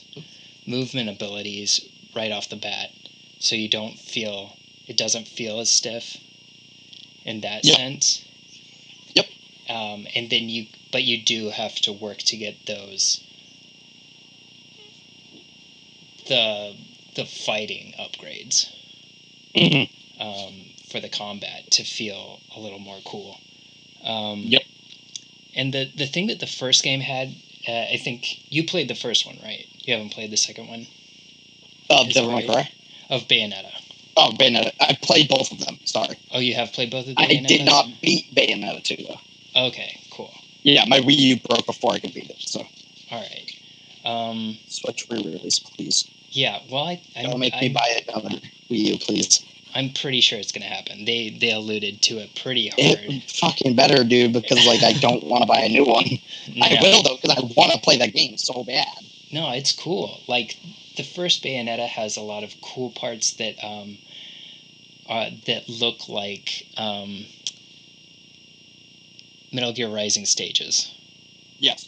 movement 0.67 1.09
abilities 1.09 1.81
right 2.15 2.31
off 2.31 2.49
the 2.49 2.55
bat 2.55 2.91
so 3.39 3.55
you 3.55 3.67
don't 3.69 3.97
feel 3.97 4.53
it 4.87 4.97
doesn't 4.97 5.27
feel 5.27 5.59
as 5.59 5.69
stiff 5.69 6.17
in 7.25 7.41
that 7.41 7.65
Yep. 7.65 7.75
sense. 7.77 8.23
Um, 9.69 10.07
and 10.15 10.29
then 10.29 10.49
you 10.49 10.67
but 10.91 11.03
you 11.03 11.21
do 11.23 11.49
have 11.49 11.75
to 11.75 11.91
work 11.91 12.19
to 12.19 12.37
get 12.37 12.65
those 12.65 13.23
the 16.27 16.75
the 17.15 17.25
fighting 17.25 17.93
upgrades 17.99 18.67
Mhm. 19.55 19.89
um, 20.19 20.65
for 20.89 20.99
the 20.99 21.09
combat 21.09 21.69
to 21.71 21.83
feel 21.83 22.39
a 22.55 22.59
little 22.59 22.79
more 22.79 22.99
cool. 23.05 23.39
Um, 24.03 24.43
Yep. 24.47 24.63
And 25.55 25.73
the 25.73 25.85
the 25.95 26.05
thing 26.05 26.27
that 26.27 26.39
the 26.39 26.47
first 26.47 26.83
game 26.83 26.99
had, 27.01 27.35
uh, 27.67 27.87
I 27.91 27.97
think 27.97 28.39
you 28.51 28.63
played 28.63 28.87
the 28.87 28.95
first 28.95 29.25
one, 29.25 29.39
right? 29.43 29.67
You 29.83 29.93
haven't 29.93 30.11
played 30.11 30.31
the 30.31 30.37
second 30.37 30.67
one 30.67 30.87
Is 31.89 32.13
Devil 32.13 32.31
May 32.35 32.47
right? 32.47 32.71
Of 33.09 33.27
Bayonetta. 33.27 33.71
Oh, 34.17 34.31
Bayonetta. 34.37 34.73
I 34.79 34.97
played 35.01 35.29
both 35.29 35.51
of 35.51 35.59
them. 35.59 35.79
Sorry. 35.85 36.17
Oh, 36.31 36.39
you 36.39 36.53
have 36.55 36.73
played 36.73 36.91
both 36.91 37.07
of 37.07 37.15
the 37.15 37.21
I 37.21 37.27
did 37.27 37.65
not 37.65 37.87
beat 38.01 38.33
Bayonetta 38.35 38.83
2, 38.83 38.95
though. 39.07 39.19
Okay, 39.57 39.99
cool. 40.11 40.31
Yeah, 40.61 40.85
my 40.87 40.99
Wii 40.99 41.17
U 41.17 41.39
broke 41.39 41.65
before 41.65 41.93
I 41.93 41.99
could 41.99 42.13
beat 42.13 42.29
it, 42.29 42.37
so 42.39 42.59
All 43.11 43.21
right. 43.21 43.51
Um, 44.05 44.57
Switch 44.67 45.07
re-release, 45.09 45.59
please. 45.59 46.07
yeah. 46.29 46.59
Well, 46.71 46.83
I 46.85 47.01
Don't 47.15 47.33
I'm, 47.33 47.39
make 47.39 47.53
me 47.53 47.67
I'm, 47.67 47.73
buy 47.73 48.01
another 48.07 48.35
Wii 48.69 48.93
U, 48.93 48.97
please. 48.99 49.43
I'm 49.75 49.91
pretty 49.93 50.21
sure 50.21 50.39
it's 50.39 50.51
gonna 50.51 50.65
happen. 50.65 51.05
They 51.05 51.29
they 51.29 51.51
alluded 51.51 52.01
to 52.03 52.15
it 52.19 52.35
pretty 52.35 52.69
hard. 52.69 52.79
It 52.79 53.29
fucking 53.31 53.75
better, 53.75 54.03
dude, 54.03 54.33
because 54.33 54.65
like 54.65 54.81
I 54.83 54.93
don't 54.93 55.23
want 55.23 55.43
to 55.43 55.47
buy 55.47 55.59
a 55.59 55.69
new 55.69 55.85
one. 55.85 56.05
I 56.61 56.77
will 56.81 57.03
though, 57.03 57.15
because 57.15 57.37
I 57.37 57.41
want 57.55 57.73
to 57.73 57.79
play 57.79 57.97
that 57.97 58.13
game 58.13 58.37
so 58.37 58.63
bad. 58.63 58.87
No, 59.31 59.51
it's 59.51 59.75
cool. 59.75 60.21
Like 60.27 60.57
the 60.95 61.03
first 61.03 61.43
Bayonetta 61.43 61.87
has 61.87 62.17
a 62.17 62.21
lot 62.21 62.43
of 62.43 62.55
cool 62.61 62.91
parts 62.91 63.33
that 63.33 63.55
um, 63.63 63.97
uh, 65.09 65.29
that 65.45 65.67
look 65.67 66.07
like 66.09 66.65
um, 66.77 67.25
Metal 69.51 69.73
Gear 69.73 69.89
Rising 69.89 70.25
stages. 70.25 70.91
Yes. 71.59 71.87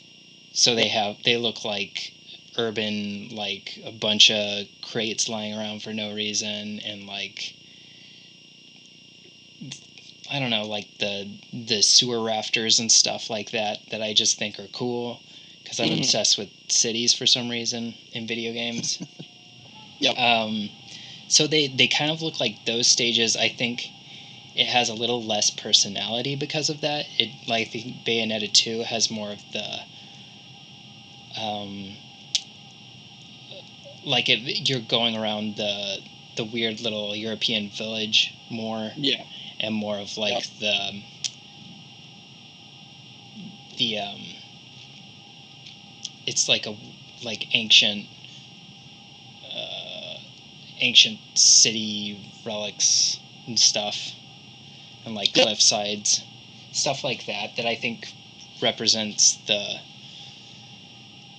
So 0.54 0.76
they 0.76 0.88
have 0.90 1.18
they 1.24 1.38
look 1.38 1.64
like 1.64 2.14
urban, 2.58 3.30
like 3.30 3.80
a 3.86 3.92
bunch 3.92 4.32
of 4.32 4.68
crates 4.82 5.30
lying 5.30 5.54
around 5.54 5.82
for 5.84 5.94
no 5.94 6.14
reason, 6.14 6.80
and 6.80 7.06
like 7.08 7.54
I 10.32 10.40
don't 10.40 10.50
know, 10.52 10.66
like 10.68 10.88
the 11.00 11.28
the 11.54 11.82
sewer 11.82 12.22
rafters 12.22 12.80
and 12.80 12.92
stuff 12.92 13.30
like 13.30 13.52
that 13.52 13.80
that 13.90 14.02
I 14.02 14.14
just 14.14 14.38
think 14.38 14.60
are 14.60 14.68
cool 14.68 15.20
because 15.64 15.80
I'm 15.80 15.90
Mhm. 15.90 16.00
obsessed 16.00 16.38
with 16.38 16.50
cities 16.70 17.14
for 17.14 17.26
some 17.26 17.50
reason 17.50 17.96
in 18.14 18.28
video 18.28 18.54
games. 18.54 19.00
Yep. 20.00 20.18
Um, 20.18 20.70
so 21.28 21.46
they 21.46 21.68
they 21.68 21.88
kind 21.88 22.10
of 22.10 22.22
look 22.22 22.40
like 22.40 22.64
those 22.66 22.88
stages. 22.88 23.36
I 23.36 23.50
think 23.50 23.90
it 24.60 24.68
has 24.68 24.90
a 24.90 24.94
little 24.94 25.24
less 25.24 25.50
personality 25.50 26.36
because 26.36 26.70
of 26.70 26.82
that. 26.82 27.06
It 27.18 27.30
like 27.48 27.70
think 27.70 28.04
Bayonetta 28.06 28.52
two 28.52 28.84
has 28.84 29.10
more 29.10 29.32
of 29.32 29.42
the 29.54 29.80
um, 31.40 31.96
like 34.04 34.28
it, 34.28 34.68
you're 34.70 34.82
going 34.82 35.16
around 35.16 35.56
the 35.56 36.00
the 36.36 36.44
weird 36.44 36.82
little 36.82 37.16
European 37.16 37.70
village 37.70 38.34
more 38.50 38.92
Yeah. 38.98 39.24
and 39.62 39.74
more 39.74 39.98
of 39.98 40.18
like 40.18 40.44
the 40.60 41.04
the 43.78 43.98
um 44.00 44.22
it's 46.26 46.50
like 46.50 46.66
a 46.66 46.76
like 47.24 47.48
ancient 47.56 48.08
uh, 49.56 50.18
ancient 50.80 51.20
city 51.34 52.30
relics 52.46 53.20
and 53.48 53.58
stuff 53.58 54.12
and 55.10 55.16
like 55.16 55.34
cliff 55.34 55.62
sides 55.62 56.24
stuff 56.72 57.04
like 57.04 57.26
that 57.26 57.56
that 57.58 57.66
I 57.66 57.76
think 57.76 58.14
represents 58.62 59.36
the 59.48 59.80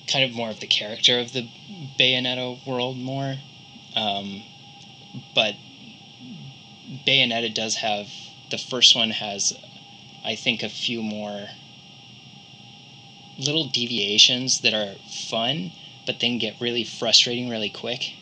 kind 0.09 0.25
of 0.25 0.33
more 0.33 0.51
of 0.51 0.61
the 0.61 0.67
character 0.67 1.21
of 1.21 1.33
the 1.33 1.49
Bayonetta 1.99 2.67
world 2.67 2.99
more 2.99 3.37
um, 3.95 4.43
but 5.35 5.55
Bayonetta 7.07 7.55
does 7.55 7.77
have 7.77 8.09
the 8.51 8.59
first 8.59 8.95
one 8.95 9.11
has 9.11 9.57
I 10.25 10.35
think 10.35 10.63
a 10.63 10.69
few 10.69 11.01
more 11.03 11.49
little 13.39 13.67
deviations 13.69 14.61
that 14.61 14.75
are 14.75 14.97
fun 15.31 15.71
but 16.07 16.19
then 16.19 16.39
get 16.39 16.61
really 16.61 16.83
frustrating 16.83 17.49
really 17.49 17.71
quick. 17.71 18.15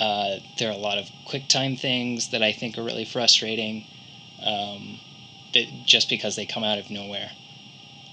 Uh, 0.00 0.38
there 0.58 0.70
are 0.70 0.74
a 0.74 0.78
lot 0.78 0.98
of 0.98 1.10
quick 1.24 1.48
time 1.48 1.76
things 1.76 2.28
that 2.30 2.42
I 2.42 2.52
think 2.52 2.78
are 2.78 2.82
really 2.82 3.04
frustrating 3.04 3.84
um, 4.42 4.98
that 5.54 5.66
just 5.84 6.08
because 6.08 6.36
they 6.36 6.46
come 6.46 6.64
out 6.64 6.78
of 6.78 6.90
nowhere. 6.90 7.30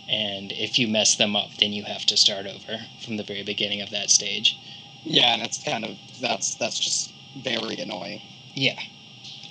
And 0.08 0.52
if 0.52 0.78
you 0.78 0.88
mess 0.88 1.16
them 1.16 1.36
up, 1.36 1.50
then 1.60 1.74
you 1.74 1.84
have 1.84 2.06
to 2.06 2.18
start 2.18 2.46
over 2.46 2.86
from 3.04 3.18
the 3.18 3.24
very 3.24 3.44
beginning 3.44 3.82
of 3.82 3.90
that 3.90 4.10
stage. 4.10 4.58
Yeah, 5.04 5.34
and 5.34 5.42
it's 5.42 5.64
kind 5.64 5.84
of 5.84 5.98
that's 6.22 6.56
that's 6.56 6.80
just 6.80 7.12
very 7.44 7.78
annoying. 7.78 8.22
Yeah. 8.54 8.80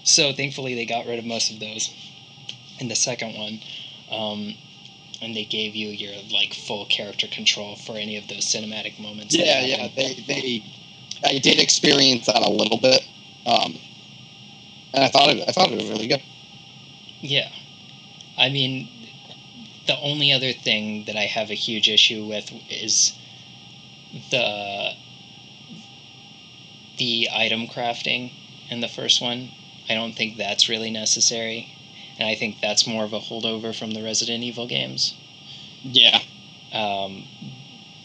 So 0.04 0.32
thankfully 0.32 0.74
they 0.74 0.86
got 0.86 1.06
rid 1.06 1.18
of 1.18 1.24
most 1.24 1.50
of 1.50 1.60
those 1.60 1.92
in 2.78 2.88
the 2.88 2.94
second 2.94 3.36
one. 3.36 3.60
Um, 4.10 4.54
and 5.20 5.34
they 5.34 5.44
gave 5.44 5.74
you 5.74 5.88
your 5.88 6.14
like 6.30 6.54
full 6.54 6.86
character 6.86 7.26
control 7.26 7.76
for 7.76 7.96
any 7.96 8.16
of 8.16 8.28
those 8.28 8.44
cinematic 8.44 9.00
moments. 9.00 9.34
Yeah, 9.34 9.64
yeah. 9.64 9.88
They 9.94 10.14
they 10.26 10.64
I 11.22 11.38
did 11.38 11.58
experience 11.60 12.26
that 12.26 12.42
a 12.42 12.50
little 12.50 12.78
bit. 12.78 13.06
Um 13.46 13.78
and 14.92 15.04
I 15.04 15.08
thought 15.08 15.30
it 15.30 15.48
I 15.48 15.52
thought 15.52 15.70
it 15.72 15.76
was 15.76 15.88
really 15.88 16.06
good. 16.08 16.22
Yeah. 17.20 17.50
I 18.38 18.48
mean 18.48 18.88
the 19.86 19.98
only 20.00 20.32
other 20.32 20.52
thing 20.52 21.04
that 21.04 21.16
I 21.16 21.24
have 21.26 21.50
a 21.50 21.54
huge 21.54 21.88
issue 21.88 22.24
with 22.24 22.52
is 22.70 23.12
the 24.30 24.94
the 26.96 27.28
item 27.32 27.66
crafting 27.66 28.32
in 28.70 28.80
the 28.80 28.88
first 28.88 29.20
one. 29.20 29.50
I 29.88 29.94
don't 29.94 30.14
think 30.14 30.36
that's 30.36 30.68
really 30.68 30.90
necessary. 30.90 31.68
And 32.18 32.28
I 32.28 32.34
think 32.34 32.60
that's 32.60 32.86
more 32.86 33.04
of 33.04 33.12
a 33.12 33.20
holdover 33.20 33.74
from 33.76 33.92
the 33.92 34.02
Resident 34.02 34.44
Evil 34.44 34.66
games. 34.66 35.14
Yeah. 35.82 36.20
um, 36.72 37.24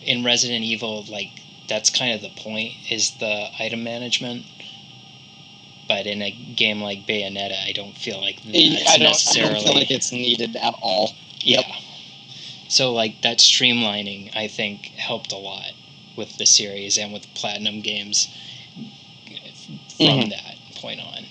in 0.01 0.23
Resident 0.23 0.63
Evil, 0.63 1.03
like 1.09 1.31
that's 1.69 1.89
kind 1.89 2.13
of 2.13 2.21
the 2.21 2.29
point 2.41 2.73
is 2.89 3.11
the 3.19 3.49
item 3.59 3.83
management. 3.83 4.45
But 5.87 6.05
in 6.05 6.21
a 6.21 6.31
game 6.31 6.81
like 6.81 7.07
Bayonetta, 7.07 7.57
I 7.65 7.71
don't 7.73 7.97
feel 7.97 8.19
like 8.21 8.41
that's 8.43 8.87
I 8.89 8.97
don't, 8.97 9.07
I 9.07 9.09
necessarily. 9.09 9.53
don't 9.55 9.63
feel 9.63 9.73
like 9.75 9.91
it's 9.91 10.11
needed 10.11 10.55
at 10.55 10.75
all. 10.81 11.13
Yep. 11.41 11.65
Yeah. 11.67 11.75
So 12.67 12.93
like 12.93 13.21
that 13.21 13.39
streamlining, 13.39 14.35
I 14.35 14.47
think, 14.47 14.87
helped 14.97 15.31
a 15.31 15.37
lot 15.37 15.71
with 16.15 16.37
the 16.37 16.45
series 16.45 16.97
and 16.97 17.11
with 17.13 17.33
Platinum 17.33 17.81
games 17.81 18.27
from 19.97 20.05
Mhm. 20.21 20.29
that 20.29 20.57
point 20.75 21.01
on. 21.01 21.25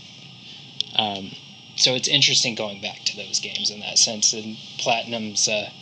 Um, 0.97 1.31
so 1.77 1.95
it's 1.95 2.09
interesting 2.09 2.55
going 2.57 2.81
back 2.81 3.05
to 3.05 3.17
those 3.17 3.39
games 3.39 3.71
in 3.71 3.79
that 3.81 3.99
sense. 3.99 4.33
And 4.33 4.57
Platinum's 4.79 5.47
a, 5.47 5.73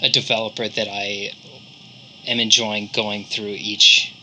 a 0.00 0.08
developer 0.08 0.68
that 0.68 0.88
I 0.88 1.32
am 2.26 2.40
enjoying 2.40 2.90
going 2.92 3.24
through 3.24 3.56
each 3.56 4.14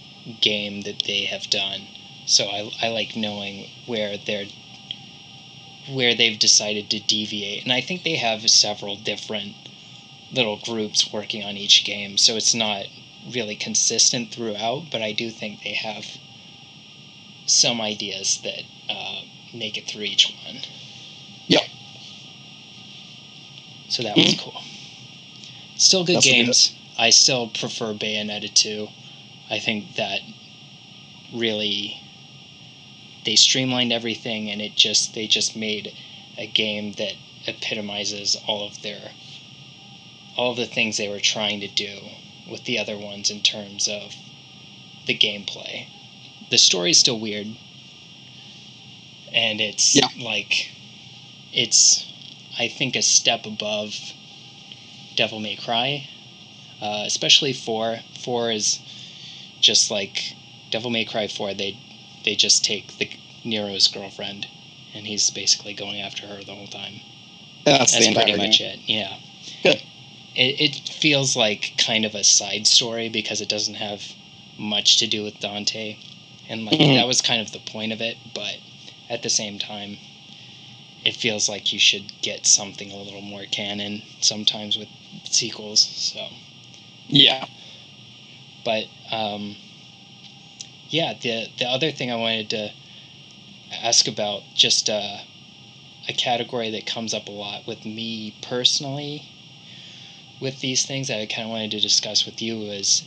game 0.41 0.81
that 0.81 1.03
they 1.05 1.25
have 1.25 1.49
done. 1.49 1.87
So 2.25 2.45
I, 2.45 2.71
I 2.81 2.89
like 2.89 3.15
knowing 3.15 3.69
where 3.85 4.17
they're 4.17 4.45
where 5.89 6.15
they've 6.15 6.39
decided 6.39 6.89
to 6.89 6.99
deviate. 6.99 7.63
And 7.63 7.73
I 7.73 7.81
think 7.81 8.03
they 8.03 8.15
have 8.15 8.49
several 8.49 8.95
different 8.95 9.55
little 10.31 10.57
groups 10.57 11.11
working 11.11 11.43
on 11.43 11.57
each 11.57 11.83
game, 11.83 12.17
so 12.17 12.35
it's 12.35 12.55
not 12.55 12.85
really 13.29 13.55
consistent 13.55 14.31
throughout, 14.31 14.89
but 14.91 15.01
I 15.01 15.11
do 15.11 15.29
think 15.29 15.61
they 15.61 15.73
have 15.73 16.05
some 17.45 17.81
ideas 17.81 18.39
that 18.43 18.63
uh, 18.89 19.21
make 19.53 19.77
it 19.77 19.87
through 19.87 20.03
each 20.03 20.33
one. 20.45 20.61
Yep. 21.47 21.63
So 23.89 24.03
that 24.03 24.15
was 24.15 24.39
cool. 24.39 24.61
Still 25.75 26.05
good 26.05 26.17
That's 26.17 26.25
games. 26.25 26.75
I 26.97 27.11
still 27.11 27.47
prefer 27.47 27.93
Bayonetta 27.93 28.51
2. 28.53 28.89
I 29.49 29.59
think 29.59 29.93
that 29.95 30.21
really 31.33 31.99
they 33.25 33.35
streamlined 33.35 33.91
everything 33.91 34.49
and 34.49 34.61
it 34.61 34.75
just 34.75 35.13
they 35.13 35.27
just 35.27 35.55
made 35.55 35.93
a 36.37 36.45
game 36.47 36.93
that 36.93 37.15
epitomizes 37.47 38.37
all 38.47 38.65
of 38.65 38.81
their 38.81 39.11
all 40.37 40.51
of 40.51 40.57
the 40.57 40.65
things 40.67 40.97
they 40.97 41.07
were 41.07 41.19
trying 41.19 41.59
to 41.59 41.67
do 41.67 41.99
with 42.47 42.65
the 42.65 42.77
other 42.77 42.97
ones 42.97 43.29
in 43.31 43.41
terms 43.41 43.87
of 43.87 44.15
the 45.05 45.17
gameplay. 45.17 45.87
The 46.49 46.57
story's 46.57 46.99
still 46.99 47.19
weird. 47.19 47.55
And 49.33 49.59
it's 49.59 49.95
Yeah. 49.95 50.07
like 50.17 50.69
it's 51.53 52.05
I 52.59 52.67
think 52.67 52.95
a 52.95 53.01
step 53.01 53.45
above 53.45 54.13
Devil 55.15 55.39
May 55.39 55.55
Cry. 55.55 56.07
Uh, 56.83 57.03
especially 57.05 57.53
four. 57.53 57.99
Four 58.25 58.51
is 58.51 58.79
just 59.61 59.89
like 59.89 60.35
Devil 60.69 60.89
May 60.91 61.05
Cry 61.05 61.27
four, 61.27 61.53
they 61.53 61.77
they 62.25 62.35
just 62.35 62.65
take 62.65 62.97
the 62.97 63.09
Nero's 63.45 63.87
girlfriend 63.87 64.47
and 64.93 65.07
he's 65.07 65.29
basically 65.29 65.73
going 65.73 66.01
after 66.01 66.27
her 66.27 66.43
the 66.43 66.53
whole 66.53 66.67
time. 66.67 66.95
That's, 67.65 67.93
That's 67.93 68.13
pretty 68.13 68.31
game. 68.31 68.37
much 68.37 68.59
it. 68.59 68.79
Yeah. 68.85 69.15
Good. 69.63 69.81
It, 70.35 70.59
it 70.59 70.75
feels 70.89 71.35
like 71.37 71.73
kind 71.77 72.03
of 72.05 72.15
a 72.15 72.23
side 72.23 72.67
story 72.67 73.07
because 73.07 73.39
it 73.39 73.47
doesn't 73.47 73.75
have 73.75 74.03
much 74.57 74.97
to 74.97 75.07
do 75.07 75.23
with 75.23 75.39
Dante, 75.39 75.97
and 76.49 76.65
like 76.65 76.79
Mhm. 76.79 76.95
that 76.95 77.07
was 77.07 77.21
kind 77.21 77.41
of 77.41 77.51
the 77.53 77.59
point 77.59 77.93
of 77.93 78.01
it. 78.01 78.17
But 78.33 78.57
at 79.09 79.23
the 79.23 79.29
same 79.29 79.57
time, 79.57 79.97
it 81.05 81.15
feels 81.15 81.47
like 81.47 81.71
you 81.71 81.79
should 81.79 82.11
get 82.21 82.45
something 82.45 82.91
a 82.91 82.97
little 83.01 83.21
more 83.21 83.45
canon 83.45 84.03
sometimes 84.21 84.75
with 84.77 84.89
sequels. 85.25 85.81
So, 85.81 86.27
Yeah. 87.07 87.45
but 88.65 88.85
um, 89.11 89.55
yeah, 90.89 91.13
the 91.13 91.47
the 91.57 91.65
other 91.65 91.91
thing 91.91 92.11
I 92.11 92.15
wanted 92.15 92.49
to 92.51 92.71
ask 93.81 94.07
about 94.07 94.43
just 94.53 94.89
uh, 94.89 95.17
a 96.07 96.13
category 96.13 96.69
that 96.71 96.85
comes 96.85 97.13
up 97.13 97.27
a 97.27 97.31
lot 97.31 97.65
with 97.67 97.85
me 97.85 98.35
personally 98.41 99.23
with 100.39 100.59
these 100.59 100.85
things 100.85 101.07
that 101.07 101.19
I 101.19 101.25
kind 101.25 101.43
of 101.43 101.49
wanted 101.51 101.71
to 101.71 101.79
discuss 101.79 102.25
with 102.25 102.41
you 102.41 102.63
is 102.63 103.03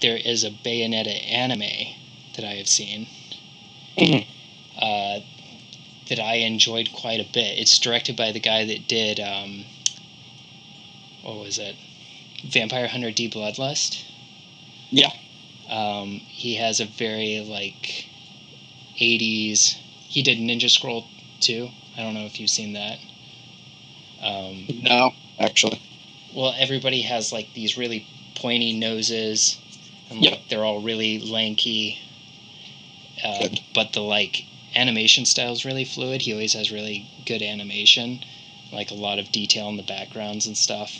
there 0.00 0.16
is 0.16 0.44
a 0.44 0.50
Bayonetta 0.50 1.30
anime 1.30 1.94
that 2.34 2.44
I 2.44 2.54
have 2.54 2.68
seen 2.68 3.06
Mhm. 3.98 4.26
uh, 4.80 5.20
that 6.08 6.20
I 6.20 6.36
enjoyed 6.36 6.92
quite 6.92 7.20
a 7.20 7.24
bit. 7.24 7.58
It's 7.58 7.78
directed 7.78 8.16
by 8.16 8.32
the 8.32 8.40
guy 8.40 8.64
that 8.64 8.86
did 8.88 9.20
um, 9.20 9.64
what 11.22 11.38
was 11.38 11.58
it, 11.58 11.76
Vampire 12.50 12.88
Hunter 12.88 13.10
D 13.10 13.28
Bloodlust. 13.28 14.04
Yeah. 14.90 15.10
Um, 15.68 16.08
he 16.28 16.54
has 16.56 16.80
a 16.80 16.84
very 16.84 17.40
like 17.40 18.06
80s. 18.98 19.76
He 20.08 20.22
did 20.22 20.38
Ninja 20.38 20.70
Scroll 20.70 21.06
too. 21.40 21.70
I 21.96 22.02
don't 22.02 22.14
know 22.14 22.24
if 22.26 22.38
you've 22.40 22.50
seen 22.50 22.74
that. 22.74 22.98
Um, 24.22 24.66
No, 24.82 25.12
actually. 25.38 25.80
well, 26.34 26.54
everybody 26.58 27.02
has 27.02 27.32
like 27.32 27.52
these 27.54 27.76
really 27.76 28.06
pointy 28.34 28.72
noses, 28.78 29.58
and 30.10 30.22
Yep. 30.22 30.32
like 30.32 30.48
they're 30.48 30.64
all 30.64 30.80
really 30.80 31.18
lanky. 31.18 31.98
Uh, 33.22 33.40
Good. 33.48 33.60
but 33.74 33.92
the 33.92 34.02
like 34.02 34.44
animation 34.74 35.24
style 35.24 35.52
is 35.52 35.64
really 35.64 35.84
fluid. 35.84 36.22
He 36.22 36.32
always 36.32 36.52
has 36.52 36.70
really 36.70 37.06
good 37.24 37.42
animation, 37.42 38.24
like 38.72 38.90
a 38.90 38.94
lot 38.94 39.18
of 39.18 39.32
detail 39.32 39.68
in 39.68 39.76
the 39.76 39.82
backgrounds 39.82 40.46
and 40.46 40.56
stuff. 40.56 40.98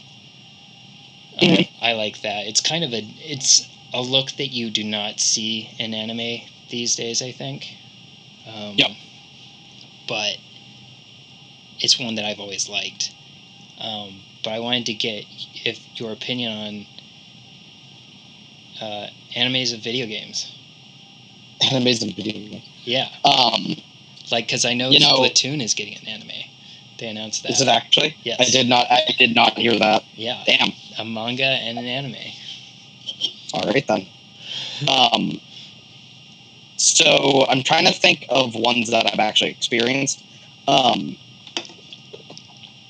Uh, 1.36 1.40
Mhm. 1.40 1.68
I 1.82 1.92
like 1.92 2.20
that. 2.22 2.46
It's 2.46 2.60
kind 2.60 2.84
of 2.84 2.92
a 2.92 3.02
it's 3.20 3.66
a 3.94 4.02
look 4.02 4.32
that 4.32 4.48
you 4.48 4.70
do 4.70 4.82
not 4.84 5.20
see 5.20 5.70
in 5.78 5.94
anime 5.94 6.42
these 6.70 6.96
days. 6.96 7.22
I 7.22 7.32
think. 7.32 7.76
Um, 8.46 8.74
Yep. 8.76 8.90
But 10.08 10.36
it's 11.80 11.98
one 11.98 12.14
that 12.14 12.24
I've 12.24 12.40
always 12.40 12.68
liked. 12.68 13.12
Um, 13.78 14.22
but 14.44 14.52
I 14.52 14.60
wanted 14.60 14.86
to 14.86 14.94
get 14.94 15.26
if 15.64 15.80
your 15.98 16.12
opinion 16.12 16.52
on 16.52 16.86
uh, 18.80 19.08
animes 19.34 19.72
of 19.74 19.80
video 19.80 20.06
games. 20.06 20.52
Anime's 21.72 22.02
and 22.02 22.14
video 22.14 22.48
games. 22.50 22.64
Yeah, 22.84 23.08
Um, 23.24 23.76
like 24.30 24.46
because 24.46 24.64
I 24.64 24.74
know, 24.74 24.90
You 24.90 25.00
know- 25.00 25.20
Splatoon 25.22 25.60
is 25.62 25.74
getting 25.74 25.96
an 25.96 26.06
anime. 26.06 26.30
They 26.98 27.08
announced 27.08 27.42
that. 27.42 27.52
is 27.52 27.60
it 27.60 27.68
actually? 27.68 28.16
Yes. 28.22 28.40
I 28.40 28.44
did 28.50 28.68
not. 28.68 28.86
I 28.90 29.14
did 29.18 29.34
not 29.34 29.58
hear 29.58 29.76
that. 29.78 30.04
Yeah, 30.16 30.42
Damn. 30.46 30.72
a 30.98 31.04
manga 31.04 31.44
and 31.44 31.78
an 31.78 31.84
anime. 31.84 32.16
All 33.52 33.70
right 33.70 33.86
then. 33.86 34.06
Um, 34.88 35.40
so 36.76 37.44
I'm 37.48 37.62
trying 37.62 37.86
to 37.86 37.92
think 37.92 38.24
of 38.28 38.54
ones 38.54 38.90
that 38.90 39.06
I've 39.12 39.18
actually 39.20 39.50
experienced. 39.50 40.24
Um, 40.66 41.16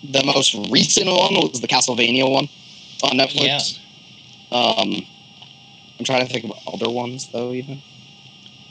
the 0.02 0.22
most 0.24 0.54
recent 0.70 1.06
one 1.06 1.34
was 1.34 1.60
the 1.60 1.66
Castlevania 1.66 2.30
one 2.30 2.48
on 3.02 3.18
Netflix. 3.18 3.78
Um, 4.52 5.04
I'm 5.98 6.04
trying 6.04 6.26
to 6.26 6.32
think 6.32 6.44
of 6.44 6.52
other 6.72 6.90
ones 6.90 7.28
though. 7.32 7.52
Even 7.52 7.82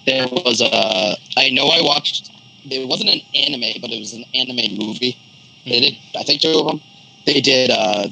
there 0.06 0.28
was 0.28 0.62
a. 0.62 1.18
I 1.38 1.50
know 1.50 1.68
I 1.68 1.82
watched. 1.82 2.32
It 2.70 2.88
wasn't 2.88 3.10
an 3.10 3.22
anime, 3.36 3.82
but 3.82 3.92
it 3.92 4.00
was 4.00 4.14
an 4.14 4.24
anime 4.34 4.78
movie. 4.78 5.18
They 5.66 5.80
did. 5.80 5.98
I 6.16 6.24
think 6.24 6.42
two 6.42 6.58
of 6.58 6.68
them. 6.68 6.82
They 7.26 7.42
did. 7.42 7.72
Uh, 7.72 8.08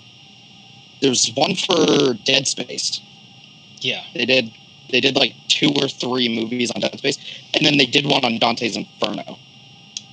there's 1.03 1.30
one 1.35 1.53
for 1.53 2.13
Dead 2.23 2.47
Space. 2.47 3.01
Yeah, 3.81 4.03
They 4.15 4.25
did 4.25 4.51
they 4.89 5.01
did 5.01 5.15
like 5.15 5.35
two 5.49 5.71
or 5.81 5.88
three 5.89 6.30
movies 6.30 6.71
on 6.71 6.81
Dead 6.81 6.97
Space, 6.97 7.17
and 7.53 7.65
then 7.65 7.77
they 7.77 7.85
did 7.85 8.05
one 8.05 8.23
on 8.23 8.39
Dante's 8.39 8.77
Inferno. 8.77 9.38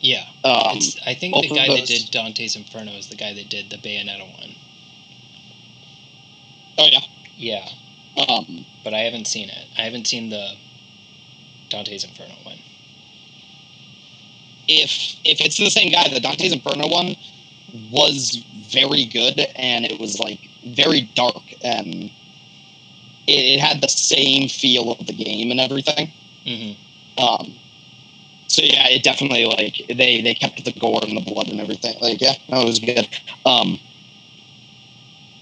yeah. 0.01 0.25
Um, 0.45 0.79
I 1.07 1.15
think 1.15 1.35
the 1.41 1.55
guy 1.55 1.69
that 1.69 1.87
did 1.87 2.11
Dante's 2.11 2.57
Inferno 2.57 2.93
is 2.93 3.09
the 3.09 3.17
guy 3.17 3.33
that 3.33 3.49
did 3.49 3.71
the 3.71 3.77
Bayonetta 3.77 4.31
one. 4.41 4.55
oh 6.79 6.87
yeah. 6.91 7.01
Yeah, 7.37 7.69
Um, 8.29 8.67
but 8.85 8.93
I 8.93 8.99
haven't 8.99 9.27
seen 9.27 9.49
it. 9.49 9.67
I 9.79 9.83
haven't 9.83 10.07
seen 10.07 10.29
the 10.29 10.57
Dante's 11.71 12.05
Inferno 12.05 12.35
one. 12.43 12.59
if 14.69 15.17
if 15.25 15.41
it's 15.41 15.57
the 15.57 15.71
same 15.71 15.91
guy, 15.91 16.09
the 16.09 16.21
Dante's 16.21 16.53
Inferno 16.53 16.89
one 16.89 17.17
was 17.91 18.45
very 18.53 19.05
good, 19.07 19.41
and 19.57 19.87
it 19.87 19.99
was 19.99 20.19
like 20.19 20.50
very 20.65 21.03
dark, 21.15 21.55
and 21.63 22.11
it, 23.27 23.33
it 23.57 23.61
had 23.61 23.81
the 23.81 23.89
same 23.89 24.49
feel 24.49 24.93
of 24.93 25.07
the 25.07 25.13
game 25.13 25.51
and 25.51 25.61
everything. 25.61 26.13
hmm 26.45 26.73
Um, 27.23 27.55
so 28.49 28.63
yeah, 28.63 28.89
it 28.89 29.03
definitely 29.03 29.47
like 29.47 29.77
they 29.89 30.21
they 30.21 30.35
kept 30.35 30.65
the 30.65 30.73
gore 30.73 31.01
and 31.07 31.17
the 31.17 31.21
blood 31.21 31.49
and 31.49 31.61
everything. 31.61 31.97
Like 32.01 32.21
yeah, 32.21 32.35
no, 32.49 32.63
it 32.63 32.67
was 32.67 32.81
good. 32.81 33.09
Um, 33.47 33.79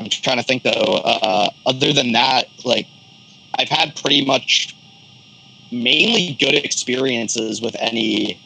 I'm 0.00 0.08
trying 0.10 0.36
to 0.36 0.42
think 0.42 0.62
though. 0.62 1.00
Uh, 1.04 1.50
other 1.66 1.92
than 1.92 2.12
that, 2.12 2.48
like 2.64 2.86
I've 3.58 3.68
had 3.68 3.96
pretty 3.96 4.24
much 4.24 4.74
mainly 5.72 6.36
good 6.38 6.54
experiences 6.54 7.60
with 7.60 7.76
any 7.78 8.38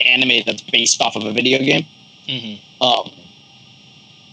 anime 0.00 0.42
that's 0.46 0.62
based 0.62 1.00
off 1.00 1.16
of 1.16 1.24
a 1.24 1.32
video 1.32 1.58
game. 1.58 1.86
hmm 2.28 2.54
Um, 2.84 3.10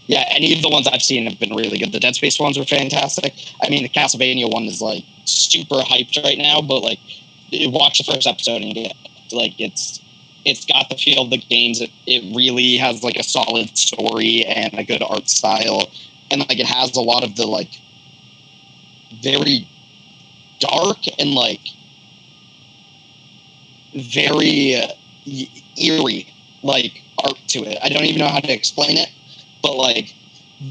yeah, 0.06 0.24
any 0.28 0.54
of 0.54 0.62
the 0.62 0.68
ones 0.68 0.86
I've 0.86 1.02
seen 1.02 1.26
have 1.26 1.38
been 1.38 1.54
really 1.54 1.78
good. 1.78 1.92
The 1.92 2.00
Dead 2.00 2.14
Space 2.14 2.38
ones 2.38 2.58
are 2.58 2.64
fantastic. 2.64 3.34
I 3.62 3.70
mean, 3.70 3.82
the 3.82 3.88
Castlevania 3.88 4.52
one 4.52 4.64
is 4.64 4.80
like 4.80 5.04
super 5.24 5.76
hyped 5.76 6.22
right 6.22 6.38
now, 6.38 6.60
but 6.60 6.80
like, 6.80 6.98
you 7.50 7.70
watch 7.70 7.98
the 7.98 8.12
first 8.12 8.26
episode 8.26 8.62
and 8.62 8.74
get 8.74 8.94
like 9.32 9.58
it's 9.58 10.00
it's 10.44 10.66
got 10.66 10.88
the 10.90 10.96
feel 10.96 11.22
of 11.22 11.30
the 11.30 11.38
games. 11.38 11.80
It, 11.80 11.90
it 12.06 12.34
really 12.36 12.76
has 12.76 13.02
like 13.02 13.16
a 13.16 13.22
solid 13.22 13.76
story 13.78 14.44
and 14.44 14.74
a 14.74 14.84
good 14.84 15.02
art 15.02 15.28
style. 15.28 15.90
and 16.30 16.40
like 16.40 16.58
it 16.58 16.66
has 16.66 16.94
a 16.96 17.00
lot 17.00 17.24
of 17.24 17.36
the 17.36 17.46
like 17.46 17.80
very 19.22 19.66
dark 20.58 20.98
and 21.18 21.30
like 21.30 21.60
very 23.94 24.76
uh, 24.76 24.88
eerie 25.76 26.26
like 26.62 27.02
art 27.22 27.38
to 27.48 27.60
it. 27.64 27.78
I 27.82 27.88
don't 27.88 28.04
even 28.04 28.20
know 28.20 28.28
how 28.28 28.40
to 28.40 28.52
explain 28.52 28.96
it, 28.96 29.10
but 29.64 29.76
like 29.76 30.14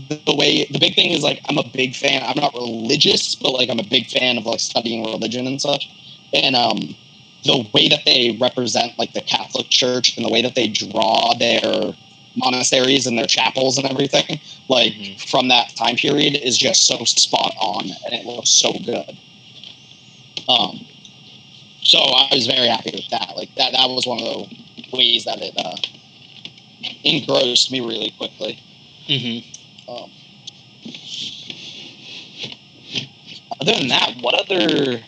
the, 0.10 0.36
way 0.36 0.66
the 0.72 0.80
big 0.80 0.96
thing 0.96 1.12
is 1.12 1.24
like 1.24 1.42
I'm 1.50 1.58
a 1.58 1.68
big 1.68 1.96
fan. 1.96 2.24
I'm 2.24 2.40
not 2.40 2.54
religious, 2.54 3.36
but 3.36 3.52
like 3.52 3.70
I'm 3.70 3.80
a 3.80 3.84
big 3.90 4.08
fan 4.08 4.38
of 4.38 4.46
like 4.46 4.60
studying 4.60 5.04
religion 5.04 5.48
and 5.48 5.60
such. 5.60 5.90
And 6.34 6.56
um, 6.56 6.96
the 7.44 7.68
way 7.74 7.90
that 7.90 8.06
they 8.06 8.38
represent 8.40 8.98
like 9.00 9.14
the 9.14 9.22
Catholic 9.22 9.70
Church 9.70 10.16
and 10.16 10.26
the 10.26 10.32
way 10.32 10.42
that 10.44 10.56
they 10.56 10.68
draw 10.68 11.34
their 11.38 11.94
monasteries 12.38 13.08
and 13.08 13.18
their 13.18 13.28
chapels 13.28 13.78
and 13.78 13.88
everything, 13.90 14.40
like 14.70 14.94
Mhm. 14.94 15.20
from 15.30 15.50
that 15.50 15.76
time 15.76 15.96
period, 15.96 16.36
is 16.36 16.58
just 16.58 16.86
so 16.88 17.04
spot 17.06 17.54
on 17.60 17.86
and 18.06 18.14
it 18.14 18.26
looks 18.26 18.50
so 18.52 18.74
good. 18.74 19.18
Um, 20.50 20.86
so 21.82 22.00
I 22.00 22.30
was 22.34 22.48
very 22.48 22.68
happy 22.68 22.92
with 22.94 23.10
that. 23.10 23.34
Like 23.36 23.54
that, 23.56 23.74
that 23.74 23.90
was 23.90 24.08
one 24.08 24.22
of 24.22 24.26
the 24.26 24.98
ways 24.98 25.26
that 25.26 25.42
it 25.42 25.54
uh, 25.58 25.76
engrossed 27.04 27.72
me 27.72 27.82
really 27.82 28.12
quickly. 28.18 28.60
Mm-hmm. 29.08 29.92
Um, 29.92 30.12
other 33.60 33.74
than 33.74 33.88
that, 33.90 34.16
what 34.22 34.34
other 34.36 35.04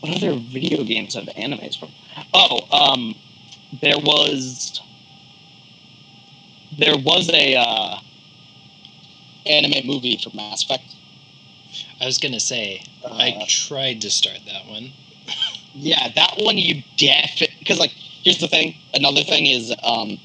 what 0.00 0.16
other 0.16 0.34
video 0.34 0.84
games 0.84 1.14
have 1.14 1.24
animes 1.36 1.78
from? 1.78 1.90
Oh, 2.32 2.60
um, 2.72 3.14
there 3.80 3.98
was 3.98 4.80
there 6.78 6.96
was 6.96 7.28
a 7.30 7.56
uh, 7.56 7.98
anime 9.46 9.86
movie 9.86 10.16
for 10.16 10.34
Mass 10.34 10.62
Effect. 10.62 10.84
I 12.00 12.06
was 12.06 12.18
gonna 12.18 12.40
say 12.40 12.82
Uh, 13.04 13.14
I 13.14 13.44
tried 13.48 14.00
to 14.02 14.10
start 14.10 14.38
that 14.46 14.66
one. 14.66 14.92
Yeah, 15.74 16.08
that 16.14 16.34
one 16.38 16.58
you 16.58 16.82
definitely 16.96 17.56
because 17.58 17.78
like 17.78 17.92
here's 18.22 18.38
the 18.40 18.48
thing. 18.48 18.74
Another 18.94 19.22
thing 19.22 19.46
is 19.46 19.74
um, 19.82 20.18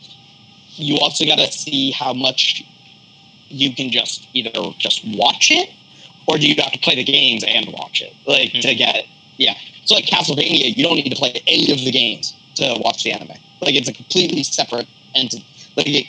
you 0.75 0.97
also 0.99 1.25
got 1.25 1.37
to 1.37 1.51
see 1.51 1.91
how 1.91 2.13
much 2.13 2.63
you 3.49 3.73
can 3.73 3.89
just 3.91 4.27
either 4.33 4.51
just 4.77 5.05
watch 5.15 5.51
it 5.51 5.69
or 6.27 6.37
do 6.37 6.47
you 6.47 6.61
have 6.61 6.71
to 6.71 6.79
play 6.79 6.95
the 6.95 7.03
games 7.03 7.43
and 7.47 7.67
watch 7.67 8.01
it 8.01 8.13
like 8.25 8.51
to 8.51 8.59
Mhm. 8.59 8.77
get 8.77 9.05
yeah. 9.37 9.55
So 9.83 9.95
like 9.95 10.05
Castlevania, 10.05 10.75
you 10.75 10.83
don't 10.83 10.95
need 10.95 11.09
to 11.09 11.15
play 11.15 11.33
any 11.45 11.71
of 11.71 11.79
the 11.83 11.91
games 11.91 12.33
to 12.55 12.77
watch 12.79 13.03
the 13.03 13.11
anime. 13.11 13.33
Like 13.61 13.75
it's 13.75 13.89
a 13.89 13.93
completely 13.93 14.43
separate 14.43 14.87
entity. 15.13 15.45
Like 15.75 15.87
it's 15.87 16.07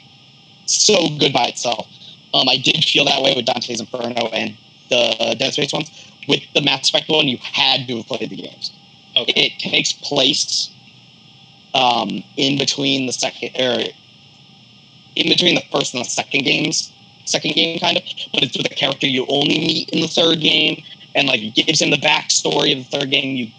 so 0.84 1.08
good 1.18 1.32
by 1.32 1.46
itself. 1.46 1.88
Um, 2.32 2.48
I 2.48 2.56
did 2.56 2.84
feel 2.84 3.04
that 3.04 3.22
way 3.22 3.34
with 3.34 3.44
Dante's 3.46 3.80
Inferno 3.80 4.28
and 4.28 4.56
the 4.90 5.34
Dead 5.38 5.52
Space 5.54 5.72
ones. 5.72 5.90
With 6.28 6.42
the 6.54 6.60
Mass 6.60 6.88
Effect 6.88 7.08
one, 7.08 7.28
you 7.28 7.38
had 7.38 7.86
to 7.88 7.96
have 7.98 8.06
played 8.06 8.30
the 8.30 8.36
games 8.36 8.70
Okay. 9.16 9.32
it 9.36 9.58
takes 9.58 9.92
place 9.92 10.70
um, 11.74 12.22
in 12.36 12.58
between 12.58 13.06
the 13.06 13.12
second 13.12 13.50
or 13.60 13.84
in 15.16 15.28
between 15.28 15.54
the 15.54 15.64
first 15.72 15.94
and 15.94 16.04
the 16.04 16.08
second 16.08 16.44
games 16.44 16.92
second 17.24 17.54
game 17.54 17.78
kind 17.78 17.96
of 17.96 18.04
but 18.32 18.42
it's 18.42 18.56
with 18.56 18.70
a 18.70 18.74
character 18.74 19.06
you 19.06 19.26
only 19.28 19.58
meet 19.58 19.88
in 19.90 20.00
the 20.00 20.08
third 20.08 20.40
game 20.40 20.82
and 21.16 21.26
like 21.26 21.54
gives 21.54 21.80
him 21.80 21.90
the 21.90 21.96
backstory 21.96 22.72
of 22.72 22.84
the 22.84 22.98
third 22.98 23.10
game 23.10 23.36
you 23.36 23.50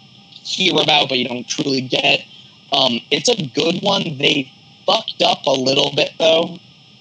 hear 0.48 0.72
about 0.80 1.08
but 1.08 1.18
you 1.18 1.28
don't 1.28 1.46
truly 1.46 1.80
get. 1.82 2.24
Um, 2.72 3.00
it's 3.10 3.28
a 3.28 3.46
good 3.48 3.80
one. 3.82 4.18
They 4.18 4.52
fucked 4.86 5.22
up 5.22 5.44
a 5.46 5.50
little 5.50 5.92
bit 5.94 6.12
though 6.18 6.58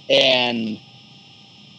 and 0.09 0.79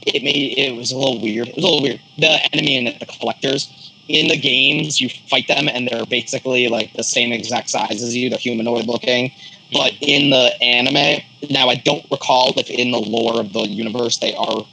it 0.07 0.23
made 0.23 0.57
it 0.57 0.75
was 0.75 0.93
a 0.93 0.97
little 0.97 1.21
weird. 1.21 1.49
It 1.49 1.57
was 1.57 1.65
a 1.65 1.67
little 1.67 1.83
weird. 1.83 2.01
The 2.17 2.55
enemy 2.55 2.87
and 2.87 3.01
the 3.01 3.07
collectors 3.07 3.93
in 4.09 4.29
the 4.29 4.39
games 4.39 5.03
you 5.03 5.11
fight 5.29 5.49
them 5.49 5.69
and 5.69 5.87
they're 5.87 6.07
basically 6.07 6.69
like 6.69 6.95
the 6.95 7.05
same 7.05 7.31
exact 7.31 7.69
size 7.69 8.03
as 8.03 8.17
you 8.17 8.31
they're 8.31 8.39
humanoid 8.39 8.87
looking 8.87 9.31
but 9.73 9.93
in 10.01 10.31
the 10.31 10.62
anime 10.62 11.23
now 11.51 11.69
i 11.69 11.74
don't 11.74 12.05
recall 12.11 12.53
if 12.57 12.70
in 12.70 12.90
the 12.90 12.99
lore 12.99 13.40
of 13.40 13.53
the 13.53 13.62
universe 13.69 14.19
they 14.19 14.35
are 14.35 14.66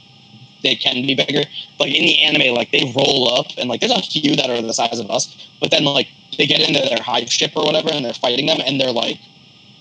they 0.62 0.74
can 0.74 0.94
be 1.06 1.14
bigger 1.14 1.42
but 1.78 1.88
in 1.88 2.04
the 2.04 2.18
anime 2.22 2.54
like 2.54 2.70
they 2.72 2.92
roll 2.96 3.28
up 3.38 3.46
and 3.58 3.68
like 3.68 3.80
there's 3.80 3.92
a 3.92 4.02
few 4.02 4.34
that 4.34 4.48
are 4.50 4.60
the 4.62 4.72
size 4.72 4.98
of 4.98 5.10
us 5.10 5.48
but 5.60 5.70
then 5.70 5.84
like 5.84 6.08
they 6.38 6.46
get 6.46 6.60
into 6.66 6.80
their 6.80 7.00
hive 7.02 7.30
ship 7.30 7.52
or 7.56 7.64
whatever 7.64 7.90
and 7.92 8.04
they're 8.04 8.12
fighting 8.14 8.46
them 8.46 8.58
and 8.64 8.80
they're 8.80 8.90
like 8.92 9.18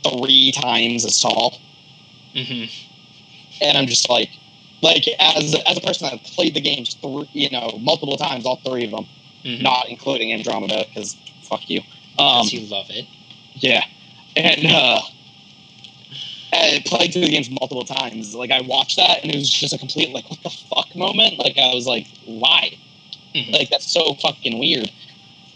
three 0.03 0.51
times 0.51 1.05
as 1.05 1.19
tall 1.19 1.59
Mm-hmm. 2.35 2.65
and 3.61 3.77
i'm 3.77 3.87
just 3.87 4.09
like 4.09 4.29
like 4.81 5.07
as 5.19 5.55
as 5.65 5.77
a 5.77 5.81
person 5.81 6.09
that 6.09 6.21
played 6.25 6.53
the 6.53 6.59
games 6.61 6.95
three, 6.95 7.29
you 7.31 7.49
know 7.49 7.77
multiple 7.79 8.17
times 8.17 8.45
all 8.45 8.57
three 8.57 8.83
of 8.85 8.91
them 8.91 9.05
Mm-hmm. 9.45 9.61
not 9.61 9.87
including 9.89 10.33
Andromeda 10.33 10.85
because 10.87 11.15
fuck 11.43 11.69
you. 11.69 11.79
Um, 12.17 12.47
Because 12.47 12.53
you 12.53 12.61
love 12.61 12.87
it. 12.89 13.05
yeah, 13.53 13.83
and 14.35 14.65
uh, 14.67 15.01
I 16.53 16.81
played 16.85 17.11
through 17.13 17.23
the 17.23 17.29
games 17.29 17.49
multiple 17.49 17.83
times. 17.85 18.33
Like 18.35 18.51
I 18.51 18.61
watched 18.61 18.97
that, 18.97 19.21
and 19.23 19.31
it 19.33 19.35
was 19.37 19.49
just 19.49 19.73
a 19.73 19.77
complete 19.77 20.09
like 20.11 20.29
what 20.29 20.41
the 20.43 20.49
fuck 20.49 20.95
moment. 20.95 21.37
Like 21.39 21.57
I 21.57 21.73
was 21.73 21.85
like, 21.87 22.07
why? 22.25 22.77
Mhm. 23.33 23.51
Like 23.53 23.69
that's 23.69 23.91
so 23.91 24.13
fucking 24.15 24.57
weird. 24.59 24.91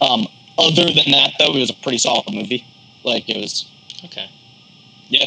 Um, 0.01 0.27
other 0.57 0.85
than 0.85 1.11
that, 1.11 1.33
though, 1.39 1.53
it 1.55 1.59
was 1.59 1.69
a 1.69 1.75
pretty 1.75 1.97
solid 1.97 2.33
movie. 2.33 2.65
Like 3.03 3.29
it 3.29 3.37
was, 3.37 3.65
Okay. 4.05 4.29
yeah, 5.09 5.25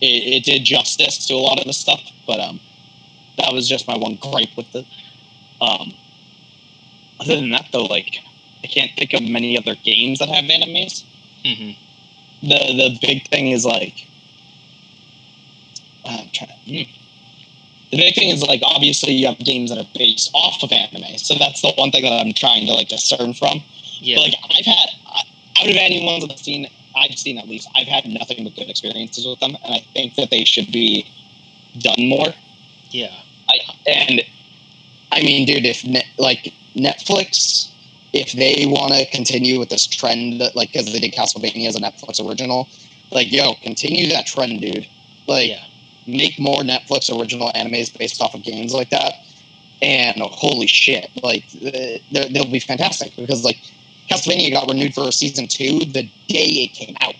it, 0.00 0.06
it 0.06 0.44
did 0.44 0.64
justice 0.64 1.26
to 1.26 1.34
a 1.34 1.36
lot 1.36 1.58
of 1.58 1.66
the 1.66 1.72
stuff. 1.72 2.00
But 2.26 2.38
um, 2.40 2.60
that 3.38 3.52
was 3.52 3.68
just 3.68 3.88
my 3.88 3.96
one 3.96 4.16
gripe 4.16 4.56
with 4.56 4.72
it. 4.74 4.86
Um, 5.60 5.94
other 7.20 7.36
than 7.36 7.50
that, 7.50 7.68
though, 7.72 7.84
like 7.84 8.18
I 8.62 8.66
can't 8.68 8.92
think 8.96 9.12
of 9.14 9.22
many 9.22 9.58
other 9.58 9.74
games 9.74 10.20
that 10.20 10.28
have 10.28 10.44
animes. 10.44 11.04
Mm-hmm. 11.44 11.72
The 12.42 12.48
the 12.48 12.98
big 13.00 13.28
thing 13.28 13.50
is 13.50 13.64
like 13.64 14.06
I'm 16.04 16.28
trying. 16.32 16.50
hmm. 16.64 16.90
The 17.90 17.98
big 17.98 18.14
thing 18.14 18.30
is 18.30 18.42
like 18.42 18.62
obviously 18.64 19.12
you 19.12 19.26
have 19.26 19.38
games 19.38 19.70
that 19.70 19.78
are 19.78 19.88
based 19.94 20.30
off 20.34 20.62
of 20.62 20.72
anime, 20.72 21.18
so 21.18 21.34
that's 21.34 21.60
the 21.60 21.72
one 21.76 21.90
thing 21.90 22.02
that 22.02 22.12
I'm 22.12 22.32
trying 22.32 22.66
to 22.66 22.72
like 22.72 22.88
discern 22.88 23.34
from. 23.34 23.62
Yeah. 24.00 24.16
But, 24.16 24.22
like 24.22 24.34
I've 24.58 24.64
had 24.64 24.88
out 25.60 25.70
of 25.70 25.76
any 25.76 26.04
ones 26.04 26.26
that 26.26 26.32
I've 26.32 26.38
seen, 26.38 26.68
I've 26.96 27.18
seen 27.18 27.38
at 27.38 27.48
least 27.48 27.68
I've 27.74 27.86
had 27.86 28.06
nothing 28.06 28.44
but 28.44 28.56
good 28.56 28.70
experiences 28.70 29.26
with 29.26 29.40
them, 29.40 29.56
and 29.62 29.74
I 29.74 29.80
think 29.92 30.14
that 30.16 30.30
they 30.30 30.44
should 30.44 30.72
be 30.72 31.06
done 31.78 32.08
more. 32.08 32.34
yeah. 32.90 33.14
I, 33.48 33.58
and 33.86 34.22
I 35.10 35.20
mean, 35.22 35.46
dude, 35.46 35.66
if 35.66 35.84
ne- 35.84 36.06
like 36.16 36.52
Netflix, 36.74 37.71
if 38.12 38.32
they 38.32 38.66
want 38.66 38.92
to 38.92 39.06
continue 39.10 39.58
with 39.58 39.70
this 39.70 39.86
trend, 39.86 40.40
like 40.54 40.72
because 40.72 40.92
they 40.92 40.98
did 40.98 41.12
Castlevania 41.12 41.68
as 41.68 41.76
a 41.76 41.80
Netflix 41.80 42.26
original, 42.26 42.68
like 43.10 43.32
yo, 43.32 43.54
continue 43.62 44.08
that 44.08 44.26
trend, 44.26 44.60
dude. 44.60 44.86
Like 45.26 45.48
yeah. 45.48 45.64
make 46.06 46.38
more 46.38 46.62
Netflix 46.62 47.16
original 47.16 47.50
animes 47.54 47.96
based 47.96 48.20
off 48.20 48.34
of 48.34 48.42
games 48.42 48.74
like 48.74 48.90
that, 48.90 49.14
and 49.80 50.20
holy 50.20 50.66
shit, 50.66 51.10
like 51.22 51.44
uh, 51.56 51.98
they'll 52.30 52.50
be 52.50 52.60
fantastic 52.60 53.14
because 53.16 53.44
like 53.44 53.58
Castlevania 54.10 54.52
got 54.52 54.68
renewed 54.68 54.94
for 54.94 55.10
season 55.12 55.46
two 55.48 55.80
the 55.80 56.02
day 56.28 56.68
it 56.68 56.72
came 56.74 56.96
out. 57.00 57.14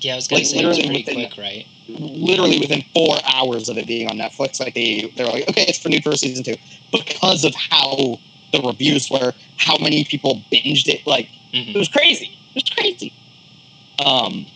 Yeah. 0.00 0.14
I 0.14 0.16
was 0.16 0.28
gonna 0.28 0.40
like, 0.40 0.46
say 0.46 0.58
it 0.60 0.66
was 0.66 0.78
literally 0.78 1.02
pretty 1.02 1.20
within 1.20 1.30
quick, 1.30 1.38
right? 1.38 1.66
literally 1.98 2.60
within 2.60 2.84
four 2.94 3.16
hours 3.24 3.68
of 3.68 3.78
it 3.78 3.86
being 3.86 4.08
on 4.08 4.16
Netflix, 4.16 4.60
like 4.60 4.74
they 4.74 5.12
they're 5.16 5.26
like, 5.26 5.48
okay, 5.48 5.64
it's 5.66 5.84
renewed 5.84 6.02
for 6.02 6.16
season 6.16 6.44
two 6.44 6.56
because 6.92 7.44
of 7.44 7.54
how 7.54 8.18
the 8.52 8.60
reviews 8.62 9.10
were, 9.10 9.32
how 9.60 9.76
many 9.78 10.04
people 10.04 10.42
binged 10.52 10.88
it. 10.88 11.06
Like 11.06 11.26
it 11.52 11.56
Mm-hmm. 11.56 11.78
was 11.78 11.88
crazy. 11.88 12.26
It 12.54 12.62
was 12.62 12.70
crazy. 12.70 13.12
Um, 14.04 14.46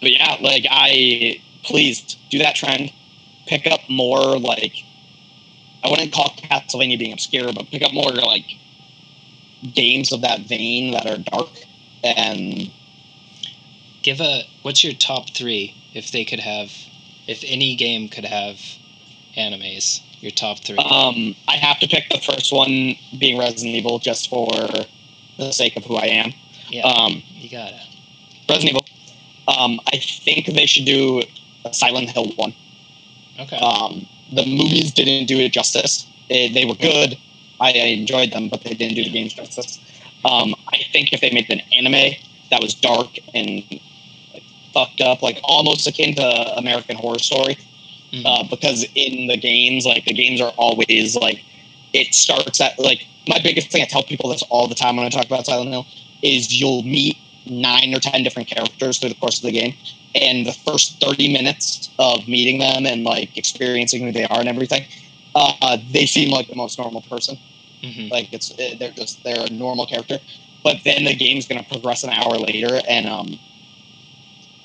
but 0.00 0.12
yeah, 0.12 0.36
like 0.40 0.66
I 0.70 1.40
please 1.62 2.16
do 2.30 2.38
that 2.38 2.54
trend. 2.54 2.92
Pick 3.46 3.66
up 3.66 3.80
more 3.88 4.38
like 4.38 4.74
I 5.82 5.90
wouldn't 5.90 6.12
call 6.12 6.34
Castlevania 6.36 6.98
being 6.98 7.12
obscure, 7.12 7.52
but 7.52 7.70
pick 7.70 7.82
up 7.82 7.92
more 7.94 8.10
like 8.12 8.44
games 9.74 10.12
of 10.12 10.20
that 10.20 10.40
vein 10.40 10.92
that 10.92 11.06
are 11.06 11.18
dark 11.18 11.48
and 12.04 12.70
Give 14.02 14.20
a. 14.20 14.44
What's 14.62 14.82
your 14.82 14.94
top 14.94 15.30
three 15.30 15.74
if 15.94 16.10
they 16.10 16.24
could 16.24 16.40
have, 16.40 16.72
if 17.26 17.44
any 17.46 17.76
game 17.76 18.08
could 18.08 18.24
have, 18.24 18.58
animes? 19.36 20.00
Your 20.20 20.32
top 20.32 20.58
three. 20.58 20.76
Um, 20.76 21.34
I 21.48 21.56
have 21.56 21.78
to 21.80 21.88
pick 21.88 22.08
the 22.10 22.20
first 22.20 22.52
one 22.52 22.94
being 23.18 23.38
Resident 23.38 23.74
Evil 23.74 23.98
just 23.98 24.28
for 24.28 24.48
the 25.38 25.52
sake 25.52 25.76
of 25.76 25.84
who 25.84 25.96
I 25.96 26.06
am. 26.06 26.32
yeah. 26.68 26.82
Um, 26.82 27.22
you 27.32 27.48
got 27.48 27.72
it. 27.72 27.80
Resident 28.48 28.70
Evil. 28.76 28.84
Um, 29.48 29.80
I 29.92 29.98
think 29.98 30.46
they 30.46 30.66
should 30.66 30.84
do 30.84 31.22
a 31.64 31.72
Silent 31.72 32.10
Hill 32.10 32.32
one. 32.36 32.54
Okay. 33.38 33.56
Um, 33.56 34.06
the 34.32 34.44
movies 34.44 34.92
didn't 34.92 35.26
do 35.26 35.38
it 35.38 35.52
justice. 35.52 36.06
They, 36.28 36.48
they 36.48 36.64
were 36.66 36.74
good. 36.74 37.18
I, 37.58 37.72
I 37.72 37.86
enjoyed 37.86 38.32
them, 38.32 38.48
but 38.48 38.62
they 38.62 38.74
didn't 38.74 38.94
do 38.94 39.04
the 39.04 39.10
games 39.10 39.32
justice. 39.32 39.78
Um, 40.24 40.54
I 40.68 40.82
think 40.92 41.12
if 41.12 41.20
they 41.20 41.30
made 41.30 41.50
an 41.50 41.62
anime 41.72 42.14
that 42.50 42.60
was 42.60 42.74
dark 42.74 43.18
and 43.34 43.64
like, 44.34 44.42
fucked 44.74 45.00
up, 45.00 45.22
like 45.22 45.40
almost 45.42 45.86
akin 45.86 46.14
to 46.16 46.58
American 46.58 46.96
Horror 46.96 47.18
Story, 47.18 47.56
Mhm. 48.12 48.22
uh, 48.26 48.42
because 48.44 48.84
in 48.94 49.26
the 49.28 49.36
games, 49.36 49.86
like 49.86 50.04
the 50.04 50.12
games 50.12 50.40
are 50.40 50.52
always 50.56 51.14
like 51.16 51.42
it 51.92 52.14
starts 52.14 52.60
at 52.60 52.78
like 52.78 53.06
my 53.28 53.38
biggest 53.42 53.70
thing 53.70 53.82
I 53.82 53.86
tell 53.86 54.02
people 54.02 54.30
this 54.30 54.42
all 54.50 54.66
the 54.68 54.74
time 54.74 54.96
when 54.96 55.06
I 55.06 55.10
talk 55.10 55.26
about 55.26 55.46
Silent 55.46 55.70
Hill 55.70 55.86
is 56.22 56.52
you'll 56.58 56.82
meet 56.82 57.16
nine 57.46 57.94
or 57.94 58.00
ten 58.00 58.22
different 58.22 58.48
characters 58.48 58.98
through 58.98 59.10
the 59.10 59.14
course 59.16 59.38
of 59.38 59.42
the 59.44 59.52
game, 59.52 59.74
and 60.14 60.46
the 60.46 60.52
first 60.52 61.00
thirty 61.00 61.32
minutes 61.32 61.88
of 61.98 62.26
meeting 62.28 62.58
them 62.58 62.86
and 62.86 63.04
like 63.04 63.36
experiencing 63.36 64.02
who 64.02 64.12
they 64.12 64.24
are 64.24 64.40
and 64.40 64.48
everything, 64.48 64.84
uh, 65.34 65.76
they 65.92 66.06
seem 66.06 66.30
like 66.30 66.48
the 66.48 66.56
most 66.56 66.78
normal 66.78 67.02
person. 67.02 67.38
Mhm. 67.82 68.10
Like 68.10 68.32
it's 68.32 68.48
they're 68.78 68.90
just 68.92 69.22
they're 69.24 69.46
a 69.46 69.50
normal 69.50 69.86
character, 69.86 70.18
but 70.62 70.78
then 70.84 71.04
the 71.04 71.14
game's 71.14 71.46
gonna 71.46 71.62
progress 71.62 72.02
an 72.04 72.10
hour 72.10 72.36
later, 72.36 72.80
and 72.88 73.06
um, 73.06 73.38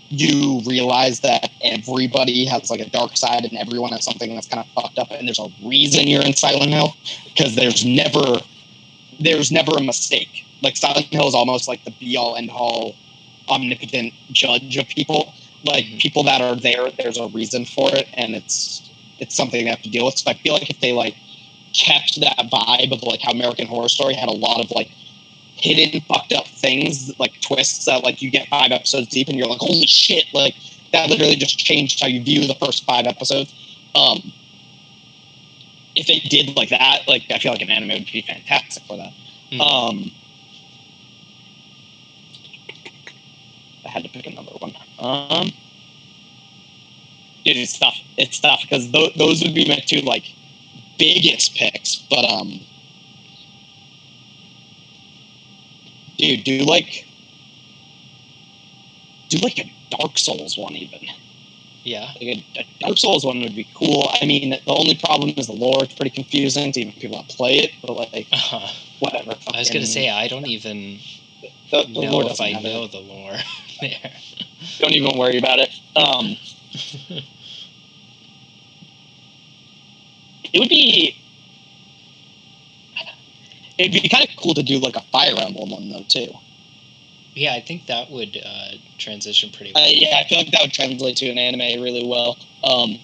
you 0.10 0.62
realize 0.66 1.22
that 1.22 1.52
everybody 1.62 2.46
has 2.46 2.70
like 2.70 2.80
a 2.80 2.90
dark 2.90 3.18
side, 3.18 3.46
and 3.46 3.58
everyone 3.58 3.92
has 3.92 4.04
something 4.04 4.34
that's 4.36 4.48
kind 4.48 4.66
of 4.66 4.72
fucked 4.82 5.00
up, 5.00 5.12
and 5.12 5.28
there's 5.28 5.40
a 5.40 5.48
reason 5.64 6.08
you're 6.08 6.24
in 6.24 6.34
Silent 6.34 6.72
Hill 6.72 6.96
because 7.26 7.56
there's 7.56 7.86
never 7.86 8.40
there's 9.20 9.52
never 9.52 9.72
a 9.78 9.82
mistake. 9.82 10.46
Like 10.62 10.78
Silent 10.78 11.08
Hill 11.08 11.28
is 11.28 11.36
almost 11.36 11.68
like 11.68 11.84
the 11.86 11.92
be 11.92 12.18
all 12.18 12.36
end 12.36 12.50
all 12.50 12.96
omnipotent 13.50 14.14
judge 14.32 14.78
of 14.78 14.88
people. 14.88 15.34
Like 15.64 15.86
Mhm. 15.86 16.00
people 16.00 16.24
that 16.24 16.42
are 16.42 16.56
there, 16.56 16.92
there's 16.92 17.18
a 17.18 17.28
reason 17.28 17.66
for 17.66 17.94
it, 17.96 18.08
and 18.14 18.36
it's 18.36 18.82
it's 19.20 19.36
something 19.36 19.64
they 19.64 19.70
have 19.70 19.82
to 19.84 19.90
deal 19.90 20.06
with. 20.06 20.18
So 20.18 20.30
I 20.30 20.34
feel 20.36 20.54
like 20.54 20.70
if 20.70 20.80
they 20.80 20.94
like 20.94 21.16
kept 21.74 22.20
that 22.22 22.38
vibe 22.52 22.92
of 22.92 23.04
like 23.04 23.22
how 23.22 23.32
American 23.32 23.68
Horror 23.68 23.90
Story 23.90 24.14
had 24.14 24.30
a 24.30 24.34
lot 24.34 24.64
of 24.64 24.72
like 24.72 24.92
hidden 25.66 26.02
fucked 26.02 26.34
up 26.34 26.48
things, 26.48 27.18
like 27.20 27.40
twists 27.42 27.86
that 27.86 28.04
like 28.04 28.22
you 28.22 28.30
get 28.30 28.48
five 28.48 28.72
episodes 28.72 29.08
deep 29.08 29.28
and 29.28 29.38
you're 29.38 29.48
like, 29.48 29.60
holy 29.60 29.88
shit, 29.88 30.26
like 30.34 30.56
that 30.92 31.10
literally 31.10 31.36
just 31.36 31.58
changed 31.58 32.00
how 32.02 32.08
you 32.08 32.22
view 32.24 32.48
the 32.48 32.56
first 32.56 32.86
five 32.86 33.06
episodes. 33.08 33.54
Um, 33.96 34.32
if 35.96 36.08
they 36.08 36.20
did 36.20 36.56
like 36.56 36.70
that, 36.70 37.08
like 37.08 37.24
I 37.32 37.40
feel 37.40 37.52
like 37.52 37.62
an 37.62 37.70
anime 37.70 37.90
would 37.90 38.12
be 38.12 38.22
fantastic 38.22 38.84
for 38.84 38.98
that. 38.98 39.14
Mhm. 39.52 39.62
Um, 39.62 40.12
I 43.86 43.90
had 43.90 44.04
to 44.04 44.10
pick 44.10 44.28
another 44.28 44.52
one. 44.60 44.76
Um, 45.00 45.52
dude, 47.44 47.58
it's 47.58 47.78
tough. 47.78 47.98
It's 48.18 48.40
tough 48.40 48.62
because 48.62 48.92
th- 48.92 49.16
those 49.16 49.42
would 49.44 49.54
be 49.54 49.68
my 49.68 49.78
two 49.78 50.02
like 50.02 50.26
biggest 50.98 51.56
picks. 51.56 51.96
But 51.96 52.26
um, 52.26 52.60
dude, 56.18 56.44
do 56.44 56.60
like 56.66 57.06
do 59.30 59.38
like 59.40 59.58
a 59.60 59.72
Dark 59.98 60.18
Souls 60.18 60.58
one 60.58 60.76
even. 60.76 61.00
yeah. 61.84 62.12
Like 62.22 62.38
a, 62.56 62.60
a 62.60 62.66
Dark 62.80 62.98
Souls 62.98 63.26
one 63.26 63.40
would 63.42 63.56
be 63.56 63.68
cool. 63.76 64.10
I 64.22 64.26
mean, 64.26 64.52
the 64.52 64.62
only 64.68 64.96
problem 64.96 65.34
is 65.38 65.48
the 65.48 65.54
lore. 65.54 65.84
It's 65.84 65.94
pretty 65.96 66.12
confusing 66.12 66.72
to 66.74 66.82
even 66.82 66.94
people 66.94 67.18
that 67.18 67.28
play 67.30 67.60
it. 67.60 67.72
But 67.82 67.94
like, 68.14 68.28
Uh-huh. 68.32 68.68
whatever. 69.00 69.36
I 69.54 69.60
was 69.60 69.70
gonna 69.70 69.86
say 69.86 70.10
I 70.10 70.28
don't 70.28 70.46
even 70.48 71.00
the, 71.72 71.84
the 71.84 72.00
lore 72.00 72.24
know 72.24 72.30
if 72.30 72.40
I 72.42 72.50
have 72.50 72.66
it. 72.66 72.74
know 72.74 72.88
the 72.88 73.00
lore 73.00 73.38
there. 73.82 74.12
Don't 74.80 74.94
even 74.94 75.18
worry 75.18 75.38
about 75.38 75.60
it. 75.60 75.70
Um, 75.96 76.38
it 80.54 80.60
would 80.60 80.70
be. 80.70 81.16
It'd 83.78 83.92
be 83.92 84.08
kind 84.10 84.24
of 84.24 84.36
cool 84.38 84.54
to 84.54 84.64
do 84.64 84.80
like 84.80 84.96
a 84.96 85.02
Fire 85.12 85.36
Emblem 85.38 85.70
one 85.72 85.90
though 85.90 86.04
too. 86.08 86.28
yeah, 87.34 87.54
I 87.54 87.62
think 87.62 87.88
that 87.88 88.10
would 88.10 88.38
uh, 88.44 88.72
transition 88.98 89.50
pretty 89.52 89.72
Uh, 89.76 89.80
well. 89.80 89.92
yeah, 89.94 90.18
I 90.18 90.24
feel 90.28 90.38
like 90.38 90.52
that 90.52 90.62
would 90.62 90.74
translate 90.74 91.18
to 91.18 91.28
an 91.30 91.38
anime 91.38 91.82
really 91.84 92.06
well. 92.08 92.38
Um, 92.64 92.98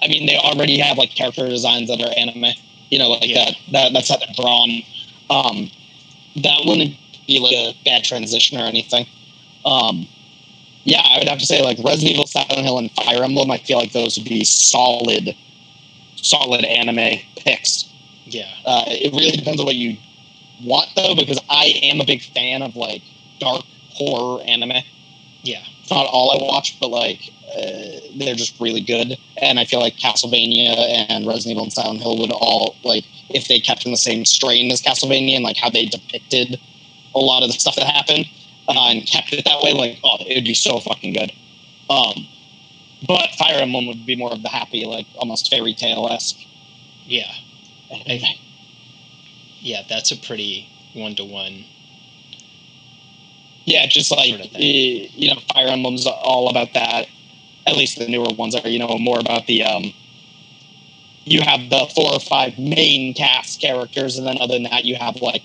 I 0.00 0.08
mean, 0.08 0.26
they 0.26 0.36
already 0.36 0.78
have 0.78 0.98
like 0.98 1.10
character 1.10 1.48
designs 1.48 1.88
that 1.88 2.00
are 2.00 2.12
anime. 2.16 2.52
You 2.90 2.98
know, 3.00 3.08
like 3.10 3.26
Yeah. 3.26 3.44
that, 3.46 3.54
that. 3.72 3.92
That's 3.92 4.08
how 4.08 4.18
they're 4.18 4.28
drawn. 4.36 4.82
Um, 5.30 5.70
that 6.36 6.60
wouldn't 6.64 6.94
be 7.26 7.40
like 7.40 7.54
a 7.56 7.74
bad 7.84 8.04
transition 8.04 8.58
or 8.58 8.64
anything. 8.64 9.06
Um, 9.64 10.06
yeah, 10.84 11.00
I 11.02 11.18
would 11.18 11.26
have 11.28 11.40
to 11.40 11.46
say 11.46 11.62
like 11.64 11.78
Resident 11.78 12.12
Evil, 12.12 12.26
Silent 12.28 12.58
Hill, 12.60 12.78
and 12.78 12.90
Fire 12.92 13.24
Emblem. 13.24 13.50
I 13.50 13.58
feel 13.58 13.78
like 13.78 13.90
those 13.90 14.16
would 14.16 14.28
be 14.28 14.44
solid, 14.44 15.34
solid 16.14 16.64
anime 16.64 17.18
picks. 17.38 17.88
Yeah. 18.26 18.50
Uh, 18.64 18.84
it 18.88 19.12
really 19.12 19.36
depends 19.36 19.60
on 19.60 19.66
what 19.66 19.76
you 19.76 19.96
want 20.62 20.88
though, 20.96 21.14
because 21.14 21.40
I 21.48 21.66
am 21.82 22.00
a 22.00 22.04
big 22.04 22.22
fan 22.22 22.62
of 22.62 22.76
like 22.76 23.02
dark 23.38 23.64
horror 23.90 24.42
anime 24.44 24.82
Yeah. 25.42 25.62
it's 25.80 25.90
not 25.90 26.06
all 26.06 26.30
I 26.32 26.42
watch, 26.42 26.78
but 26.80 26.88
like 26.88 27.30
uh, 27.56 28.00
they're 28.16 28.34
just 28.34 28.58
really 28.60 28.80
good. 28.80 29.16
And 29.40 29.58
I 29.60 29.64
feel 29.64 29.80
like 29.80 29.96
Castlevania 29.96 31.06
and 31.08 31.26
Resident 31.26 31.52
Evil 31.52 31.64
and 31.64 31.72
Silent 31.72 32.00
Hill 32.00 32.18
would 32.18 32.32
all 32.32 32.76
like 32.84 33.04
if 33.30 33.48
they 33.48 33.60
kept 33.60 33.84
in 33.86 33.92
the 33.92 33.96
same 33.96 34.24
strain 34.24 34.70
as 34.72 34.82
Castlevania 34.82 35.36
and 35.36 35.44
like 35.44 35.56
how 35.56 35.70
they 35.70 35.86
depicted 35.86 36.60
a 37.14 37.18
lot 37.18 37.42
of 37.42 37.48
the 37.48 37.58
stuff 37.58 37.76
that 37.76 37.86
happened 37.86 38.26
uh, 38.68 38.88
and 38.90 39.06
kept 39.06 39.32
it 39.32 39.44
that 39.44 39.62
way. 39.62 39.72
Like, 39.72 39.98
oh, 40.04 40.16
it 40.20 40.34
would 40.34 40.44
be 40.44 40.54
so 40.54 40.80
fucking 40.80 41.12
good. 41.12 41.32
Um, 41.88 42.26
but 43.06 43.30
Fire 43.38 43.60
Emblem 43.60 43.86
would 43.86 44.04
be 44.04 44.16
more 44.16 44.32
of 44.32 44.42
the 44.42 44.48
happy, 44.48 44.84
like 44.84 45.06
almost 45.16 45.48
fairy 45.50 45.74
tale 45.74 46.08
esque. 46.10 46.38
Yeah. 47.04 47.32
Yeah, 49.60 49.82
that's 49.88 50.10
a 50.12 50.16
pretty 50.16 50.68
one 50.94 51.14
to 51.16 51.24
one. 51.24 51.64
Yeah, 53.64 53.86
just 53.86 54.10
like 54.12 54.28
Sort 54.30 54.40
of 54.42 54.54
eh, 54.54 55.08
you 55.12 55.34
know, 55.34 55.40
Fire 55.52 55.68
Emblem's 55.68 56.06
all 56.06 56.48
about 56.48 56.72
that. 56.74 57.08
At 57.66 57.76
least 57.76 57.98
the 57.98 58.06
newer 58.06 58.32
ones 58.38 58.54
are, 58.54 58.68
you 58.68 58.78
know, 58.78 58.96
more 58.98 59.18
about 59.18 59.46
the 59.46 59.64
um. 59.64 59.92
You 61.24 61.40
have 61.42 61.68
the 61.70 61.90
four 61.94 62.12
or 62.12 62.20
five 62.20 62.56
main 62.58 63.12
cast 63.12 63.60
characters, 63.60 64.16
and 64.16 64.26
then 64.26 64.38
other 64.40 64.54
than 64.54 64.62
that, 64.64 64.84
you 64.84 64.94
have 64.94 65.16
like 65.16 65.42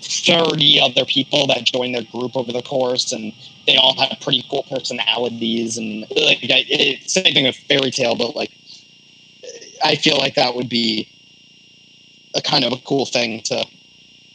thirty 0.00 0.80
other 0.80 1.04
people 1.04 1.46
that 1.48 1.64
join 1.64 1.92
their 1.92 2.04
group 2.04 2.34
over 2.36 2.50
the 2.52 2.62
course, 2.62 3.12
and 3.12 3.34
they 3.66 3.76
all 3.76 3.94
have 4.00 4.18
pretty 4.20 4.42
cool 4.50 4.62
personalities. 4.70 5.76
And 5.76 6.00
like, 6.16 6.38
it, 6.42 7.10
same 7.10 7.34
thing 7.34 7.44
with 7.44 7.56
Fairy 7.68 7.90
Tail, 7.90 8.16
but 8.16 8.34
like, 8.34 8.52
I 9.84 9.96
feel 9.96 10.16
like 10.16 10.34
that 10.36 10.54
would 10.54 10.70
be 10.70 11.08
a 12.38 12.42
kind 12.42 12.64
of 12.64 12.72
a 12.72 12.78
cool 12.78 13.04
thing 13.06 13.40
to 13.42 13.66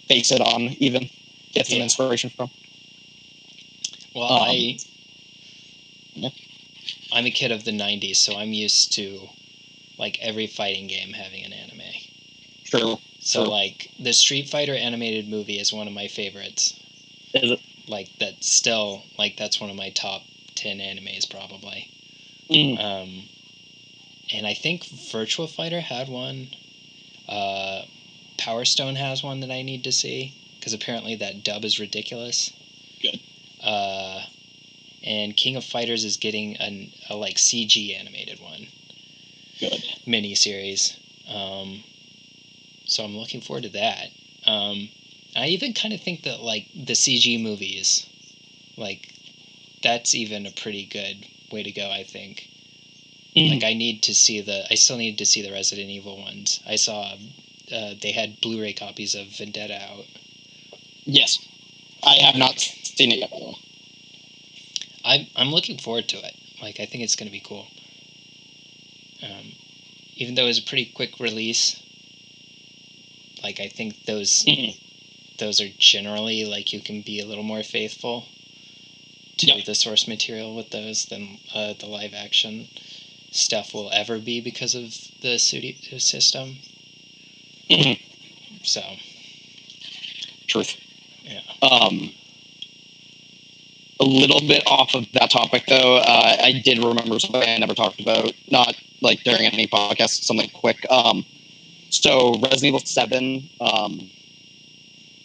base 0.10 0.32
it 0.32 0.42
on, 0.42 0.62
even 0.80 1.10
get 1.54 1.68
some 1.68 1.78
Yeah. 1.78 1.84
inspiration 1.84 2.30
from. 2.30 2.52
Well, 4.14 4.32
Um, 4.32 4.42
I 4.50 4.78
yeah. 6.16 6.30
I'm 7.12 7.26
a 7.26 7.32
kid 7.32 7.52
of 7.52 7.64
the 7.64 7.72
'90s, 7.72 8.18
so 8.18 8.36
I'm 8.38 8.54
used 8.54 8.94
to 8.94 9.30
like 9.98 10.20
every 10.20 10.48
fighting 10.48 10.88
game 10.88 11.14
having 11.14 11.44
an 11.44 11.54
anime. 11.54 11.82
True. 12.66 13.00
So 13.20 13.44
Sure. 13.44 13.48
like 13.48 13.90
the 14.00 14.14
Street 14.14 14.50
Fighter 14.50 14.76
animated 14.76 15.28
movie 15.30 15.60
is 15.60 15.72
one 15.72 15.88
of 15.88 15.94
my 15.94 16.08
favorites. 16.08 16.74
Is 17.34 17.52
it? 17.52 17.62
Like 17.88 18.10
that's 18.20 18.52
still 18.52 19.04
like 19.18 19.38
that's 19.38 19.60
one 19.62 19.70
of 19.70 19.76
my 19.76 19.90
top 19.92 20.24
ten 20.56 20.80
animes 20.80 21.30
probably. 21.30 21.90
Mm. 22.50 22.80
Um, 22.80 23.30
and 24.32 24.46
I 24.48 24.54
think 24.54 24.86
Virtual 24.86 25.48
Fighter 25.48 25.82
had 25.82 26.10
one. 26.10 26.50
Uh, 27.28 27.84
Power 28.38 28.66
Stone 28.66 28.96
has 28.96 29.24
one 29.24 29.40
that 29.42 29.52
I 29.52 29.62
need 29.62 29.84
to 29.86 29.92
see 29.92 30.34
because 30.60 30.74
apparently 30.74 31.16
that 31.16 31.44
dub 31.44 31.66
is 31.66 31.80
ridiculous. 31.80 32.52
Good. 33.02 33.20
Uh, 33.62 34.24
and 35.04 35.36
King 35.36 35.56
of 35.56 35.64
Fighters 35.64 36.04
is 36.04 36.18
getting 36.18 36.58
an, 36.58 36.92
a 37.10 37.16
like 37.16 37.36
CG 37.36 37.98
animated 37.98 38.40
one 38.40 38.68
Good. 39.60 39.84
mini 40.06 40.36
series. 40.36 40.98
Um, 41.28 41.84
so 42.86 43.04
I'm 43.04 43.18
looking 43.18 43.42
forward 43.42 43.64
to 43.64 43.70
that. 43.70 44.08
Um, 44.46 44.90
I 45.36 45.48
even 45.48 45.74
kind 45.74 45.94
of 45.94 46.02
think 46.02 46.24
that 46.24 46.42
like 46.42 46.68
the 46.74 46.94
CG 46.94 47.42
movies, 47.42 48.06
like 48.78 49.14
that's 49.82 50.14
even 50.16 50.46
a 50.46 50.52
pretty 50.52 50.86
good 50.86 51.26
way 51.52 51.64
to 51.64 51.72
go. 51.72 51.90
I 51.90 52.04
think. 52.04 52.50
Mhm. 53.36 53.50
Like 53.50 53.64
I 53.64 53.74
need 53.74 54.02
to 54.04 54.14
see 54.14 54.42
the. 54.42 54.66
I 54.72 54.76
still 54.76 54.98
need 54.98 55.18
to 55.18 55.26
see 55.26 55.42
the 55.42 55.52
Resident 55.52 55.90
Evil 55.90 56.18
ones. 56.18 56.60
I 56.68 56.76
saw 56.76 57.16
uh, 57.72 57.94
they 58.00 58.12
had 58.12 58.40
Blu-ray 58.42 58.74
copies 58.74 59.16
of 59.16 59.28
Vendetta 59.28 59.82
out. 59.82 60.06
Yes. 61.06 61.38
I 62.04 62.16
have 62.16 62.36
not 62.36 62.60
seen 62.60 63.12
it 63.12 63.20
yet, 63.20 63.32
by 63.32 63.40
the 63.40 63.46
way. 63.46 63.56
I'm 65.06 65.28
I'm 65.36 65.52
looking 65.52 65.78
forward 65.78 66.08
to 66.10 66.18
it. 66.18 66.36
Like 66.62 66.80
I 66.80 66.86
think 66.86 67.04
it's 67.04 67.16
gonna 67.16 67.32
be 67.32 67.40
cool. 67.40 67.68
Um, 69.22 69.54
even 70.16 70.36
though 70.36 70.44
it 70.44 70.48
was 70.48 70.60
a 70.60 70.64
pretty 70.64 70.86
quick 70.86 71.20
release. 71.20 71.78
Like 73.42 73.60
I 73.60 73.68
think 73.68 74.06
those 74.06 74.44
Mhm. 74.44 74.76
those 75.38 75.60
are 75.60 75.70
generally 75.78 76.46
like 76.46 76.72
you 76.72 76.80
can 76.80 77.02
be 77.02 77.20
a 77.20 77.26
little 77.26 77.44
more 77.44 77.64
faithful 77.64 78.28
to 79.38 79.48
Yeah. 79.48 79.62
the 79.62 79.76
source 79.76 80.08
material 80.08 80.56
with 80.56 80.70
those 80.70 81.06
than 81.06 81.40
uh, 81.54 81.74
the 81.74 81.88
live 81.88 82.14
action 82.14 82.70
stuff 83.36 83.74
will 83.74 83.92
ever 83.92 84.20
be 84.20 84.40
because 84.42 84.76
of 84.76 84.94
the 85.22 85.38
studio 85.38 85.98
system. 85.98 86.58
Mhm. 87.70 88.00
So 88.64 88.82
Truth. 90.48 90.78
Yeah. 91.24 91.42
Um, 91.62 92.12
a 94.00 94.04
little 94.04 94.42
bit 94.42 94.64
off 94.68 94.94
of 94.94 95.12
that 95.14 95.32
topic, 95.32 95.64
though, 95.68 95.98
uh, 95.98 96.38
I 96.40 96.62
did 96.64 96.78
remember 96.84 97.20
something 97.20 97.42
I 97.42 97.58
never 97.58 97.74
talked 97.74 98.00
about. 98.00 98.34
Not 98.52 98.76
like 99.02 99.24
during 99.24 99.46
any 99.48 99.68
podcast, 99.68 100.24
something 100.24 100.50
quick. 100.50 100.78
Um, 100.92 101.26
so 101.90 102.34
Resident 102.34 102.64
Evil 102.66 102.80
Seven, 102.80 103.50
um, 103.62 104.10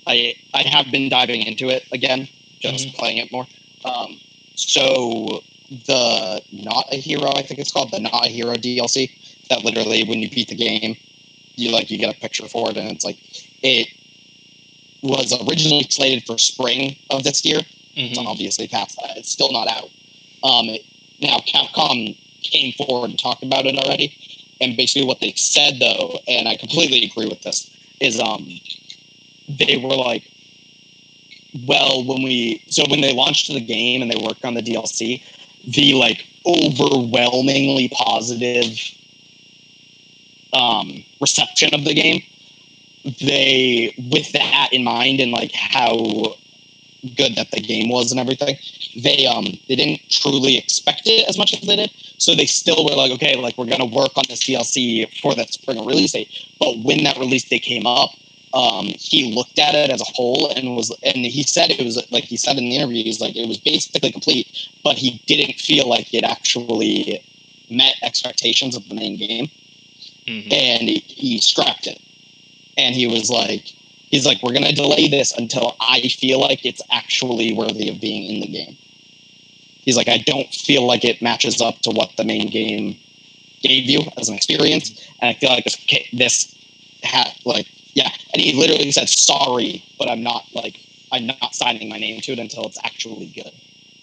I 0.06 0.34
I 0.54 0.62
have 0.62 0.90
been 0.90 1.08
diving 1.08 1.42
into 1.42 1.68
it 1.68 1.84
again, 1.92 2.28
just 2.60 2.94
playing 2.94 3.18
it 3.18 3.32
more. 3.32 3.46
Um, 3.84 4.18
so 4.54 5.42
the 5.70 6.42
Not 6.52 6.86
a 6.92 6.96
Hero, 6.96 7.30
I 7.34 7.42
think 7.42 7.60
it's 7.60 7.72
called 7.72 7.90
the 7.92 8.00
Not 8.00 8.26
a 8.26 8.28
Hero 8.28 8.54
DLC. 8.54 9.10
That 9.50 9.64
literally, 9.64 10.04
when 10.04 10.20
you 10.20 10.30
beat 10.30 10.48
the 10.48 10.56
game, 10.56 10.96
you 11.56 11.70
like 11.70 11.90
you 11.90 11.98
get 11.98 12.14
a 12.14 12.18
picture 12.20 12.48
for 12.48 12.70
it, 12.70 12.76
and 12.76 12.90
it's 12.90 13.04
like 13.04 13.18
it 13.62 13.88
was 15.02 15.32
originally 15.48 15.86
slated 15.90 16.24
for 16.26 16.38
spring 16.38 16.96
of 17.10 17.24
this 17.24 17.44
year. 17.44 17.60
It's 17.94 18.18
Mhm. 18.18 18.26
obviously 18.26 18.68
past 18.68 18.96
that. 19.02 19.16
It's 19.16 19.30
still 19.32 19.52
not 19.52 19.68
out. 19.68 19.90
Um, 20.42 20.68
it- 20.68 20.84
now 21.20 21.38
Capcom 21.40 22.16
came 22.42 22.72
forward 22.72 23.10
and 23.10 23.18
talked 23.18 23.42
about 23.42 23.66
it 23.66 23.76
already, 23.76 24.14
and 24.60 24.76
basically 24.76 25.06
what 25.06 25.20
they 25.20 25.32
said 25.36 25.78
though, 25.78 26.20
and 26.28 26.48
I 26.48 26.56
completely 26.56 27.04
agree 27.04 27.26
with 27.26 27.42
this, 27.42 27.70
is 28.00 28.20
um, 28.20 28.60
they 29.48 29.76
were 29.76 29.96
like, 29.96 30.22
well, 31.66 32.04
when 32.04 32.22
we 32.22 32.62
so 32.68 32.84
when 32.88 33.00
they 33.00 33.12
launched 33.12 33.52
the 33.52 33.60
game 33.60 34.02
and 34.02 34.10
they 34.10 34.22
worked 34.22 34.44
on 34.44 34.54
the 34.54 34.62
DLC, 34.62 35.22
the 35.74 35.94
like 35.94 36.24
overwhelmingly 36.46 37.88
positive 37.90 38.78
um, 40.52 41.04
reception 41.20 41.74
of 41.74 41.84
the 41.84 41.94
game, 41.94 42.22
they 43.20 43.94
with 44.10 44.32
that 44.32 44.68
in 44.72 44.84
mind 44.84 45.20
and 45.20 45.30
like 45.32 45.52
how 45.52 46.34
good 47.16 47.36
that 47.36 47.50
the 47.50 47.60
game 47.60 47.88
was 47.88 48.10
and 48.10 48.20
everything, 48.20 48.56
they 49.02 49.26
um 49.26 49.44
they 49.68 49.76
didn't 49.76 50.00
truly 50.10 50.56
expect 50.56 51.02
it 51.06 51.28
as 51.28 51.38
much 51.38 51.52
as 51.54 51.60
they 51.60 51.76
did. 51.76 51.90
So 52.18 52.34
they 52.34 52.46
still 52.46 52.84
were 52.84 52.96
like, 52.96 53.12
okay, 53.12 53.36
like 53.36 53.56
we're 53.56 53.66
gonna 53.66 53.86
work 53.86 54.16
on 54.16 54.24
this 54.28 54.44
DLC 54.44 55.08
for 55.20 55.34
that 55.34 55.52
spring 55.52 55.84
release 55.84 56.12
date. 56.12 56.28
But 56.58 56.78
when 56.78 57.04
that 57.04 57.18
release 57.18 57.48
date 57.48 57.62
came 57.62 57.86
up, 57.86 58.10
um, 58.54 58.86
he 58.98 59.32
looked 59.34 59.58
at 59.58 59.74
it 59.74 59.90
as 59.90 60.00
a 60.00 60.04
whole 60.04 60.50
and 60.52 60.76
was 60.76 60.90
and 61.02 61.16
he 61.26 61.42
said 61.42 61.70
it 61.70 61.84
was 61.84 61.96
like 62.10 62.24
he 62.24 62.36
said 62.36 62.56
in 62.56 62.64
the 62.68 62.76
interview, 62.76 63.02
he's 63.04 63.20
like 63.20 63.36
it 63.36 63.46
was 63.48 63.58
basically 63.58 64.10
complete, 64.12 64.46
but 64.82 64.96
he 64.96 65.22
didn't 65.26 65.58
feel 65.58 65.88
like 65.88 66.12
it 66.14 66.24
actually 66.24 67.22
met 67.70 67.94
expectations 68.02 68.74
of 68.76 68.88
the 68.88 68.94
main 68.94 69.16
game 69.16 69.50
Mhm. 70.26 70.52
and 70.52 70.88
he, 70.88 70.98
he 71.06 71.38
scrapped 71.38 71.86
it. 71.86 72.00
And 72.76 72.94
he 72.94 73.06
was 73.06 73.30
like, 73.30 73.64
he's 74.10 74.26
like, 74.26 74.42
we're 74.42 74.52
gonna 74.52 74.72
delay 74.72 75.08
this 75.08 75.32
until 75.32 75.76
I 75.80 76.00
feel 76.02 76.38
like 76.40 76.64
it's 76.64 76.82
actually 76.90 77.52
worthy 77.52 77.88
of 77.88 78.00
being 78.00 78.34
in 78.34 78.40
the 78.40 78.46
game. 78.46 78.76
He's 79.84 79.96
like, 79.96 80.08
I 80.08 80.18
don't 80.18 80.52
feel 80.52 80.86
like 80.86 81.04
it 81.04 81.22
matches 81.22 81.62
up 81.62 81.80
to 81.80 81.90
what 81.90 82.10
the 82.16 82.24
main 82.24 82.48
game 82.50 82.98
gave 83.62 83.84
you 83.88 84.02
as 84.18 84.28
an 84.28 84.34
experience, 84.36 84.90
and 85.20 85.30
I 85.30 85.34
feel 85.34 85.50
like 85.50 85.64
this 85.64 85.76
this 86.12 86.54
had 87.02 87.32
like 87.44 87.66
yeah. 87.98 88.10
And 88.32 88.40
he 88.40 88.52
literally 88.52 88.92
said, 88.92 89.08
sorry, 89.08 89.84
but 89.98 90.08
I'm 90.08 90.22
not 90.22 90.44
like 90.54 90.76
I'm 91.10 91.26
not 91.26 91.54
signing 91.54 91.88
my 91.88 91.98
name 91.98 92.20
to 92.20 92.32
it 92.32 92.38
until 92.38 92.64
it's 92.66 92.78
actually 92.84 93.26
good. 93.34 93.52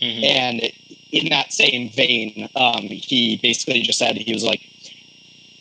Mhm. 0.02 0.24
And 0.24 0.72
in 1.12 1.30
that 1.30 1.54
same 1.54 1.90
vein, 1.90 2.50
um, 2.56 2.84
he 3.10 3.38
basically 3.42 3.82
just 3.82 4.00
said 4.00 4.18
he 4.18 4.34
was 4.34 4.44
like, 4.44 4.62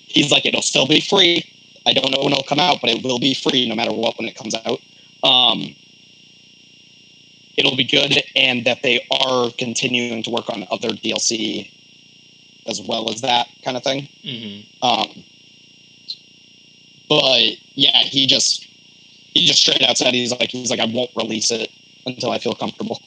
he's 0.09 0.33
like, 0.33 0.45
it'll 0.47 0.63
still 0.63 0.89
be 0.89 1.01
free. 1.01 1.45
I 1.87 1.93
don't 1.93 2.11
know 2.11 2.23
when 2.25 2.33
it'll 2.33 2.45
come 2.45 2.59
out, 2.59 2.81
but 2.81 2.91
it 2.91 3.05
will 3.05 3.21
be 3.21 3.35
free 3.35 3.69
no 3.69 3.77
matter 3.77 3.93
what 3.93 4.19
when 4.19 4.27
it 4.27 4.35
comes 4.35 4.55
out. 4.55 4.81
Um, 5.23 5.75
it'll 7.57 7.77
be 7.77 7.85
good, 7.85 8.23
and 8.35 8.65
that 8.65 8.83
they 8.83 9.07
are 9.13 9.51
continuing 9.59 10.23
to 10.25 10.31
work 10.31 10.51
on 10.51 10.67
other 10.73 10.89
DLC 10.91 11.71
as 12.67 12.81
well 12.81 13.11
as 13.13 13.21
that 13.21 13.47
kind 13.63 13.77
of 13.77 13.85
thing. 13.85 14.09
Mhm. 14.25 14.65
Um, 14.83 15.25
but 17.21 17.57
yeah, 17.75 17.99
he 17.99 18.27
just 18.27 18.65
he 19.35 19.47
just 19.47 19.61
straight 19.61 19.83
out 19.83 19.99
said 19.99 20.15
he's 20.15 20.33
like 20.33 20.51
he's 20.51 20.71
like 20.71 20.81
I 20.81 20.87
won't 20.87 21.11
release 21.17 21.51
it 21.51 21.71
until 22.07 22.31
I 22.31 22.39
feel 22.39 22.55
comfortable. 22.55 23.01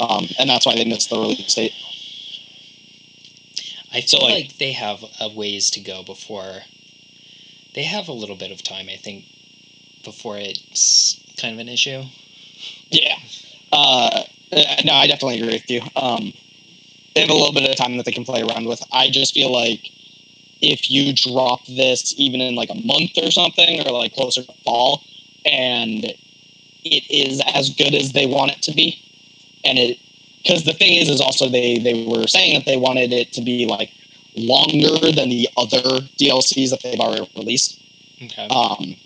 Um, 0.00 0.26
and 0.38 0.48
that's 0.48 0.66
why 0.66 0.74
they 0.74 0.84
missed 0.84 1.08
the 1.10 1.18
release 1.18 1.54
date. 1.54 1.72
I 3.92 4.02
feel 4.02 4.20
like- 4.20 4.34
like, 4.34 4.58
they 4.58 4.72
have 4.72 5.02
a 5.20 5.28
ways 5.28 5.70
to 5.70 5.80
go 5.80 6.02
before 6.02 6.62
they 7.74 7.84
have 7.84 8.08
a 8.08 8.12
little 8.12 8.36
bit 8.36 8.50
of 8.50 8.62
time. 8.62 8.88
I 8.90 8.96
think 8.96 9.24
before 10.04 10.38
it's 10.38 11.20
kind 11.36 11.54
of 11.54 11.60
an 11.60 11.68
issue. 11.68 12.04
Yeah. 12.90 13.16
Uh, 13.72 14.22
no, 14.84 14.92
I 14.94 15.06
definitely 15.06 15.40
agree 15.40 15.54
with 15.54 15.70
you. 15.70 15.82
Um, 15.94 16.32
they 17.14 17.20
have 17.22 17.30
a 17.30 17.34
little 17.34 17.52
bit 17.52 17.68
of 17.68 17.76
time 17.76 17.96
that 17.96 18.06
they 18.06 18.12
can 18.12 18.24
play 18.24 18.42
around 18.42 18.66
with. 18.66 18.82
I 18.92 19.10
just 19.10 19.34
feel 19.34 19.52
like 19.52 19.90
if 20.72 20.90
you 20.90 21.12
drop 21.14 21.60
this 21.66 22.14
even 22.16 22.40
in 22.40 22.54
like 22.54 22.70
a 22.70 22.74
month 22.86 23.12
or 23.22 23.30
something, 23.30 23.86
or 23.86 23.92
like 23.92 24.12
closer 24.14 24.42
to 24.42 24.52
fall, 24.64 25.02
and 25.44 26.04
it 26.84 27.04
is 27.10 27.42
as 27.54 27.70
good 27.74 27.94
as 27.94 28.12
they 28.12 28.26
want 28.26 28.52
it 28.52 28.62
to 28.62 28.72
be, 28.72 29.00
and 29.64 29.78
it 29.78 29.98
because 30.42 30.64
the 30.64 30.72
thing 30.72 30.92
is, 30.92 31.08
is 31.08 31.20
also 31.20 31.48
they 31.48 31.78
they 31.78 32.04
were 32.04 32.26
saying 32.26 32.54
that 32.54 32.66
they 32.66 32.76
wanted 32.76 33.12
it 33.12 33.32
to 33.32 33.42
be 33.42 33.66
like 33.66 33.90
longer 34.36 35.10
than 35.12 35.30
the 35.30 35.48
other 35.56 35.82
DLCs 36.20 36.70
that 36.70 36.82
they've 36.82 37.00
already 37.00 37.28
released 37.36 37.80
Okay. 38.22 38.48
um, 38.48 38.96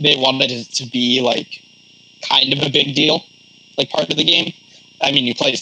they 0.00 0.16
wanted 0.16 0.50
it 0.50 0.70
to 0.74 0.86
be 0.86 1.20
like 1.20 1.62
kind 2.22 2.52
of 2.52 2.62
a 2.62 2.70
big 2.70 2.94
deal, 2.94 3.22
like 3.76 3.90
part 3.90 4.10
of 4.10 4.16
the 4.16 4.24
game. 4.24 4.52
I 5.02 5.12
mean, 5.12 5.26
you 5.26 5.34
play 5.34 5.54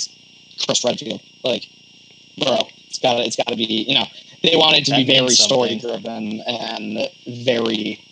Chris 0.65 0.85
Redfield, 0.85 1.21
like, 1.43 1.69
bro, 2.39 2.69
it's 2.89 2.99
got 2.99 3.15
to 3.15 3.25
it's 3.25 3.37
got 3.37 3.49
to 3.49 3.57
be, 3.57 3.65
you 3.65 3.95
know, 3.95 4.07
they 4.43 4.57
wanted 4.57 4.85
to 4.87 4.91
That 4.91 5.07
be 5.07 5.13
very 5.13 5.31
story 5.31 5.79
driven 5.79 6.41
and 6.41 7.09
very, 7.27 8.05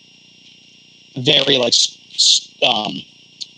very 1.17 1.59
like, 1.59 1.75
um, 2.63 2.95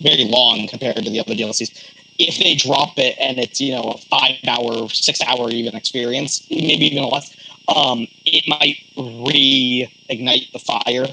very 0.01 0.25
long 0.25 0.67
compared 0.69 0.97
to 0.97 1.11
the 1.11 1.21
other 1.21 1.35
DLCs. 1.35 1.71
If 2.19 2.39
they 2.39 2.55
drop 2.55 2.99
it 2.99 3.17
and 3.19 3.39
it's 3.39 3.61
you 3.61 3.73
know 3.73 3.83
a 3.83 3.99
five 3.99 4.37
hour, 4.47 4.89
six 4.89 5.21
hour 5.23 5.51
even 5.51 5.75
experience, 5.75 6.47
maybe 6.51 6.87
even 6.87 7.05
less, 7.05 7.35
um, 7.69 8.07
it 8.25 8.45
might 8.49 8.79
reignite 8.97 10.53
the 10.53 10.59
fire 10.59 11.07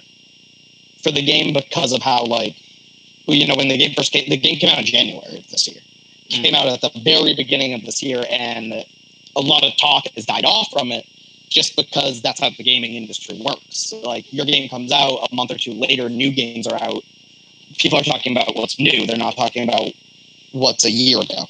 for 1.04 1.12
the 1.12 1.22
game 1.22 1.54
because 1.54 1.94
of 1.94 2.02
how 2.02 2.24
like 2.26 2.56
you 3.28 3.48
know 3.48 3.56
when 3.56 3.68
the 3.68 3.78
game 3.78 3.94
first 3.96 4.12
came 4.12 4.30
the 4.30 4.38
game 4.38 4.60
came 4.60 4.70
out 4.70 4.80
in 4.80 4.86
January 4.86 5.40
of 5.40 5.48
this 5.48 5.68
year. 5.68 5.82
Came 6.30 6.54
out 6.54 6.68
at 6.68 6.82
the 6.82 6.92
very 7.04 7.34
beginning 7.34 7.74
of 7.74 7.84
this 7.84 8.04
year 8.04 8.24
and 8.30 8.72
a 8.72 9.42
lot 9.42 9.64
of 9.64 9.76
talk 9.78 10.06
has 10.16 10.28
died 10.28 10.46
off 10.46 10.68
from 10.72 10.92
it 10.92 11.04
just 11.50 11.76
because 11.76 12.22
that's 12.22 12.40
how 12.40 12.50
the 12.50 12.64
gaming 12.64 12.94
industry 12.94 13.42
works. 13.44 13.92
Like 13.92 14.32
your 14.32 14.46
game 14.46 14.70
comes 14.70 14.92
out 14.92 15.28
a 15.32 15.36
month 15.36 15.52
or 15.52 15.58
two 15.58 15.74
later, 15.74 16.10
new 16.10 16.32
games 16.32 16.68
are 16.68 16.82
out. 16.82 17.04
People 17.78 18.00
are 18.00 18.04
talking 18.04 18.32
about 18.36 18.56
what's 18.56 18.80
new. 18.80 19.06
They're 19.06 19.18
not 19.18 19.36
talking 19.36 19.68
about 19.68 19.92
what's 20.52 20.86
a 20.86 20.92
year 20.92 21.20
ago. 21.20 21.46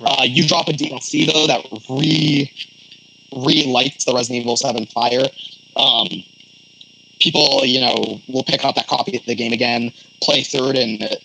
Uh, 0.00 0.24
you 0.24 0.46
drop 0.46 0.68
a 0.68 0.72
DLC 0.72 1.26
though 1.32 1.46
that 1.46 1.64
re 1.88 2.50
relights 3.32 4.04
the 4.04 4.14
Resident 4.14 4.42
Evil 4.42 4.56
Seven 4.56 4.86
fire. 4.86 5.24
Um, 5.76 6.08
people, 7.20 7.64
you 7.64 7.80
know, 7.80 8.20
will 8.28 8.44
pick 8.44 8.64
up 8.64 8.74
that 8.74 8.86
copy 8.86 9.16
of 9.16 9.24
the 9.24 9.34
game 9.34 9.52
again, 9.52 9.92
play 10.22 10.42
through 10.42 10.70
it, 10.70 10.76
and 10.76 11.18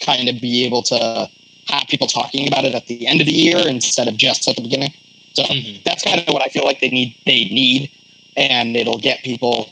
kind 0.00 0.28
of 0.28 0.40
be 0.40 0.64
able 0.64 0.82
to 0.82 1.30
have 1.68 1.86
people 1.88 2.06
talking 2.06 2.46
about 2.46 2.64
it 2.64 2.74
at 2.74 2.86
the 2.86 3.06
end 3.06 3.20
of 3.20 3.26
the 3.26 3.32
year 3.32 3.66
instead 3.66 4.08
of 4.08 4.16
just 4.16 4.48
at 4.48 4.56
the 4.56 4.62
beginning. 4.62 4.92
So 5.34 5.42
Mhm. 5.42 5.82
that's 5.84 6.02
kind 6.02 6.20
of 6.20 6.32
what 6.32 6.42
I 6.42 6.48
feel 6.48 6.64
like 6.64 6.80
they 6.80 6.90
need. 6.90 7.16
They 7.26 7.44
need, 7.46 7.90
and 8.36 8.76
it'll 8.76 8.98
get 8.98 9.22
people 9.22 9.70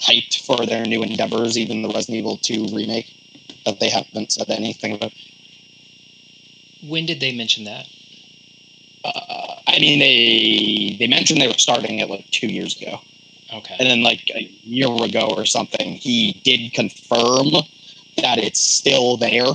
hyped 0.00 0.40
for 0.40 0.66
their 0.66 0.84
new 0.84 1.02
endeavors. 1.02 1.56
Even 1.56 1.82
the 1.82 1.88
Resident 1.88 2.18
Evil 2.18 2.36
Two 2.36 2.66
remake 2.66 3.06
that 3.64 3.80
they 3.80 3.88
haven't 3.88 4.32
said 4.32 4.50
anything 4.50 4.94
about. 4.94 5.12
When 6.86 7.06
did 7.06 7.20
they 7.20 7.32
mention 7.32 7.64
that? 7.64 7.86
Uh, 9.04 9.56
I 9.66 9.78
mean, 9.78 9.98
they 9.98 10.96
they 10.98 11.06
mentioned 11.06 11.40
they 11.40 11.46
were 11.48 11.54
starting 11.58 11.98
it 11.98 12.10
like 12.10 12.30
two 12.30 12.48
years 12.48 12.80
ago. 12.80 13.00
Okay. 13.52 13.76
and 13.78 13.88
then 13.88 14.02
like 14.02 14.30
a 14.34 14.50
year 14.64 14.88
ago 15.04 15.32
or 15.36 15.44
something, 15.44 15.94
he 15.94 16.32
did 16.44 16.72
confirm 16.72 17.50
that 18.16 18.38
it's 18.38 18.58
still 18.60 19.16
there, 19.16 19.46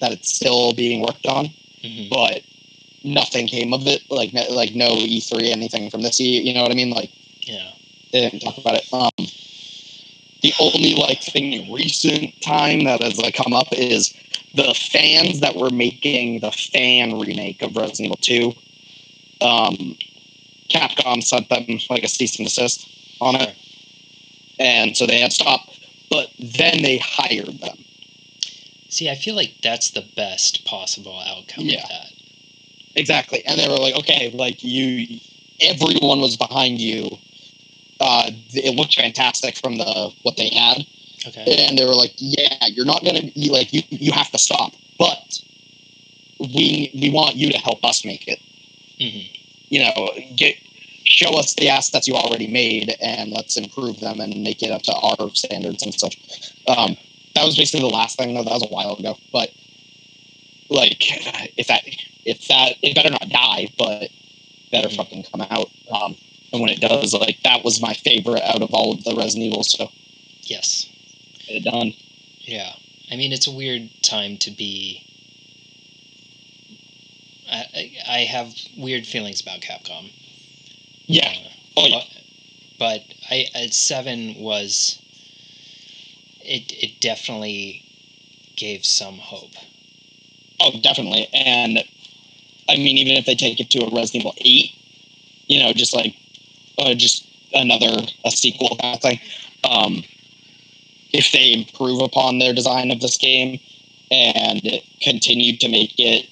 that 0.00 0.10
it's 0.12 0.34
still 0.34 0.72
being 0.72 1.00
worked 1.02 1.26
on, 1.26 1.50
Mhm. 1.84 2.08
but 2.08 2.42
nothing 3.04 3.46
came 3.46 3.72
of 3.74 3.86
it. 3.86 4.02
Like 4.10 4.32
no, 4.32 4.42
like 4.50 4.74
no 4.74 4.88
E3 4.96 5.50
anything 5.50 5.90
from 5.90 6.02
this. 6.02 6.18
You 6.18 6.54
know 6.54 6.62
what 6.62 6.72
I 6.72 6.74
mean? 6.74 6.90
Like 6.90 7.10
Yeah. 7.42 7.70
they 8.12 8.20
didn't 8.20 8.40
talk 8.40 8.58
about 8.58 8.74
it. 8.76 8.86
Um, 8.92 9.26
the 10.42 10.52
only 10.60 10.94
like 10.94 11.22
thing 11.22 11.52
in 11.52 11.72
recent 11.72 12.40
time 12.42 12.84
that 12.84 13.02
has 13.02 13.18
like 13.18 13.34
come 13.34 13.52
up 13.52 13.68
is 13.72 14.14
the 14.54 14.74
fans 14.92 15.40
that 15.40 15.56
were 15.56 15.70
making 15.70 16.40
the 16.40 16.52
fan 16.52 17.18
remake 17.18 17.62
of 17.62 17.76
Resident 17.76 18.06
Evil 18.06 18.16
Two. 18.20 18.52
Um, 19.44 19.96
Capcom 20.70 21.22
sent 21.22 21.48
them 21.48 21.66
like 21.90 22.04
a 22.04 22.08
cease 22.08 22.38
and 22.38 22.46
desist 22.46 22.86
on 23.20 23.36
it, 23.36 23.54
and 24.58 24.96
so 24.96 25.06
they 25.06 25.20
had 25.20 25.32
stopped. 25.32 25.80
But 26.10 26.30
then 26.38 26.82
they 26.82 26.98
hired 26.98 27.58
them. 27.60 27.76
See, 28.88 29.10
I 29.10 29.14
feel 29.16 29.34
like 29.34 29.56
that's 29.62 29.90
the 29.90 30.04
best 30.14 30.64
possible 30.64 31.18
outcome 31.26 31.64
Yeah. 31.64 31.82
of 31.82 31.88
that. 31.88 32.12
Exactly. 32.96 33.44
And 33.46 33.58
they 33.58 33.68
were 33.68 33.76
like, 33.78 33.94
okay, 33.96 34.30
like 34.32 34.62
you 34.62 35.18
everyone 35.60 36.20
was 36.20 36.36
behind 36.36 36.80
you. 36.80 37.08
Uh, 38.00 38.30
it 38.52 38.74
looked 38.74 38.94
fantastic 38.96 39.56
from 39.56 39.78
the 39.78 40.12
what 40.22 40.36
they 40.36 40.48
had, 40.48 40.84
Okay. 41.26 41.44
and 41.68 41.78
they 41.78 41.84
were 41.86 41.94
like, 41.94 42.12
"Yeah, 42.18 42.66
you're 42.68 42.84
not 42.84 43.04
gonna 43.04 43.22
be 43.34 43.48
like 43.50 43.72
you. 43.72 43.82
You 43.90 44.12
have 44.12 44.30
to 44.32 44.38
stop, 44.38 44.72
but 44.98 45.22
we 46.40 46.90
we 47.00 47.10
want 47.10 47.36
you 47.36 47.50
to 47.50 47.58
help 47.58 47.84
us 47.84 48.04
make 48.04 48.26
it. 48.28 48.38
hmm 48.98 49.26
You 49.70 49.80
know, 49.84 50.10
get 50.36 50.56
show 51.04 51.38
us 51.38 51.54
the 51.54 51.68
assets 51.68 52.08
you 52.08 52.14
already 52.14 52.48
made, 52.48 52.94
and 53.00 53.30
let's 53.30 53.56
improve 53.56 54.00
them 54.00 54.20
and 54.20 54.42
make 54.42 54.62
it 54.62 54.70
up 54.70 54.82
to 54.82 54.92
our 54.94 55.30
standards 55.34 55.82
and 55.84 55.94
such." 55.94 56.16
Um, 56.66 56.96
that 57.34 57.44
was 57.44 57.56
basically 57.56 57.80
the 57.88 57.94
last 57.94 58.16
thing. 58.18 58.34
though. 58.34 58.42
That 58.44 58.52
was 58.52 58.62
a 58.64 58.74
while 58.74 58.96
ago, 58.96 59.16
but 59.32 59.50
like, 60.70 60.98
if 61.58 61.66
that 61.68 61.82
if 62.24 62.46
that 62.48 62.76
it 62.82 62.94
better 62.94 63.10
not 63.10 63.28
die, 63.28 63.68
but 63.78 64.10
better 64.70 64.88
Mhm. 64.88 64.96
fucking 64.96 65.22
come 65.24 65.42
out. 65.42 65.70
Um, 65.90 66.16
and 66.52 66.60
when 66.60 66.70
it 66.70 66.80
does, 66.80 67.12
like 67.14 67.42
that 67.42 67.64
was 67.64 67.80
my 67.80 67.94
favorite 67.94 68.42
out 68.42 68.62
of 68.62 68.72
all 68.74 68.92
of 68.92 69.04
the 69.04 69.14
Resident 69.14 69.46
Evil. 69.48 69.64
So 69.64 69.90
Yes. 70.42 70.86
get 71.46 71.56
it 71.56 71.64
done. 71.64 71.94
Yeah. 72.40 72.74
I 73.10 73.16
mean, 73.16 73.32
it's 73.32 73.46
a 73.46 73.52
weird 73.52 73.90
time 74.02 74.38
to 74.38 74.50
be. 74.50 75.02
I, 77.50 77.92
I 78.08 78.18
have 78.20 78.54
weird 78.76 79.06
feelings 79.06 79.40
about 79.40 79.60
Capcom. 79.60 80.10
Yeah. 81.06 81.28
Uh, 81.28 81.48
Oh 81.76 81.86
yeah. 81.86 82.04
but, 82.78 83.04
but 83.08 83.14
I 83.30 83.46
uh, 83.54 83.68
seven 83.70 84.34
was. 84.36 84.98
It 86.40 86.72
it 86.72 87.00
definitely 87.00 87.82
gave 88.56 88.84
some 88.84 89.18
hope. 89.18 89.54
Oh, 90.60 90.78
definitely. 90.80 91.28
And 91.32 91.78
I 92.68 92.76
mean, 92.76 92.96
even 92.98 93.16
if 93.16 93.26
they 93.26 93.34
take 93.34 93.60
it 93.60 93.70
to 93.70 93.84
a 93.84 93.94
Resident 93.94 94.24
Evil 94.24 94.34
Eight, 94.38 94.72
you 95.46 95.62
know, 95.62 95.72
just 95.72 95.94
like 95.94 96.14
uh, 96.78 96.94
just 96.94 97.26
another 97.52 98.06
a 98.24 98.30
sequel 98.30 98.76
kind 98.80 98.96
of 98.96 99.02
thing. 99.02 99.20
Um, 99.64 100.04
if 101.12 101.30
they 101.32 101.52
improve 101.52 102.02
upon 102.02 102.38
their 102.38 102.52
design 102.52 102.90
of 102.90 103.00
this 103.00 103.16
game 103.16 103.60
and 104.10 104.62
continue 105.00 105.56
to 105.58 105.68
make 105.68 105.94
it 105.98 106.28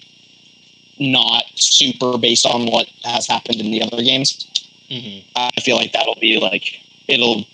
not 0.98 1.44
super 1.54 2.18
based 2.18 2.46
on 2.46 2.66
what 2.66 2.88
has 3.04 3.26
happened 3.26 3.60
in 3.60 3.70
the 3.70 3.82
other 3.82 4.02
games, 4.02 4.46
hmm 4.88 5.18
I 5.36 5.50
feel 5.62 5.76
like 5.76 5.92
that'll 5.92 6.16
be 6.20 6.38
like 6.38 6.80
it'll 7.08 7.44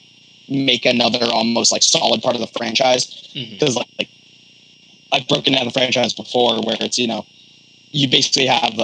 make 0.48 0.84
another 0.86 1.24
almost 1.24 1.72
like 1.72 1.82
solid 1.82 2.22
part 2.22 2.34
of 2.34 2.40
the 2.40 2.46
franchise 2.48 3.28
because 3.34 3.76
like, 3.76 3.88
like 3.98 4.08
I've 5.12 5.28
broken 5.28 5.54
down 5.54 5.64
the 5.64 5.72
franchise 5.72 6.12
before, 6.12 6.60
where 6.62 6.76
it's 6.80 6.98
you 6.98 7.06
know 7.06 7.26
you 7.92 8.08
basically 8.08 8.46
have 8.46 8.74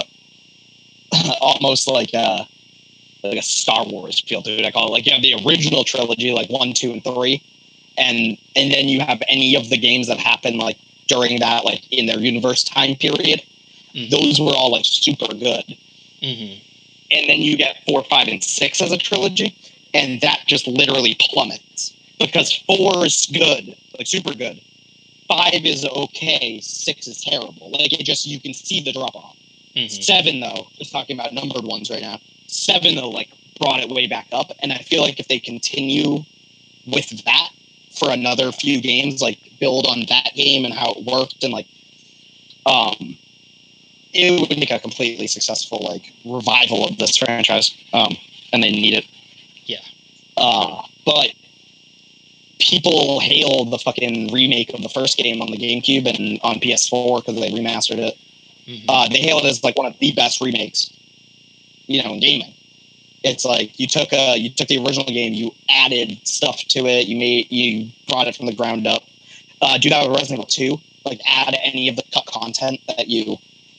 almost 1.41 1.87
like 1.87 2.13
a 2.13 2.47
like 3.23 3.37
a 3.37 3.41
Star 3.41 3.85
Wars 3.85 4.21
feel 4.21 4.41
to 4.43 4.51
it. 4.51 4.65
I 4.65 4.71
call 4.71 4.87
it 4.87 4.91
like 4.91 5.05
you 5.05 5.13
have 5.13 5.21
the 5.21 5.35
original 5.45 5.83
trilogy, 5.83 6.31
like 6.31 6.49
one, 6.49 6.73
two, 6.73 6.91
and 6.91 7.03
three, 7.03 7.43
and 7.97 8.37
and 8.55 8.71
then 8.71 8.87
you 8.87 8.99
have 9.01 9.21
any 9.27 9.55
of 9.55 9.69
the 9.69 9.77
games 9.77 10.07
that 10.07 10.17
happen 10.17 10.57
like 10.57 10.77
during 11.07 11.39
that 11.39 11.65
like 11.65 11.83
in 11.91 12.05
their 12.05 12.19
universe 12.19 12.63
time 12.63 12.95
period. 12.95 13.41
Mhm. 13.93 14.09
Those 14.09 14.39
were 14.39 14.53
all 14.53 14.71
like 14.71 14.85
super 14.85 15.33
good, 15.33 15.77
hmm 16.21 16.55
and 17.11 17.29
then 17.29 17.39
you 17.39 17.55
get 17.55 17.77
four, 17.87 18.03
five, 18.05 18.27
and 18.27 18.43
six 18.43 18.81
as 18.81 18.91
a 18.91 18.97
trilogy, 18.97 19.55
and 19.93 20.19
that 20.21 20.41
just 20.47 20.67
literally 20.67 21.15
plummets 21.19 21.93
because 22.19 22.51
four 22.65 23.05
is 23.05 23.27
good, 23.31 23.75
like 23.97 24.07
super 24.07 24.33
good. 24.33 24.59
Five 25.27 25.65
is 25.65 25.85
okay. 25.85 26.59
Six 26.61 27.07
is 27.07 27.21
terrible. 27.21 27.71
Like 27.71 27.93
it 27.93 28.03
just 28.03 28.25
you 28.25 28.39
can 28.39 28.53
see 28.53 28.81
the 28.81 28.93
drop 28.93 29.15
off. 29.15 29.37
hmm 29.75 29.87
Seven 29.87 30.39
though, 30.39 30.67
just 30.77 30.91
talking 30.91 31.17
about 31.19 31.33
numbered 31.33 31.63
ones 31.63 31.89
right 31.89 32.01
now. 32.01 32.19
Seven 32.47 32.95
though, 32.95 33.09
like 33.09 33.31
brought 33.59 33.79
it 33.79 33.89
way 33.89 34.07
back 34.07 34.27
up, 34.31 34.51
and 34.61 34.71
I 34.71 34.77
feel 34.79 35.01
like 35.01 35.19
if 35.19 35.27
they 35.27 35.39
continue 35.39 36.23
with 36.85 37.23
that 37.25 37.49
for 37.97 38.11
another 38.11 38.51
few 38.51 38.81
games, 38.81 39.21
like 39.21 39.39
build 39.59 39.87
on 39.87 40.01
that 40.09 40.31
game 40.35 40.65
and 40.65 40.73
how 40.73 40.91
it 40.91 41.05
worked, 41.05 41.43
and 41.43 41.53
like, 41.53 41.67
um, 42.65 43.17
it 44.13 44.39
would 44.39 44.57
make 44.57 44.71
a 44.71 44.79
completely 44.79 45.27
successful 45.27 45.79
like 45.81 46.11
revival 46.25 46.85
of 46.85 46.97
this 46.97 47.17
franchise. 47.17 47.75
Um, 47.93 48.15
and 48.53 48.63
they 48.63 48.71
need 48.71 48.93
it. 48.93 49.05
Yeah. 49.65 49.81
Uh, 50.37 50.81
but 51.05 51.33
people 52.59 53.19
hail 53.19 53.65
the 53.65 53.77
fucking 53.79 54.31
remake 54.31 54.73
of 54.73 54.81
the 54.81 54.89
first 54.89 55.17
game 55.17 55.41
on 55.41 55.51
the 55.51 55.57
GameCube 55.57 56.07
and 56.07 56.39
on 56.43 56.55
PS4 56.59 57.17
because 57.25 57.39
they 57.39 57.51
remastered 57.51 57.99
it 57.99 58.17
hmm 58.65 58.85
uh, 58.89 59.07
they 59.09 59.19
hail 59.19 59.37
it 59.37 59.45
as 59.45 59.63
like 59.63 59.77
one 59.77 59.85
of 59.85 59.97
the 59.99 60.11
best 60.13 60.41
remakes, 60.41 60.91
you 61.85 62.01
know, 62.03 62.13
in 62.13 62.19
gaming. 62.19 62.53
It's 63.23 63.45
like 63.45 63.79
you 63.79 63.87
took 63.87 64.11
a 64.11 64.37
you 64.37 64.49
took 64.49 64.67
the 64.67 64.77
original 64.83 65.05
game, 65.05 65.33
you 65.33 65.51
added 65.69 66.19
stuff 66.27 66.61
to 66.69 66.85
it, 66.87 67.07
you 67.07 67.15
made 67.17 67.51
you 67.51 67.91
brought 68.07 68.27
it 68.27 68.35
from 68.35 68.47
the 68.47 68.53
ground 68.55 68.87
up. 68.87 69.03
Uh, 69.61 69.77
do 69.77 69.89
that 69.89 70.07
with 70.07 70.17
Resident 70.17 70.39
Evil 70.39 70.77
Two. 70.77 70.81
Like 71.05 71.21
add 71.27 71.55
any 71.63 71.87
of 71.89 71.95
the 71.95 72.03
cut 72.13 72.25
content 72.25 72.79
that 72.87 73.07
you 73.07 73.37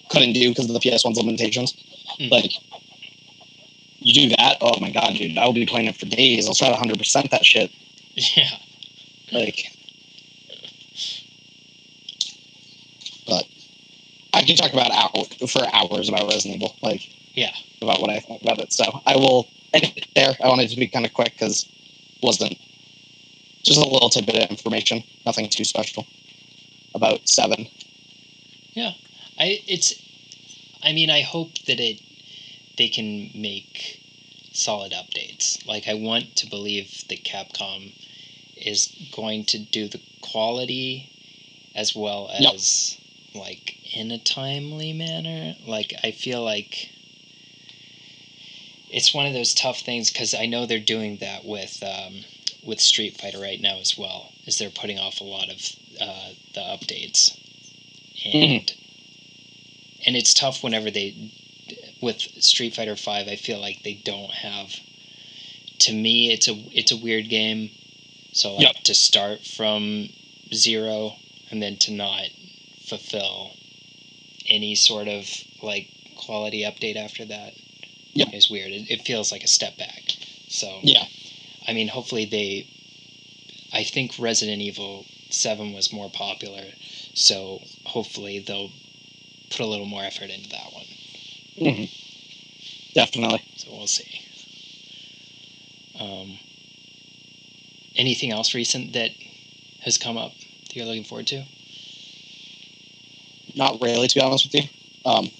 couldn't 0.09 0.33
do 0.33 0.49
because 0.51 0.67
of 0.67 0.75
the 0.75 0.81
PS1's 0.81 1.19
limitations. 1.19 1.75
Mhm. 2.21 2.31
Like 2.31 2.53
you 3.99 4.29
do 4.29 4.37
that, 4.37 4.59
oh 4.61 4.79
my 4.81 4.91
god, 4.91 5.15
dude, 5.17 5.37
I 5.39 5.47
will 5.47 5.53
be 5.53 5.67
playing 5.67 5.87
it 5.87 5.97
for 5.97 6.07
days. 6.07 6.47
I'll 6.47 6.55
try 6.55 6.69
to 6.69 6.77
hundred 6.77 6.99
percent 6.99 7.31
that 7.33 7.45
shit. 7.45 7.71
Yeah. 8.15 8.49
Like, 9.33 9.67
but 13.27 13.45
I 14.33 14.43
can 14.43 14.57
talk 14.57 14.73
about 14.73 14.91
hour 14.93 15.25
for 15.49 15.63
hours 15.73 16.09
about 16.09 16.29
Resident 16.29 16.57
Evil, 16.63 16.77
like 16.83 17.09
Yeah. 17.35 17.53
about 17.83 18.01
what 18.01 18.11
I 18.11 18.21
think 18.21 18.43
about 18.43 18.59
it. 18.61 18.73
So 18.73 18.85
I 19.05 19.17
will 19.17 19.49
end 19.73 19.93
it 19.97 20.07
there. 20.15 20.37
I 20.43 20.49
wanted 20.49 20.71
to 20.71 20.77
be 20.77 20.87
kind 20.87 21.05
of 21.05 21.13
quick 21.13 21.33
because 21.33 21.67
wasn't 22.23 22.57
just 23.65 23.79
a 23.81 23.89
little 23.89 24.09
tidbit 24.11 24.37
of 24.37 24.51
information, 24.51 25.03
nothing 25.25 25.49
too 25.49 25.65
special 25.65 26.07
about 26.95 27.29
seven. 27.29 27.69
Yeah, 28.75 28.93
I 29.39 29.61
it's 29.67 29.95
I 30.83 30.93
mean 30.93 31.11
I 31.11 31.23
hope 31.23 31.59
that 31.67 31.81
it 31.81 32.01
they 32.79 32.89
can 32.89 33.31
make 33.35 34.01
solid 34.53 34.93
updates. 34.93 35.67
Like 35.67 35.89
I 35.89 35.95
want 35.95 36.37
to 36.37 36.47
believe 36.47 37.05
that 37.09 37.25
Capcom 37.25 37.93
is 38.57 39.11
going 39.15 39.45
to 39.45 39.59
do 39.59 39.89
the 39.89 40.01
quality 40.23 41.11
as 41.75 41.95
well 41.95 42.31
as 42.33 42.97
like 43.35 43.77
in 43.95 44.11
a 44.11 44.19
timely 44.19 44.93
manner. 44.93 45.55
Like 45.67 45.93
I 46.03 46.11
feel 46.11 46.43
like 46.43 46.91
it's 48.91 49.13
one 49.13 49.27
of 49.27 49.35
those 49.35 49.55
tough 49.55 49.81
things 49.81 50.11
because 50.11 50.35
I 50.35 50.47
know 50.47 50.67
they're 50.67 50.79
doing 50.79 51.19
that 51.19 51.45
with 51.45 51.83
um, 51.83 52.25
with 52.65 52.81
Street 52.81 53.21
Fighter 53.21 53.41
right 53.41 53.61
now 53.61 53.79
as 53.79 53.97
well. 53.99 54.33
Is 54.47 54.59
they're 54.59 54.71
putting 54.71 54.99
off 54.99 55.21
a 55.21 55.25
lot 55.25 55.49
of 55.49 55.61
uh, 56.01 56.31
the 56.55 56.61
updates, 56.61 57.39
and 58.25 58.73
and 60.07 60.17
it's 60.17 60.33
tough 60.35 60.63
whenever 60.63 60.91
they 60.91 61.33
with 62.01 62.21
Street 62.43 62.75
Fighter 62.75 62.97
Five. 62.97 63.29
I 63.29 63.37
feel 63.37 63.61
like 63.61 63.83
they 63.83 63.95
don't 63.95 64.31
have. 64.31 64.75
To 65.81 65.93
me, 65.93 66.33
it's 66.33 66.49
a 66.49 66.55
it's 66.73 66.93
a 66.93 66.97
weird 66.97 67.29
game. 67.29 67.71
So 68.37 68.55
like 68.55 68.67
Yep. 68.67 68.83
to 68.85 68.95
start 68.95 69.47
from 69.47 70.11
zero 70.53 71.17
and 71.51 71.63
then 71.63 71.77
to 71.79 71.91
not 71.91 72.27
fulfill 72.87 73.53
any 74.47 74.75
sort 74.75 75.09
of 75.09 75.27
like 75.63 75.89
quality 76.17 76.61
update 76.61 76.97
after 76.97 77.25
that 77.25 77.55
Yep. 78.13 78.35
is 78.35 78.51
weird. 78.51 78.73
It, 78.73 78.91
it 78.91 79.03
feels 79.07 79.33
like 79.33 79.43
a 79.43 79.49
step 79.49 79.79
back. 79.79 80.03
So 80.49 80.81
Yeah. 80.83 81.07
I 81.67 81.73
mean, 81.73 81.89
hopefully 81.89 82.27
they. 82.27 82.67
I 83.73 83.83
think 83.85 84.19
Resident 84.19 84.61
Evil 84.63 85.07
Seven 85.31 85.73
was 85.73 85.93
more 85.93 86.11
popular, 86.11 86.65
so 87.15 87.61
hopefully 87.85 88.39
they'll 88.39 88.71
put 89.51 89.61
a 89.61 89.67
little 89.67 89.87
more 89.87 90.05
effort 90.05 90.31
into 90.31 90.49
that 90.51 90.73
one. 90.73 90.87
Mhm. 91.59 91.91
Definitely. 92.95 93.43
So 93.57 93.73
we'll 93.73 93.87
see. 93.87 94.21
Um, 95.99 96.39
anything 97.97 98.33
else 98.33 98.55
recent 98.55 98.93
that 98.93 99.11
has 99.81 99.99
come 99.99 100.17
up 100.17 100.33
that 100.33 100.77
you're 100.77 100.87
looking 100.87 101.05
forward 101.05 101.27
to? 101.29 101.45
Not 103.55 103.81
really, 103.81 104.09
to 104.09 104.15
be 104.15 104.21
honest 104.21 104.47
with 104.47 104.63
you. 104.63 104.69
Um, 105.05 105.31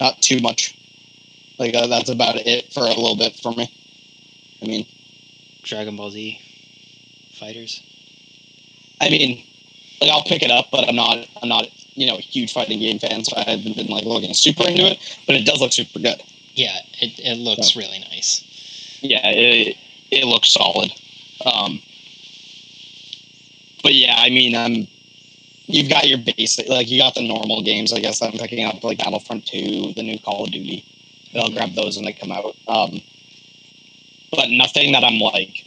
not 0.00 0.20
too 0.20 0.40
much. 0.40 0.74
Like 1.58 1.74
uh, 1.74 1.86
that's 1.86 2.08
about 2.08 2.36
it 2.36 2.72
for 2.72 2.80
a 2.80 2.88
little 2.88 3.16
bit 3.16 3.36
for 3.36 3.52
me. 3.52 3.72
I 4.62 4.66
mean, 4.66 4.86
Dragon 5.62 5.96
Ball 5.96 6.10
Z 6.10 6.40
fighters. 7.32 7.82
I 9.00 9.10
mean, 9.10 9.44
like 10.00 10.10
I'll 10.10 10.24
pick 10.24 10.42
it 10.42 10.50
up, 10.50 10.66
but 10.70 10.88
I'm 10.88 10.96
not. 10.96 11.26
I'm 11.42 11.48
not. 11.48 11.68
You 11.94 12.06
know, 12.06 12.16
a 12.16 12.20
huge 12.20 12.52
fighting 12.52 12.78
game 12.78 13.00
fan, 13.00 13.24
so 13.24 13.36
I 13.36 13.42
haven't 13.42 13.74
been 13.74 13.88
like 13.88 14.04
looking 14.04 14.32
super 14.32 14.68
into 14.68 14.86
it. 14.86 14.98
But 15.26 15.34
it 15.34 15.44
does 15.44 15.60
look 15.60 15.72
super 15.72 15.98
good. 15.98 16.22
Yeah, 16.54 16.78
it, 17.00 17.18
it 17.18 17.38
looks 17.38 17.74
really 17.74 17.98
nice. 17.98 18.44
Yeah, 19.00 19.20
it 19.24 19.76
it 20.10 20.24
looks 20.24 20.52
solid. 20.52 20.92
Um, 21.44 21.80
but 23.82 23.94
yeah, 23.94 24.16
I 24.18 24.28
mean, 24.30 24.54
um, 24.54 24.86
you've 25.66 25.88
got 25.88 26.08
your 26.08 26.18
basic, 26.18 26.68
like 26.68 26.88
you 26.90 26.98
got 27.00 27.14
the 27.14 27.26
normal 27.26 27.62
games. 27.62 27.92
I 27.92 28.00
guess 28.00 28.20
I'm 28.22 28.32
picking 28.32 28.64
up 28.64 28.82
like 28.82 28.98
Battlefront 28.98 29.46
Two, 29.46 29.92
the 29.94 30.02
new 30.02 30.18
Call 30.18 30.44
of 30.44 30.50
Duty. 30.50 30.84
I'll 31.34 31.50
grab 31.50 31.74
those 31.74 31.96
when 31.96 32.04
they 32.06 32.12
come 32.12 32.32
out. 32.32 32.56
Um, 32.66 33.00
but 34.32 34.50
nothing 34.50 34.92
that 34.92 35.04
I'm 35.04 35.18
like, 35.18 35.64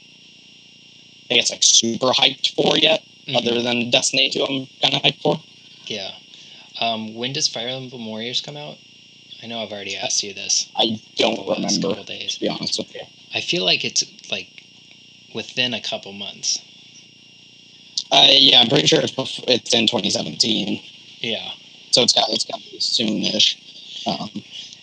I 1.30 1.36
guess 1.36 1.52
like 1.52 1.64
super 1.64 2.08
hyped 2.08 2.54
for 2.56 2.78
yet, 2.78 3.04
Mhm. 3.28 3.36
other 3.38 3.62
than 3.62 3.90
Destiny 3.90 4.30
2. 4.30 4.44
I'm 4.44 4.68
kind 4.82 4.96
of 4.96 5.02
hyped 5.04 5.22
for. 5.22 5.42
Yeah. 5.88 6.12
Um, 6.80 7.14
when 7.14 7.32
does 7.34 7.48
Fire 7.48 7.68
Emblem 7.68 8.06
Warriors 8.06 8.42
come 8.42 8.58
out? 8.58 8.78
I 9.44 9.48
know 9.48 9.62
I've 9.62 9.72
already 9.72 9.96
asked 9.96 10.24
you 10.24 10.34
this. 10.34 10.68
I 10.76 11.00
don't 11.16 11.48
remember 11.48 12.04
days. 12.04 12.36
to 12.36 12.40
be 12.40 12.50
honest 12.50 12.78
with 12.78 12.94
you. 12.94 13.02
I 13.34 13.42
feel 13.42 13.64
like 13.66 13.84
it's 13.86 14.04
like 14.32 14.61
within 15.34 15.74
a 15.74 15.82
couple 15.82 16.12
months. 16.14 16.60
Uh, 18.12 18.28
yeah, 18.30 18.60
I'm 18.62 18.68
pretty 18.68 18.88
sure 18.88 19.00
it's 19.02 19.12
bef- 19.14 19.44
it's 19.48 19.74
in 19.74 19.88
2017, 19.88 20.82
Yeah. 21.22 21.50
so 21.92 22.02
it's 22.04 22.14
got 22.14 22.30
it's 22.30 22.44
got 22.46 22.60
to 22.60 22.72
be 22.72 22.78
soonish. 22.80 23.56
Um, 24.08 24.30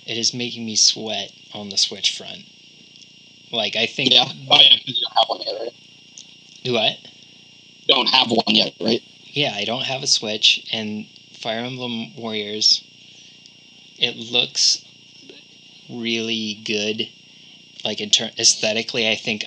It 0.07 0.16
is 0.16 0.33
making 0.33 0.65
me 0.65 0.77
sweat 0.77 1.33
on 1.53 1.69
the 1.69 1.77
Switch 1.77 2.16
front. 2.16 2.45
Like 3.53 3.77
I 3.77 3.87
think. 3.87 4.12
yeah. 4.12 4.25
Oh 4.51 4.61
yeah, 4.61 4.77
because 4.79 4.99
you 4.99 5.07
don't 5.07 5.19
have 5.19 5.29
one 5.29 5.41
yet, 5.47 5.61
right? 5.61 5.75
Do 6.65 6.73
what? 6.73 6.97
You 7.87 7.95
don't 7.95 8.09
have 8.09 8.31
one 8.31 8.55
yet, 8.55 8.75
right? 8.81 9.03
Yeah, 9.25 9.53
I 9.55 9.65
don't 9.65 9.85
have 9.85 10.03
a 10.03 10.07
Switch, 10.07 10.66
and 10.73 11.07
Fire 11.33 11.61
Emblem 11.61 12.15
Warriors. 12.16 12.83
It 13.99 14.16
looks 14.16 14.83
really 15.91 16.61
good. 16.65 17.09
Like 17.85 18.01
in 18.01 18.11
ter- 18.11 18.31
aesthetically, 18.39 19.09
I 19.09 19.15
think 19.16 19.45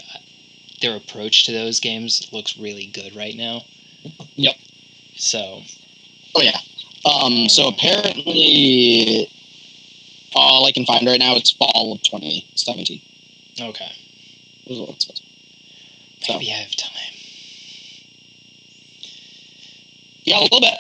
their 0.82 0.96
approach 0.96 1.46
to 1.46 1.52
those 1.52 1.80
games 1.80 2.28
looks 2.32 2.58
really 2.58 2.88
good 2.88 3.16
right 3.16 3.36
now. 3.36 3.62
Yep. 4.36 4.56
So 5.16 5.62
Oh 6.36 6.42
yeah. 6.42 6.60
Um. 7.06 7.50
So 7.50 7.68
apparently, 7.68 9.28
all 10.36 10.66
I 10.66 10.72
can 10.72 10.86
find 10.86 11.06
right 11.06 11.20
now 11.20 11.36
it's 11.36 11.52
fall 11.52 11.94
of 11.94 12.02
2017. 12.04 13.02
okay, 13.62 13.92
is 14.68 14.80
what 14.80 14.90
it 14.90 15.02
says. 15.02 15.22
So 16.22 16.34
maybe 16.34 16.52
I 16.52 16.56
have 16.58 16.76
time. 16.76 16.92
yeah, 20.24 20.40
a 20.40 20.44
little 20.44 20.62
bit. 20.62 20.78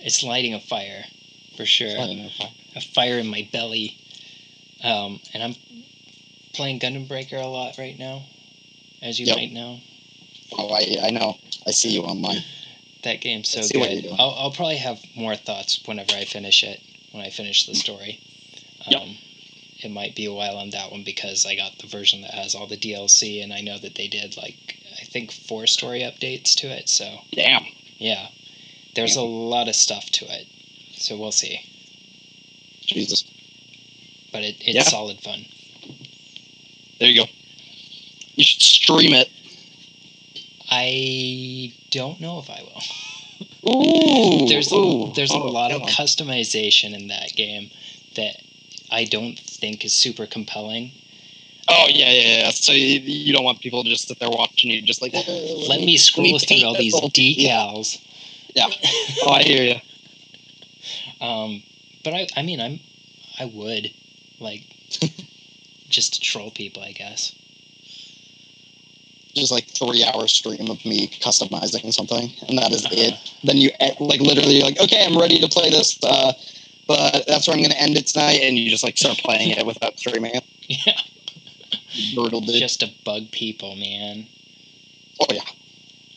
It's 0.00 0.22
lighting 0.22 0.54
a 0.54 0.60
fire, 0.60 1.04
for 1.56 1.64
sure. 1.64 1.94
Don't 1.94 2.16
know 2.16 2.28
if 2.74 2.84
fire 2.94 3.18
in 3.18 3.26
my 3.26 3.48
belly. 3.52 3.96
Um, 4.84 5.20
and 5.32 5.42
I'm 5.42 5.54
playing 6.52 6.80
Gundam 6.80 7.08
Breaker 7.08 7.36
a 7.36 7.46
lot 7.46 7.78
right 7.78 7.98
now, 7.98 8.22
as 9.00 9.18
you 9.18 9.26
Yep. 9.26 9.36
might 9.36 9.52
know. 9.52 9.80
Oh, 10.58 10.68
I 10.70 11.06
I 11.06 11.10
know. 11.10 11.38
I 11.66 11.70
see 11.70 11.90
you 11.90 12.02
online. 12.02 12.44
That 13.04 13.20
game's 13.20 13.50
so 13.50 13.60
Let's 13.60 13.72
see 13.72 13.78
what 13.78 13.90
good. 13.90 14.06
I'll, 14.18 14.30
I'll 14.38 14.50
probably 14.52 14.76
have 14.76 15.00
more 15.16 15.34
thoughts 15.34 15.80
whenever 15.86 16.12
I 16.12 16.24
finish 16.24 16.62
it, 16.62 16.80
when 17.12 17.24
I 17.24 17.30
finish 17.30 17.66
the 17.66 17.74
story. 17.74 18.20
Um, 18.86 18.92
Yep. 18.92 19.02
It 19.84 19.90
might 19.90 20.14
be 20.14 20.26
a 20.26 20.32
while 20.32 20.56
on 20.58 20.70
that 20.70 20.92
one 20.92 21.02
because 21.02 21.44
I 21.44 21.56
got 21.56 21.78
the 21.78 21.88
version 21.88 22.20
that 22.22 22.34
has 22.34 22.54
all 22.54 22.68
the 22.68 22.76
DLC, 22.76 23.42
and 23.42 23.52
I 23.52 23.60
know 23.62 23.78
that 23.78 23.96
they 23.96 24.06
did, 24.06 24.36
like, 24.36 24.78
I 25.00 25.04
think 25.06 25.32
four 25.32 25.66
story 25.66 26.02
updates 26.02 26.54
to 26.56 26.68
it, 26.68 26.88
so 26.88 27.18
Damn. 27.32 27.66
yeah. 27.98 28.28
There's 28.94 29.16
a 29.16 29.22
lot 29.22 29.66
of 29.68 29.74
stuff 29.74 30.08
to 30.10 30.26
it, 30.26 30.46
so 30.94 31.16
we'll 31.18 31.32
see. 31.32 31.58
Jesus. 32.86 33.24
But 34.32 34.42
it, 34.44 34.56
it's 34.60 34.76
Yeah. 34.76 34.82
solid 34.84 35.20
fun. 35.20 35.46
There 37.02 37.10
you 37.10 37.16
go. 37.24 37.26
You 38.36 38.44
should 38.44 38.62
stream 38.62 39.12
it. 39.12 39.28
I 40.70 41.72
don't 41.90 42.20
know 42.20 42.38
if 42.38 42.48
I 42.48 42.62
will. 42.62 43.74
Ooh. 43.74 44.46
there's 44.46 44.70
a, 44.70 44.76
ooh. 44.76 45.12
there's 45.16 45.32
a 45.32 45.34
Oh, 45.34 45.46
lot 45.48 45.72
of 45.72 45.82
on. 45.82 45.88
customization 45.88 46.94
in 46.94 47.08
that 47.08 47.32
game 47.34 47.70
that 48.14 48.36
I 48.92 49.02
don't 49.02 49.36
think 49.36 49.84
is 49.84 49.92
super 49.92 50.26
compelling. 50.26 50.92
Oh 51.68 51.86
yeah, 51.88 52.12
yeah, 52.12 52.38
yeah. 52.38 52.50
So 52.50 52.70
you, 52.70 53.00
you 53.00 53.32
don't 53.32 53.42
want 53.42 53.58
people 53.58 53.82
to 53.82 53.90
just 53.90 54.06
sit 54.06 54.20
there 54.20 54.30
watching 54.30 54.70
you, 54.70 54.80
just 54.80 55.02
like 55.02 55.12
Let 55.12 55.80
me 55.84 55.96
scroll 55.96 56.38
through 56.38 56.62
all 56.64 56.76
these 56.76 56.94
little 56.94 57.10
piece." 57.10 57.48
decals. 57.48 57.98
Oh, 59.24 59.30
I 59.32 59.42
hear 59.42 59.64
you. 59.64 61.26
Um, 61.26 61.64
but 62.04 62.14
I, 62.14 62.28
I 62.36 62.42
mean, 62.42 62.60
I'm, 62.60 62.78
I 63.40 63.46
would, 63.46 63.90
like, 64.38 64.62
just 65.92 66.14
to 66.14 66.20
troll 66.20 66.50
people, 66.50 66.82
I 66.82 66.92
guess. 66.92 67.34
Just 69.34 69.50
like 69.52 69.66
three 69.66 70.04
hour 70.04 70.28
stream 70.28 70.68
of 70.70 70.84
me 70.84 71.08
customizing 71.20 71.92
something, 71.92 72.30
and 72.48 72.58
that 72.58 72.70
is 72.72 72.84
Uh-huh. 72.84 72.94
it. 72.98 73.32
Then 73.44 73.56
you 73.56 73.70
eh, 73.80 73.94
like 73.98 74.20
literally 74.20 74.56
you're 74.56 74.66
like, 74.66 74.80
okay, 74.80 75.06
I'm 75.06 75.16
ready 75.18 75.38
to 75.38 75.48
play 75.48 75.70
this, 75.70 75.98
uh, 76.02 76.32
but 76.86 77.24
that's 77.26 77.46
where 77.48 77.54
I'm 77.56 77.62
going 77.62 77.70
to 77.72 77.80
end 77.80 77.96
it 77.96 78.08
tonight, 78.08 78.40
and 78.42 78.58
you 78.58 78.68
just 78.68 78.84
like 78.84 78.98
start 78.98 79.16
playing 79.18 79.50
it 79.50 79.64
without 79.64 79.98
streaming 79.98 80.34
it. 80.34 80.44
Yeah, 80.68 82.14
Brutal, 82.14 82.40
dude. 82.40 82.54
just 82.56 82.80
to 82.80 82.90
bug 83.04 83.30
people, 83.32 83.74
man. 83.76 84.26
oh 85.20 85.26
yeah. 85.30 85.42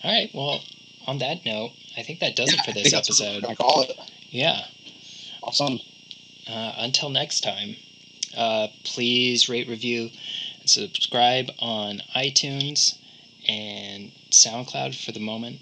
All 0.03 0.11
right, 0.11 0.29
well, 0.33 0.61
on 1.07 1.17
that 1.19 1.45
note, 1.45 1.71
I 1.97 2.03
think 2.03 2.19
that 2.19 2.35
does 2.35 2.53
it 2.53 2.59
for 2.63 2.69
I 2.71 2.73
this 2.73 2.83
think 2.83 2.93
that's 2.95 3.09
what 3.09 3.19
we're 3.19 3.25
episode. 3.37 3.43
gonna 3.43 3.55
call 3.55 3.81
it. 3.81 3.97
Yeah. 4.29 4.65
Awesome. 5.43 5.79
uh, 6.47 6.73
until 6.77 7.09
next 7.09 7.41
time, 7.41 7.75
uh, 8.37 8.67
please 8.83 9.49
rate, 9.49 9.67
review, 9.67 10.09
and 10.59 10.69
subscribe 10.69 11.49
on 11.59 12.01
iTunes 12.15 12.97
and 13.47 14.11
SoundCloud 14.31 14.95
for 15.03 15.11
the 15.11 15.19
moment. 15.19 15.59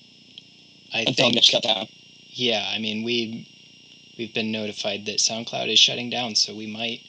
I 0.93 1.01
Until 1.07 1.31
think, 1.31 1.51
got 1.51 1.63
down. 1.63 1.87
yeah, 2.29 2.71
I 2.73 2.79
mean 2.79 3.03
we 3.03 3.47
we've 4.17 4.33
been 4.33 4.51
notified 4.51 5.05
that 5.05 5.17
SoundCloud 5.17 5.71
is 5.71 5.79
shutting 5.79 6.09
down, 6.09 6.35
so 6.35 6.55
we 6.55 6.67
might 6.67 7.01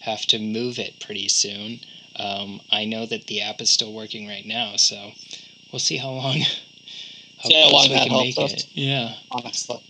have 0.00 0.22
to 0.26 0.38
move 0.38 0.78
it 0.78 1.00
pretty 1.00 1.28
soon. 1.28 1.80
Um, 2.16 2.60
I 2.70 2.84
know 2.84 3.06
that 3.06 3.26
the 3.26 3.40
app 3.40 3.60
is 3.60 3.70
still 3.70 3.92
working 3.92 4.28
right 4.28 4.46
now, 4.46 4.76
so 4.76 5.12
we'll 5.72 5.80
see 5.80 5.96
how 5.96 6.10
long. 6.10 6.40
How 7.42 7.50
how 7.50 7.72
long 7.72 7.88
we 7.90 7.96
can 7.98 8.12
make 8.12 8.38
it. 8.38 8.68
Yeah. 8.72 9.14
Honestly. 9.32 9.82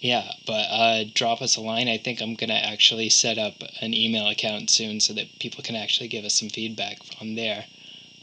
Yeah, 0.00 0.30
but 0.46 0.66
uh, 0.70 1.04
drop 1.12 1.42
us 1.42 1.56
a 1.56 1.60
line. 1.60 1.88
I 1.88 1.98
think 1.98 2.20
I'm 2.20 2.34
going 2.34 2.50
to 2.50 2.54
actually 2.54 3.08
set 3.08 3.36
up 3.36 3.54
an 3.80 3.94
email 3.94 4.28
account 4.28 4.70
soon 4.70 5.00
so 5.00 5.12
that 5.14 5.38
people 5.40 5.64
can 5.64 5.74
actually 5.74 6.08
give 6.08 6.24
us 6.24 6.34
some 6.34 6.48
feedback 6.48 6.98
on 7.20 7.34
there. 7.34 7.64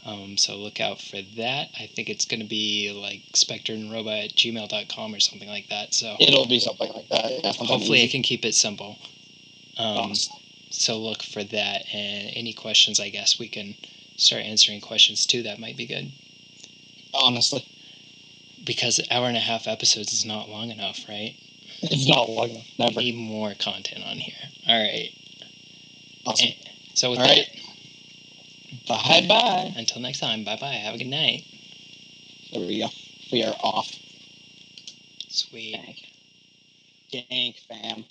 Um, 0.06 0.38
so 0.38 0.56
look 0.56 0.80
out 0.80 1.00
for 1.00 1.20
that. 1.36 1.68
I 1.78 1.86
think 1.86 2.08
it's 2.08 2.24
going 2.24 2.40
to 2.40 2.46
be 2.46 2.92
like 2.92 3.22
spectreandrobot 3.34 4.26
at 4.26 4.30
gmail.com 4.32 5.14
or 5.14 5.20
something 5.20 5.48
like 5.48 5.68
that. 5.68 5.92
So 5.92 6.16
It'll 6.20 6.46
be 6.46 6.60
something 6.60 6.90
like 6.92 7.08
that. 7.08 7.30
Yeah, 7.30 7.50
something 7.52 7.66
hopefully 7.66 8.04
I 8.04 8.08
can 8.08 8.22
keep 8.22 8.44
it 8.44 8.54
simple. 8.54 8.96
Um, 9.76 9.98
Honestly. 9.98 10.40
so 10.70 10.96
look 10.98 11.22
for 11.22 11.42
that. 11.42 11.82
And 11.92 12.32
any 12.34 12.52
questions, 12.54 13.00
I 13.00 13.10
guess 13.10 13.38
we 13.38 13.48
can 13.48 13.74
start 14.16 14.42
answering 14.42 14.80
questions 14.80 15.26
too. 15.26 15.42
That 15.42 15.58
might 15.58 15.76
be 15.76 15.86
good. 15.86 16.10
Honestly. 17.12 17.66
Because 18.64 19.00
hour 19.10 19.26
and 19.26 19.36
a 19.36 19.40
half 19.40 19.66
episodes 19.66 20.12
is 20.12 20.24
not 20.24 20.48
long 20.48 20.70
enough, 20.70 21.00
right? 21.08 21.34
It's 21.82 22.08
not 22.08 22.28
long 22.28 22.50
enough. 22.50 22.66
Never. 22.78 23.00
Need 23.00 23.16
more 23.16 23.54
content 23.54 24.04
on 24.04 24.16
here. 24.16 24.34
All 24.68 24.82
right. 24.82 25.10
Awesome. 26.26 26.48
Eh, 26.48 26.70
so 26.94 27.10
with 27.10 27.20
All 27.20 27.26
right. 27.26 27.46
that, 27.46 28.88
Bye 28.88 29.26
bye. 29.28 29.72
Until 29.76 30.00
next 30.00 30.20
time, 30.20 30.44
bye 30.44 30.56
bye. 30.60 30.72
Have 30.74 30.94
a 30.94 30.98
good 30.98 31.06
night. 31.06 31.44
There 32.52 32.60
we 32.60 32.78
go. 32.80 32.88
We 33.32 33.44
are 33.44 33.54
off. 33.62 33.92
Sweet. 35.28 35.72
Dank. 37.12 37.26
Dank, 37.28 37.56
fam. 37.68 38.04